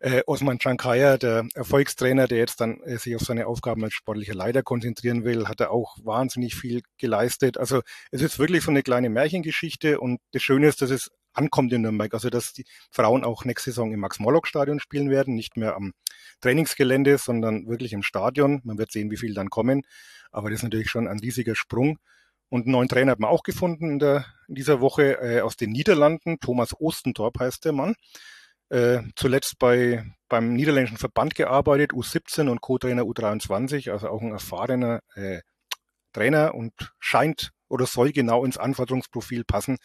Äh, 0.00 0.22
Osman 0.26 0.60
Chankaya, 0.60 1.18
der 1.18 1.48
Erfolgstrainer, 1.54 2.28
der 2.28 2.38
jetzt 2.38 2.60
dann 2.60 2.80
äh, 2.82 2.98
sich 2.98 3.16
auf 3.16 3.22
seine 3.22 3.48
Aufgaben 3.48 3.82
als 3.82 3.94
sportlicher 3.94 4.34
Leiter 4.34 4.62
konzentrieren 4.62 5.24
will, 5.24 5.48
hat 5.48 5.60
er 5.60 5.72
auch 5.72 5.96
wahnsinnig 6.04 6.54
viel 6.54 6.82
geleistet. 6.98 7.58
Also 7.58 7.82
es 8.12 8.22
ist 8.22 8.38
wirklich 8.38 8.62
so 8.62 8.70
eine 8.70 8.84
kleine 8.84 9.10
Märchengeschichte 9.10 9.98
und 9.98 10.20
das 10.32 10.42
Schöne 10.42 10.68
ist, 10.68 10.82
dass 10.82 10.90
es 10.90 11.10
ankommt 11.32 11.72
in 11.72 11.82
Nürnberg. 11.82 12.14
Also 12.14 12.30
dass 12.30 12.52
die 12.52 12.64
Frauen 12.92 13.24
auch 13.24 13.44
nächste 13.44 13.70
Saison 13.70 13.92
im 13.92 13.98
Max-Morlock-Stadion 13.98 14.78
spielen 14.78 15.10
werden, 15.10 15.34
nicht 15.34 15.56
mehr 15.56 15.74
am 15.74 15.94
Trainingsgelände, 16.42 17.18
sondern 17.18 17.66
wirklich 17.66 17.92
im 17.92 18.04
Stadion. 18.04 18.60
Man 18.62 18.78
wird 18.78 18.92
sehen, 18.92 19.10
wie 19.10 19.16
viel 19.16 19.34
dann 19.34 19.50
kommen. 19.50 19.82
Aber 20.30 20.50
das 20.50 20.60
ist 20.60 20.64
natürlich 20.64 20.90
schon 20.90 21.08
ein 21.08 21.18
riesiger 21.18 21.56
Sprung. 21.56 21.98
Und 22.50 22.62
einen 22.62 22.72
neuen 22.72 22.88
Trainer 22.88 23.12
hat 23.12 23.20
man 23.20 23.30
auch 23.30 23.42
gefunden 23.42 23.90
in, 23.90 23.98
der, 23.98 24.24
in 24.48 24.54
dieser 24.54 24.80
Woche 24.80 25.20
äh, 25.20 25.40
aus 25.40 25.56
den 25.56 25.70
Niederlanden. 25.70 26.38
Thomas 26.40 26.74
Ostentorp 26.78 27.38
heißt 27.38 27.64
der 27.64 27.72
Mann. 27.72 27.94
Äh, 28.70 29.00
zuletzt 29.16 29.58
bei, 29.58 30.04
beim 30.28 30.52
niederländischen 30.52 30.98
Verband 30.98 31.34
gearbeitet, 31.34 31.92
U17 31.92 32.48
und 32.48 32.60
Co-Trainer 32.60 33.02
U23, 33.02 33.90
also 33.90 34.08
auch 34.08 34.20
ein 34.20 34.32
erfahrener 34.32 35.00
äh, 35.14 35.40
Trainer 36.12 36.54
und 36.54 36.72
scheint 36.98 37.52
oder 37.68 37.86
soll 37.86 38.12
genau 38.12 38.44
ins 38.44 38.58
Anforderungsprofil 38.58 39.44
passen, 39.44 39.78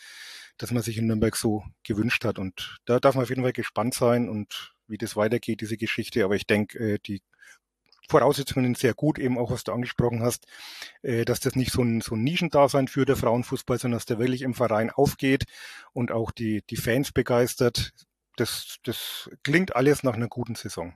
das 0.57 0.71
man 0.71 0.83
sich 0.83 0.97
in 0.97 1.07
Nürnberg 1.07 1.35
so 1.35 1.63
gewünscht 1.83 2.25
hat. 2.25 2.39
Und 2.39 2.79
da 2.85 2.99
darf 2.99 3.15
man 3.15 3.23
auf 3.23 3.29
jeden 3.29 3.43
Fall 3.43 3.53
gespannt 3.53 3.93
sein 3.93 4.29
und 4.29 4.73
wie 4.87 4.97
das 4.97 5.15
weitergeht, 5.15 5.61
diese 5.61 5.77
Geschichte. 5.77 6.23
Aber 6.23 6.35
ich 6.35 6.47
denke, 6.47 6.77
äh, 6.79 6.99
die 7.05 7.21
Voraussetzungen 8.09 8.75
sehr 8.75 8.93
gut, 8.93 9.19
eben 9.19 9.37
auch 9.37 9.51
was 9.51 9.63
du 9.63 9.71
angesprochen 9.71 10.21
hast, 10.21 10.45
äh, 11.01 11.25
dass 11.25 11.39
das 11.39 11.55
nicht 11.55 11.71
so 11.71 11.81
ein, 11.81 12.01
so 12.01 12.15
ein 12.15 12.23
Nischendasein 12.23 12.87
für 12.87 13.05
der 13.05 13.15
Frauenfußball, 13.15 13.79
sondern 13.79 13.97
dass 13.97 14.05
der 14.05 14.19
wirklich 14.19 14.41
im 14.41 14.53
Verein 14.53 14.89
aufgeht 14.89 15.45
und 15.93 16.11
auch 16.11 16.31
die, 16.31 16.63
die 16.69 16.77
Fans 16.77 17.11
begeistert. 17.11 17.93
Das, 18.35 18.77
das 18.83 19.29
klingt 19.43 19.75
alles 19.75 20.03
nach 20.03 20.15
einer 20.15 20.27
guten 20.27 20.55
Saison. 20.55 20.93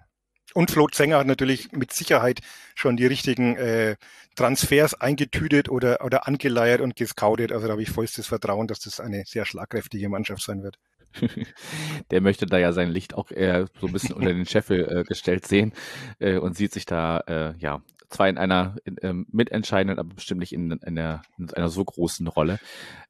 Und 0.54 0.72
Flo 0.72 0.88
Zenger 0.88 1.20
hat 1.20 1.28
natürlich 1.28 1.72
mit 1.72 1.94
Sicherheit 1.94 2.40
schon 2.74 2.98
die 2.98 3.06
richtigen 3.06 3.58
äh, 3.58 3.96
Transfers 4.36 4.94
eingetütet 4.94 5.70
oder, 5.70 6.04
oder 6.04 6.26
angeleiert 6.26 6.82
und 6.82 6.96
gescoutet. 6.96 7.52
Also 7.52 7.68
da 7.68 7.74
habe 7.74 7.84
ich 7.84 7.92
vollstes 7.92 8.28
Vertrauen, 8.28 8.68
dass 8.68 8.80
das 8.80 9.00
eine 9.00 9.24
sehr 9.26 9.46
schlagkräftige 9.46 10.10
Mannschaft 10.10 10.42
sein 10.42 10.64
wird. 10.64 10.80
Der 12.12 12.22
möchte 12.22 12.46
da 12.46 12.58
ja 12.58 12.72
sein 12.72 12.90
Licht 12.90 13.16
auch 13.16 13.32
eher 13.32 13.68
so 13.80 13.88
ein 13.88 13.94
bisschen 13.94 14.16
unter 14.16 14.34
den 14.34 14.46
Scheffel 14.48 15.00
äh, 15.00 15.04
gestellt 15.04 15.46
sehen 15.48 15.74
äh, 16.20 16.38
und 16.38 16.56
sieht 16.56 16.74
sich 16.74 16.86
da 16.86 17.20
äh, 17.28 17.58
ja 17.58 17.82
zwar 18.10 18.30
in 18.30 18.38
einer 18.38 18.76
in, 18.86 18.96
ähm, 19.02 19.26
mitentscheidenden, 19.32 20.00
aber 20.00 20.16
bestimmt 20.16 20.40
nicht 20.40 20.54
in, 20.54 20.72
in, 20.72 20.96
der, 20.96 21.22
in 21.38 21.52
einer 21.52 21.70
so 21.70 21.84
großen 21.84 22.28
Rolle. 22.28 22.60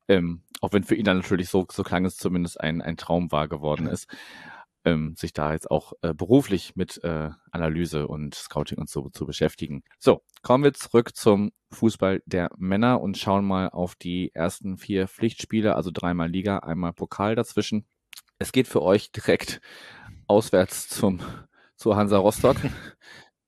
Ähm, 0.07 0.41
auch 0.61 0.74
wenn 0.74 0.84
für 0.84 0.95
ihn 0.95 1.06
dann 1.06 1.18
natürlich 1.18 1.49
so, 1.49 1.68
so 1.72 1.84
klang 1.84 2.06
es 2.06 2.18
zumindest 2.18 2.60
ein, 2.60 2.82
ein 2.82 2.98
Traum 2.98 3.32
wahr 3.32 3.48
geworden 3.48 3.86
ist 3.86 4.07
ähm, 4.88 5.15
sich 5.18 5.34
da 5.34 5.51
jetzt 5.51 5.69
auch 5.69 5.93
äh, 6.01 6.14
beruflich 6.14 6.76
mit 6.76 7.03
äh, 7.03 7.30
Analyse 7.51 8.07
und 8.07 8.35
Scouting 8.35 8.77
und 8.77 8.89
so 8.89 9.09
zu 9.09 9.26
beschäftigen. 9.26 9.84
So, 9.99 10.22
kommen 10.41 10.64
wir 10.64 10.73
zurück 10.73 11.15
zum 11.15 11.51
Fußball 11.72 12.23
der 12.26 12.49
Männer 12.57 13.01
und 13.01 13.18
schauen 13.18 13.45
mal 13.45 13.69
auf 13.69 13.95
die 13.95 14.31
ersten 14.34 14.77
vier 14.77 15.07
Pflichtspiele, 15.07 15.76
also 15.76 15.91
dreimal 15.93 16.30
Liga, 16.30 16.59
einmal 16.59 16.93
Pokal 16.93 17.35
dazwischen. 17.35 17.85
Es 18.39 18.53
geht 18.53 18.68
für 18.68 18.81
euch 18.81 19.11
direkt 19.11 19.59
auswärts 20.27 20.88
zum 20.88 21.19
zu 21.76 21.95
Hansa 21.95 22.18
Rostock. 22.18 22.57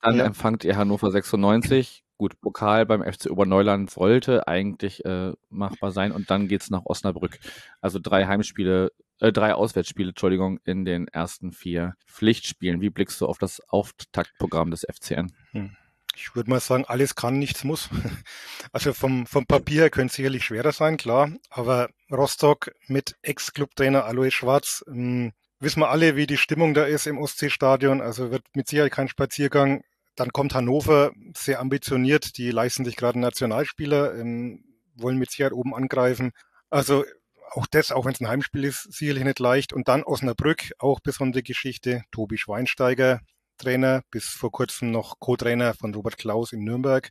Dann 0.02 0.18
ja. 0.18 0.26
empfangt 0.26 0.64
ihr 0.64 0.78
Hannover 0.78 1.12
96. 1.12 2.04
Gut, 2.18 2.40
Pokal 2.42 2.86
beim 2.86 3.02
FC 3.02 3.30
Oberneuland 3.32 3.90
sollte 3.90 4.48
eigentlich 4.48 5.06
äh, 5.06 5.32
machbar 5.50 5.92
sein 5.92 6.12
und 6.12 6.30
dann 6.30 6.50
geht's 6.50 6.70
nach 6.70 6.86
Osnabrück. 6.86 7.40
Also 7.80 8.00
drei 8.02 8.26
Heimspiele 8.26 8.92
äh, 9.20 9.32
drei 9.32 9.54
Auswärtsspiele, 9.54 10.10
Entschuldigung, 10.10 10.60
in 10.66 10.86
den 10.86 11.08
ersten 11.08 11.52
vier 11.52 11.96
Pflichtspielen. 12.08 12.82
Wie 12.82 12.90
blickst 12.90 13.20
du 13.22 13.26
auf 13.26 13.38
das 13.38 13.62
Auftaktprogramm 13.70 14.72
des 14.72 14.86
FCN? 14.90 15.32
Hm. 15.52 15.76
Ich 16.16 16.36
würde 16.36 16.50
mal 16.50 16.60
sagen, 16.60 16.86
alles 16.86 17.16
kann, 17.16 17.40
nichts 17.40 17.64
muss. 17.64 17.90
Also 18.72 18.94
vom, 18.94 19.26
vom 19.26 19.46
Papier 19.46 19.84
her 19.84 19.90
könnte 19.90 20.12
es 20.12 20.16
sicherlich 20.16 20.44
schwerer 20.44 20.72
sein, 20.72 20.98
klar. 20.98 21.32
Aber 21.50 21.90
Rostock 22.12 22.72
mit 22.88 23.16
Ex-Clubtrainer 23.22 24.06
Alois 24.06 24.32
Schwarz, 24.32 24.84
ähm, 24.88 25.32
wissen 25.60 25.80
wir 25.80 25.90
alle, 25.90 26.16
wie 26.16 26.28
die 26.28 26.38
Stimmung 26.38 26.74
da 26.74 26.84
ist 26.84 27.08
im 27.08 27.18
Ostseestadion. 27.18 28.02
Also 28.02 28.32
wird 28.32 28.44
mit 28.54 28.68
Sicherheit 28.68 28.92
kein 28.92 29.08
Spaziergang. 29.08 29.82
Dann 30.16 30.32
kommt 30.32 30.54
Hannover, 30.54 31.12
sehr 31.36 31.60
ambitioniert. 31.60 32.38
Die 32.38 32.52
leisten 32.52 32.86
sich 32.86 32.96
gerade 32.96 33.20
Nationalspieler, 33.20 34.14
ähm, 34.16 34.64
wollen 34.96 35.18
mit 35.18 35.32
Sicherheit 35.32 35.54
oben 35.54 35.74
angreifen. 35.74 36.32
Also 36.70 37.06
auch 37.52 37.68
das, 37.68 37.92
auch 37.92 38.06
wenn 38.06 38.14
es 38.14 38.22
ein 38.22 38.28
Heimspiel 38.28 38.64
ist, 38.64 38.92
sicherlich 38.92 39.24
nicht 39.24 39.40
leicht. 39.40 39.74
Und 39.74 39.88
dann 39.88 40.04
Osnabrück, 40.04 40.72
auch 40.80 41.00
besondere 41.00 41.44
Geschichte. 41.44 42.04
Tobi 42.12 42.38
Schweinsteiger, 42.38 43.22
Trainer, 43.58 44.04
bis 44.12 44.26
vor 44.26 44.52
kurzem 44.52 44.92
noch 44.92 45.20
Co-Trainer 45.20 45.74
von 45.74 45.94
Robert 45.94 46.18
Klaus 46.18 46.54
in 46.54 46.64
Nürnberg. 46.64 47.10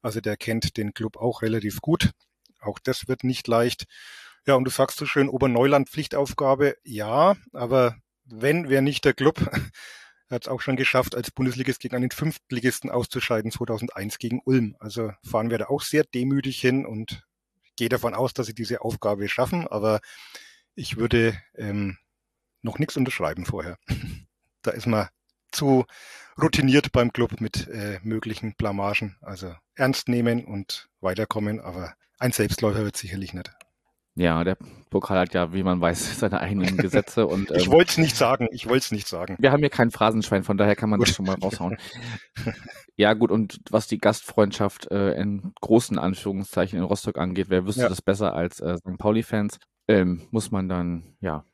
Also 0.00 0.20
der 0.20 0.36
kennt 0.36 0.76
den 0.76 0.94
Club 0.94 1.16
auch 1.16 1.42
relativ 1.42 1.80
gut. 1.80 2.10
Auch 2.60 2.78
das 2.78 3.08
wird 3.08 3.24
nicht 3.24 3.46
leicht. 3.48 3.84
Ja, 4.46 4.54
und 4.54 4.64
du 4.64 4.70
sagst 4.70 4.98
so 4.98 5.06
schön, 5.06 5.28
Oberneuland 5.28 5.88
Pflichtaufgabe. 5.88 6.76
Ja, 6.82 7.36
aber 7.52 7.96
wenn, 8.24 8.68
wäre 8.68 8.82
nicht 8.82 9.04
der 9.04 9.14
Club. 9.14 9.38
Hat 10.30 10.44
es 10.44 10.48
auch 10.48 10.62
schon 10.62 10.76
geschafft, 10.76 11.14
als 11.14 11.30
Bundesligist 11.30 11.80
gegen 11.80 11.94
einen 11.94 12.10
Fünftligisten 12.10 12.90
auszuscheiden, 12.90 13.50
2001 13.50 14.18
gegen 14.18 14.40
Ulm. 14.44 14.76
Also 14.80 15.12
fahren 15.22 15.50
wir 15.50 15.58
da 15.58 15.66
auch 15.66 15.82
sehr 15.82 16.04
demütig 16.04 16.58
hin 16.58 16.86
und 16.86 17.22
gehe 17.76 17.88
davon 17.88 18.14
aus, 18.14 18.34
dass 18.34 18.46
sie 18.46 18.54
diese 18.54 18.82
Aufgabe 18.82 19.28
schaffen, 19.28 19.66
aber 19.66 20.00
ich 20.74 20.96
würde 20.96 21.38
ähm, 21.54 21.98
noch 22.62 22.78
nichts 22.78 22.96
unterschreiben 22.96 23.44
vorher. 23.44 23.76
da 24.62 24.70
ist 24.70 24.86
man 24.86 25.08
zu 25.50 25.84
routiniert 26.40 26.92
beim 26.92 27.12
Club 27.12 27.40
mit 27.40 27.68
äh, 27.68 28.00
möglichen 28.02 28.54
Blamagen. 28.54 29.16
Also 29.20 29.54
ernst 29.74 30.08
nehmen 30.08 30.44
und 30.44 30.88
weiterkommen, 31.00 31.60
aber 31.60 31.94
ein 32.18 32.32
Selbstläufer 32.32 32.84
wird 32.84 32.96
sicherlich 32.96 33.34
nicht. 33.34 33.50
Ja, 34.14 34.44
der 34.44 34.58
Pokal 34.90 35.18
hat 35.18 35.32
ja, 35.32 35.54
wie 35.54 35.62
man 35.62 35.80
weiß, 35.80 36.18
seine 36.20 36.40
eigenen 36.40 36.76
Gesetze 36.76 37.26
und. 37.26 37.50
Ähm, 37.50 37.56
ich 37.56 37.70
wollte 37.70 37.92
es 37.92 37.98
nicht 37.98 38.16
sagen, 38.16 38.48
ich 38.52 38.66
wollte 38.66 38.84
es 38.84 38.92
nicht 38.92 39.08
sagen. 39.08 39.36
Wir 39.38 39.52
haben 39.52 39.60
hier 39.60 39.70
kein 39.70 39.90
Phrasenschwein, 39.90 40.42
von 40.42 40.58
daher 40.58 40.76
kann 40.76 40.90
man 40.90 40.98
gut. 40.98 41.08
das 41.08 41.16
schon 41.16 41.26
mal 41.26 41.36
raushauen. 41.42 41.78
ja, 42.96 43.14
gut, 43.14 43.30
und 43.30 43.60
was 43.70 43.86
die 43.86 43.98
Gastfreundschaft 43.98 44.90
äh, 44.90 45.14
in 45.14 45.52
großen 45.60 45.98
Anführungszeichen 45.98 46.78
in 46.78 46.84
Rostock 46.84 47.18
angeht, 47.18 47.46
wer 47.48 47.66
wüsste 47.66 47.82
ja. 47.82 47.88
das 47.88 48.02
besser 48.02 48.34
als 48.34 48.60
äh, 48.60 48.76
St. 48.76 48.98
Pauli-Fans? 48.98 49.58
Ähm, 49.88 50.22
muss 50.30 50.50
man 50.50 50.68
dann, 50.68 51.16
ja, 51.20 51.44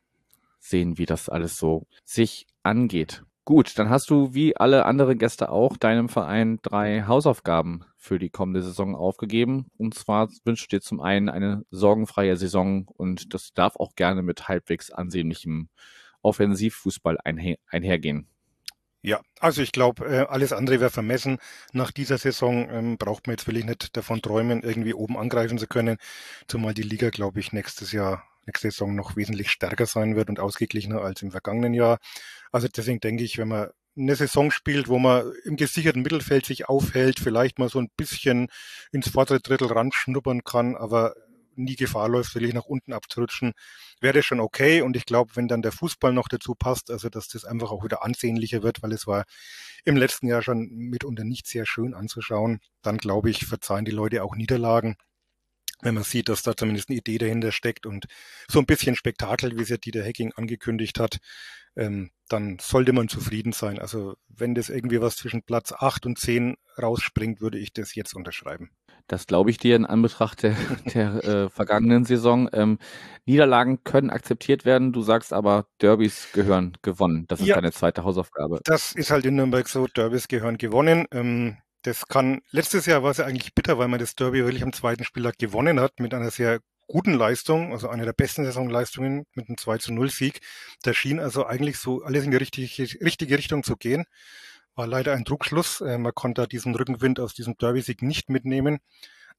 sehen, 0.59 0.97
wie 0.97 1.05
das 1.05 1.29
alles 1.29 1.57
so 1.57 1.87
sich 2.03 2.45
angeht. 2.63 3.23
Gut, 3.45 3.79
dann 3.79 3.89
hast 3.89 4.09
du 4.11 4.33
wie 4.33 4.55
alle 4.55 4.85
anderen 4.85 5.17
Gäste 5.17 5.49
auch 5.49 5.75
deinem 5.77 6.07
Verein 6.07 6.59
drei 6.61 7.03
Hausaufgaben 7.07 7.83
für 7.97 8.19
die 8.19 8.29
kommende 8.29 8.61
Saison 8.61 8.95
aufgegeben. 8.95 9.71
Und 9.77 9.95
zwar 9.95 10.29
wünschst 10.45 10.71
du 10.71 10.77
dir 10.77 10.81
zum 10.81 11.01
einen 11.01 11.29
eine 11.29 11.65
sorgenfreie 11.71 12.37
Saison 12.37 12.85
und 12.95 13.33
das 13.33 13.53
darf 13.53 13.75
auch 13.75 13.95
gerne 13.95 14.21
mit 14.21 14.47
halbwegs 14.47 14.91
ansehnlichem 14.91 15.69
Offensivfußball 16.21 17.17
einher 17.23 17.57
einhergehen. 17.67 18.27
Ja, 19.01 19.21
also 19.39 19.61
ich 19.61 19.71
glaube, 19.71 20.05
äh, 20.05 20.25
alles 20.27 20.51
andere 20.51 20.81
wäre 20.81 20.89
vermessen. 20.89 21.37
Nach 21.71 21.89
dieser 21.89 22.17
Saison 22.17 22.69
ähm, 22.69 22.97
braucht 22.97 23.27
man 23.27 23.33
jetzt 23.33 23.47
wirklich 23.47 23.65
nicht 23.65 23.95
davon 23.95 24.21
träumen, 24.21 24.61
irgendwie 24.61 24.93
oben 24.93 25.17
angreifen 25.17 25.57
zu 25.57 25.67
können, 25.67 25.97
zumal 26.47 26.73
die 26.73 26.83
Liga, 26.83 27.09
glaube 27.09 27.39
ich, 27.39 27.53
nächstes 27.53 27.93
Jahr 27.93 28.28
nächste 28.49 28.71
Saison 28.71 28.95
noch 28.95 29.15
wesentlich 29.15 29.49
stärker 29.51 29.85
sein 29.85 30.15
wird 30.15 30.29
und 30.29 30.39
ausgeglichener 30.39 31.01
als 31.01 31.21
im 31.21 31.31
vergangenen 31.31 31.73
Jahr. 31.73 31.99
Also 32.51 32.67
deswegen 32.67 32.99
denke 32.99 33.23
ich, 33.23 33.37
wenn 33.37 33.47
man 33.47 33.69
eine 33.97 34.15
Saison 34.15 34.51
spielt, 34.51 34.87
wo 34.87 34.97
man 34.97 35.31
im 35.43 35.55
gesicherten 35.55 36.01
Mittelfeld 36.01 36.45
sich 36.45 36.69
aufhält, 36.69 37.19
vielleicht 37.19 37.59
mal 37.59 37.69
so 37.69 37.79
ein 37.79 37.89
bisschen 37.97 38.47
ins 38.91 39.09
vordere 39.09 39.39
Drittel 39.39 39.67
ranschnuppern 39.67 40.43
kann, 40.43 40.75
aber 40.75 41.15
nie 41.55 41.75
Gefahr 41.75 42.07
läuft, 42.07 42.33
wirklich 42.35 42.53
nach 42.53 42.65
unten 42.65 42.93
abzurutschen, 42.93 43.53
wäre 43.99 44.13
das 44.13 44.25
schon 44.25 44.39
okay. 44.39 44.81
Und 44.81 44.95
ich 44.95 45.05
glaube, 45.05 45.35
wenn 45.35 45.47
dann 45.47 45.61
der 45.61 45.73
Fußball 45.73 46.13
noch 46.13 46.29
dazu 46.29 46.55
passt, 46.55 46.89
also 46.89 47.09
dass 47.09 47.27
das 47.27 47.45
einfach 47.45 47.71
auch 47.71 47.83
wieder 47.83 48.03
ansehnlicher 48.03 48.63
wird, 48.63 48.81
weil 48.81 48.93
es 48.93 49.05
war 49.05 49.25
im 49.83 49.97
letzten 49.97 50.27
Jahr 50.27 50.41
schon 50.41 50.69
mitunter 50.69 51.25
nicht 51.25 51.47
sehr 51.47 51.65
schön 51.65 51.93
anzuschauen, 51.93 52.59
dann 52.81 52.97
glaube 52.97 53.29
ich, 53.29 53.45
verzeihen 53.45 53.85
die 53.85 53.91
Leute 53.91 54.23
auch 54.23 54.35
Niederlagen 54.35 54.95
wenn 55.81 55.95
man 55.95 56.03
sieht, 56.03 56.29
dass 56.29 56.43
da 56.43 56.55
zumindest 56.55 56.89
eine 56.89 56.99
Idee 56.99 57.17
dahinter 57.17 57.51
steckt 57.51 57.85
und 57.85 58.05
so 58.47 58.59
ein 58.59 58.65
bisschen 58.65 58.95
Spektakel, 58.95 59.57
wie 59.57 59.61
es 59.61 59.69
ja 59.69 59.77
Dieter 59.77 60.03
Hacking 60.03 60.33
angekündigt 60.35 60.99
hat, 60.99 61.19
ähm, 61.75 62.11
dann 62.27 62.57
sollte 62.59 62.93
man 62.93 63.07
zufrieden 63.07 63.53
sein. 63.53 63.79
Also 63.79 64.15
wenn 64.27 64.55
das 64.55 64.69
irgendwie 64.69 65.01
was 65.01 65.15
zwischen 65.15 65.43
Platz 65.43 65.71
acht 65.71 66.05
und 66.05 66.19
zehn 66.19 66.55
rausspringt, 66.81 67.41
würde 67.41 67.57
ich 67.57 67.73
das 67.73 67.95
jetzt 67.95 68.13
unterschreiben. 68.13 68.71
Das 69.07 69.25
glaube 69.25 69.49
ich 69.49 69.57
dir 69.57 69.75
in 69.75 69.85
Anbetracht 69.85 70.43
der, 70.43 70.55
der 70.93 71.23
äh, 71.23 71.49
vergangenen 71.49 72.05
Saison. 72.05 72.49
Ähm, 72.53 72.77
Niederlagen 73.25 73.83
können 73.83 74.09
akzeptiert 74.09 74.65
werden, 74.65 74.93
du 74.93 75.01
sagst 75.01 75.33
aber, 75.33 75.67
Derbys 75.81 76.27
gehören 76.33 76.77
gewonnen. 76.81 77.25
Das 77.27 77.39
ist 77.39 77.47
ja, 77.47 77.55
deine 77.55 77.71
zweite 77.71 78.03
Hausaufgabe. 78.03 78.59
Das 78.65 78.91
ist 78.93 79.11
halt 79.11 79.25
in 79.25 79.35
Nürnberg 79.35 79.67
so, 79.67 79.87
Derbys 79.87 80.27
gehören 80.27 80.57
gewonnen. 80.57 81.05
Ähm, 81.11 81.57
das 81.89 82.07
kann, 82.07 82.41
letztes 82.51 82.85
Jahr 82.85 83.01
war 83.01 83.09
es 83.09 83.17
ja 83.17 83.25
eigentlich 83.25 83.55
bitter, 83.55 83.79
weil 83.79 83.87
man 83.87 83.99
das 83.99 84.13
Derby 84.13 84.43
wirklich 84.43 84.61
am 84.61 84.73
zweiten 84.73 85.03
Spieltag 85.03 85.39
gewonnen 85.39 85.79
hat 85.79 85.99
mit 85.99 86.13
einer 86.13 86.29
sehr 86.29 86.59
guten 86.85 87.15
Leistung, 87.15 87.71
also 87.71 87.89
einer 87.89 88.05
der 88.05 88.13
besten 88.13 88.45
Saisonleistungen 88.45 89.25
mit 89.33 89.47
einem 89.47 89.57
2 89.57 89.79
zu 89.79 89.93
0 89.93 90.11
Sieg. 90.11 90.39
Da 90.83 90.93
schien 90.93 91.19
also 91.19 91.47
eigentlich 91.47 91.77
so 91.77 92.03
alles 92.03 92.25
in 92.25 92.31
die 92.31 92.37
richtige, 92.37 92.83
richtige 93.03 93.37
Richtung 93.39 93.63
zu 93.63 93.75
gehen. 93.75 94.05
War 94.75 94.85
leider 94.85 95.13
ein 95.13 95.23
Druckschluss. 95.23 95.81
Äh, 95.81 95.97
man 95.97 96.13
konnte 96.13 96.47
diesen 96.47 96.75
Rückenwind 96.75 97.19
aus 97.19 97.33
diesem 97.33 97.57
Derby-Sieg 97.57 98.03
nicht 98.03 98.29
mitnehmen. 98.29 98.77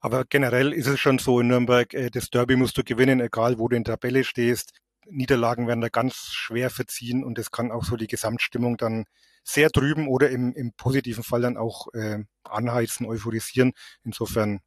Aber 0.01 0.25
generell 0.25 0.73
ist 0.73 0.89
es 0.89 0.99
schon 0.99 1.21
so 1.21 1.39
in 1.39 1.47
Nürnberg, 1.47 1.95
äh, 1.95 2.11
das 2.11 2.31
Derby 2.31 2.57
musst 2.57 2.77
du 2.79 2.83
gewinnen, 2.83 3.21
egal 3.21 3.59
wo 3.59 3.69
du 3.69 3.77
in 3.77 3.85
der 3.85 3.95
Tabelle 3.95 4.25
stehst. 4.25 4.73
Niederlagen 5.09 5.69
werden 5.69 5.81
da 5.81 5.89
ganz 5.89 6.17
schwer 6.33 6.69
verziehen 6.69 7.23
und 7.23 7.39
es 7.39 7.53
kann 7.53 7.71
auch 7.71 7.85
so 7.85 7.97
die 7.97 8.09
Gesamtstimmung 8.09 8.77
dann 8.77 9.07
sehr 9.53 9.71
drüben 9.71 10.09
oder 10.09 10.31
im, 10.31 10.53
im 10.55 10.73
positiven 10.73 11.25
Fall 11.25 11.43
dann 11.43 11.57
auch 11.57 11.93
äh, 11.95 12.25
anheizen, 12.45 13.07
euphorisieren. 13.07 13.73
Insofern 14.03 14.61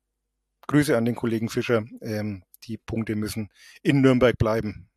Grüße 0.68 0.95
an 0.97 1.05
den 1.05 1.15
Kollegen 1.15 1.49
Fischer. 1.49 1.85
Ähm, 2.01 2.43
die 2.65 2.77
Punkte 2.77 3.15
müssen 3.15 3.49
in 3.81 4.01
Nürnberg 4.01 4.38
bleiben 4.38 4.89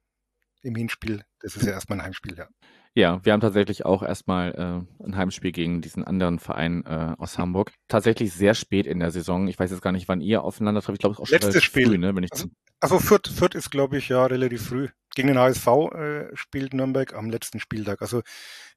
im 0.63 0.75
Hinspiel. 0.75 1.25
Das 1.41 1.57
ist 1.57 1.67
ja 1.67 1.73
erstmal 1.73 1.99
ein 1.99 2.05
Heimspiel, 2.05 2.37
ja. 2.37 2.49
Ja, 2.97 3.23
wir 3.23 3.35
haben 3.35 3.43
tatsächlich 3.43 3.85
auch 3.85 4.03
erstmal 4.03 4.55
äh, 4.55 5.05
ein 5.05 5.17
Heimspiel 5.19 5.53
gegen 5.53 5.83
diesen 5.83 6.03
anderen 6.03 6.39
Verein 6.39 6.83
äh, 6.87 7.15
aus 7.19 7.37
Hamburg. 7.37 7.73
Tatsächlich 7.89 8.33
sehr 8.33 8.55
spät 8.55 8.87
in 8.87 9.01
der 9.01 9.11
Saison. 9.11 9.49
Ich 9.49 9.59
weiß 9.59 9.71
jetzt 9.71 9.83
gar 9.83 9.93
nicht, 9.93 10.09
wann 10.09 10.23
ihr 10.23 10.43
aufeinander 10.43 10.81
trefft. 10.81 10.97
Ich 10.97 11.01
glaube, 11.01 11.13
es 11.13 11.19
ist 11.19 11.23
auch 11.23 11.27
schon 11.27 11.47
Letztes 11.47 11.63
Spiel. 11.63 11.89
früh, 11.89 11.99
ne? 11.99 12.17
Wenn 12.17 12.25
ich 12.25 12.33
also, 12.33 12.49
also 12.81 12.99
Fürth, 12.99 13.29
Fürth 13.29 13.55
ist, 13.55 13.71
glaube 13.71 13.99
ich, 13.99 14.09
ja 14.09 14.25
relativ 14.25 14.69
früh. 14.69 14.89
Gegen 15.15 15.29
den 15.29 15.39
HSV 15.39 15.67
äh, 15.67 16.35
spielt 16.35 16.73
Nürnberg 16.73 17.15
am 17.15 17.29
letzten 17.29 17.61
Spieltag. 17.61 18.01
Also 18.01 18.23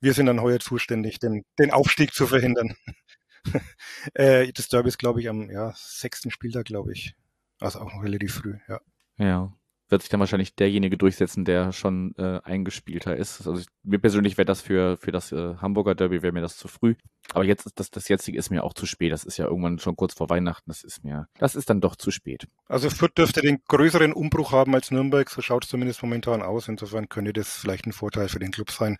wir 0.02 0.14
sind 0.14 0.26
dann 0.26 0.42
heuer 0.42 0.60
zuständig, 0.60 1.20
den, 1.20 1.46
den 1.58 1.72
Aufstieg 1.72 2.14
zu 2.14 2.28
verhindern. 2.28 2.76
äh, 4.16 4.52
das 4.52 4.68
Derby 4.68 4.90
ist, 4.90 5.00
glaube 5.00 5.22
ich, 5.22 5.30
am 5.30 5.50
ja, 5.50 5.72
sechsten 5.78 6.30
Spieltag, 6.30 6.66
glaube 6.66 6.92
ich. 6.92 7.16
Also 7.62 7.80
auch 7.80 7.94
noch 7.94 8.04
relativ 8.04 8.34
früh, 8.34 8.58
ja. 8.68 8.82
Ja 9.18 9.54
wird 9.90 10.02
sich 10.02 10.10
dann 10.10 10.20
wahrscheinlich 10.20 10.56
derjenige 10.56 10.98
durchsetzen, 10.98 11.46
der 11.46 11.72
schon 11.72 12.14
äh, 12.18 12.40
eingespielter 12.44 13.16
ist. 13.16 13.48
Also 13.48 13.60
ich, 13.60 13.68
mir 13.84 14.00
persönlich 14.00 14.38
wäre 14.38 14.46
das 14.46 14.62
für, 14.62 14.98
für 14.98 15.12
das 15.12 15.32
äh, 15.32 15.56
Hamburger 15.58 15.96
Derby, 15.96 16.22
wäre 16.22 16.32
mir 16.32 16.42
das 16.42 16.58
zu 16.58 16.68
früh. 16.68 16.96
Aber 17.34 17.44
jetzt 17.44 17.66
ist 17.66 17.80
das, 17.80 17.90
das 17.92 18.08
jetzige 18.08 18.38
ist 18.38 18.50
mir 18.50 18.64
auch 18.64 18.74
zu 18.74 18.86
spät. 18.86 19.12
Das 19.12 19.24
ist 19.24 19.38
ja 19.38 19.46
irgendwann 19.46 19.80
schon 19.80 19.96
kurz 19.96 20.14
vor 20.14 20.30
Weihnachten. 20.30 20.70
Das 20.70 20.84
ist 20.84 21.04
mir, 21.04 21.28
das 21.38 21.56
ist 21.56 21.70
dann 21.70 21.82
doch 21.82 21.96
zu 21.96 22.12
spät. 22.12 22.48
Also 22.68 22.90
Fürth 22.90 23.18
dürfte 23.18 23.42
den 23.42 23.62
größeren 23.68 24.14
Umbruch 24.14 24.52
haben 24.52 24.74
als 24.76 24.92
Nürnberg. 24.92 25.30
So 25.30 25.42
schaut 25.42 25.64
es 25.64 25.70
zumindest 25.70 26.02
momentan 26.02 26.42
aus. 26.42 26.68
Insofern 26.68 27.10
könnte 27.10 27.34
das 27.34 27.58
vielleicht 27.58 27.86
ein 27.86 27.94
Vorteil 27.94 28.30
für 28.30 28.40
den 28.40 28.52
Club 28.52 28.72
sein, 28.72 28.98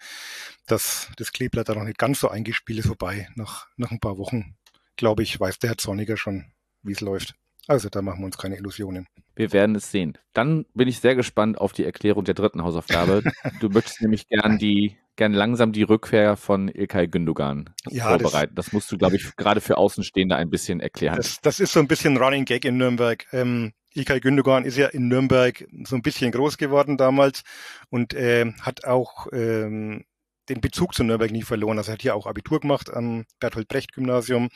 dass 0.68 1.10
das 1.18 1.32
Kleeblatt 1.32 1.70
da 1.70 1.76
noch 1.76 1.84
nicht 1.84 1.98
ganz 1.98 2.20
so 2.20 2.30
eingespielt 2.30 2.80
ist. 2.80 2.90
Wobei, 2.90 3.28
nach, 3.36 3.68
nach 3.78 3.92
ein 3.92 4.00
paar 4.00 4.18
Wochen, 4.18 4.56
glaube 4.96 5.24
ich, 5.24 5.40
weiß 5.40 5.60
der 5.60 5.72
Herr 5.72 5.78
Zorniger 5.78 6.18
schon, 6.18 6.52
wie 6.84 6.94
es 6.94 7.02
läuft. 7.02 7.36
Also 7.70 7.88
da 7.88 8.02
machen 8.02 8.22
wir 8.22 8.26
uns 8.26 8.38
keine 8.40 8.58
Illusionen. 8.58 9.06
Wir 9.36 9.54
werden 9.54 9.76
es 9.76 9.92
sehen. 9.92 10.18
Dann 10.34 10.66
bin 10.74 10.88
ich 10.88 11.02
sehr 11.02 11.14
gespannt 11.14 11.60
auf 11.60 11.72
die 11.72 11.86
Erklärung 11.86 12.26
der 12.26 12.34
dritten 12.34 12.64
Hausaufgabe. 12.64 13.22
du 13.60 13.70
möchtest 13.70 14.02
nämlich 14.02 14.28
gern 14.28 14.58
die 14.58 14.98
gern 15.18 15.34
langsam 15.34 15.72
die 15.72 15.84
Rückkehr 15.84 16.36
von 16.36 16.68
Ilkay 16.70 17.08
Gündogan 17.08 17.70
ja, 17.90 18.08
vorbereiten. 18.08 18.56
Das, 18.56 18.68
das, 18.68 18.74
musst 18.74 18.92
du, 18.92 18.98
glaube 18.98 19.18
ich, 19.18 19.36
gerade 19.38 19.62
für 19.62 19.78
Außenstehende 19.78 20.36
ein 20.36 20.50
bisschen 20.50 20.80
erklären. 20.80 21.18
Das, 21.18 21.42
das 21.42 21.60
ist 21.60 21.72
so 21.74 21.80
ein 21.80 21.88
bisschen 21.88 22.18
Running 22.18 22.46
Gag 22.46 22.66
in 22.66 22.78
Nürnberg. 22.78 23.28
Ähm, 23.34 23.74
Ilkay 23.94 24.20
Gündogan 24.20 24.66
ist 24.66 24.78
ja 24.78 24.88
in 24.88 25.08
Nürnberg 25.08 25.68
so 25.84 25.96
ein 25.96 26.02
bisschen 26.02 26.32
groß 26.32 26.58
geworden 26.58 26.98
damals 26.98 27.44
und 27.90 28.16
äh, 28.16 28.52
hat 28.62 28.86
auch 28.86 29.28
ähm, 29.32 30.06
den 30.50 30.62
Bezug 30.62 30.96
zu 30.96 31.04
Nürnberg 31.04 31.32
nie 31.32 31.44
verloren. 31.44 31.78
Also 31.78 31.92
er 31.92 31.94
hat 31.94 32.02
hier 32.02 32.16
auch 32.16 32.26
Abitur 32.26 32.62
gemacht 32.62 32.92
am 32.92 33.26
Bertolt 33.40 33.68
Brecht 33.68 33.94
Gymnasium 33.94 34.50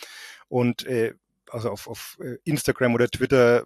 und 0.48 0.88
äh, 0.88 1.14
also 1.54 1.70
auf, 1.70 1.88
auf 1.88 2.18
äh, 2.22 2.38
Instagram 2.44 2.94
oder 2.94 3.08
Twitter 3.08 3.66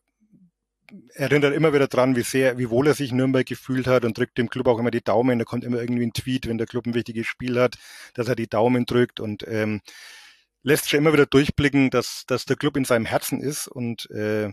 erinnert 1.16 1.54
immer 1.54 1.74
wieder 1.74 1.88
dran, 1.88 2.16
wie 2.16 2.22
sehr, 2.22 2.58
wie 2.58 2.70
wohl 2.70 2.88
er 2.88 2.94
sich 2.94 3.12
Nürnberg 3.12 3.46
gefühlt 3.46 3.88
hat 3.88 4.06
und 4.06 4.18
drückt 4.18 4.38
dem 4.38 4.50
Club 4.50 4.68
auch 4.68 4.80
immer 4.80 4.92
die 4.92 5.04
Daumen. 5.04 5.40
Da 5.40 5.46
kommt 5.46 5.64
immer 5.64 5.82
irgendwie 5.82 6.06
ein 6.06 6.14
Tweet, 6.14 6.48
wenn 6.48 6.58
der 6.58 6.68
Club 6.68 6.86
ein 6.86 6.94
wichtiges 6.94 7.28
Spiel 7.28 7.60
hat, 7.60 7.76
dass 8.14 8.28
er 8.28 8.36
die 8.36 8.48
Daumen 8.48 8.86
drückt 8.86 9.20
und 9.20 9.46
ähm, 9.48 9.82
lässt 10.64 10.90
schon 10.90 11.00
immer 11.00 11.14
wieder 11.14 11.26
durchblicken, 11.26 11.90
dass, 11.90 12.24
dass 12.28 12.46
der 12.46 12.56
Club 12.56 12.78
in 12.78 12.86
seinem 12.86 13.06
Herzen 13.06 13.42
ist 13.42 13.68
und 13.68 14.10
äh, 14.12 14.52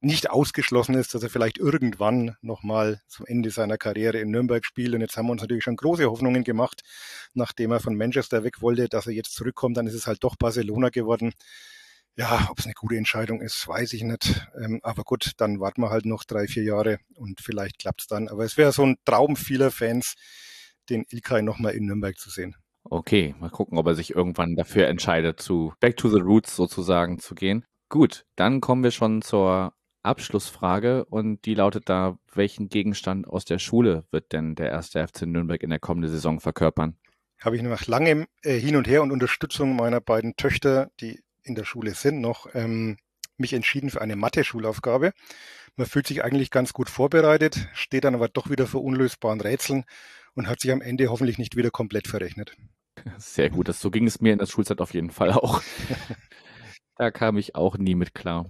nicht 0.00 0.30
ausgeschlossen 0.30 0.94
ist, 0.94 1.14
dass 1.14 1.22
er 1.22 1.30
vielleicht 1.30 1.58
irgendwann 1.58 2.36
nochmal 2.42 3.00
zum 3.08 3.26
Ende 3.26 3.50
seiner 3.50 3.78
Karriere 3.78 4.18
in 4.18 4.30
Nürnberg 4.30 4.64
spielt. 4.64 4.94
Und 4.94 5.00
jetzt 5.00 5.16
haben 5.16 5.26
wir 5.26 5.32
uns 5.32 5.42
natürlich 5.42 5.64
schon 5.64 5.76
große 5.76 6.04
Hoffnungen 6.04 6.44
gemacht, 6.44 6.82
nachdem 7.32 7.72
er 7.72 7.80
von 7.80 7.96
Manchester 7.96 8.44
weg 8.44 8.60
wollte, 8.60 8.88
dass 8.88 9.06
er 9.06 9.14
jetzt 9.14 9.34
zurückkommt. 9.34 9.76
Dann 9.76 9.86
ist 9.86 9.94
es 9.94 10.06
halt 10.06 10.22
doch 10.22 10.36
Barcelona 10.36 10.90
geworden. 10.90 11.32
Ja, 12.18 12.48
ob 12.50 12.58
es 12.58 12.64
eine 12.64 12.72
gute 12.72 12.96
Entscheidung 12.96 13.42
ist, 13.42 13.68
weiß 13.68 13.92
ich 13.92 14.02
nicht. 14.02 14.48
Ähm, 14.58 14.80
aber 14.82 15.04
gut, 15.04 15.32
dann 15.36 15.60
warten 15.60 15.82
wir 15.82 15.90
halt 15.90 16.06
noch 16.06 16.24
drei, 16.24 16.46
vier 16.46 16.62
Jahre 16.62 16.98
und 17.14 17.42
vielleicht 17.42 17.78
klappt's 17.78 18.06
dann. 18.06 18.28
Aber 18.28 18.44
es 18.44 18.56
wäre 18.56 18.72
so 18.72 18.84
ein 18.84 18.96
Traum 19.04 19.36
vieler 19.36 19.70
Fans, 19.70 20.14
den 20.88 21.04
Ilkay 21.10 21.42
nochmal 21.42 21.74
in 21.74 21.84
Nürnberg 21.84 22.16
zu 22.16 22.30
sehen. 22.30 22.56
Okay, 22.84 23.34
mal 23.38 23.50
gucken, 23.50 23.76
ob 23.76 23.86
er 23.86 23.94
sich 23.94 24.14
irgendwann 24.14 24.56
dafür 24.56 24.86
entscheidet, 24.86 25.40
zu 25.40 25.74
Back 25.80 25.98
to 25.98 26.08
the 26.08 26.20
Roots 26.20 26.56
sozusagen 26.56 27.18
zu 27.18 27.34
gehen. 27.34 27.66
Gut, 27.90 28.24
dann 28.34 28.60
kommen 28.62 28.82
wir 28.82 28.92
schon 28.92 29.20
zur 29.20 29.74
Abschlussfrage 30.02 31.04
und 31.04 31.44
die 31.44 31.54
lautet 31.54 31.88
da, 31.88 32.18
welchen 32.32 32.68
Gegenstand 32.68 33.28
aus 33.28 33.44
der 33.44 33.58
Schule 33.58 34.04
wird 34.10 34.32
denn 34.32 34.54
der 34.54 34.70
erste 34.70 35.06
FC 35.06 35.22
Nürnberg 35.22 35.62
in 35.62 35.70
der 35.70 35.80
kommenden 35.80 36.10
Saison 36.10 36.40
verkörpern? 36.40 36.96
Habe 37.40 37.56
ich 37.56 37.62
nach 37.62 37.86
langem 37.86 38.26
äh, 38.42 38.58
Hin 38.58 38.76
und 38.76 38.88
Her 38.88 39.02
und 39.02 39.12
Unterstützung 39.12 39.76
meiner 39.76 40.00
beiden 40.00 40.36
Töchter, 40.36 40.90
die 41.00 41.20
in 41.46 41.54
der 41.54 41.64
Schule 41.64 41.94
sind, 41.94 42.20
noch 42.20 42.48
ähm, 42.54 42.98
mich 43.38 43.52
entschieden 43.52 43.90
für 43.90 44.00
eine 44.00 44.16
Mathe-Schulaufgabe. 44.16 45.12
Man 45.76 45.86
fühlt 45.86 46.06
sich 46.06 46.24
eigentlich 46.24 46.50
ganz 46.50 46.72
gut 46.72 46.88
vorbereitet, 46.88 47.68
steht 47.74 48.04
dann 48.04 48.14
aber 48.14 48.28
doch 48.28 48.50
wieder 48.50 48.66
vor 48.66 48.82
unlösbaren 48.82 49.40
Rätseln 49.40 49.84
und 50.34 50.48
hat 50.48 50.60
sich 50.60 50.72
am 50.72 50.80
Ende 50.80 51.08
hoffentlich 51.08 51.38
nicht 51.38 51.56
wieder 51.56 51.70
komplett 51.70 52.08
verrechnet. 52.08 52.56
Sehr 53.18 53.50
gut, 53.50 53.68
das, 53.68 53.80
so 53.80 53.90
ging 53.90 54.06
es 54.06 54.20
mir 54.20 54.32
in 54.32 54.38
der 54.38 54.46
Schulzeit 54.46 54.80
auf 54.80 54.94
jeden 54.94 55.10
Fall 55.10 55.32
auch. 55.32 55.62
da 56.96 57.10
kam 57.10 57.36
ich 57.36 57.54
auch 57.54 57.76
nie 57.76 57.94
mit 57.94 58.14
klar. 58.14 58.46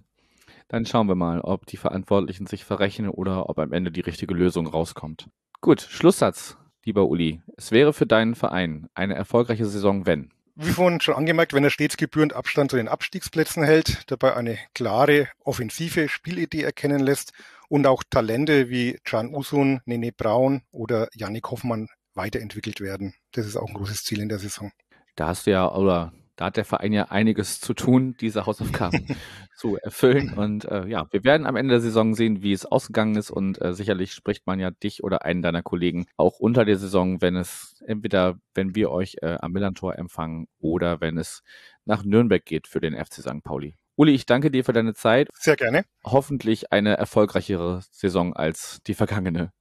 Dann 0.68 0.86
schauen 0.86 1.08
wir 1.08 1.14
mal, 1.14 1.40
ob 1.40 1.66
die 1.66 1.76
Verantwortlichen 1.76 2.46
sich 2.46 2.64
verrechnen 2.64 3.10
oder 3.10 3.48
ob 3.48 3.58
am 3.58 3.72
Ende 3.72 3.92
die 3.92 4.00
richtige 4.00 4.34
Lösung 4.34 4.66
rauskommt. 4.66 5.28
Gut, 5.60 5.80
Schlusssatz, 5.80 6.56
lieber 6.84 7.06
Uli. 7.06 7.40
Es 7.56 7.70
wäre 7.70 7.92
für 7.92 8.06
deinen 8.06 8.34
Verein 8.34 8.88
eine 8.94 9.14
erfolgreiche 9.14 9.66
Saison, 9.66 10.06
wenn 10.06 10.30
wie 10.56 10.70
vorhin 10.70 11.00
schon 11.00 11.14
angemerkt, 11.14 11.52
wenn 11.52 11.64
er 11.64 11.70
stets 11.70 11.96
gebührend 11.96 12.32
Abstand 12.32 12.70
zu 12.70 12.76
den 12.78 12.88
Abstiegsplätzen 12.88 13.62
hält, 13.62 14.10
dabei 14.10 14.34
eine 14.34 14.58
klare 14.74 15.28
offensive 15.44 16.08
Spielidee 16.08 16.62
erkennen 16.62 17.00
lässt 17.00 17.32
und 17.68 17.86
auch 17.86 18.02
Talente 18.08 18.70
wie 18.70 18.98
Can 19.04 19.34
Usun, 19.34 19.80
Nene 19.84 20.12
Braun 20.12 20.62
oder 20.72 21.08
Yannick 21.14 21.50
Hoffmann 21.50 21.88
weiterentwickelt 22.14 22.80
werden. 22.80 23.14
Das 23.32 23.46
ist 23.46 23.56
auch 23.56 23.68
ein 23.68 23.74
großes 23.74 24.04
Ziel 24.04 24.20
in 24.20 24.30
der 24.30 24.38
Saison. 24.38 24.72
Da 25.14 25.28
hast 25.28 25.46
du 25.46 25.50
ja, 25.50 25.70
oder 25.70 26.12
da 26.36 26.46
hat 26.46 26.56
der 26.56 26.64
Verein 26.64 26.92
ja 26.92 27.06
einiges 27.06 27.60
zu 27.60 27.74
tun, 27.74 28.14
diese 28.20 28.46
Hausaufgaben 28.46 29.06
zu 29.56 29.76
erfüllen. 29.76 30.34
Und 30.34 30.66
äh, 30.66 30.86
ja, 30.86 31.06
wir 31.10 31.24
werden 31.24 31.46
am 31.46 31.56
Ende 31.56 31.72
der 31.72 31.80
Saison 31.80 32.14
sehen, 32.14 32.42
wie 32.42 32.52
es 32.52 32.66
ausgegangen 32.66 33.16
ist. 33.16 33.30
Und 33.30 33.60
äh, 33.60 33.72
sicherlich 33.72 34.12
spricht 34.12 34.46
man 34.46 34.60
ja 34.60 34.70
dich 34.70 35.02
oder 35.02 35.24
einen 35.24 35.42
deiner 35.42 35.62
Kollegen 35.62 36.06
auch 36.16 36.38
unter 36.38 36.64
der 36.64 36.76
Saison, 36.76 37.22
wenn 37.22 37.36
es 37.36 37.82
entweder, 37.86 38.38
wenn 38.54 38.74
wir 38.74 38.90
euch 38.90 39.16
äh, 39.22 39.36
am 39.40 39.52
Millantor 39.52 39.98
empfangen 39.98 40.46
oder 40.58 41.00
wenn 41.00 41.16
es 41.16 41.42
nach 41.86 42.04
Nürnberg 42.04 42.44
geht 42.44 42.68
für 42.68 42.80
den 42.80 42.94
FC 42.94 43.14
St. 43.14 43.42
Pauli. 43.42 43.76
Uli, 43.96 44.12
ich 44.12 44.26
danke 44.26 44.50
dir 44.50 44.62
für 44.62 44.74
deine 44.74 44.92
Zeit. 44.92 45.28
Sehr 45.32 45.56
gerne. 45.56 45.84
Hoffentlich 46.04 46.70
eine 46.70 46.98
erfolgreichere 46.98 47.80
Saison 47.90 48.34
als 48.34 48.82
die 48.86 48.94
vergangene. 48.94 49.52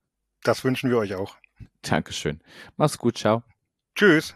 Das 0.43 0.65
wünschen 0.65 0.89
wir 0.89 0.97
euch 0.97 1.15
auch. 1.15 1.37
Dankeschön. 1.81 2.41
Mach's 2.75 2.97
gut, 2.97 3.17
ciao. 3.17 3.43
Tschüss. 3.95 4.35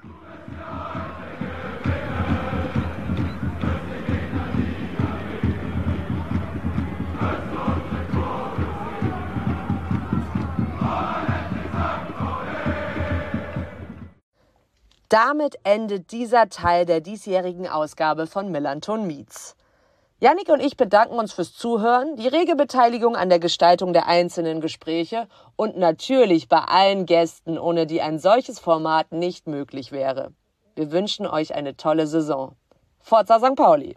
Damit 15.09 15.57
endet 15.63 16.11
dieser 16.11 16.49
Teil 16.49 16.85
der 16.85 17.01
diesjährigen 17.01 17.67
Ausgabe 17.67 18.27
von 18.27 18.51
Millanton 18.51 19.07
Meets. 19.07 19.55
Yannick 20.19 20.49
und 20.49 20.59
ich 20.59 20.77
bedanken 20.77 21.17
uns 21.17 21.33
fürs 21.33 21.53
Zuhören, 21.53 22.15
die 22.15 22.27
rege 22.27 22.55
Beteiligung 22.55 23.15
an 23.15 23.29
der 23.29 23.39
Gestaltung 23.39 23.91
der 23.91 24.05
einzelnen 24.05 24.61
Gespräche 24.61 25.27
und 25.55 25.77
natürlich 25.77 26.47
bei 26.47 26.59
allen 26.59 27.07
Gästen, 27.07 27.57
ohne 27.57 27.87
die 27.87 28.03
ein 28.03 28.19
solches 28.19 28.59
Format 28.59 29.11
nicht 29.11 29.47
möglich 29.47 29.91
wäre. 29.91 30.31
Wir 30.75 30.91
wünschen 30.91 31.25
euch 31.25 31.55
eine 31.55 31.75
tolle 31.75 32.05
Saison. 32.05 32.55
Forza 32.99 33.39
St. 33.39 33.55
Pauli! 33.55 33.95